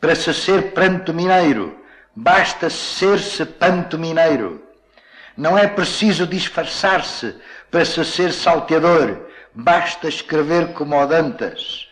para 0.01 0.15
se 0.15 0.33
ser 0.33 0.73
pranto 0.73 1.13
mineiro. 1.13 1.79
Basta 2.15 2.71
ser-se 2.71 3.45
panto 3.45 3.99
mineiro. 3.99 4.63
Não 5.37 5.57
é 5.57 5.67
preciso 5.67 6.27
disfarçar-se 6.27 7.37
para 7.71 7.85
se 7.85 8.05
ser 8.05 8.33
salteador. 8.33 9.29
Basta 9.55 10.09
escrever 10.09 10.73
como 10.73 10.97
o 10.97 11.07
Dantas. 11.07 11.89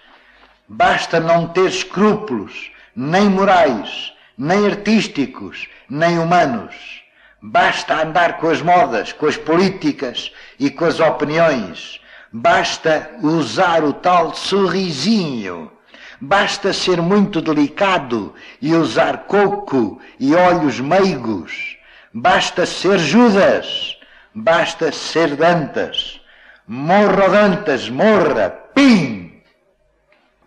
Basta 0.68 1.18
não 1.18 1.48
ter 1.48 1.68
escrúpulos, 1.68 2.70
nem 2.94 3.28
morais, 3.28 4.12
nem 4.36 4.66
artísticos, 4.66 5.66
nem 5.88 6.18
humanos. 6.18 7.02
Basta 7.40 8.02
andar 8.02 8.38
com 8.38 8.50
as 8.50 8.60
modas, 8.60 9.12
com 9.12 9.26
as 9.26 9.36
políticas 9.36 10.32
e 10.58 10.70
com 10.70 10.84
as 10.84 11.00
opiniões. 11.00 12.00
Basta 12.32 13.10
usar 13.22 13.84
o 13.84 13.92
tal 13.92 14.34
sorrisinho. 14.34 15.72
Basta 16.20 16.72
ser 16.72 17.00
muito 17.00 17.40
delicado 17.40 18.34
e 18.60 18.74
usar 18.74 19.26
coco 19.26 20.00
e 20.18 20.34
olhos 20.34 20.80
meigos. 20.80 21.76
Basta 22.12 22.66
ser 22.66 22.98
Judas. 22.98 23.96
Basta 24.34 24.90
ser 24.90 25.36
Dantas. 25.36 26.20
Morra 26.66 27.28
Dantas, 27.28 27.88
morra, 27.88 28.50
pim! 28.74 29.42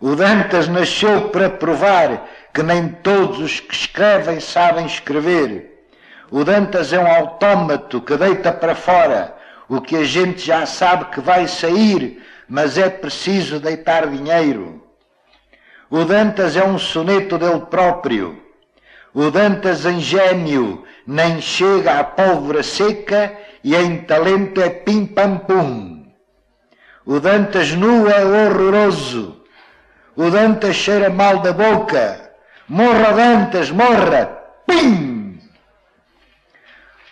O 0.00 0.14
Dantas 0.14 0.68
nasceu 0.68 1.28
para 1.30 1.48
provar 1.48 2.28
que 2.52 2.62
nem 2.62 2.88
todos 2.88 3.38
os 3.38 3.60
que 3.60 3.74
escrevem 3.74 4.40
sabem 4.40 4.84
escrever. 4.84 5.86
O 6.30 6.44
Dantas 6.44 6.92
é 6.92 6.98
um 6.98 7.06
autômato 7.06 8.00
que 8.00 8.16
deita 8.16 8.52
para 8.52 8.74
fora 8.74 9.36
o 9.68 9.80
que 9.80 9.96
a 9.96 10.04
gente 10.04 10.44
já 10.44 10.66
sabe 10.66 11.06
que 11.06 11.20
vai 11.20 11.48
sair, 11.48 12.22
mas 12.48 12.76
é 12.76 12.90
preciso 12.90 13.58
deitar 13.58 14.06
dinheiro. 14.06 14.81
O 15.94 16.06
Dantas 16.06 16.56
é 16.56 16.64
um 16.64 16.78
soneto 16.78 17.36
dele 17.36 17.60
próprio. 17.68 18.42
O 19.12 19.30
Dantas 19.30 19.84
em 19.84 20.00
gênio 20.00 20.84
nem 21.06 21.38
chega 21.38 21.98
à 21.98 22.02
pólvora 22.02 22.62
seca 22.62 23.30
e 23.62 23.76
em 23.76 23.98
talento 23.98 24.58
é 24.62 24.70
pim-pam-pum. 24.70 26.10
O 27.04 27.20
Dantas 27.20 27.72
nu 27.72 28.08
é 28.08 28.24
horroroso. 28.24 29.44
O 30.16 30.30
Dantas 30.30 30.76
cheira 30.76 31.10
mal 31.10 31.40
da 31.40 31.52
boca. 31.52 32.32
Morra 32.66 33.12
Dantas, 33.12 33.70
morra! 33.70 34.30
Pim! 34.66 35.38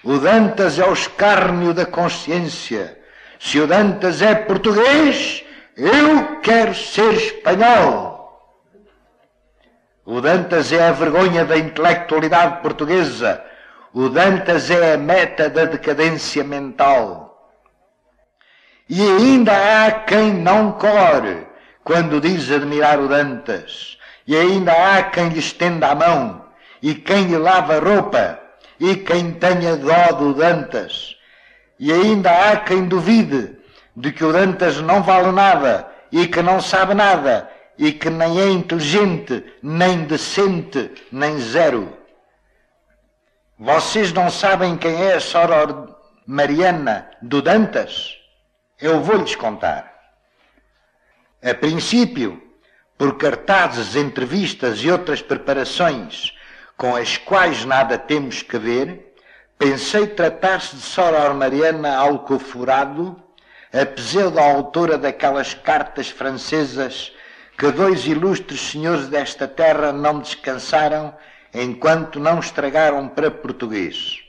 O 0.03 0.17
Dantas 0.17 0.79
é 0.79 0.87
o 0.87 0.95
escárnio 0.95 1.75
da 1.75 1.85
consciência. 1.85 2.99
Se 3.39 3.61
o 3.61 3.67
Dantas 3.67 4.23
é 4.23 4.35
português, 4.35 5.45
eu 5.77 6.41
quero 6.41 6.75
ser 6.75 7.13
espanhol. 7.13 8.10
O 10.05 10.21
Dantas 10.21 10.73
é 10.73 10.89
a 10.89 10.93
vergonha 10.93 11.45
da 11.45 11.59
intelectualidade 11.59 12.63
portuguesa. 12.63 13.45
O 13.93 14.09
Dantas 14.09 14.71
é 14.71 14.95
a 14.95 14.99
meta 14.99 15.51
da 15.51 15.65
decadência 15.67 16.43
mental. 16.43 17.53
E 18.89 19.03
ainda 19.03 19.53
há 19.53 19.91
quem 19.93 20.33
não 20.33 20.73
core 20.73 21.47
quando 21.85 22.21
diz 22.21 22.51
admirar 22.51 22.99
o 22.99 23.09
Dantas. 23.09 23.99
E 24.27 24.37
ainda 24.37 24.73
há 24.73 25.03
quem 25.03 25.29
lhe 25.29 25.39
estenda 25.39 25.89
a 25.89 25.95
mão 25.95 26.47
e 26.83 26.95
quem 26.95 27.25
lhe 27.25 27.37
lava 27.37 27.77
a 27.77 27.81
roupa 27.81 28.41
e 28.79 28.97
quem 28.97 29.33
tenha 29.33 29.77
dó 29.77 30.13
do 30.17 30.35
Dantas. 30.35 31.15
E 31.79 31.93
ainda 31.93 32.31
há 32.31 32.57
quem 32.57 32.87
duvide 32.87 33.57
de 33.95 34.13
que 34.13 34.25
o 34.25 34.33
Dantas 34.33 34.81
não 34.81 35.03
vale 35.03 35.31
nada 35.31 35.87
e 36.11 36.27
que 36.27 36.41
não 36.43 36.61
sabe 36.61 36.95
nada 36.95 37.49
e 37.81 37.93
que 37.93 38.11
nem 38.11 38.39
é 38.39 38.51
inteligente, 38.51 39.43
nem 39.63 40.05
decente, 40.05 40.93
nem 41.11 41.41
zero. 41.41 41.97
Vocês 43.59 44.13
não 44.13 44.31
sabem 44.31 44.77
quem 44.77 45.03
é 45.03 45.15
a 45.15 45.21
Soror 45.21 45.97
Mariana 46.27 47.11
do 47.23 47.41
Dantas? 47.41 48.19
Eu 48.79 49.01
vou-lhes 49.01 49.35
contar. 49.35 49.91
A 51.43 51.55
princípio, 51.55 52.43
por 52.99 53.17
cartazes, 53.17 53.97
entrevistas 53.97 54.81
e 54.81 54.91
outras 54.91 55.23
preparações 55.23 56.35
com 56.77 56.95
as 56.95 57.17
quais 57.17 57.65
nada 57.65 57.97
temos 57.97 58.43
que 58.43 58.59
ver, 58.59 59.15
pensei 59.59 60.07
tratar-se 60.07 60.77
de 60.77 60.83
Soror 60.83 61.33
Mariana 61.33 61.97
Alcoforado, 61.97 63.17
a 63.73 63.87
pseudo-autora 63.87 64.99
daquelas 64.99 65.55
cartas 65.55 66.11
francesas 66.11 67.15
que 67.61 67.71
dois 67.73 68.07
ilustres 68.07 68.59
senhores 68.71 69.09
desta 69.09 69.47
terra 69.47 69.93
não 69.93 70.21
descansaram 70.21 71.15
enquanto 71.53 72.19
não 72.19 72.39
estragaram 72.41 73.07
para 73.07 73.31
português. 73.31 74.21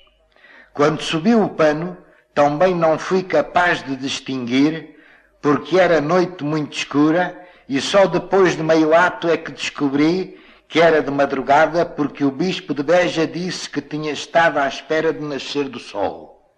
Quando 0.74 1.02
subiu 1.02 1.42
o 1.42 1.50
pano, 1.50 1.96
também 2.34 2.76
não 2.76 3.00
fui 3.00 3.24
capaz 3.24 3.82
de 3.84 3.96
distinguir, 3.96 4.98
porque 5.42 5.80
era 5.80 6.02
noite 6.02 6.44
muito 6.44 6.76
escura, 6.76 7.42
e 7.70 7.80
só 7.80 8.06
depois 8.06 8.58
de 8.58 8.64
meio 8.64 8.94
ato 8.94 9.30
é 9.30 9.38
que 9.38 9.54
descobri 9.54 10.38
que 10.68 10.82
era 10.82 11.02
de 11.02 11.10
madrugada, 11.10 11.86
porque 11.86 12.26
o 12.26 12.32
bispo 12.32 12.74
de 12.74 12.84
Beja 12.84 13.26
disse 13.26 13.70
que 13.70 13.80
tinha 13.80 14.12
estado 14.12 14.58
à 14.60 14.68
espera 14.68 15.14
de 15.14 15.22
nascer 15.22 15.70
do 15.70 15.80
sol. 15.80 16.52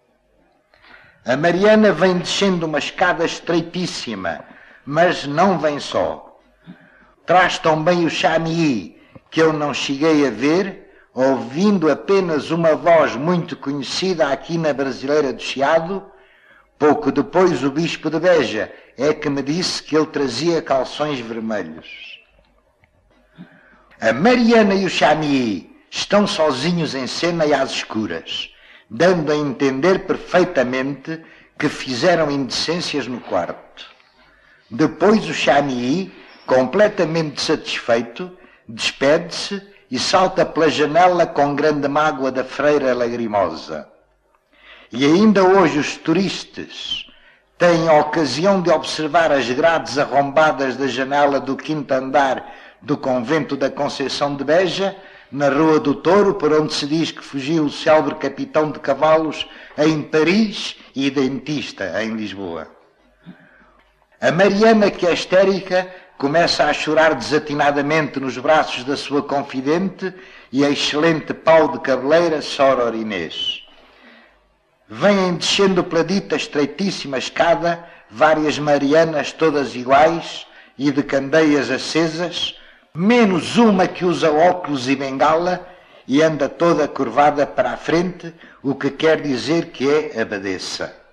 A 1.24 1.36
Mariana 1.36 1.92
vem 1.92 2.18
descendo 2.18 2.66
uma 2.66 2.80
escada 2.80 3.24
estreitíssima, 3.24 4.44
mas 4.84 5.24
não 5.24 5.56
vem 5.56 5.78
só. 5.78 6.33
Traz 7.26 7.58
também 7.58 8.04
o 8.04 8.10
Chamii, 8.10 9.00
que 9.30 9.40
eu 9.40 9.52
não 9.52 9.72
cheguei 9.72 10.26
a 10.26 10.30
ver, 10.30 10.90
ouvindo 11.14 11.90
apenas 11.90 12.50
uma 12.50 12.74
voz 12.74 13.16
muito 13.16 13.56
conhecida 13.56 14.28
aqui 14.28 14.58
na 14.58 14.72
Brasileira 14.72 15.32
do 15.32 15.40
Chiado, 15.40 16.04
pouco 16.78 17.10
depois 17.10 17.64
o 17.64 17.70
bispo 17.70 18.10
de 18.10 18.20
Beja 18.20 18.70
é 18.98 19.14
que 19.14 19.30
me 19.30 19.42
disse 19.42 19.82
que 19.82 19.96
ele 19.96 20.06
trazia 20.06 20.60
calções 20.60 21.18
vermelhos. 21.20 22.20
A 24.00 24.12
Mariana 24.12 24.74
e 24.74 24.84
o 24.84 24.90
Chami 24.90 25.74
estão 25.90 26.26
sozinhos 26.26 26.94
em 26.94 27.06
cena 27.06 27.46
e 27.46 27.54
às 27.54 27.70
escuras, 27.70 28.50
dando 28.90 29.32
a 29.32 29.36
entender 29.36 30.00
perfeitamente 30.00 31.22
que 31.58 31.68
fizeram 31.68 32.30
indecências 32.30 33.06
no 33.06 33.20
quarto. 33.20 33.86
Depois 34.70 35.26
o 35.28 35.32
Chami, 35.32 36.12
completamente 36.46 37.40
satisfeito, 37.40 38.30
despede-se 38.68 39.62
e 39.90 39.98
salta 39.98 40.44
pela 40.44 40.68
janela 40.68 41.26
com 41.26 41.54
grande 41.54 41.88
mágoa 41.88 42.30
da 42.32 42.44
freira 42.44 42.94
lagrimosa. 42.94 43.88
E 44.92 45.04
ainda 45.04 45.42
hoje 45.42 45.78
os 45.78 45.96
turistas 45.96 47.06
têm 47.58 47.88
a 47.88 47.94
ocasião 47.94 48.60
de 48.60 48.70
observar 48.70 49.32
as 49.32 49.50
grades 49.50 49.98
arrombadas 49.98 50.76
da 50.76 50.86
janela 50.86 51.40
do 51.40 51.56
quinto 51.56 51.92
andar 51.92 52.52
do 52.80 52.96
convento 52.96 53.56
da 53.56 53.70
Conceição 53.70 54.36
de 54.36 54.44
Beja, 54.44 54.94
na 55.32 55.48
Rua 55.48 55.80
do 55.80 55.94
Touro, 55.94 56.34
por 56.34 56.52
onde 56.52 56.72
se 56.72 56.86
diz 56.86 57.10
que 57.10 57.24
fugiu 57.24 57.64
o 57.64 57.70
célebre 57.70 58.14
capitão 58.16 58.70
de 58.70 58.78
cavalos 58.78 59.48
em 59.76 60.02
Paris 60.02 60.76
e 60.94 61.10
dentista 61.10 62.02
em 62.04 62.14
Lisboa. 62.14 62.68
A 64.20 64.30
Mariana, 64.30 64.90
que 64.90 65.06
é 65.06 65.12
histérica, 65.12 65.92
começa 66.18 66.64
a 66.64 66.72
chorar 66.72 67.14
desatinadamente 67.14 68.20
nos 68.20 68.38
braços 68.38 68.84
da 68.84 68.96
sua 68.96 69.22
confidente 69.22 70.12
e 70.52 70.64
a 70.64 70.70
excelente 70.70 71.34
pau 71.34 71.68
de 71.68 71.80
cabeleira 71.80 72.40
Soror 72.40 72.94
Inês. 72.94 73.62
Vêm 74.88 75.34
descendo 75.34 75.82
pela 75.82 76.04
dita 76.04 76.36
estreitíssima 76.36 77.18
escada 77.18 77.84
várias 78.10 78.58
marianas 78.58 79.32
todas 79.32 79.74
iguais 79.74 80.46
e 80.78 80.90
de 80.90 81.02
candeias 81.02 81.70
acesas, 81.70 82.56
menos 82.94 83.56
uma 83.56 83.88
que 83.88 84.04
usa 84.04 84.30
óculos 84.30 84.88
e 84.88 84.94
bengala 84.94 85.66
e 86.06 86.22
anda 86.22 86.48
toda 86.48 86.86
curvada 86.86 87.46
para 87.46 87.72
a 87.72 87.76
frente, 87.76 88.32
o 88.62 88.74
que 88.74 88.90
quer 88.90 89.20
dizer 89.20 89.70
que 89.70 89.88
é 89.88 90.20
abadesa. 90.20 91.03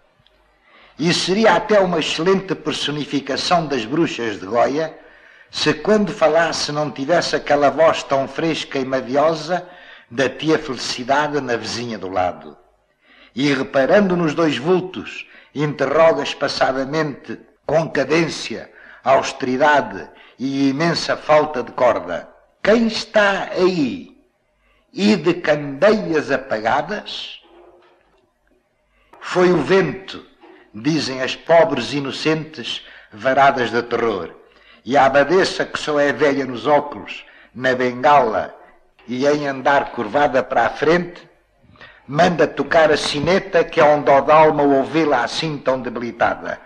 E 1.00 1.14
seria 1.14 1.56
até 1.56 1.80
uma 1.80 2.00
excelente 2.00 2.54
personificação 2.54 3.66
das 3.66 3.86
bruxas 3.86 4.40
de 4.40 4.46
Goia, 4.46 4.98
se 5.50 5.74
quando 5.74 6.12
falasse 6.12 6.72
não 6.72 6.92
tivesse 6.92 7.36
aquela 7.36 7.70
voz 7.70 8.04
tão 8.04 8.28
fresca 8.28 8.80
e 8.80 8.86
maviosa 8.86 9.68
da 10.10 10.30
tia 10.30 10.60
Felicidade 10.60 11.40
na 11.42 11.56
vizinha 11.56 11.98
do 11.98 12.10
lado. 12.10 12.58
E 13.36 13.54
reparando 13.54 14.16
nos 14.16 14.34
dois 14.34 14.58
vultos, 14.58 15.28
interroga 15.56 16.24
espaçadamente, 16.24 17.40
com 17.66 17.90
cadência, 17.90 18.72
austeridade 19.04 20.10
e 20.38 20.70
imensa 20.70 21.16
falta 21.16 21.64
de 21.64 21.72
corda: 21.72 22.30
Quem 22.62 22.88
está 22.88 23.50
aí? 23.52 24.18
E 24.94 25.16
de 25.16 25.36
candeias 25.36 26.30
apagadas? 26.32 27.40
Foi 29.22 29.52
o 29.52 29.58
vento 29.58 30.31
dizem 30.74 31.22
as 31.22 31.36
pobres 31.36 31.94
inocentes 31.94 32.86
varadas 33.12 33.72
de 33.72 33.82
terror. 33.84 34.32
E 34.84 34.98
a 34.98 35.06
abadesa, 35.06 35.66
que 35.66 35.80
só 35.80 36.00
é 36.00 36.12
velha 36.12 36.46
nos 36.46 36.66
óculos, 36.66 37.26
na 37.54 37.76
bengala 37.76 38.56
e 39.08 39.28
em 39.28 39.48
andar 39.48 39.92
curvada 39.92 40.42
para 40.42 40.66
a 40.66 40.70
frente, 40.70 41.30
manda 42.08 42.48
tocar 42.48 42.92
a 42.92 42.98
sineta 42.98 43.64
que 43.64 43.80
é 43.80 43.84
um 43.84 44.02
dó 44.02 44.22
de 44.22 44.32
alma 44.32 44.64
ouvi-la 44.64 45.24
assim 45.24 45.58
tão 45.58 45.80
debilitada. 45.82 46.60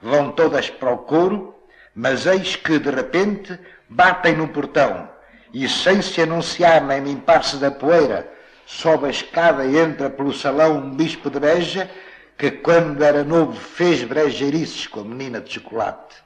Vão 0.00 0.32
todas 0.32 0.68
para 0.70 0.90
o 0.90 0.98
couro, 0.98 1.54
mas 1.94 2.26
eis 2.26 2.56
que, 2.56 2.78
de 2.78 2.90
repente, 2.90 3.58
batem 3.88 4.34
no 4.34 4.48
portão 4.48 5.08
e, 5.52 5.68
sem 5.68 6.02
se 6.02 6.22
anunciar 6.22 6.82
nem 6.82 7.00
limpar-se 7.00 7.56
da 7.56 7.70
poeira, 7.70 8.28
sobe 8.66 9.06
a 9.06 9.10
escada 9.10 9.64
e 9.64 9.78
entra 9.78 10.08
pelo 10.08 10.32
salão 10.32 10.78
um 10.78 10.90
bispo 10.90 11.30
de 11.30 11.38
beja 11.38 11.90
que 12.36 12.50
quando 12.50 13.02
era 13.02 13.22
novo 13.24 13.54
fez 13.54 14.02
brejeirices 14.02 14.86
com 14.86 15.00
a 15.00 15.04
menina 15.04 15.40
de 15.40 15.52
chocolate. 15.52 16.16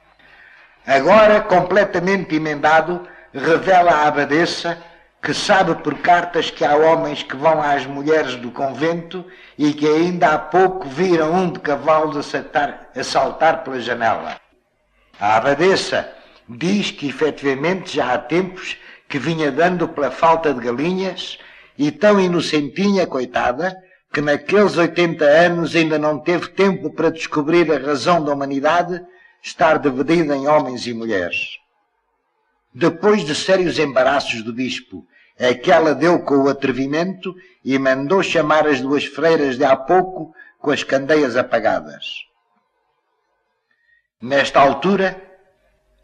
Agora, 0.85 1.41
completamente 1.41 2.35
emendado, 2.35 3.07
revela 3.33 3.91
a 3.91 4.07
abadesa 4.07 4.77
que 5.21 5.33
sabe 5.33 5.75
por 5.83 5.95
cartas 5.99 6.49
que 6.49 6.63
há 6.63 6.75
homens 6.75 7.23
que 7.23 7.35
vão 7.35 7.61
às 7.61 7.85
mulheres 7.85 8.35
do 8.37 8.51
convento 8.51 9.25
e 9.57 9.73
que 9.73 9.85
ainda 9.85 10.29
há 10.29 10.37
pouco 10.37 10.87
viram 10.87 11.33
um 11.33 11.51
de 11.51 11.59
cavalos 11.59 12.15
assaltar, 12.15 12.89
saltar 13.03 13.63
pela 13.63 13.79
janela. 13.79 14.39
A 15.19 15.35
abadesa 15.37 16.09
diz 16.47 16.91
que 16.91 17.09
efetivamente 17.09 17.95
já 17.95 18.13
há 18.13 18.17
tempos 18.17 18.77
que 19.09 19.19
vinha 19.19 19.51
dando 19.51 19.87
pela 19.87 20.11
falta 20.11 20.53
de 20.53 20.61
galinhas 20.61 21.37
e 21.77 21.91
tão 21.91 22.19
inocentinha, 22.19 23.05
coitada, 23.05 23.75
que 24.11 24.21
naqueles 24.21 24.77
80 24.77 25.23
anos 25.23 25.75
ainda 25.75 25.99
não 25.99 26.19
teve 26.19 26.49
tempo 26.49 26.89
para 26.91 27.11
descobrir 27.11 27.71
a 27.71 27.77
razão 27.77 28.23
da 28.23 28.33
humanidade 28.33 29.05
estar 29.41 29.77
dividida 29.77 30.35
em 30.35 30.47
homens 30.47 30.85
e 30.87 30.93
mulheres. 30.93 31.57
Depois 32.73 33.25
de 33.25 33.33
sérios 33.33 33.79
embaraços 33.79 34.41
do 34.41 34.53
bispo, 34.53 35.05
é 35.37 35.53
que 35.53 35.71
ela 35.71 35.93
deu 35.93 36.19
com 36.19 36.37
o 36.37 36.49
atrevimento 36.49 37.35
e 37.63 37.77
mandou 37.77 38.23
chamar 38.23 38.67
as 38.67 38.81
duas 38.81 39.05
freiras 39.05 39.57
de 39.57 39.63
há 39.63 39.75
pouco 39.75 40.33
com 40.59 40.71
as 40.71 40.83
candeias 40.83 41.35
apagadas. 41.35 42.25
Nesta 44.19 44.59
altura, 44.59 45.21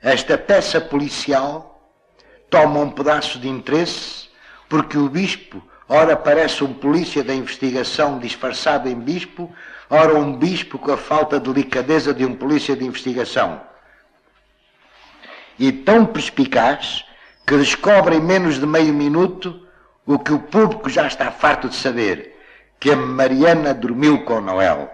esta 0.01 0.38
peça 0.38 0.80
policial 0.80 1.91
toma 2.49 2.80
um 2.80 2.91
pedaço 2.91 3.39
de 3.39 3.49
interesse 3.49 4.30
porque 4.69 4.97
o 4.97 5.09
bispo 5.09 5.63
Ora 5.88 6.15
parece 6.15 6.64
um 6.64 6.73
polícia 6.73 7.23
da 7.23 7.34
investigação 7.34 8.18
disfarçado 8.18 8.88
em 8.88 8.95
bispo, 8.95 9.53
ora 9.89 10.15
um 10.15 10.38
bispo 10.38 10.80
com 10.80 10.91
a 10.91 10.97
falta 10.97 11.39
de 11.39 11.51
delicadeza 11.51 12.14
de 12.14 12.26
um 12.26 12.34
polícia 12.34 12.76
de 12.76 12.85
investigação. 12.85 13.61
E 15.60 15.72
tão 15.72 16.05
perspicaz 16.05 17.05
que 17.45 17.57
descobre 17.57 18.15
em 18.15 18.22
menos 18.22 18.60
de 18.60 18.65
meio 18.65 18.93
minuto 18.93 19.68
o 20.05 20.18
que 20.18 20.34
o 20.34 20.39
público 20.39 20.89
já 20.89 21.05
está 21.07 21.31
farto 21.31 21.69
de 21.69 21.76
saber, 21.76 22.39
que 22.80 22.91
a 22.91 22.95
Mariana 22.95 23.73
dormiu 23.73 24.23
com 24.23 24.41
Noel. 24.41 24.91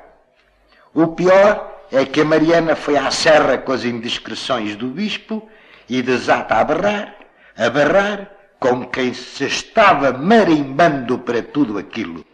O 0.93 1.07
pior 1.07 1.69
é 1.91 2.05
que 2.05 2.21
a 2.21 2.25
Mariana 2.25 2.75
foi 2.75 2.97
à 2.97 3.09
serra 3.11 3.57
com 3.57 3.71
as 3.71 3.83
indiscreções 3.83 4.75
do 4.75 4.87
bispo 4.87 5.47
e 5.87 6.01
desata 6.01 6.55
a 6.55 6.63
berrar, 6.63 7.15
a 7.57 7.69
berrar, 7.69 8.31
como 8.59 8.89
quem 8.89 9.13
se 9.13 9.45
estava 9.45 10.11
marimbando 10.11 11.17
para 11.17 11.41
tudo 11.41 11.77
aquilo. 11.77 12.25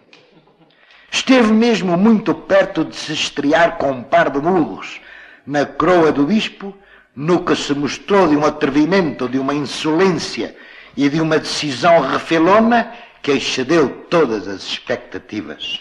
Esteve 1.12 1.54
mesmo 1.54 1.96
muito 1.96 2.34
perto 2.34 2.84
de 2.84 2.96
se 2.96 3.14
estrear 3.14 3.78
com 3.78 3.92
um 3.92 4.04
par 4.04 4.30
de 4.30 4.40
mulos 4.40 5.00
na 5.46 5.66
croa 5.66 6.12
do 6.12 6.26
bispo, 6.26 6.76
no 7.16 7.46
que 7.46 7.56
se 7.56 7.74
mostrou 7.74 8.28
de 8.28 8.36
um 8.36 8.44
atrevimento, 8.44 9.30
de 9.30 9.38
uma 9.38 9.54
insolência 9.54 10.56
e 10.98 11.08
de 11.08 11.22
uma 11.22 11.38
decisão 11.38 12.02
refelona 12.02 12.92
que 13.22 13.32
excedeu 13.32 14.06
todas 14.10 14.48
as 14.48 14.64
expectativas. 14.64 15.80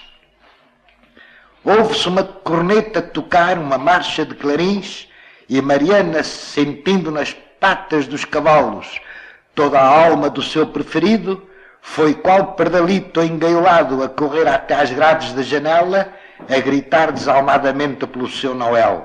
Houve-se 1.64 2.06
uma 2.08 2.22
corneta 2.22 3.00
tocar, 3.00 3.58
uma 3.58 3.78
marcha 3.78 4.24
de 4.24 4.34
clarins, 4.34 5.08
e 5.48 5.60
Mariana, 5.60 6.22
sentindo 6.22 7.10
nas 7.10 7.32
patas 7.58 8.06
dos 8.06 8.24
cavalos 8.24 9.00
toda 9.54 9.78
a 9.78 10.06
alma 10.06 10.28
do 10.28 10.42
seu 10.42 10.66
preferido, 10.66 11.42
foi 11.80 12.14
qual 12.14 12.54
perdalito 12.54 13.22
engaiolado 13.22 14.02
a 14.02 14.08
correr 14.08 14.48
até 14.48 14.74
às 14.74 14.90
grades 14.90 15.32
da 15.32 15.42
janela, 15.42 16.12
a 16.48 16.58
gritar 16.58 17.12
desalmadamente 17.12 18.06
pelo 18.06 18.28
seu 18.28 18.54
Noel. 18.54 19.04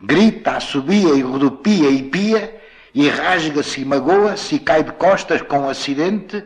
Grita, 0.00 0.52
assobia 0.52 1.14
e 1.14 1.20
rodopia 1.20 1.90
e 1.90 2.02
pia, 2.02 2.56
e 2.94 3.08
rasga-se 3.08 3.82
e 3.82 3.84
magoa-se 3.84 4.56
e 4.56 4.58
cai 4.58 4.82
de 4.82 4.92
costas 4.92 5.42
com 5.42 5.60
um 5.60 5.68
acidente 5.68 6.42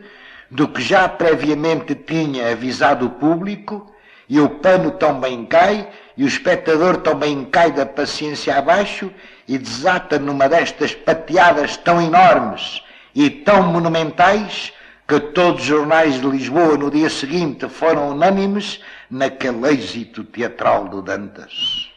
do 0.51 0.67
que 0.67 0.81
já 0.81 1.07
previamente 1.07 1.95
tinha 1.95 2.51
avisado 2.51 3.07
o 3.07 3.11
público, 3.11 3.91
e 4.29 4.39
o 4.39 4.49
pano 4.49 4.91
também 4.91 5.45
cai, 5.45 5.87
e 6.15 6.23
o 6.23 6.27
espectador 6.27 6.97
também 6.97 7.45
cai 7.45 7.71
da 7.71 7.85
paciência 7.85 8.55
abaixo 8.55 9.11
e 9.47 9.57
desata 9.57 10.19
numa 10.19 10.47
destas 10.47 10.93
pateadas 10.93 11.77
tão 11.77 12.01
enormes 12.01 12.82
e 13.15 13.29
tão 13.29 13.63
monumentais 13.63 14.73
que 15.07 15.19
todos 15.19 15.61
os 15.61 15.67
jornais 15.67 16.19
de 16.19 16.27
Lisboa 16.27 16.77
no 16.77 16.89
dia 16.89 17.09
seguinte 17.09 17.67
foram 17.69 18.09
unânimes 18.09 18.79
naquele 19.09 19.67
êxito 19.67 20.23
teatral 20.23 20.87
do 20.87 21.01
Dantas. 21.01 21.89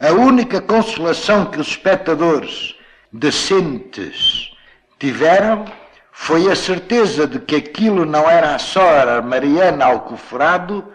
A 0.00 0.12
única 0.12 0.60
consolação 0.60 1.46
que 1.46 1.60
os 1.60 1.68
espectadores 1.68 2.74
decentes 3.12 4.50
tiveram 4.98 5.64
foi 6.10 6.50
a 6.50 6.56
certeza 6.56 7.26
de 7.26 7.38
que 7.40 7.56
aquilo 7.56 8.04
não 8.04 8.28
era 8.28 8.56
a 8.56 9.22
Mariana 9.22 9.86
Alcoforado, 9.86 10.92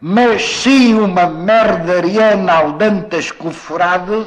mas 0.00 0.42
sim 0.42 0.94
uma 0.94 1.26
merdariana 1.26 2.52
Aldantas 2.54 3.30
Coforado 3.30 4.26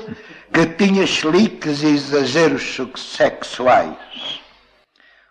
que 0.53 0.67
tinha 0.67 1.03
e 1.03 1.87
exageros 1.87 2.79
sexuais. 2.95 4.39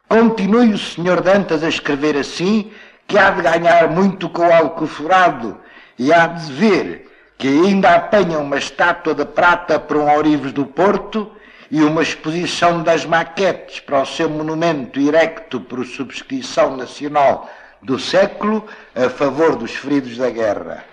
Continue 0.08 0.74
o 0.74 0.78
Sr. 0.78 1.22
Dantas 1.22 1.62
a 1.62 1.68
escrever 1.68 2.16
assim, 2.16 2.72
que 3.06 3.16
há 3.16 3.30
de 3.30 3.40
ganhar 3.40 3.88
muito 3.88 4.28
com 4.28 4.48
o 4.48 4.52
Alcoforado 4.52 5.60
e 5.96 6.12
há 6.12 6.26
de 6.26 6.52
ver 6.52 7.08
que 7.38 7.46
ainda 7.46 7.94
apanha 7.94 8.40
uma 8.40 8.58
estátua 8.58 9.14
de 9.14 9.24
prata 9.24 9.78
para 9.78 9.96
um 9.96 10.10
Ourives 10.10 10.52
do 10.52 10.66
Porto 10.66 11.30
e 11.70 11.80
uma 11.82 12.02
exposição 12.02 12.82
das 12.82 13.06
maquetes 13.06 13.78
para 13.78 14.02
o 14.02 14.06
seu 14.06 14.28
monumento 14.28 14.98
erecto 15.00 15.60
por 15.60 15.86
subscrição 15.86 16.76
nacional 16.76 17.48
do 17.80 17.96
século 17.96 18.66
a 18.94 19.08
favor 19.08 19.54
dos 19.54 19.72
feridos 19.72 20.16
da 20.16 20.30
guerra. 20.30 20.91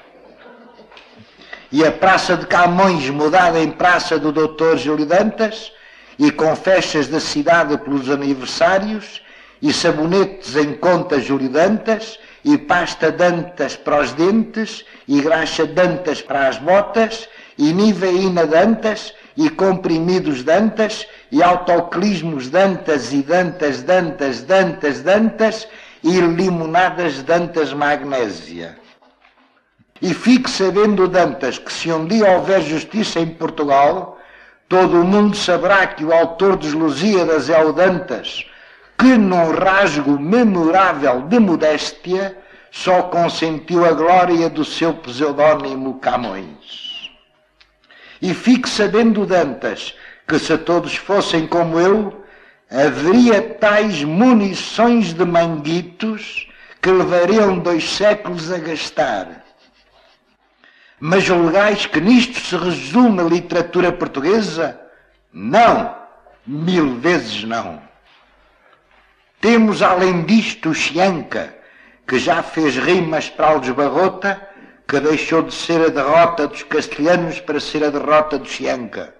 E 1.71 1.85
a 1.85 1.91
Praça 1.91 2.35
de 2.35 2.47
Camões 2.47 3.09
mudada 3.09 3.59
em 3.59 3.69
Praça 3.69 4.17
do 4.17 4.31
Doutor 4.31 4.77
Júlio 4.77 5.05
Dantas 5.05 5.71
e 6.17 6.31
com 6.31 6.55
festas 6.55 7.07
da 7.07 7.19
cidade 7.19 7.77
pelos 7.77 8.09
aniversários 8.09 9.21
e 9.61 9.71
sabonetes 9.71 10.55
em 10.55 10.73
conta 10.73 11.19
Júlio 11.19 11.49
Dantas 11.49 12.19
e 12.43 12.57
pasta 12.57 13.11
Dantas 13.11 13.75
para 13.75 14.01
os 14.01 14.13
dentes 14.13 14.83
e 15.07 15.21
graxa 15.21 15.65
Dantas 15.65 16.21
para 16.21 16.47
as 16.47 16.57
botas 16.57 17.29
e 17.57 17.71
niveína 17.73 18.47
Dantas 18.47 19.13
e 19.39 19.49
comprimidos 19.49 20.43
Dantas, 20.43 21.07
e 21.31 21.41
autoclismos 21.41 22.49
Dantas 22.49 23.13
e 23.13 23.21
Dantas, 23.21 23.81
Dantas, 23.83 24.41
Dantas, 24.41 25.01
Dantas, 25.01 25.67
e 26.03 26.19
limonadas 26.19 27.23
Dantas 27.23 27.73
Magnésia. 27.73 28.77
E 30.01 30.13
fique 30.13 30.49
sabendo, 30.49 31.07
Dantas, 31.07 31.57
que 31.57 31.71
se 31.71 31.91
um 31.91 32.07
dia 32.07 32.31
houver 32.31 32.61
justiça 32.61 33.19
em 33.19 33.27
Portugal, 33.27 34.17
todo 34.69 35.01
o 35.01 35.03
mundo 35.03 35.35
saberá 35.35 35.87
que 35.87 36.05
o 36.05 36.13
autor 36.13 36.55
dos 36.55 36.73
Lusíadas 36.73 37.49
é 37.49 37.61
o 37.61 37.73
Dantas, 37.73 38.45
que 38.97 39.17
num 39.17 39.51
rasgo 39.51 40.17
memorável 40.17 41.21
de 41.23 41.39
modéstia 41.39 42.37
só 42.71 43.03
consentiu 43.03 43.85
a 43.85 43.91
glória 43.91 44.49
do 44.49 44.63
seu 44.63 44.93
pseudónimo 44.93 45.99
Camões. 45.99 47.09
E 48.21 48.33
fique 48.33 48.69
sabendo, 48.69 49.25
Dantas, 49.25 49.95
que 50.27 50.39
se 50.39 50.57
todos 50.59 50.95
fossem 50.95 51.47
como 51.47 51.79
eu, 51.79 52.23
haveria 52.71 53.41
tais 53.41 54.03
munições 54.03 55.13
de 55.13 55.25
manguitos 55.25 56.47
que 56.81 56.89
levariam 56.89 57.57
dois 57.57 57.89
séculos 57.89 58.51
a 58.51 58.57
gastar. 58.57 59.48
Mas 60.99 61.23
julgais 61.23 61.85
que 61.85 62.01
nisto 62.01 62.39
se 62.39 62.57
resume 62.57 63.21
a 63.21 63.23
literatura 63.23 63.91
portuguesa? 63.91 64.79
Não, 65.31 65.95
mil 66.45 66.95
vezes 66.99 67.43
não. 67.43 67.81
Temos 69.39 69.81
além 69.81 70.25
disto 70.25 70.69
o 70.69 70.75
Chianca, 70.75 71.55
que 72.05 72.19
já 72.19 72.43
fez 72.43 72.75
rimas 72.75 73.29
para 73.29 73.47
Aldes 73.47 73.69
Barrota 73.71 74.49
que 74.89 74.99
deixou 74.99 75.43
de 75.43 75.53
ser 75.53 75.85
a 75.85 75.89
derrota 75.89 76.47
dos 76.47 76.63
castelhanos 76.63 77.39
para 77.39 77.59
ser 77.59 77.83
a 77.83 77.91
derrota 77.91 78.39
do 78.39 78.49
Chianca. 78.49 79.13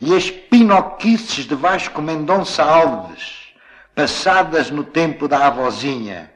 E 0.00 0.16
as 0.16 0.28
pinoquices 0.32 1.44
de 1.44 1.54
Vasco 1.54 2.02
Mendonça 2.02 2.64
Alves, 2.64 3.52
passadas 3.94 4.68
no 4.68 4.82
tempo 4.82 5.28
da 5.28 5.46
avózinha, 5.46 6.32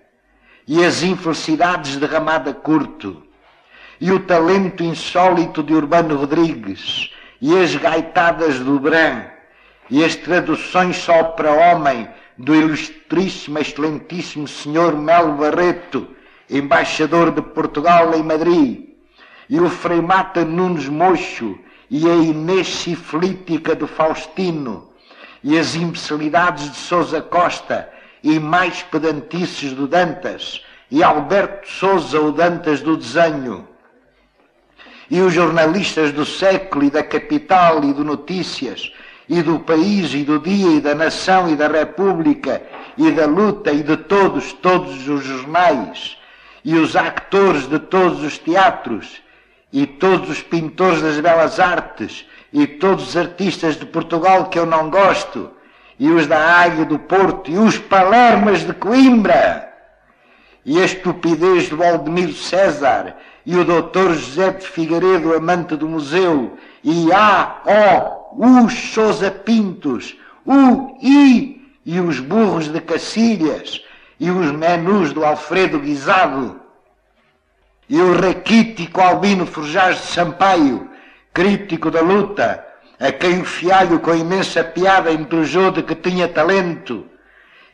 e 0.69 0.85
as 0.85 1.03
infelicidades 1.03 1.97
de 1.97 2.07
Ramada 2.07 2.55
Curto, 2.55 3.22
e 4.03 4.11
o 4.11 4.19
talento 4.19 4.83
insólito 4.83 5.63
de 5.63 5.73
Urbano 5.73 6.17
Rodrigues, 6.17 7.13
e 7.41 7.57
as 7.57 7.77
gaitadas 7.77 8.59
do 8.59 8.81
Bran, 8.81 9.27
e 9.89 10.03
as 10.03 10.17
traduções 10.17 10.97
só 10.97 11.23
para 11.23 11.53
homem 11.53 12.09
do 12.37 12.53
ilustríssimo, 12.53 13.61
excelentíssimo 13.61 14.49
senhor 14.49 14.99
Melo 14.99 15.35
Barreto, 15.35 16.09
embaixador 16.51 17.31
de 17.31 17.43
Portugal 17.43 18.13
em 18.13 18.25
Madrid, 18.25 18.89
e 19.49 19.61
o 19.61 19.71
Frei 19.71 20.01
Mata 20.01 20.45
Nunes 20.45 20.89
Mocho, 20.89 21.57
e 21.89 22.11
a 22.11 22.15
Inês 22.17 22.67
Siflítica 22.67 23.77
do 23.77 23.87
Faustino, 23.87 24.89
e 25.45 25.57
as 25.57 25.77
imbecilidades 25.77 26.73
de 26.73 26.77
Sousa 26.77 27.23
Costa, 27.23 27.89
e 28.21 28.41
mais 28.41 28.83
pedantices 28.83 29.73
do 29.73 29.87
Dantas, 29.87 30.61
e 30.91 31.05
Alberto 31.05 31.71
Souza, 31.71 32.21
o 32.21 32.33
Dantas 32.33 32.81
do 32.81 32.97
desenho, 32.97 33.69
e 35.13 35.21
os 35.21 35.35
jornalistas 35.35 36.11
do 36.11 36.25
século 36.25 36.85
e 36.87 36.91
da 36.91 37.03
capital 37.03 37.85
e 37.85 37.93
do 37.93 38.03
Notícias, 38.03 38.91
e 39.29 39.43
do 39.43 39.59
país 39.59 40.15
e 40.15 40.25
do 40.25 40.39
dia 40.39 40.79
e 40.79 40.81
da 40.81 40.95
nação 40.95 41.51
e 41.51 41.55
da 41.55 41.69
república 41.69 42.63
e 42.97 43.11
da 43.11 43.27
luta 43.27 43.71
e 43.71 43.83
de 43.83 43.95
todos, 43.99 44.55
todos 44.55 45.07
os 45.07 45.23
jornais, 45.23 46.17
e 46.65 46.77
os 46.77 46.97
actores 46.97 47.69
de 47.69 47.79
todos 47.79 48.25
os 48.25 48.39
teatros, 48.39 49.21
e 49.71 49.87
todos 49.87 50.31
os 50.31 50.41
pintores 50.41 51.03
das 51.03 51.21
belas 51.21 51.61
artes, 51.61 52.25
e 52.51 52.67
todos 52.67 53.09
os 53.09 53.17
artistas 53.17 53.77
de 53.77 53.85
Portugal 53.85 54.47
que 54.47 54.59
eu 54.59 54.65
não 54.65 54.89
gosto, 54.89 55.51
e 55.99 56.09
os 56.09 56.27
da 56.27 56.39
Águia 56.39 56.87
do 56.87 56.99
Porto, 56.99 57.51
e 57.51 57.59
os 57.59 57.77
Palermas 57.77 58.61
de 58.61 58.73
Coimbra, 58.73 59.71
e 60.65 60.81
a 60.81 60.87
estupidez 60.87 61.69
do 61.69 61.77
Valdemiro 61.77 62.33
César, 62.33 63.15
e 63.45 63.57
o 63.57 63.65
doutor 63.65 64.15
José 64.15 64.51
de 64.51 64.67
Figueiredo, 64.67 65.35
amante 65.35 65.77
do 65.77 65.89
museu, 65.89 66.57
e 66.83 67.13
há, 67.13 67.63
ó, 67.67 68.65
os 68.65 68.73
Sousa 68.73 69.31
Pintos, 69.31 70.17
o 70.47 70.97
I, 71.03 71.61
e 71.85 72.01
os 72.01 72.21
burros 72.21 72.69
de 72.69 72.81
Cacilhas, 72.81 73.83
e 74.19 74.31
os 74.31 74.53
menus 74.53 75.13
do 75.13 75.25
Alfredo 75.25 75.81
Guisado, 75.81 76.61
e 77.89 78.01
o 78.01 78.15
raquítico 78.15 79.01
Albino 79.01 79.47
Forjás 79.47 79.97
de 79.97 80.07
Sampaio, 80.07 80.89
crítico 81.35 81.91
da 81.91 82.01
luta, 82.01 82.65
a 83.01 83.11
quem 83.11 83.41
o 83.41 83.45
fialho 83.45 83.99
com 83.99 84.15
imensa 84.15 84.63
piada 84.63 85.11
intrujou 85.11 85.73
de 85.73 85.83
que 85.83 85.97
tinha 85.97 86.29
talento, 86.29 87.07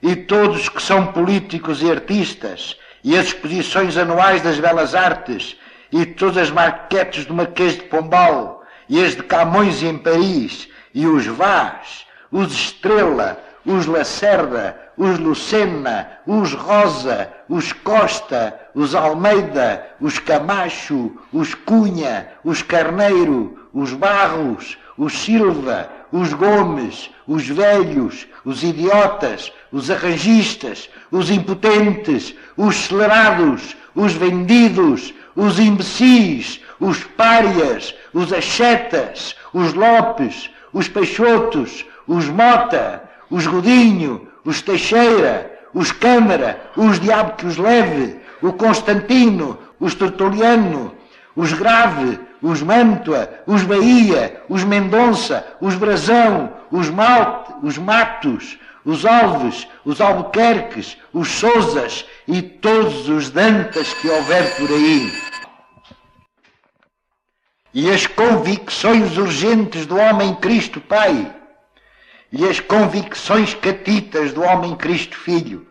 e 0.00 0.16
todos 0.16 0.68
que 0.68 0.82
são 0.82 1.08
políticos 1.08 1.82
e 1.82 1.90
artistas, 1.90 2.78
e 3.02 3.16
as 3.16 3.26
exposições 3.26 3.96
anuais 3.96 4.42
das 4.42 4.58
belas 4.58 4.94
artes, 4.94 5.56
e 5.90 6.04
todas 6.04 6.36
as 6.36 6.50
marquetes 6.50 7.24
do 7.24 7.34
Marquês 7.34 7.74
de 7.74 7.82
Pombal, 7.84 8.62
e 8.88 9.02
as 9.02 9.14
de 9.14 9.22
Camões 9.22 9.82
em 9.82 9.96
Paris, 9.96 10.68
e 10.94 11.06
os 11.06 11.26
Vaz, 11.26 12.06
os 12.30 12.52
Estrela, 12.52 13.38
os 13.64 13.86
Lacerda, 13.86 14.78
os 14.96 15.18
Lucena, 15.18 16.08
os 16.26 16.52
Rosa, 16.54 17.30
os 17.48 17.72
Costa, 17.72 18.58
os 18.74 18.94
Almeida, 18.94 19.86
os 20.00 20.18
Camacho, 20.18 21.12
os 21.32 21.54
Cunha, 21.54 22.28
os 22.42 22.62
Carneiro, 22.62 23.68
os 23.72 23.92
Barros, 23.92 24.78
os 24.96 25.12
Silva, 25.12 25.88
os 26.10 26.32
Gomes, 26.32 27.10
os 27.26 27.46
velhos, 27.46 28.26
os 28.44 28.62
idiotas, 28.62 29.52
os 29.72 29.90
arranjistas, 29.90 30.88
os 31.10 31.30
impotentes, 31.30 32.34
os 32.56 32.76
acelerados, 32.76 33.76
os 33.94 34.12
vendidos, 34.12 35.14
os 35.34 35.58
imbecis, 35.58 36.60
os 36.80 37.04
párias, 37.04 37.94
os 38.12 38.32
achetas, 38.32 39.36
os 39.52 39.74
Lopes, 39.74 40.50
os 40.72 40.88
Peixotos, 40.88 41.84
os 42.06 42.26
Mota, 42.28 43.02
os 43.30 43.46
Godinho, 43.46 44.28
os 44.44 44.62
Teixeira, 44.62 45.58
os 45.74 45.92
Câmara, 45.92 46.60
os 46.76 46.98
Diabo 46.98 47.36
que 47.36 47.46
os 47.46 47.56
leve, 47.56 48.18
o 48.40 48.52
Constantino, 48.52 49.58
os 49.78 49.94
Tertuliano, 49.94 50.94
os 51.36 51.52
Grave, 51.52 52.18
os 52.40 52.62
Mantua, 52.62 53.30
os 53.46 53.62
Bahia, 53.62 54.42
os 54.48 54.64
Mendonça, 54.64 55.46
os 55.60 55.74
Brasão, 55.74 56.52
os 56.70 56.88
Malte, 56.88 57.52
os 57.62 57.78
Matos, 57.78 58.58
os 58.84 59.04
Alves, 59.04 59.66
os 59.84 60.00
Albuquerques, 60.00 60.96
os 61.12 61.28
Sousas 61.28 62.06
e 62.26 62.42
todos 62.42 63.08
os 63.08 63.30
Dantas 63.30 63.92
que 63.94 64.08
houver 64.08 64.56
por 64.56 64.70
aí. 64.70 65.12
E 67.74 67.90
as 67.90 68.06
convicções 68.06 69.16
urgentes 69.16 69.86
do 69.86 69.96
homem 69.96 70.34
Cristo 70.36 70.80
Pai, 70.80 71.34
e 72.32 72.46
as 72.46 72.60
convicções 72.60 73.54
catitas 73.54 74.32
do 74.32 74.42
homem 74.42 74.74
Cristo 74.76 75.16
Filho, 75.16 75.66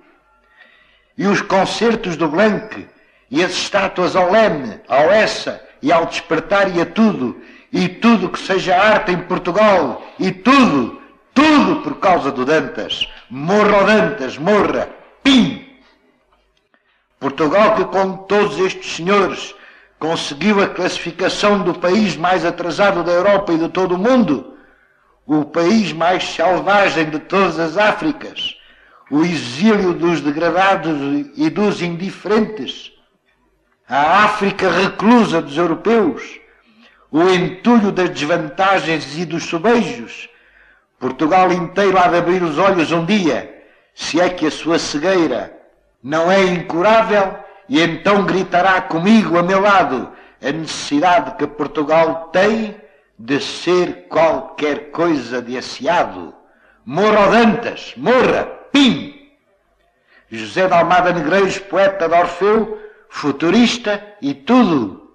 e 1.17 1.25
os 1.25 1.41
concertos 1.41 2.15
do 2.15 2.27
Blanc, 2.27 2.87
e 3.29 3.43
as 3.43 3.51
estátuas 3.51 4.15
ao 4.15 4.31
leme, 4.31 4.79
ao 4.87 5.11
essa, 5.11 5.61
e 5.81 5.91
ao 5.91 6.05
despertar 6.05 6.75
e 6.75 6.81
a 6.81 6.85
tudo, 6.85 7.41
e 7.71 7.87
tudo 7.89 8.29
que 8.29 8.39
seja 8.39 8.75
arte 8.75 9.11
em 9.11 9.19
Portugal, 9.19 10.05
e 10.19 10.31
tudo, 10.31 10.96
tudo 11.37 11.83
por 11.83 11.99
causa 11.99 12.31
do 12.31 12.43
Dantas. 12.43 13.07
Morra 13.29 13.83
o 13.83 13.85
Dantas, 13.85 14.39
morra, 14.39 14.89
pim! 15.21 15.67
Portugal 17.19 17.75
que 17.75 17.85
com 17.85 18.17
todos 18.25 18.57
estes 18.57 18.95
senhores 18.95 19.53
conseguiu 19.99 20.63
a 20.63 20.67
classificação 20.67 21.61
do 21.61 21.75
país 21.75 22.17
mais 22.17 22.43
atrasado 22.43 23.03
da 23.03 23.11
Europa 23.11 23.53
e 23.53 23.57
de 23.59 23.69
todo 23.69 23.93
o 23.93 23.97
mundo, 23.99 24.57
o 25.27 25.45
país 25.45 25.93
mais 25.93 26.23
selvagem 26.23 27.07
de 27.11 27.19
todas 27.19 27.59
as 27.59 27.77
Áfricas, 27.77 28.55
o 29.11 29.21
exílio 29.21 29.93
dos 29.93 30.21
degradados 30.21 30.97
e 31.35 31.49
dos 31.51 31.83
indiferentes, 31.83 32.91
a 33.87 34.23
África 34.23 34.71
reclusa 34.71 35.39
dos 35.39 35.55
europeus, 35.55 36.39
o 37.11 37.29
entulho 37.29 37.91
das 37.91 38.09
desvantagens 38.09 39.15
e 39.17 39.23
dos 39.23 39.43
sobejos. 39.43 40.29
Portugal 40.99 41.51
inteiro 41.51 41.97
há 41.97 42.07
de 42.07 42.17
abrir 42.17 42.41
os 42.41 42.57
olhos 42.57 42.91
um 42.91 43.05
dia, 43.05 43.63
se 43.93 44.19
é 44.19 44.29
que 44.29 44.47
a 44.47 44.51
sua 44.51 44.79
cegueira 44.79 45.55
não 46.01 46.31
é 46.31 46.43
incurável, 46.43 47.37
e 47.69 47.81
então 47.81 48.25
gritará 48.25 48.81
comigo 48.81 49.37
a 49.37 49.43
meu 49.43 49.59
lado 49.59 50.11
a 50.41 50.51
necessidade 50.51 51.35
que 51.35 51.47
Portugal 51.47 52.29
tem 52.31 52.75
de 53.17 53.39
ser 53.41 54.07
qualquer 54.07 54.91
coisa 54.91 55.41
de 55.41 55.57
aciado. 55.57 56.33
Morra 56.85 57.27
Dantas, 57.29 57.93
morra, 57.97 58.45
pim! 58.71 59.15
José 60.29 60.67
de 60.67 60.73
Almada 60.73 61.11
Negreiros, 61.11 61.57
poeta 61.57 62.07
de 62.07 62.13
Orfeu, 62.13 62.79
futurista 63.09 64.15
e 64.21 64.33
tudo. 64.33 65.09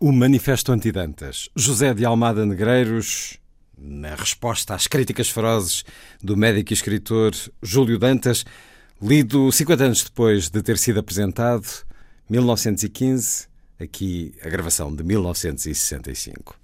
O 0.00 0.10
Manifesto 0.10 0.72
Antidantas. 0.72 1.48
José 1.54 1.94
de 1.94 2.04
Almada 2.04 2.44
Negreiros, 2.44 3.38
na 3.76 4.14
resposta 4.14 4.74
às 4.74 4.86
críticas 4.86 5.28
ferozes 5.28 5.84
do 6.22 6.36
médico 6.36 6.72
e 6.72 6.74
escritor 6.74 7.32
Júlio 7.62 7.98
Dantas, 7.98 8.44
lido 9.00 9.50
50 9.50 9.84
anos 9.84 10.02
depois 10.04 10.48
de 10.48 10.62
ter 10.62 10.78
sido 10.78 11.00
apresentado, 11.00 11.66
1915, 12.28 13.46
aqui 13.80 14.34
a 14.42 14.48
gravação 14.48 14.94
de 14.94 15.02
1965. 15.02 16.56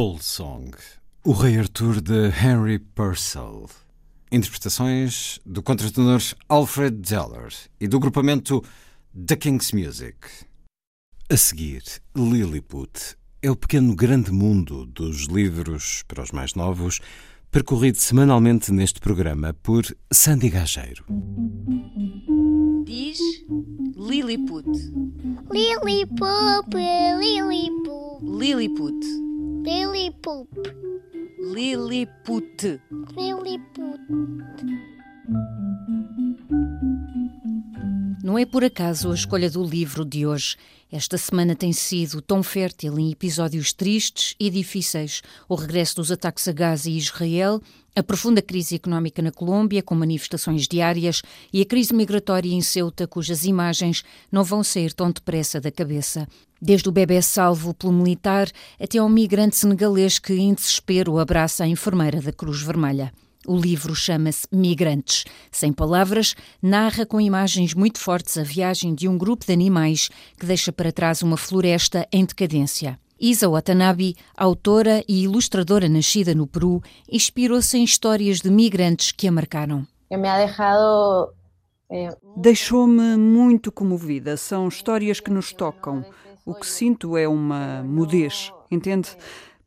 Cold 0.00 0.24
Song, 0.24 0.70
o 1.22 1.32
Rei 1.32 1.58
Arthur 1.58 2.00
de 2.00 2.30
Henry 2.30 2.78
Purcell. 2.78 3.68
Interpretações 4.32 5.38
do 5.44 5.62
contratenor 5.62 6.22
Alfred 6.48 6.96
Deller 6.96 7.52
e 7.78 7.86
do 7.86 8.00
grupamento 8.00 8.64
The 9.26 9.36
King's 9.36 9.72
Music. 9.72 10.16
A 11.28 11.36
seguir, 11.36 11.82
Lilliput 12.16 13.14
é 13.42 13.50
o 13.50 13.56
pequeno 13.56 13.94
grande 13.94 14.32
mundo 14.32 14.86
dos 14.86 15.26
livros 15.26 16.02
para 16.08 16.22
os 16.22 16.32
mais 16.32 16.54
novos, 16.54 16.98
percorrido 17.50 17.98
semanalmente 17.98 18.72
neste 18.72 19.00
programa 19.00 19.52
por 19.52 19.84
Sandy 20.10 20.48
Gageiro. 20.48 21.04
Diz 22.86 23.18
Lilliput. 23.98 24.66
Lilliput, 25.52 26.74
Lilliput. 27.18 28.24
Lilliput. 28.24 29.29
Lilliput. 29.62 30.48
Lilliput. 31.38 32.80
Lilliput. 33.16 34.00
Não 38.24 38.38
é 38.38 38.46
por 38.46 38.64
acaso 38.64 39.10
a 39.10 39.14
escolha 39.14 39.50
do 39.50 39.62
livro 39.62 40.04
de 40.04 40.26
hoje. 40.26 40.56
Esta 40.90 41.18
semana 41.18 41.54
tem 41.54 41.72
sido 41.72 42.22
tão 42.22 42.42
fértil 42.42 42.98
em 42.98 43.12
episódios 43.12 43.72
tristes 43.72 44.34
e 44.40 44.48
difíceis. 44.48 45.22
O 45.48 45.54
regresso 45.54 45.96
dos 45.96 46.10
ataques 46.10 46.48
a 46.48 46.52
Gaza 46.52 46.88
e 46.88 46.96
Israel, 46.96 47.60
a 47.94 48.02
profunda 48.02 48.40
crise 48.40 48.76
económica 48.76 49.20
na 49.20 49.30
Colômbia, 49.30 49.82
com 49.82 49.94
manifestações 49.94 50.66
diárias, 50.66 51.22
e 51.52 51.60
a 51.60 51.66
crise 51.66 51.94
migratória 51.94 52.52
em 52.52 52.62
Ceuta, 52.62 53.06
cujas 53.06 53.44
imagens 53.44 54.02
não 54.32 54.42
vão 54.42 54.64
sair 54.64 54.92
tão 54.92 55.10
depressa 55.10 55.60
da 55.60 55.70
cabeça. 55.70 56.26
Desde 56.60 56.88
o 56.88 56.92
bebê 56.92 57.22
salvo 57.22 57.72
pelo 57.72 57.92
militar 57.92 58.48
até 58.78 58.98
ao 58.98 59.08
migrante 59.08 59.56
senegalês 59.56 60.18
que, 60.18 60.34
em 60.34 60.52
desespero, 60.52 61.18
abraça 61.18 61.64
a 61.64 61.68
enfermeira 61.68 62.20
da 62.20 62.32
Cruz 62.32 62.60
Vermelha. 62.60 63.12
O 63.46 63.56
livro 63.56 63.94
chama-se 63.94 64.46
Migrantes. 64.52 65.24
Sem 65.50 65.72
palavras, 65.72 66.34
narra 66.62 67.06
com 67.06 67.18
imagens 67.18 67.72
muito 67.72 67.98
fortes 67.98 68.36
a 68.36 68.42
viagem 68.42 68.94
de 68.94 69.08
um 69.08 69.16
grupo 69.16 69.46
de 69.46 69.52
animais 69.52 70.10
que 70.38 70.44
deixa 70.44 70.70
para 70.70 70.92
trás 70.92 71.22
uma 71.22 71.38
floresta 71.38 72.06
em 72.12 72.26
decadência. 72.26 72.98
Isa 73.18 73.48
Watanabe, 73.48 74.14
autora 74.36 75.02
e 75.08 75.24
ilustradora 75.24 75.88
nascida 75.88 76.34
no 76.34 76.46
Peru, 76.46 76.82
inspirou-se 77.10 77.76
em 77.78 77.84
histórias 77.84 78.40
de 78.40 78.50
migrantes 78.50 79.12
que 79.12 79.26
a 79.26 79.32
marcaram. 79.32 79.86
Eh, 81.90 82.16
Deixou-me 82.36 83.16
muito 83.16 83.72
comovida. 83.72 84.36
São 84.36 84.68
histórias 84.68 85.18
que 85.18 85.30
nos 85.30 85.52
tocam. 85.52 86.04
O 86.50 86.54
que 86.56 86.66
sinto 86.66 87.16
é 87.16 87.28
uma 87.28 87.80
mudez, 87.84 88.52
entende? 88.68 89.16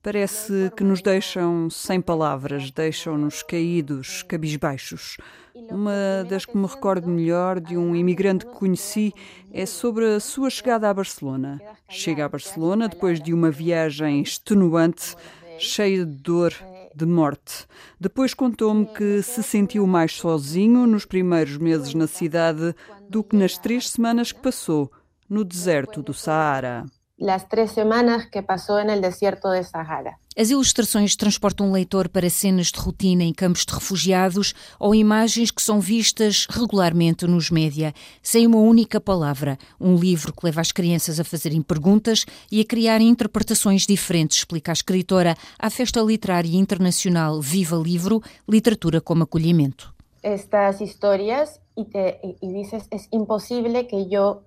Parece 0.02 0.70
que 0.76 0.84
nos 0.84 1.02
deixam 1.02 1.70
sem 1.70 2.02
palavras, 2.02 2.72
deixam-nos 2.72 3.42
caídos, 3.42 4.22
cabisbaixos. 4.24 5.16
Uma 5.56 6.26
das 6.28 6.46
que 6.46 6.58
me 6.58 6.68
recordo 6.68 7.08
melhor 7.08 7.62
de 7.62 7.78
um 7.78 7.96
imigrante 7.96 8.46
que 8.46 8.52
conheci 8.52 9.14
é 9.54 9.66
sobre 9.66 10.16
a 10.16 10.20
sua 10.20 10.50
chegada 10.50 10.90
a 10.90 10.94
Barcelona. 10.94 11.62
Chega 11.88 12.26
a 12.26 12.30
Barcelona 12.30 12.90
depois 12.90 13.22
de 13.22 13.34
uma 13.34 13.50
viagem 13.50 14.22
extenuante, 14.22 15.16
cheia 15.58 16.06
de 16.06 16.18
dor, 16.18 16.54
de 16.94 17.06
morte. 17.06 17.66
Depois 17.98 18.34
contou-me 18.34 18.88
que 18.88 19.22
se 19.22 19.42
sentiu 19.42 19.88
mais 19.88 20.12
sozinho 20.18 20.86
nos 20.86 21.06
primeiros 21.06 21.56
meses 21.58 21.94
na 21.94 22.08
cidade 22.08 22.76
do 23.10 23.24
que 23.24 23.38
nas 23.38 23.58
três 23.58 23.90
semanas 23.90 24.34
que 24.34 24.42
passou 24.42 24.92
no 25.34 25.44
deserto 25.44 26.04
do 26.04 26.14
Saara. 26.14 26.86
As 27.28 27.44
três 27.46 27.72
semanas 27.72 28.26
que 28.26 28.40
passou 28.44 28.86
no 28.86 29.02
deserto 29.02 29.50
do 29.50 29.64
Saara. 29.64 30.14
As 30.38 30.52
ilustrações 30.52 31.16
transportam 31.16 31.70
o 31.70 31.72
leitor 31.72 32.08
para 32.08 32.30
cenas 32.30 32.68
de 32.68 32.80
rotina 32.80 33.24
em 33.24 33.34
campos 33.34 33.66
de 33.66 33.74
refugiados 33.74 34.54
ou 34.80 34.94
imagens 34.94 35.50
que 35.50 35.62
são 35.62 35.80
vistas 35.80 36.46
regularmente 36.48 37.26
nos 37.26 37.50
média, 37.50 37.94
sem 38.22 38.46
uma 38.46 38.60
única 38.60 39.02
palavra. 39.02 39.58
Um 39.80 39.96
livro 39.96 40.34
que 40.34 40.46
leva 40.46 40.62
as 40.62 40.72
crianças 40.72 41.20
a 41.20 41.24
fazerem 41.24 41.64
perguntas 41.64 42.26
e 42.52 42.62
a 42.62 42.66
criar 42.66 43.02
interpretações 43.02 43.88
diferentes, 43.88 44.38
explica 44.38 44.72
a 44.72 44.74
escritora 44.74 45.36
à 45.58 45.70
Festa 45.72 46.00
Literária 46.02 46.56
Internacional 46.56 47.42
Viva 47.42 47.76
Livro, 47.76 48.22
Literatura 48.48 49.02
como 49.02 49.24
Acolhimento. 49.24 49.92
Estas 50.22 50.80
histórias, 50.80 51.60
e, 51.76 51.86
te, 51.86 52.20
e 52.42 52.54
dices, 52.54 52.88
é 52.92 52.98
impossível 53.16 53.84
que 53.86 54.14
eu 54.14 54.44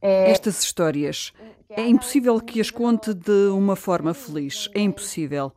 Estas 0.00 0.62
histórias. 0.62 1.32
É 1.70 1.86
impossível 1.86 2.40
que 2.40 2.60
as 2.60 2.70
conte 2.70 3.14
de 3.14 3.48
uma 3.48 3.76
forma 3.76 4.12
feliz. 4.12 4.68
É 4.74 4.80
impossível. 4.80 5.52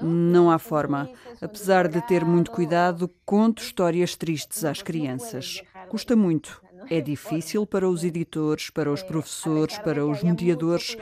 Não 0.00 0.50
há 0.50 0.58
forma. 0.58 1.08
Apesar 1.40 1.88
de 1.88 2.00
ter 2.06 2.24
muito 2.24 2.50
cuidado, 2.50 3.10
conto 3.24 3.62
histórias 3.62 4.16
tristes 4.16 4.64
às 4.64 4.82
crianças. 4.82 5.62
Custa 5.88 6.16
muito. 6.16 6.62
É 6.90 7.00
difícil 7.00 7.64
para 7.66 7.88
os 7.88 8.02
editores, 8.02 8.70
para 8.70 8.92
os 8.92 9.02
professores, 9.02 9.78
para 9.78 10.04
os 10.04 10.22
mediadores. 10.22 10.96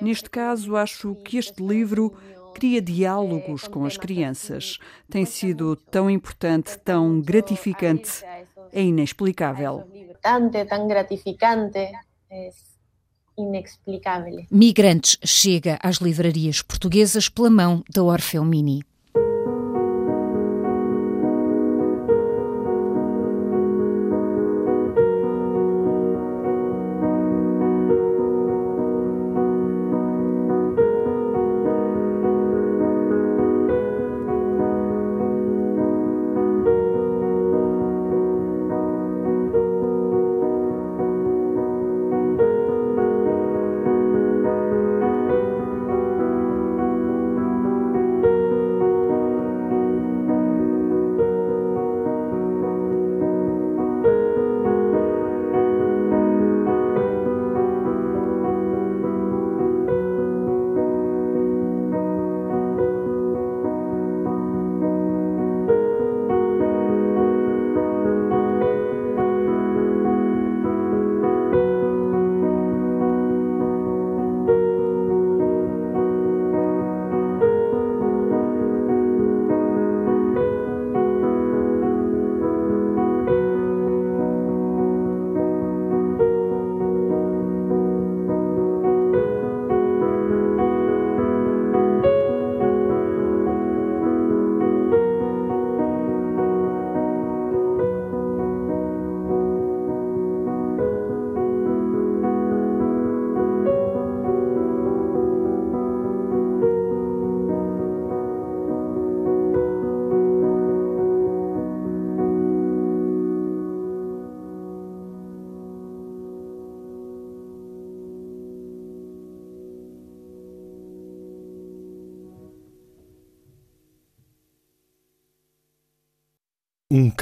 Neste 0.00 0.28
caso, 0.28 0.76
acho 0.76 1.14
que 1.16 1.38
este 1.38 1.62
livro 1.62 2.12
cria 2.54 2.82
diálogos 2.82 3.66
com 3.66 3.86
as 3.86 3.96
crianças. 3.96 4.78
Tem 5.08 5.24
sido 5.24 5.74
tão 5.74 6.10
importante, 6.10 6.78
tão 6.78 7.20
gratificante. 7.20 8.22
É 8.72 8.82
inexplicável 8.82 9.84
importante, 10.22 10.64
tan 10.66 10.86
gratificante, 10.86 11.90
é 12.30 12.50
inexplicável. 13.36 14.46
Migrantes 14.50 15.18
chega 15.24 15.78
às 15.82 15.96
livrarias 15.96 16.62
portuguesas 16.62 17.28
pela 17.28 17.50
mão 17.50 17.82
da 17.92 18.02
Orfeu 18.02 18.44
Mini. 18.44 18.84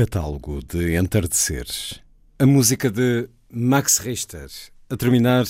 Catálogo 0.01 0.61
de 0.65 0.97
entardeceres. 0.97 2.01
A 2.39 2.47
música 2.47 2.91
de 2.91 3.29
Max 3.53 3.99
Richter. 3.99 4.49
A 4.89 4.97
terminar, 4.97 5.45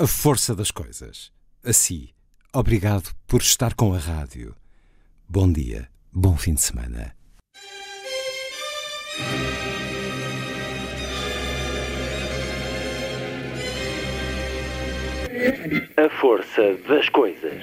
a 0.00 0.06
força 0.08 0.52
das 0.52 0.72
coisas. 0.72 1.30
Assim, 1.64 2.08
obrigado 2.52 3.14
por 3.24 3.40
estar 3.40 3.72
com 3.74 3.94
a 3.94 3.98
rádio. 3.98 4.52
Bom 5.28 5.52
dia, 5.52 5.88
bom 6.12 6.36
fim 6.36 6.54
de 6.54 6.62
semana. 6.62 7.14
A 15.96 16.20
força 16.20 16.76
das 16.88 17.08
coisas. 17.10 17.62